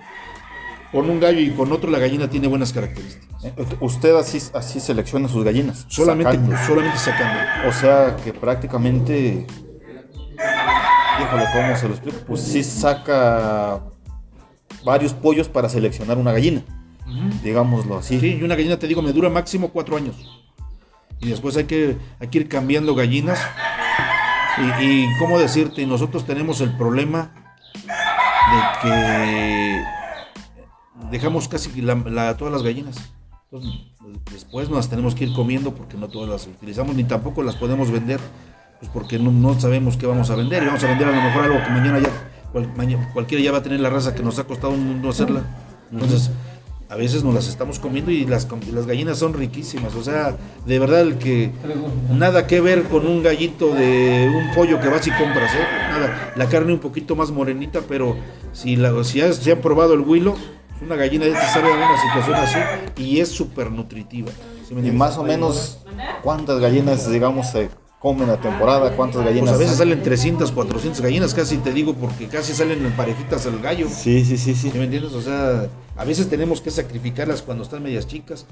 con 0.92 1.10
un 1.10 1.20
gallo 1.20 1.40
y 1.40 1.50
con 1.50 1.72
otro 1.72 1.90
la 1.90 1.98
gallina 1.98 2.30
tiene 2.30 2.48
buenas 2.48 2.72
características. 2.72 3.28
Eh, 3.44 3.54
Usted 3.80 4.16
así, 4.16 4.40
así 4.54 4.80
selecciona 4.80 5.28
sus 5.28 5.44
gallinas. 5.44 5.86
Solamente, 5.88 6.34
sacando. 6.34 6.58
solamente 6.68 6.98
sacando. 7.00 7.70
O 7.70 7.74
sea 7.74 8.16
que 8.24 8.32
prácticamente. 8.32 9.48
Híjole, 11.22 11.46
¿cómo 11.52 11.76
se 11.76 11.88
lo 11.88 11.94
explico? 11.96 12.18
Pues 12.28 12.42
sí 12.42 12.64
saca 12.64 13.82
varios 14.86 15.14
pollos 15.14 15.50
para 15.50 15.68
seleccionar 15.68 16.18
una 16.18 16.32
gallina. 16.32 16.64
Digámoslo 17.44 17.98
así. 17.98 18.20
Sí, 18.20 18.38
y 18.40 18.44
una 18.44 18.56
gallina 18.56 18.78
te 18.78 18.88
digo 18.88 19.02
me 19.02 19.14
dura 19.14 19.30
máximo 19.30 19.70
cuatro 19.70 19.96
años. 19.98 20.16
Y 21.20 21.30
después 21.30 21.56
hay 21.58 21.66
que, 21.66 21.98
hay 22.20 22.30
ir 22.32 22.48
cambiando 22.48 22.96
gallinas. 22.96 23.40
Y, 24.82 24.84
y 24.84 25.06
cómo 25.20 25.40
decirte, 25.40 25.86
nosotros 25.86 26.26
tenemos 26.26 26.60
el 26.62 26.76
problema 26.76 27.32
de 27.74 28.62
que 28.82 29.84
dejamos 31.12 31.48
casi 31.48 31.82
la- 31.82 31.96
la- 31.96 32.36
todas 32.38 32.54
las 32.54 32.64
gallinas. 32.64 32.98
Entonces, 33.52 33.82
después 34.32 34.70
nos 34.70 34.90
tenemos 34.90 35.16
que 35.16 35.26
ir 35.26 35.34
comiendo 35.34 35.74
porque 35.74 35.98
no 35.98 36.08
todas 36.08 36.30
las 36.30 36.48
utilizamos 36.48 36.96
ni 36.96 37.04
tampoco 37.04 37.42
las 37.42 37.56
podemos 37.56 37.90
vender, 37.90 38.20
pues 38.80 38.92
porque 38.92 39.18
no, 39.18 39.32
sabemos 39.60 39.98
qué 39.98 40.06
vamos 40.06 40.30
a 40.30 40.36
vender. 40.36 40.64
Y 40.64 40.66
vamos 40.68 40.84
a 40.84 40.88
vender 40.88 41.08
a 41.08 41.12
lo 41.12 41.22
mejor 41.22 41.44
algo 41.46 41.64
que 41.64 41.70
mañana 41.70 42.00
ya 42.00 42.10
cualquiera 43.14 43.44
ya 43.44 43.52
va 43.52 43.60
a 43.60 43.64
tener 43.64 43.80
la 43.80 43.90
raza 43.90 44.14
que 44.16 44.24
nos 44.24 44.40
ha 44.40 44.44
costado 44.46 44.74
un 44.74 44.86
mundo 44.88 45.10
hacerla. 45.10 45.44
Entonces, 45.92 46.32
a 46.90 46.96
veces 46.96 47.24
nos 47.24 47.36
las 47.36 47.48
estamos 47.48 47.78
comiendo 47.78 48.10
y 48.10 48.26
las, 48.26 48.48
gallinas 48.88 49.20
son 49.20 49.34
riquísimas. 49.36 49.94
O 49.94 50.04
sea, 50.04 50.36
de 50.66 50.80
verdad 50.80 51.02
el 51.02 51.20
que 51.20 51.52
nada 52.12 52.48
que 52.48 52.62
ver 52.62 52.84
con 52.86 53.06
un 53.06 53.22
gallito 53.22 53.74
de 53.76 54.28
un 54.36 54.56
pollo 54.56 54.80
que 54.80 54.88
vas 54.88 55.06
y 55.06 55.12
compras, 55.12 55.54
¿eh? 55.54 55.60
Nada. 55.92 56.34
La 56.36 56.48
carne 56.48 56.74
un 56.74 56.80
poquito 56.80 57.16
más 57.16 57.30
morenita, 57.30 57.82
pero 57.88 58.18
si, 58.54 58.76
la, 58.76 59.04
si, 59.04 59.22
has- 59.22 59.36
si 59.38 59.52
han 59.52 59.62
probado 59.62 59.94
el 59.94 60.00
huilo, 60.00 60.36
una 60.82 60.96
gallina 60.96 61.26
de 61.26 61.32
esta 61.32 61.48
sabe 61.54 61.72
a 61.72 61.76
una 61.76 62.02
situación 62.02 62.36
así 62.36 63.04
y 63.04 63.20
es 63.20 63.30
súper 63.30 63.70
nutritiva. 63.70 64.32
¿sí 64.68 64.74
me 64.74 64.88
Y 64.88 64.92
más 64.92 65.16
o 65.20 65.24
menos, 65.24 65.80
¿cuántas 66.24 66.60
gallinas, 66.60 67.12
digamos, 67.12 67.52
se 67.52 67.70
comen 68.00 68.30
a 68.30 68.38
temporada? 68.38 68.96
¿Cuántas 68.96 69.22
Pues 69.24 69.34
gallinas? 69.34 69.54
a 69.54 69.58
veces 69.58 69.78
salen 69.78 70.02
300, 70.02 70.52
400 70.52 71.02
gallinas, 71.02 71.34
casi 71.34 71.58
te 71.58 71.72
digo, 71.74 71.94
porque 71.94 72.28
casi 72.28 72.54
salen 72.54 72.86
en 72.86 72.92
parejitas 72.94 73.46
al 73.46 73.60
gallo. 73.60 73.88
Sí, 73.90 74.24
sí, 74.26 74.38
sí, 74.38 74.56
sí. 74.56 74.72
¿Sí 74.72 74.78
me 74.78 74.86
entiendes? 74.86 75.14
O 75.14 75.22
sea, 75.22 75.68
a 75.98 76.04
veces 76.06 76.30
tenemos 76.30 76.62
que 76.62 76.72
sacrificarlas 76.72 77.42
cuando 77.42 77.64
están 77.64 77.84
medias 77.84 78.08
chicas. 78.08 78.46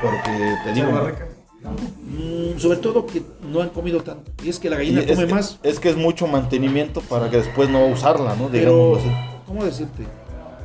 Porque 0.00 0.54
te 0.64 0.72
digo. 0.72 0.88
mm, 0.92 2.58
sobre 2.58 2.78
todo 2.78 3.06
que 3.06 3.22
no 3.50 3.60
han 3.60 3.70
comido 3.70 4.02
tanto. 4.02 4.30
Y 4.42 4.48
es 4.50 4.58
que 4.58 4.70
la 4.70 4.76
gallina 4.76 5.00
es, 5.00 5.16
come 5.18 5.26
más. 5.26 5.58
es 5.62 5.80
que 5.80 5.90
es 5.90 5.96
mucho 5.96 6.26
mantenimiento 6.26 7.00
para 7.00 7.30
que 7.30 7.38
después 7.38 7.68
no 7.68 7.86
usarla, 7.86 8.34
¿no? 8.36 8.48
Pero, 8.48 8.96
así. 8.96 9.10
¿cómo 9.46 9.64
decirte? 9.64 10.04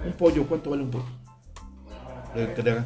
Un 0.06 0.14
pollo, 0.14 0.46
¿cuánto 0.48 0.70
vale 0.70 0.84
un 0.84 0.92
pollo? 0.92 1.06
De- 2.36 2.44
hagan 2.44 2.86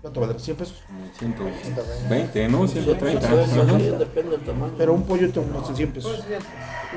¿Cuánto 0.00 0.20
vale? 0.20 0.34
¿100 0.34 0.56
pesos? 0.56 0.82
120, 1.18 2.48
¿no? 2.48 2.66
130. 2.66 3.20
Sí, 3.20 3.26
Ajá. 3.60 3.76
depende 3.98 4.30
del 4.32 4.40
tamaño. 4.40 4.72
Pero 4.78 4.94
un 4.94 5.02
pollo 5.02 5.30
te 5.30 5.40
ofrece 5.40 5.74
100 5.76 5.92
pesos. 5.92 6.24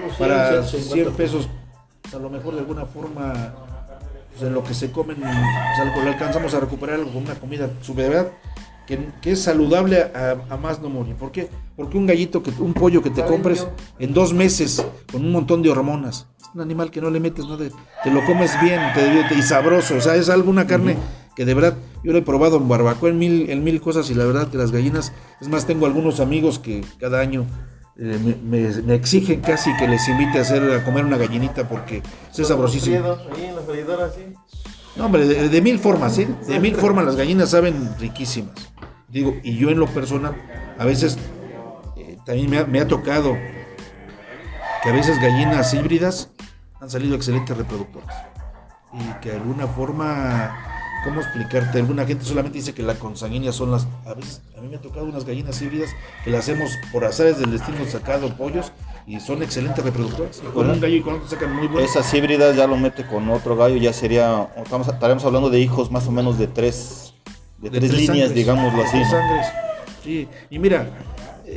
Unos 0.04 0.18
Para 0.18 0.64
100, 0.64 0.82
100 0.84 1.12
pesos, 1.14 1.50
pues, 2.02 2.14
a 2.14 2.20
lo 2.20 2.30
mejor 2.30 2.54
de 2.54 2.60
alguna 2.62 2.86
forma, 2.86 3.34
pues, 4.32 4.44
en 4.48 4.54
lo 4.54 4.64
que 4.64 4.74
se 4.74 4.92
comen, 4.92 5.18
pues, 5.18 6.04
le 6.06 6.10
alcanzamos 6.12 6.54
a 6.54 6.60
recuperar 6.62 6.96
algo 6.96 7.12
con 7.12 7.24
una 7.24 7.36
comida, 7.36 7.70
su 7.82 7.94
verdad, 7.94 8.30
que, 8.88 9.10
que 9.22 9.32
es 9.32 9.42
saludable 9.42 10.02
a, 10.02 10.38
a 10.50 10.58
más 10.58 10.80
no 10.82 10.90
morir. 10.90 11.16
¿Por 11.16 11.32
qué? 11.32 11.50
Porque 11.76 11.98
un 11.98 12.06
gallito, 12.06 12.42
que, 12.42 12.52
un 12.60 12.74
pollo 12.74 13.02
que 13.02 13.10
te 13.10 13.24
compres 13.26 13.68
en 14.00 14.14
dos 14.14 14.34
meses 14.34 14.86
con 15.12 15.22
un 15.26 15.32
montón 15.32 15.62
de 15.62 15.70
hormonas, 15.70 16.28
es 16.42 16.48
un 16.54 16.62
animal 16.62 16.90
que 16.92 17.02
no 17.02 17.10
le 17.10 17.20
metes 17.20 17.46
nada, 17.46 17.66
te 18.04 18.12
lo 18.12 18.24
comes 18.26 18.52
bien 18.62 18.80
te- 18.94 19.24
te- 19.30 19.36
y 19.36 19.42
sabroso, 19.42 19.96
o 19.98 20.02
sea, 20.02 20.16
es 20.16 20.30
alguna 20.30 20.68
carne 20.68 20.98
que 21.36 21.46
de 21.46 21.54
verdad, 21.54 21.76
yo 22.04 22.12
lo 22.12 22.18
he 22.20 22.22
probado 22.22 22.58
en 22.58 22.68
barbacoa, 22.68 23.10
en 23.10 23.18
mil, 23.18 23.50
en 23.50 23.64
mil 23.64 23.82
cosas 23.82 24.10
y 24.10 24.14
la 24.14 24.26
verdad 24.26 24.50
que 24.50 24.58
las 24.58 24.72
gallinas, 24.72 25.12
es 25.42 25.48
más, 25.50 25.66
tengo 25.66 25.86
algunos 25.86 26.20
amigos 26.20 26.60
que 26.60 26.84
cada 27.00 27.20
año 27.20 27.46
eh, 27.98 28.20
me, 28.24 28.36
me- 28.36 28.82
me 28.82 28.96
exigen 28.96 29.42
casi 29.42 29.76
que 29.78 29.88
les 29.88 30.08
invite 30.10 30.38
a 30.38 30.42
hacer 30.42 30.64
a 30.74 30.84
comer 30.84 31.06
una 31.06 31.18
gallinita 31.18 31.68
porque 31.68 32.02
es 32.38 32.48
sabrosísimo. 32.48 32.96
Ahí 33.36 33.46
en 33.46 33.56
la 33.56 33.62
freidora, 33.62 34.10
sí. 34.10 34.34
No, 34.96 35.06
hombre, 35.06 35.26
de, 35.28 35.50
de 35.50 35.62
mil 35.62 35.80
formas, 35.80 36.18
¿eh? 36.20 36.28
De 36.48 36.60
mil 36.60 36.76
formas 36.76 37.06
las 37.06 37.16
gallinas 37.16 37.50
saben 37.50 37.90
riquísimas. 38.00 38.54
Digo, 39.08 39.36
y 39.44 39.58
yo 39.58 39.70
en 39.70 39.80
lo 39.80 39.88
personal, 39.88 40.36
a 40.78 40.86
veces 40.86 41.18
eh, 41.98 42.18
también 42.26 42.50
me 42.50 42.58
ha, 42.60 42.66
me 42.66 42.80
ha 42.80 42.88
tocado 42.88 43.36
que 44.84 44.90
a 44.90 44.94
veces 44.94 45.20
gallinas 45.20 45.74
híbridas 45.74 46.30
han 46.80 46.90
salido 46.90 47.16
excelentes 47.16 47.56
reproductoras. 47.58 48.14
Y 48.94 49.20
que 49.22 49.30
de 49.32 49.38
alguna 49.38 49.66
forma 49.66 50.56
¿cómo 51.04 51.22
explicarte? 51.22 51.80
Alguna 51.80 52.06
gente 52.06 52.26
solamente 52.26 52.58
dice 52.58 52.74
que 52.74 52.84
la 52.84 52.96
consanguínea 52.96 53.52
son 53.52 53.72
las, 53.72 53.88
a 54.06 54.14
veces, 54.14 54.42
a 54.58 54.62
mí 54.62 54.68
me 54.70 54.78
ha 54.78 54.82
tocado 54.82 55.06
unas 55.06 55.26
gallinas 55.26 55.62
híbridas 55.62 55.90
que 56.24 56.32
las 56.32 56.42
hacemos 56.42 56.72
por 56.92 57.06
azares 57.06 57.40
del 57.40 57.52
destino 57.52 57.86
sacado 57.86 58.36
pollos 58.36 58.72
y 59.06 59.20
son 59.20 59.44
excelentes 59.44 59.84
reproductores. 59.84 60.42
Y 60.44 60.52
con 60.54 60.70
un 60.70 60.80
gallo 60.80 60.96
y 60.96 61.02
con 61.02 61.16
otro 61.16 61.28
sacan 61.28 61.54
muy 61.56 61.68
buenos. 61.68 61.90
Esas 61.90 62.12
híbridas 62.14 62.56
ya 62.56 62.68
lo 62.68 62.78
mete 62.78 63.06
con 63.06 63.30
otro 63.30 63.56
gallo, 63.56 63.78
ya 63.78 63.94
sería, 63.94 64.50
estamos, 64.56 64.88
estaremos 64.88 65.24
hablando 65.26 65.50
de 65.50 65.60
hijos 65.60 65.92
más 65.92 66.08
o 66.08 66.12
menos 66.12 66.38
de 66.38 66.48
tres, 66.48 67.14
de, 67.60 67.70
de 67.70 67.80
tres, 67.80 67.92
tres 67.92 68.02
líneas, 68.02 68.28
sangres, 68.30 68.36
digámoslo 68.36 68.80
de 68.80 68.86
así. 68.86 69.04
sangres. 69.06 69.48
Sí, 70.04 70.28
y 70.50 70.60
mira, 70.60 70.88
eh, 71.46 71.56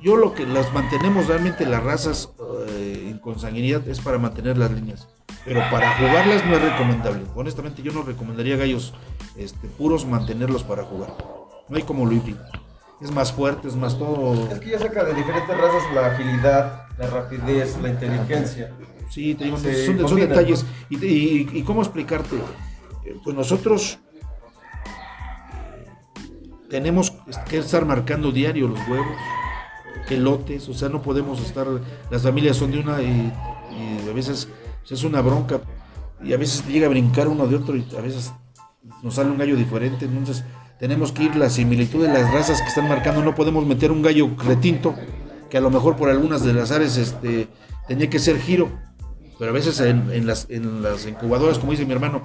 yo 0.00 0.16
lo 0.16 0.34
que 0.34 0.46
las 0.46 0.72
mantenemos 0.72 1.26
realmente 1.26 1.64
las 1.66 1.82
razas 1.82 2.30
eh, 2.68 3.08
en 3.10 3.18
consanguinidad 3.18 3.86
es 3.88 4.00
para 4.00 4.18
mantener 4.18 4.58
las 4.58 4.70
líneas. 4.70 5.08
Pero 5.44 5.60
para 5.70 5.96
jugarlas 5.98 6.44
no 6.46 6.54
es 6.56 6.62
recomendable. 6.62 7.22
Honestamente, 7.34 7.82
yo 7.82 7.92
no 7.92 8.02
recomendaría 8.02 8.56
gallos 8.56 8.94
este, 9.36 9.66
puros 9.68 10.06
mantenerlos 10.06 10.62
para 10.62 10.84
jugar. 10.84 11.14
No 11.68 11.76
hay 11.76 11.82
como 11.82 12.06
lo 12.06 12.12
híbrido. 12.12 12.42
Es 13.00 13.10
más 13.10 13.32
fuerte, 13.32 13.66
es 13.66 13.74
más 13.74 13.98
todo. 13.98 14.48
Es 14.52 14.60
que 14.60 14.70
ya 14.70 14.78
saca 14.78 15.02
de 15.04 15.14
diferentes 15.14 15.56
razas 15.56 15.82
la 15.94 16.06
agilidad, 16.06 16.82
la 16.98 17.06
rapidez, 17.08 17.76
la 17.82 17.88
inteligencia. 17.88 18.72
Sí, 19.10 19.34
te 19.34 19.44
digo, 19.44 19.56
Se 19.58 19.86
son, 19.86 20.16
detalles. 20.16 20.64
Y, 20.88 21.04
y- 21.04 21.48
y 21.52 21.62
cómo 21.64 21.82
explicarte? 21.82 22.36
Eh, 23.04 23.16
Pues 23.24 23.34
nosotros 23.36 23.98
tenemos 26.70 27.12
que 27.48 27.58
estar 27.58 27.84
marcando 27.84 28.30
diario 28.32 28.68
los 28.68 28.78
huevos, 28.88 29.16
elotes, 30.08 30.68
o 30.68 30.74
sea, 30.74 30.88
no 30.88 31.00
podemos 31.02 31.40
estar, 31.40 31.66
las 32.10 32.22
familias 32.22 32.56
son 32.56 32.70
de 32.70 32.80
una 32.80 33.00
y, 33.02 33.32
y 33.72 34.08
a 34.08 34.12
veces 34.12 34.48
es 34.90 35.04
una 35.04 35.20
bronca. 35.20 35.60
Y 36.22 36.32
a 36.32 36.36
veces 36.36 36.66
llega 36.66 36.86
a 36.86 36.90
brincar 36.90 37.28
uno 37.28 37.46
de 37.46 37.56
otro 37.56 37.76
y 37.76 37.86
a 37.96 38.00
veces 38.00 38.32
nos 39.02 39.14
sale 39.14 39.30
un 39.30 39.38
gallo 39.38 39.56
diferente, 39.56 40.04
entonces 40.04 40.44
tenemos 40.78 41.12
que 41.12 41.24
ir 41.24 41.36
la 41.36 41.50
similitud 41.50 42.02
de 42.02 42.12
las 42.12 42.32
razas 42.32 42.60
que 42.60 42.68
están 42.68 42.88
marcando, 42.88 43.22
no 43.22 43.34
podemos 43.34 43.66
meter 43.66 43.90
un 43.90 44.02
gallo 44.02 44.30
retinto, 44.44 44.94
que 45.50 45.58
a 45.58 45.60
lo 45.60 45.70
mejor 45.70 45.96
por 45.96 46.08
algunas 46.08 46.44
de 46.44 46.52
las 46.52 46.70
áreas 46.70 46.96
este, 46.96 47.48
tenía 47.88 48.08
que 48.10 48.18
ser 48.18 48.38
giro, 48.38 48.70
pero 49.38 49.50
a 49.50 49.54
veces 49.54 49.80
en, 49.80 50.26
las, 50.26 50.46
en 50.50 50.82
las 50.82 51.06
incubadoras, 51.06 51.58
como 51.58 51.72
dice 51.72 51.84
mi 51.84 51.92
hermano, 51.92 52.22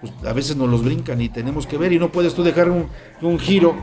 pues 0.00 0.12
a 0.24 0.32
veces 0.32 0.56
nos 0.56 0.68
los 0.68 0.84
brincan 0.84 1.20
y 1.20 1.28
tenemos 1.28 1.66
que 1.66 1.76
ver. 1.76 1.92
Y 1.92 1.98
no 1.98 2.12
puedes 2.12 2.34
tú 2.34 2.42
dejar 2.42 2.70
un, 2.70 2.88
un 3.20 3.38
giro, 3.38 3.74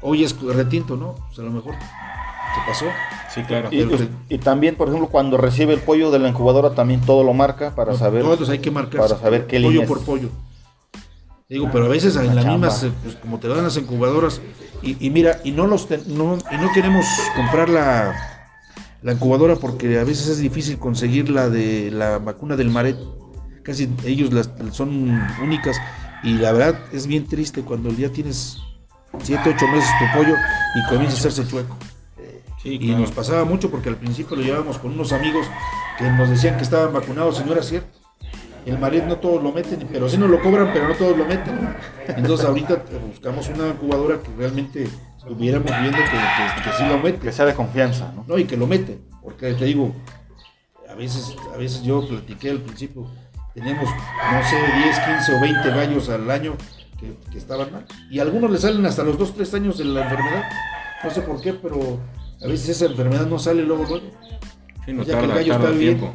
hoy 0.00 0.24
es 0.24 0.40
retinto, 0.40 0.96
¿no? 0.96 1.16
Pues 1.26 1.38
a 1.40 1.42
lo 1.42 1.50
mejor 1.50 1.74
te 1.74 2.60
pasó. 2.66 2.86
Sí, 3.36 3.42
claro. 3.44 3.68
Y, 3.70 3.82
y- 3.82 4.10
y 4.30 4.38
también, 4.38 4.74
por 4.74 4.88
ejemplo, 4.88 5.08
cuando 5.08 5.36
recibe 5.36 5.74
el 5.74 5.80
pollo 5.80 6.10
de 6.10 6.18
la 6.18 6.28
incubadora, 6.28 6.70
también 6.70 7.00
todo 7.02 7.22
lo 7.22 7.32
marca 7.34 7.74
para 7.76 7.94
saber. 7.94 8.22
Todos 8.22 8.48
hay 8.48 8.58
que 8.58 8.70
marcar 8.72 9.00
para 9.02 9.16
saber 9.20 9.46
qué 9.46 9.60
pollo 9.60 9.86
por 9.86 10.00
pollo. 10.04 10.30
Digo, 11.48 11.68
pero 11.72 11.84
a 11.84 11.88
veces 11.88 12.16
en 12.16 12.26
La 12.26 12.34
las 12.34 12.46
mismas, 12.46 12.86
pues, 13.04 13.14
como 13.16 13.38
te 13.38 13.46
lo 13.46 13.54
dan 13.54 13.62
las 13.64 13.76
incubadoras, 13.76 14.40
y, 14.82 14.96
y 15.06 15.10
mira, 15.10 15.38
y 15.44 15.52
no 15.52 15.68
los 15.68 15.86
ten- 15.86 16.02
no, 16.08 16.36
y 16.50 16.56
no 16.56 16.72
queremos 16.72 17.04
comprar 17.36 17.68
la, 17.68 18.14
la 19.02 19.12
incubadora 19.12 19.54
porque 19.54 19.96
a 20.00 20.04
veces 20.04 20.26
es 20.26 20.38
difícil 20.38 20.78
conseguir 20.78 21.30
la 21.30 21.48
de 21.48 21.90
la 21.92 22.18
vacuna 22.18 22.56
del 22.56 22.70
Maret. 22.70 22.96
Casi 23.62 23.88
ellos 24.04 24.32
las, 24.32 24.50
son 24.72 25.22
únicas. 25.42 25.76
Y 26.24 26.34
la 26.38 26.50
verdad 26.52 26.80
es 26.92 27.06
bien 27.06 27.26
triste 27.28 27.62
cuando 27.62 27.90
ya 27.92 28.08
tienes 28.10 28.56
7, 29.22 29.42
8 29.54 29.66
meses 29.68 29.90
tu 30.00 30.18
pollo 30.18 30.34
y 30.74 30.88
comienza 30.88 31.16
a 31.16 31.18
hacerse 31.20 31.46
chueco. 31.46 31.76
Sí, 32.66 32.74
Y 32.74 32.78
claro. 32.86 33.00
nos 33.00 33.12
pasaba 33.12 33.44
mucho 33.44 33.70
porque 33.70 33.88
al 33.88 33.96
principio 33.96 34.36
lo 34.36 34.42
llevábamos 34.42 34.78
con 34.78 34.92
unos 34.92 35.12
amigos 35.12 35.46
que 35.98 36.04
nos 36.10 36.28
decían 36.28 36.56
que 36.56 36.64
estaban 36.64 36.92
vacunados 36.92 37.40
y 37.40 37.44
no 37.44 37.52
era 37.52 37.62
cierto. 37.62 37.96
El 38.64 38.78
Maret 38.80 39.06
no 39.06 39.16
todos 39.18 39.40
lo 39.40 39.52
meten, 39.52 39.88
pero 39.92 40.08
sí 40.08 40.18
nos 40.18 40.28
lo 40.28 40.42
cobran, 40.42 40.70
pero 40.72 40.88
no 40.88 40.94
todos 40.94 41.16
lo 41.16 41.24
meten. 41.24 41.56
Entonces 42.08 42.44
ahorita 42.44 42.74
eh, 42.74 43.00
buscamos 43.06 43.48
una 43.48 43.68
incubadora 43.68 44.18
que 44.20 44.28
realmente 44.36 44.88
estuviéramos 45.18 45.70
viendo 45.70 45.98
que, 45.98 46.04
que, 46.04 46.62
que 46.64 46.76
sí 46.76 46.84
lo 46.88 46.98
mete. 46.98 47.18
Que 47.20 47.30
sea 47.32 47.44
de 47.44 47.54
confianza, 47.54 48.12
¿no? 48.16 48.24
No, 48.26 48.36
y 48.36 48.44
que 48.44 48.56
lo 48.56 48.66
mete. 48.66 48.98
Porque 49.22 49.54
te 49.54 49.66
digo, 49.66 49.94
a 50.90 50.94
veces, 50.94 51.36
a 51.54 51.56
veces 51.56 51.84
yo 51.84 52.04
platiqué 52.08 52.50
al 52.50 52.58
principio, 52.60 53.08
teníamos, 53.54 53.88
no 53.88 54.42
sé, 54.42 54.56
10, 54.84 54.98
15 54.98 55.36
o 55.36 55.40
20 55.40 55.70
gallos 55.70 56.08
al 56.08 56.28
año 56.28 56.54
que, 56.98 57.16
que 57.30 57.38
estaban 57.38 57.70
mal. 57.70 57.86
Y 58.10 58.18
a 58.18 58.22
algunos 58.22 58.50
le 58.50 58.58
salen 58.58 58.84
hasta 58.84 59.04
los 59.04 59.16
2, 59.16 59.34
3 59.36 59.54
años 59.54 59.78
de 59.78 59.84
la 59.84 60.02
enfermedad. 60.02 60.42
No 61.04 61.10
sé 61.10 61.20
por 61.22 61.40
qué, 61.40 61.52
pero 61.52 62.00
a 62.42 62.46
veces 62.46 62.68
esa 62.70 62.86
enfermedad 62.86 63.26
no 63.26 63.38
sale 63.38 63.62
luego, 63.62 63.84
luego. 63.84 64.06
Sí, 64.84 64.92
no 64.92 65.02
ya 65.02 65.18
que 65.18 65.24
el 65.24 65.30
gallo 65.32 65.52
está 65.54 65.70
bien. 65.70 65.98
tiempo. 65.98 66.14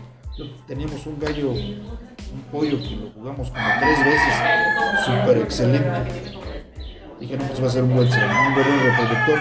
Teníamos 0.67 1.05
un 1.05 1.19
gallo, 1.19 1.51
un 1.51 2.41
pollo 2.51 2.77
que 2.79 2.95
lo 2.95 3.09
jugamos 3.11 3.49
como 3.49 3.65
tres 3.79 4.05
veces, 4.05 5.05
súper 5.05 5.37
excelente. 5.39 6.31
Dije, 7.19 7.37
no, 7.37 7.45
pues 7.45 7.63
va 7.63 7.67
a 7.67 7.69
ser 7.69 7.83
un 7.83 7.95
buen, 7.95 8.07
un 8.07 8.53
buen 8.53 8.65
reproductor. 8.83 9.39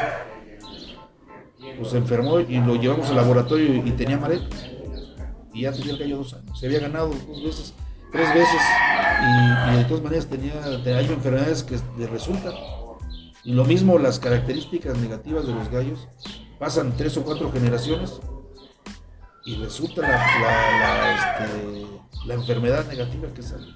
Pues 1.78 1.90
se 1.92 1.96
enfermó 1.98 2.40
y 2.40 2.58
lo 2.58 2.74
llevamos 2.76 3.08
al 3.08 3.16
laboratorio 3.16 3.74
y 3.86 3.90
tenía 3.92 4.18
maret. 4.18 4.42
Y 5.54 5.62
ya 5.62 5.72
tenía 5.72 5.92
el 5.92 5.98
gallo 5.98 6.16
dos 6.18 6.34
años. 6.34 6.58
Se 6.58 6.66
había 6.66 6.80
ganado 6.80 7.08
dos 7.08 7.42
veces, 7.42 7.74
tres 8.12 8.28
veces. 8.34 8.60
Y, 9.22 9.72
y 9.74 9.76
de 9.78 9.84
todas 9.84 10.02
maneras 10.02 10.26
tenía, 10.26 10.52
te- 10.84 10.94
hay 10.94 11.06
enfermedades 11.06 11.62
que 11.62 11.76
le 11.98 12.06
resultan. 12.06 12.52
Y 13.44 13.52
lo 13.54 13.64
mismo 13.64 13.98
las 13.98 14.18
características 14.18 14.98
negativas 14.98 15.46
de 15.46 15.54
los 15.54 15.70
gallos. 15.70 16.06
Pasan 16.60 16.94
tres 16.94 17.16
o 17.16 17.24
cuatro 17.24 17.50
generaciones 17.50 18.20
y 19.46 19.56
resulta 19.56 20.02
la, 20.02 20.08
la, 20.10 20.78
la, 20.78 21.14
este, 21.14 21.86
la 22.26 22.34
enfermedad 22.34 22.86
negativa 22.86 23.28
que 23.32 23.42
sale. 23.42 23.74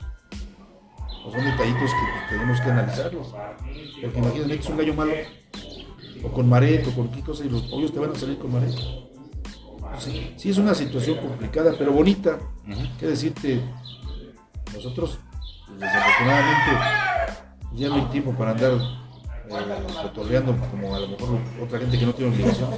Pues 1.22 1.34
son 1.34 1.44
detallitos 1.46 1.90
que 1.90 1.96
pues, 2.12 2.28
tenemos 2.28 2.60
que 2.60 2.70
analizarlos. 2.70 3.28
Porque 4.02 4.18
imagínate 4.18 4.54
que 4.54 4.60
es 4.60 4.68
un 4.68 4.76
gallo 4.76 4.94
malo, 4.94 5.14
o 6.22 6.28
con 6.28 6.46
maret, 6.46 6.86
o 6.86 6.94
con 6.94 7.08
qué 7.10 7.22
cosa, 7.22 7.46
y 7.46 7.48
los 7.48 7.62
pollos 7.62 7.90
te 7.90 7.98
van 7.98 8.10
a 8.10 8.14
salir 8.14 8.38
con 8.38 8.52
maret. 8.52 8.74
Sí, 9.98 10.34
sí 10.36 10.50
es 10.50 10.58
una 10.58 10.74
situación 10.74 11.16
complicada, 11.16 11.74
pero 11.78 11.90
bonita. 11.90 12.38
¿Qué 13.00 13.06
decirte? 13.06 13.62
Nosotros, 14.74 15.18
pues, 15.68 15.80
desafortunadamente, 15.80 16.70
ya 17.72 17.88
no 17.88 17.94
hay 17.94 18.04
tiempo 18.10 18.34
para 18.34 18.50
andar 18.50 18.72
cotorreando 20.02 20.56
como 20.70 20.94
a 20.94 21.00
lo 21.00 21.08
mejor 21.08 21.38
otra 21.62 21.78
gente 21.78 21.98
que 21.98 22.06
no 22.06 22.14
tiene 22.14 22.34
obligación. 22.34 22.70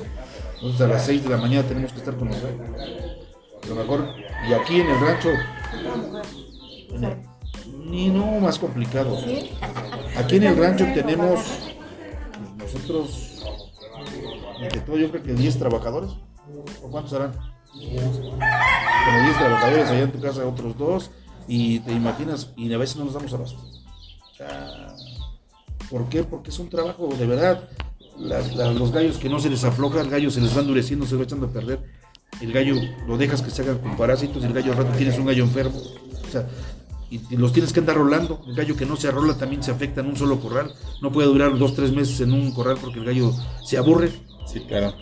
Entonces 0.54 0.80
a 0.80 0.86
las 0.86 1.04
6 1.06 1.24
de 1.24 1.30
la 1.30 1.36
mañana 1.36 1.68
tenemos 1.68 1.92
que 1.92 1.98
estar 1.98 2.16
con 2.16 2.28
los. 2.28 2.36
A 2.36 3.68
lo 3.68 3.74
mejor, 3.74 4.08
y 4.48 4.52
aquí 4.52 4.80
en 4.80 4.88
el 4.88 5.00
rancho, 5.00 5.30
ni 7.84 8.08
no 8.08 8.40
más 8.40 8.58
complicado. 8.58 9.18
Aquí 10.16 10.36
en 10.36 10.44
el 10.44 10.56
rancho 10.56 10.86
tenemos 10.94 11.40
pues, 12.56 12.74
nosotros, 12.74 13.44
entre 14.60 14.80
todo, 14.80 14.96
yo 14.96 15.10
creo 15.10 15.22
que 15.22 15.34
10 15.34 15.58
trabajadores. 15.58 16.12
¿O 16.82 16.90
cuántos 16.90 17.10
serán? 17.10 17.32
Como 17.72 17.90
10 19.24 19.38
trabajadores 19.38 19.90
allá 19.90 20.02
en 20.02 20.12
tu 20.12 20.20
casa, 20.20 20.46
otros 20.46 20.78
dos. 20.78 21.10
Y 21.48 21.80
te 21.80 21.92
imaginas, 21.92 22.52
y 22.56 22.72
a 22.72 22.78
veces 22.78 22.96
no 22.96 23.04
nos 23.04 23.14
damos 23.14 23.32
abasto. 23.34 23.58
O 23.58 24.34
¿Por 25.90 26.08
qué? 26.08 26.24
Porque 26.24 26.50
es 26.50 26.58
un 26.58 26.68
trabajo 26.68 27.08
de 27.18 27.26
verdad. 27.26 27.68
Los 28.18 28.92
gallos 28.92 29.18
que 29.18 29.28
no 29.28 29.38
se 29.38 29.50
les 29.50 29.64
afloja, 29.64 30.00
el 30.00 30.10
gallo 30.10 30.30
se 30.30 30.40
les 30.40 30.56
va 30.56 30.60
endureciendo, 30.60 31.06
se 31.06 31.16
va 31.16 31.24
echando 31.24 31.46
a 31.46 31.50
perder. 31.50 31.80
El 32.40 32.52
gallo 32.52 32.74
lo 33.06 33.16
dejas 33.16 33.42
que 33.42 33.50
se 33.50 33.62
hagan 33.62 33.78
con 33.78 33.96
parásitos 33.96 34.42
y 34.42 34.46
el 34.46 34.52
gallo 34.52 34.72
al 34.72 34.78
rato 34.78 34.92
tienes 34.96 35.18
un 35.18 35.26
gallo 35.26 35.44
enfermo. 35.44 35.78
O 35.78 36.30
sea, 36.30 36.48
y, 37.10 37.20
y 37.30 37.36
los 37.36 37.52
tienes 37.52 37.72
que 37.72 37.80
andar 37.80 37.96
rolando. 37.96 38.42
El 38.46 38.54
gallo 38.54 38.76
que 38.76 38.86
no 38.86 38.96
se 38.96 39.08
arrola 39.08 39.36
también 39.36 39.62
se 39.62 39.70
afecta 39.70 40.00
en 40.00 40.08
un 40.08 40.16
solo 40.16 40.40
corral. 40.40 40.72
No 41.02 41.12
puede 41.12 41.28
durar 41.28 41.56
dos, 41.58 41.74
tres 41.74 41.92
meses 41.92 42.20
en 42.20 42.32
un 42.32 42.52
corral 42.52 42.78
porque 42.80 42.98
el 42.98 43.04
gallo 43.04 43.32
se 43.64 43.78
aburre. 43.78 44.10
Sí, 44.46 44.60
claro. 44.60 44.94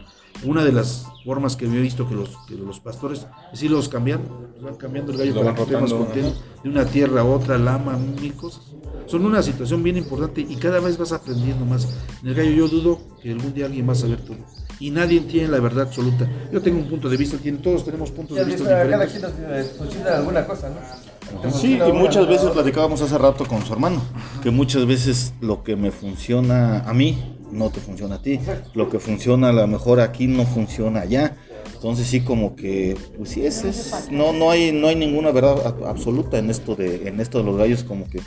Una 0.42 0.62
de 0.64 0.72
las 0.72 1.06
formas 1.24 1.56
que 1.56 1.66
yo 1.66 1.74
he 1.74 1.80
visto 1.80 2.06
que 2.08 2.14
los, 2.14 2.30
que 2.46 2.54
los 2.54 2.80
pastores 2.80 3.26
es 3.52 3.62
irlos 3.62 3.88
cambiando, 3.88 4.50
van 4.60 4.74
cambiando 4.74 5.12
el 5.12 5.18
gallo 5.18 5.34
Lo 5.34 5.40
para 5.42 5.54
que 5.54 5.62
esté 5.62 5.76
más 5.78 5.92
contento, 5.92 6.34
de 6.62 6.68
una 6.68 6.84
tierra 6.84 7.20
a 7.22 7.24
otra, 7.24 7.56
lama, 7.56 7.96
mil 7.96 8.34
cosas. 8.34 8.62
Son 9.06 9.24
una 9.24 9.42
situación 9.42 9.82
bien 9.82 9.96
importante 9.96 10.40
y 10.42 10.56
cada 10.56 10.80
vez 10.80 10.98
vas 10.98 11.12
aprendiendo 11.12 11.64
más. 11.64 11.86
En 12.22 12.28
el 12.28 12.34
gallo 12.34 12.50
yo 12.50 12.68
dudo 12.68 13.00
que 13.22 13.32
algún 13.32 13.54
día 13.54 13.66
alguien 13.66 13.88
va 13.88 13.92
a 13.92 13.96
saber 13.96 14.20
todo. 14.20 14.36
Y 14.80 14.90
nadie 14.90 15.20
tiene 15.20 15.48
la 15.48 15.60
verdad 15.60 15.86
absoluta. 15.86 16.28
Yo 16.52 16.60
tengo 16.60 16.78
un 16.80 16.88
punto 16.88 17.08
de 17.08 17.16
vista, 17.16 17.38
tiene- 17.38 17.58
todos 17.58 17.84
tenemos 17.84 18.10
puntos 18.10 18.36
de 18.36 18.44
vista 18.44 18.64
Cada 18.64 18.84
diferentes. 18.84 19.10
quien 19.12 19.22
nos 19.22 19.56
eh, 19.66 19.70
funciona 19.78 20.16
alguna 20.16 20.46
cosa, 20.46 20.68
¿no? 20.70 21.50
Sí, 21.52 21.78
y 21.86 21.92
muchas 21.92 22.28
veces 22.28 22.50
platicábamos 22.50 23.00
hace 23.00 23.16
rato 23.16 23.46
con 23.46 23.64
su 23.64 23.72
hermano, 23.72 24.02
que 24.42 24.50
muchas 24.50 24.84
veces 24.86 25.32
lo 25.40 25.62
que 25.62 25.74
me 25.76 25.90
funciona 25.90 26.80
a 26.80 26.92
mí 26.92 27.33
no 27.54 27.70
te 27.70 27.80
funciona 27.80 28.16
a 28.16 28.22
ti, 28.22 28.38
lo 28.74 28.90
que 28.90 28.98
funciona 28.98 29.48
a 29.48 29.52
lo 29.52 29.66
mejor 29.66 30.00
aquí 30.00 30.26
no 30.26 30.44
funciona 30.44 31.00
allá. 31.00 31.36
Entonces 31.74 32.06
sí 32.06 32.20
como 32.20 32.56
que 32.56 32.96
pues 33.16 33.30
sí 33.30 33.44
es, 33.46 33.62
es- 33.64 34.08
no 34.10 34.32
no 34.32 34.50
hay 34.50 34.72
no 34.72 34.88
hay 34.88 34.96
ninguna 34.96 35.30
verdad 35.30 35.74
absoluta 35.86 36.38
en 36.38 36.50
esto 36.50 36.74
de 36.74 37.08
en 37.08 37.20
esto 37.20 37.38
de 37.38 37.44
los 37.44 37.56
gallos 37.56 37.84
como 37.84 38.08
que 38.08 38.20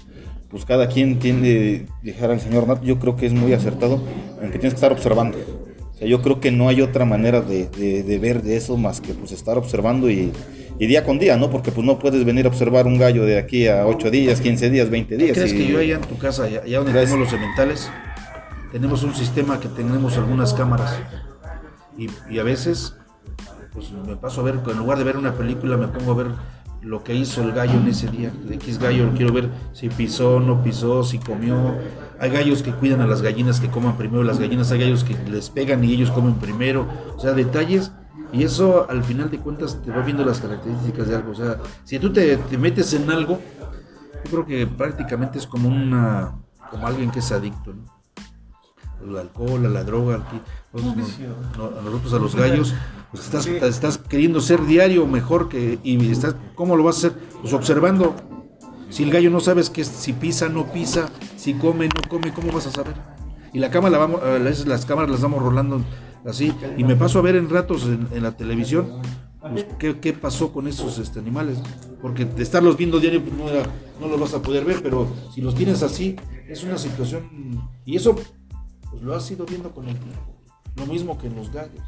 pues 0.49 0.63
cada 0.63 0.87
quien 0.87 1.19
tiene 1.19 1.85
dejar 2.03 2.31
al 2.31 2.39
señor 2.39 2.67
Nat, 2.67 2.81
yo 2.83 2.99
creo 2.99 3.15
que 3.15 3.25
es 3.25 3.33
muy 3.33 3.53
acertado 3.53 3.99
en 4.41 4.51
que 4.51 4.59
tienes 4.59 4.73
que 4.73 4.77
estar 4.77 4.91
observando. 4.91 5.37
O 5.93 5.97
sea, 5.97 6.07
yo 6.07 6.21
creo 6.21 6.39
que 6.39 6.51
no 6.51 6.69
hay 6.69 6.81
otra 6.81 7.03
manera 7.05 7.41
de, 7.41 7.67
de- 7.67 8.03
de 8.03 8.19
ver 8.19 8.43
de 8.43 8.55
eso 8.57 8.77
más 8.77 9.01
que 9.01 9.13
pues 9.13 9.31
estar 9.31 9.57
observando 9.57 10.09
y, 10.09 10.31
y 10.79 10.85
día 10.85 11.03
con 11.03 11.17
día, 11.17 11.35
¿no? 11.37 11.49
Porque 11.49 11.71
pues 11.71 11.85
no 11.85 11.97
puedes 11.97 12.23
venir 12.23 12.45
a 12.45 12.49
observar 12.49 12.85
un 12.85 12.97
gallo 12.99 13.25
de 13.25 13.39
aquí 13.39 13.67
a 13.67 13.85
8 13.87 14.11
días, 14.11 14.39
15 14.39 14.69
días, 14.69 14.89
20 14.91 15.17
días. 15.17 15.35
¿Crees 15.35 15.53
y- 15.53 15.57
que 15.57 15.67
yo 15.67 15.79
allá 15.79 15.95
en 15.95 16.01
tu 16.01 16.17
casa, 16.17 16.43
allá 16.43 16.61
allá 16.63 16.77
donde 16.77 16.93
tenemos 16.93 17.17
los 17.19 17.29
sementales, 17.29 17.89
tenemos 18.71 19.03
un 19.03 19.13
sistema 19.13 19.59
que 19.59 19.67
tenemos 19.67 20.17
algunas 20.17 20.53
cámaras? 20.53 20.99
Y, 21.97 22.37
a 22.37 22.43
veces, 22.43 22.95
pues 23.73 23.91
me 23.91 24.15
paso 24.15 24.41
a 24.41 24.43
ver, 24.43 24.59
en 24.67 24.77
lugar 24.77 24.97
de 24.97 25.03
ver 25.03 25.17
una 25.17 25.33
película, 25.33 25.77
me 25.77 25.87
pongo 25.87 26.11
a 26.11 26.15
ver 26.15 26.27
lo 26.81 27.03
que 27.03 27.15
hizo 27.15 27.41
el 27.41 27.53
gallo 27.53 27.73
en 27.73 27.87
ese 27.87 28.07
día. 28.07 28.31
X 28.51 28.77
gallo, 28.77 29.11
quiero 29.15 29.33
ver 29.33 29.49
si 29.73 29.89
pisó, 29.89 30.39
no 30.39 30.63
pisó, 30.63 31.03
si 31.03 31.17
comió. 31.17 31.75
Hay 32.19 32.29
gallos 32.29 32.61
que 32.61 32.71
cuidan 32.71 33.01
a 33.01 33.07
las 33.07 33.21
gallinas 33.21 33.59
que 33.59 33.69
coman 33.69 33.97
primero 33.97 34.23
las 34.23 34.39
gallinas, 34.39 34.71
hay 34.71 34.79
gallos 34.79 35.03
que 35.03 35.17
les 35.29 35.49
pegan 35.49 35.83
y 35.83 35.93
ellos 35.93 36.11
comen 36.11 36.35
primero. 36.35 36.87
O 37.15 37.19
sea, 37.19 37.33
detalles. 37.33 37.91
Y 38.31 38.43
eso 38.43 38.87
al 38.89 39.03
final 39.03 39.31
de 39.31 39.39
cuentas 39.39 39.81
te 39.83 39.89
va 39.89 40.01
viendo 40.01 40.23
las 40.23 40.39
características 40.39 41.07
de 41.07 41.15
algo. 41.15 41.31
O 41.31 41.35
sea, 41.35 41.57
si 41.83 41.97
tú 41.97 42.11
te, 42.11 42.37
te 42.37 42.57
metes 42.57 42.93
en 42.93 43.09
algo, 43.09 43.39
yo 44.25 44.31
creo 44.31 44.45
que 44.45 44.67
prácticamente 44.67 45.39
es 45.39 45.47
como 45.47 45.69
una 45.69 46.35
como 46.69 46.85
alguien 46.85 47.09
que 47.11 47.19
es 47.19 47.31
adicto, 47.31 47.73
¿no? 47.73 47.96
Al 49.01 49.17
alcohol, 49.17 49.65
a 49.65 49.69
la 49.69 49.83
droga, 49.83 50.15
al 50.15 50.23
no- 51.57 51.79
a 51.79 51.81
nosotros 51.83 52.13
a 52.13 52.19
los 52.19 52.35
gallos, 52.35 52.73
pues 53.11 53.23
estás, 53.25 53.45
estás 53.47 53.97
queriendo 53.97 54.41
ser 54.41 54.65
diario 54.65 55.05
mejor 55.07 55.49
que 55.49 55.79
y 55.83 56.09
estás 56.11 56.35
¿cómo 56.55 56.75
lo 56.75 56.83
vas 56.83 56.95
a 56.95 57.07
hacer? 57.07 57.19
Pues 57.41 57.53
observando. 57.53 58.15
Si 58.89 59.03
el 59.03 59.11
gallo 59.11 59.29
no 59.29 59.39
sabes 59.41 59.69
que 59.69 59.83
si 59.83 60.13
pisa, 60.13 60.47
no 60.49 60.71
pisa, 60.71 61.09
si 61.35 61.53
come, 61.55 61.87
no 61.89 62.09
come, 62.09 62.33
¿cómo 62.33 62.51
vas 62.53 62.67
a 62.67 62.71
saber? 62.71 62.93
Y 63.53 63.59
la 63.59 63.69
cámara 63.69 63.91
la 63.91 63.97
vamos, 63.97 64.21
a 64.23 64.29
veces 64.39 64.65
las 64.65 64.85
cámaras 64.85 65.11
las 65.11 65.21
vamos 65.21 65.41
rolando 65.43 65.81
así 66.25 66.53
y 66.77 66.83
me 66.83 66.95
paso 66.95 67.19
a 67.19 67.21
ver 67.21 67.35
en 67.35 67.49
ratos 67.49 67.83
en, 67.83 68.07
en 68.11 68.23
la 68.23 68.35
televisión 68.35 69.01
pues, 69.41 69.65
¿qué, 69.79 69.99
qué 69.99 70.13
pasó 70.13 70.51
con 70.51 70.67
esos 70.67 70.99
este, 70.99 71.19
animales. 71.19 71.59
Porque 72.01 72.25
de 72.25 72.43
estarlos 72.43 72.75
viendo 72.77 72.99
diario 72.99 73.21
pues, 73.23 73.33
no, 73.35 73.45
no 74.01 74.07
los 74.11 74.19
vas 74.19 74.33
a 74.33 74.41
poder 74.41 74.65
ver, 74.65 74.81
pero 74.81 75.07
si 75.33 75.41
los 75.41 75.53
tienes 75.55 75.83
así, 75.83 76.15
es 76.47 76.63
una 76.63 76.77
situación. 76.77 77.69
Y 77.85 77.95
eso 77.97 78.15
pues 78.89 79.01
lo 79.01 79.15
has 79.15 79.29
ido 79.29 79.45
viendo 79.45 79.71
con 79.71 79.87
el 79.87 79.97
tiempo. 79.97 80.37
Lo 80.75 80.85
mismo 80.85 81.17
que 81.17 81.27
en 81.27 81.35
los 81.35 81.51
gallos. 81.51 81.83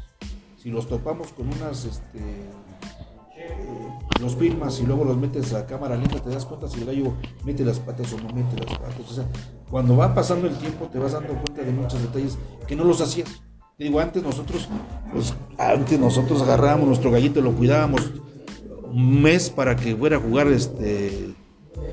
Si 0.56 0.70
los 0.70 0.88
topamos 0.88 1.32
con 1.32 1.48
unas. 1.48 1.84
Este, 1.84 2.18
eh, 3.36 3.88
los 4.20 4.36
firmas 4.36 4.78
y 4.80 4.86
luego 4.86 5.04
los 5.04 5.16
metes 5.16 5.54
a 5.54 5.66
cámara 5.66 5.96
lenta, 5.96 6.22
te 6.22 6.28
das 6.28 6.44
cuenta 6.44 6.68
si 6.68 6.80
el 6.80 6.86
gallo 6.86 7.14
mete 7.44 7.64
las 7.64 7.78
patas 7.78 8.12
o 8.12 8.18
no 8.18 8.28
mete 8.34 8.56
las 8.56 8.78
patas. 8.78 9.10
O 9.10 9.14
sea, 9.14 9.24
cuando 9.70 9.96
va 9.96 10.14
pasando 10.14 10.46
el 10.46 10.56
tiempo, 10.56 10.86
te 10.88 10.98
vas 10.98 11.12
dando 11.12 11.32
cuenta 11.34 11.62
de 11.62 11.72
muchos 11.72 12.02
detalles 12.02 12.36
que 12.66 12.76
no 12.76 12.84
los 12.84 13.00
hacías. 13.00 13.42
Te 13.78 13.84
digo, 13.84 13.98
antes 13.98 14.22
nosotros, 14.22 14.68
pues 15.10 15.32
antes 15.56 15.98
nosotros 15.98 16.42
agarrábamos 16.42 16.88
nuestro 16.88 17.10
gallito, 17.10 17.40
lo 17.40 17.52
cuidábamos 17.52 18.12
un 18.92 19.22
mes 19.22 19.48
para 19.48 19.76
que 19.76 19.96
fuera 19.96 20.18
a 20.18 20.20
jugar 20.20 20.48
este 20.48 21.34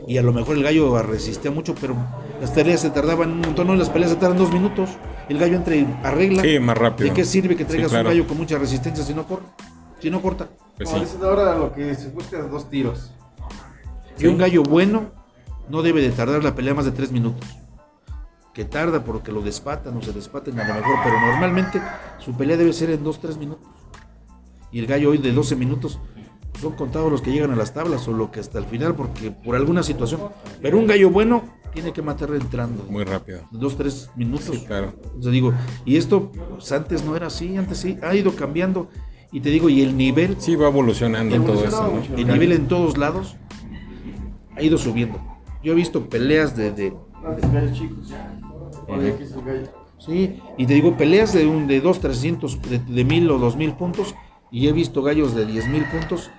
y 0.07 0.17
a 0.17 0.21
lo 0.21 0.33
mejor 0.33 0.55
el 0.57 0.63
gallo 0.63 1.01
resistía 1.03 1.51
mucho, 1.51 1.75
pero 1.79 1.95
las 2.41 2.53
tareas 2.53 2.81
se 2.81 2.89
tardaban 2.89 3.31
un 3.31 3.41
montón, 3.41 3.67
no 3.67 3.75
las 3.75 3.89
peleas 3.89 4.11
se 4.11 4.17
tardan 4.17 4.37
dos 4.37 4.51
minutos, 4.51 4.89
el 5.29 5.37
gallo 5.37 5.55
entra 5.55 5.75
y 5.75 5.87
arregla. 6.03 6.41
Sí, 6.43 6.59
más 6.59 6.77
rápido. 6.77 7.09
¿De 7.09 7.13
qué 7.15 7.25
sirve 7.25 7.55
que 7.55 7.63
Sí, 7.63 7.69
traigas 7.69 7.91
claro. 7.91 8.09
un 8.09 8.15
gallo 8.15 8.27
con 8.27 8.37
mucha 8.37 8.57
resistencia 8.57 9.03
si 9.03 9.13
no 9.13 9.25
corta? 9.27 9.53
Si 9.99 10.09
no 10.09 10.21
corta. 10.21 10.47
Pues 10.77 10.89
sí. 10.89 10.99
dicen 10.99 11.23
ahora, 11.23 11.57
lo 11.57 11.73
que 11.73 11.93
se 11.95 12.09
busca 12.09 12.39
es 12.39 12.49
dos 12.49 12.69
tiros. 12.69 13.11
Que 14.17 14.27
un 14.27 14.37
gallo 14.37 14.63
bueno 14.63 15.11
no 15.69 15.81
debe 15.81 16.01
de 16.01 16.09
tardar 16.11 16.43
la 16.43 16.55
pelea 16.55 16.73
más 16.73 16.85
de 16.85 16.91
tres 16.91 17.11
minutos. 17.11 17.47
Que 18.53 18.65
tarda 18.65 19.03
porque 19.03 19.31
lo 19.31 19.41
despatan 19.41 19.95
o 19.97 20.01
se 20.01 20.13
despaten 20.13 20.59
a 20.59 20.67
lo 20.67 20.73
mejor, 20.75 20.95
pero 21.03 21.19
normalmente 21.19 21.81
su 22.17 22.33
pelea 22.35 22.57
debe 22.57 22.73
ser 22.73 22.89
en 22.89 23.03
dos, 23.03 23.19
tres 23.19 23.37
minutos. 23.37 23.67
Y 24.71 24.79
el 24.79 24.87
gallo 24.87 25.11
hoy 25.11 25.17
de 25.19 25.31
12 25.31 25.55
minutos 25.55 25.99
son 26.61 26.73
contados 26.73 27.11
los 27.11 27.21
que 27.21 27.31
llegan 27.31 27.51
a 27.51 27.55
las 27.55 27.73
tablas 27.73 28.07
o 28.07 28.13
lo 28.13 28.31
que 28.31 28.39
hasta 28.39 28.59
el 28.59 28.65
final 28.65 28.95
porque 28.95 29.31
por 29.31 29.55
alguna 29.55 29.83
situación. 29.83 30.21
Pero 30.61 30.77
un 30.77 30.87
gallo 30.87 31.09
bueno 31.09 31.43
tiene 31.73 31.93
que 31.93 32.01
matar 32.01 32.31
entrando. 32.31 32.83
Muy 32.89 33.03
rápido. 33.03 33.41
Dos, 33.51 33.77
tres 33.77 34.09
minutos. 34.15 34.49
Sí, 34.51 34.65
claro. 34.65 34.93
Entonces 35.03 35.31
digo, 35.31 35.53
y 35.85 35.97
esto 35.97 36.31
pues, 36.31 36.71
antes 36.71 37.03
no 37.05 37.15
era 37.15 37.27
así, 37.27 37.55
antes 37.57 37.77
sí, 37.77 37.97
ha 38.01 38.15
ido 38.15 38.35
cambiando. 38.35 38.89
Y 39.31 39.41
te 39.41 39.49
digo, 39.49 39.69
y 39.69 39.81
el 39.81 39.97
nivel 39.97 40.37
Sí, 40.39 40.55
va 40.55 40.67
evolucionando 40.69 41.35
todo 41.41 41.65
eso, 41.65 41.93
el 42.15 42.27
nivel 42.27 42.53
en 42.53 42.67
todos 42.67 42.97
lados 42.97 43.35
ha 44.55 44.61
ido 44.61 44.77
subiendo. 44.77 45.19
Yo 45.63 45.73
he 45.73 45.75
visto 45.75 46.09
peleas 46.09 46.55
de, 46.55 46.71
de- 46.71 46.93
chicos. 47.73 48.13
Gallo. 48.87 49.15
sí, 49.97 50.39
y 50.57 50.65
te 50.65 50.73
digo 50.73 50.95
peleas 50.95 51.33
de 51.33 51.45
un 51.45 51.67
de 51.67 51.81
2, 51.81 51.99
300, 51.99 52.61
de, 52.61 52.79
de 52.79 53.03
1000 53.03 53.31
o 53.31 53.37
2000 53.37 53.73
puntos 53.73 54.15
y 54.49 54.67
he 54.67 54.71
visto 54.71 55.03
gallos 55.03 55.35
de 55.35 55.45
10000 55.45 55.85
puntos 55.85 56.31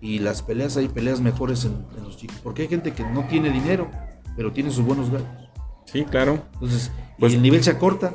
y 0.00 0.18
las 0.18 0.42
peleas 0.42 0.76
hay 0.76 0.88
peleas 0.88 1.20
mejores 1.20 1.64
en, 1.64 1.84
en 1.96 2.04
los 2.04 2.16
chicos, 2.16 2.36
porque 2.42 2.62
hay 2.62 2.68
gente 2.68 2.92
que 2.92 3.02
no 3.04 3.24
tiene 3.28 3.50
dinero, 3.50 3.90
pero 4.36 4.52
tiene 4.52 4.70
sus 4.70 4.84
buenos 4.84 5.10
gallos. 5.10 5.26
Sí, 5.84 6.04
claro. 6.04 6.38
Entonces, 6.54 6.90
Pues- 7.18 7.32
y 7.32 7.36
el 7.36 7.42
nivel 7.42 7.62
se 7.62 7.70
acorta. 7.70 8.14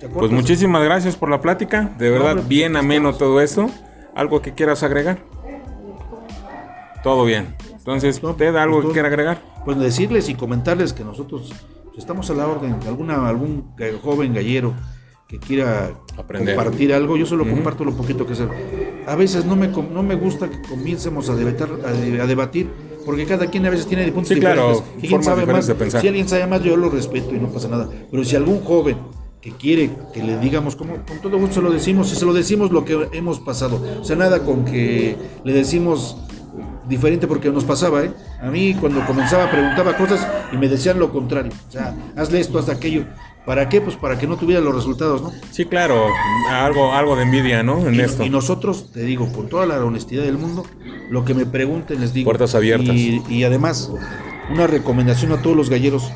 Se 0.00 0.06
acorta. 0.06 0.18
Pues 0.20 0.30
muchísimas 0.32 0.82
gracias 0.84 1.16
por 1.16 1.30
la 1.30 1.40
plática. 1.40 1.94
De 1.98 2.10
verdad, 2.10 2.42
bien 2.46 2.76
ameno 2.76 3.14
todo 3.14 3.40
esto. 3.40 3.68
¿Algo 4.14 4.40
que 4.40 4.54
quieras 4.54 4.82
agregar? 4.82 5.18
Todo 7.02 7.24
bien. 7.24 7.54
Entonces, 7.72 8.20
¿usted 8.22 8.54
algo 8.56 8.76
pues 8.76 8.86
que 8.88 8.92
quiera 8.94 9.08
agregar? 9.08 9.40
pues 9.64 9.78
decirles 9.78 10.28
y 10.28 10.34
comentarles 10.34 10.92
que 10.92 11.02
nosotros 11.04 11.52
pues, 11.84 11.98
estamos 11.98 12.30
a 12.30 12.34
la 12.34 12.46
orden. 12.46 12.76
Alguna, 12.86 13.28
algún 13.28 13.72
joven 14.02 14.32
gallero 14.32 14.74
que 15.28 15.38
quiera 15.38 15.90
Aprender. 16.16 16.54
compartir 16.54 16.94
algo, 16.94 17.16
yo 17.16 17.26
solo 17.26 17.48
comparto 17.48 17.84
lo 17.84 17.92
poquito 17.96 18.26
que 18.26 18.34
sé. 18.36 18.44
A 19.06 19.14
veces 19.16 19.44
no 19.44 19.54
me, 19.56 19.68
no 19.68 20.02
me 20.02 20.14
gusta 20.16 20.50
que 20.50 20.60
comiencemos 20.62 21.28
a, 21.30 21.34
debatar, 21.36 21.68
a, 21.86 21.92
de- 21.92 22.20
a 22.20 22.26
debatir, 22.26 22.68
porque 23.04 23.24
cada 23.24 23.46
quien 23.46 23.64
a 23.66 23.70
veces 23.70 23.86
tiene 23.86 24.04
puntos 24.10 24.28
Sí, 24.28 24.40
claro, 24.40 24.68
diferentes. 24.68 24.94
Y 24.96 25.00
quién 25.08 25.10
formas 25.22 25.24
sabe 25.26 25.52
más, 25.52 25.66
de 25.68 25.74
pensar. 25.76 26.00
Si 26.00 26.08
alguien 26.08 26.28
sabe 26.28 26.46
más, 26.46 26.62
yo 26.62 26.76
lo 26.76 26.90
respeto 26.90 27.34
y 27.34 27.38
no 27.38 27.48
pasa 27.48 27.68
nada. 27.68 27.88
Pero 28.10 28.24
si 28.24 28.34
algún 28.36 28.60
joven 28.62 28.96
que 29.40 29.52
quiere 29.52 29.90
que 30.12 30.22
le 30.24 30.38
digamos, 30.40 30.74
como, 30.74 30.94
con 31.06 31.20
todo 31.22 31.38
gusto 31.38 31.54
se 31.56 31.62
lo 31.62 31.70
decimos, 31.70 32.12
y 32.12 32.16
se 32.16 32.24
lo 32.24 32.32
decimos 32.32 32.72
lo 32.72 32.84
que 32.84 33.08
hemos 33.12 33.38
pasado. 33.38 33.80
O 34.00 34.04
sea, 34.04 34.16
nada 34.16 34.40
con 34.40 34.64
que 34.64 35.16
le 35.44 35.52
decimos 35.52 36.16
diferente 36.88 37.26
porque 37.28 37.50
nos 37.50 37.64
pasaba, 37.64 38.02
¿eh? 38.04 38.12
A 38.40 38.50
mí 38.50 38.74
cuando 38.80 39.04
comenzaba 39.06 39.50
preguntaba 39.50 39.96
cosas 39.96 40.26
y 40.52 40.56
me 40.56 40.68
decían 40.68 40.98
lo 40.98 41.12
contrario. 41.12 41.52
O 41.68 41.70
sea, 41.72 41.94
hazle 42.16 42.40
esto, 42.40 42.58
haz 42.58 42.68
aquello. 42.68 43.04
¿Para 43.46 43.68
qué? 43.68 43.80
Pues 43.80 43.96
para 43.96 44.18
que 44.18 44.26
no 44.26 44.36
tuviera 44.36 44.60
los 44.60 44.74
resultados, 44.74 45.22
¿no? 45.22 45.32
Sí, 45.52 45.64
claro. 45.66 46.08
Algo, 46.50 46.92
algo 46.92 47.14
de 47.14 47.22
envidia, 47.22 47.62
¿no? 47.62 47.86
En 47.86 47.94
Y, 47.94 48.00
esto. 48.00 48.24
y 48.24 48.30
nosotros, 48.30 48.90
te 48.92 49.00
digo, 49.04 49.32
con 49.32 49.48
toda 49.48 49.66
la 49.66 49.82
honestidad 49.84 50.24
del 50.24 50.36
mundo, 50.36 50.66
lo 51.10 51.24
que 51.24 51.32
me 51.32 51.46
pregunten 51.46 52.00
les 52.00 52.12
digo. 52.12 52.26
Puertas 52.26 52.56
abiertas. 52.56 52.94
Y, 52.96 53.22
y 53.28 53.44
además, 53.44 53.92
una 54.50 54.66
recomendación 54.66 55.30
a 55.32 55.40
todos 55.42 55.56
los 55.56 55.70
galleros. 55.70 56.10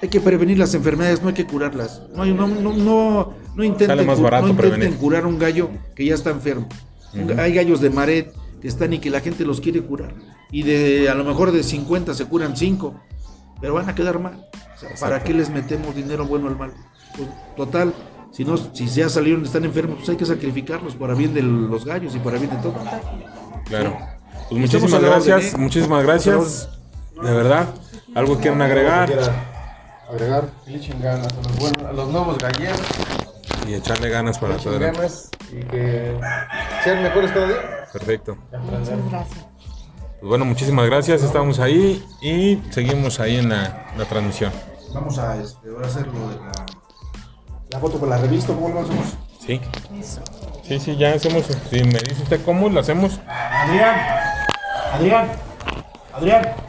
Hay 0.00 0.08
que 0.08 0.20
prevenir 0.20 0.58
las 0.58 0.74
enfermedades, 0.74 1.22
no 1.22 1.28
hay 1.28 1.34
que 1.34 1.44
curarlas. 1.44 2.02
No, 2.14 2.24
no, 2.24 2.46
no, 2.46 2.72
no, 2.72 3.34
no 3.54 3.64
intenten, 3.64 4.06
más 4.06 4.20
barato 4.20 4.46
no 4.46 4.52
intenten 4.52 4.94
curar 4.94 5.26
un 5.26 5.38
gallo 5.38 5.68
que 5.94 6.04
ya 6.06 6.14
está 6.14 6.30
enfermo. 6.30 6.66
Hay 7.36 7.52
gallos 7.52 7.80
de 7.80 7.90
maret 7.90 8.32
que 8.62 8.68
están 8.68 8.92
y 8.92 9.00
que 9.00 9.10
la 9.10 9.20
gente 9.20 9.44
los 9.44 9.60
quiere 9.60 9.80
curar. 9.82 10.14
Y 10.50 10.62
de 10.62 11.08
a 11.10 11.14
lo 11.14 11.24
mejor 11.24 11.52
de 11.52 11.62
50 11.62 12.14
se 12.14 12.24
curan 12.26 12.56
5, 12.56 12.94
pero 13.60 13.74
van 13.74 13.88
a 13.88 13.94
quedar 13.94 14.18
mal. 14.18 14.48
O 14.74 14.78
sea, 14.78 14.90
¿Para 15.00 15.22
qué 15.22 15.34
les 15.34 15.50
metemos 15.50 15.94
dinero 15.94 16.24
bueno 16.26 16.48
al 16.48 16.56
mal? 16.56 16.72
Pues, 17.16 17.28
total, 17.56 17.94
si 18.30 18.44
no, 18.44 18.56
si 18.56 18.86
ya 18.86 19.08
salieron, 19.08 19.44
están 19.44 19.64
enfermos, 19.64 19.96
pues 19.98 20.08
hay 20.10 20.16
que 20.16 20.26
sacrificarlos 20.26 20.94
para 20.94 21.14
bien 21.14 21.34
de 21.34 21.42
los 21.42 21.84
gallos 21.84 22.14
y 22.14 22.18
para 22.18 22.38
bien 22.38 22.50
de 22.50 22.56
todo. 22.58 22.74
Claro. 23.64 23.96
Pues 24.48 24.60
muchísimas 24.60 24.92
orden, 24.94 25.10
gracias, 25.10 25.54
¿eh? 25.54 25.56
muchísimas 25.58 26.02
gracias. 26.04 26.68
De 27.20 27.34
verdad. 27.34 27.68
¿Algo 28.14 28.36
que 28.36 28.42
quieran 28.42 28.62
agregar? 28.62 29.10
Agregar, 30.08 30.48
que 30.64 30.70
le 30.70 30.78
echen 30.78 31.02
ganas 31.02 31.32
a 31.32 31.36
los, 31.36 31.58
buenos, 31.58 31.82
a 31.82 31.92
los 31.92 32.08
nuevos 32.08 32.38
galleros, 32.38 32.80
Y 33.66 33.74
echarle 33.74 34.08
ganas 34.08 34.38
para 34.38 34.56
todo. 34.56 34.78
ganas 34.78 35.30
y 35.52 35.60
que 35.64 36.18
sean 36.82 37.02
mejores 37.02 37.30
cada 37.32 37.46
día. 37.46 37.86
Perfecto. 37.92 38.38
Muchas 38.52 39.10
gracias. 39.10 39.47
Pues 40.20 40.28
bueno, 40.30 40.44
muchísimas 40.44 40.86
gracias. 40.86 41.22
Estamos 41.22 41.60
ahí 41.60 42.04
y 42.20 42.60
seguimos 42.70 43.20
ahí 43.20 43.36
en 43.36 43.50
la, 43.50 43.86
la 43.96 44.04
transmisión. 44.04 44.52
Vamos 44.92 45.16
a 45.18 45.40
este, 45.40 45.68
ahora 45.68 45.86
hacer 45.86 46.06
lo 46.08 46.28
de 46.30 46.36
la, 46.36 46.66
la 47.70 47.78
foto 47.78 47.98
para 48.00 48.16
la 48.16 48.22
revista, 48.22 48.52
¿cómo 48.52 48.68
lo 48.70 48.80
hacemos? 48.80 49.06
Sí. 49.46 49.60
Sí, 50.64 50.80
sí, 50.80 50.96
ya 50.96 51.14
hacemos. 51.14 51.44
Si 51.70 51.84
me 51.84 52.00
dice 52.00 52.22
usted 52.22 52.44
cómo, 52.44 52.68
lo 52.68 52.80
hacemos. 52.80 53.20
Adrián, 53.28 53.96
Adrián, 54.92 55.28
Adrián. 56.12 56.67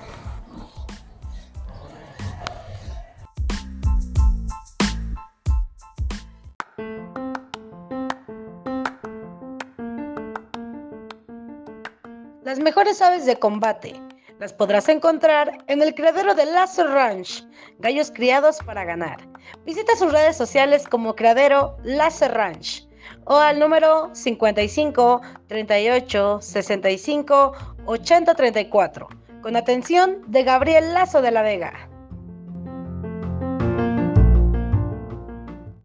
Las 12.49 12.57
mejores 12.57 12.99
aves 12.99 13.27
de 13.27 13.35
combate 13.35 14.01
las 14.39 14.53
podrás 14.53 14.89
encontrar 14.89 15.63
en 15.67 15.83
el 15.83 15.93
criadero 15.93 16.33
de 16.33 16.47
Lazo 16.47 16.83
Ranch, 16.87 17.47
gallos 17.77 18.09
criados 18.09 18.57
para 18.65 18.85
ganar. 18.85 19.19
Visita 19.67 19.95
sus 19.95 20.11
redes 20.11 20.35
sociales 20.35 20.87
como 20.87 21.15
criadero 21.15 21.77
Lazo 21.83 22.27
Ranch 22.27 22.87
o 23.25 23.37
al 23.37 23.59
número 23.59 24.09
55 24.15 25.21
38 25.45 26.39
65 26.41 27.51
80 27.85 28.33
34 28.33 29.09
con 29.43 29.55
atención 29.55 30.23
de 30.25 30.43
Gabriel 30.43 30.91
Lazo 30.95 31.21
de 31.21 31.29
la 31.29 31.43
Vega. 31.43 31.88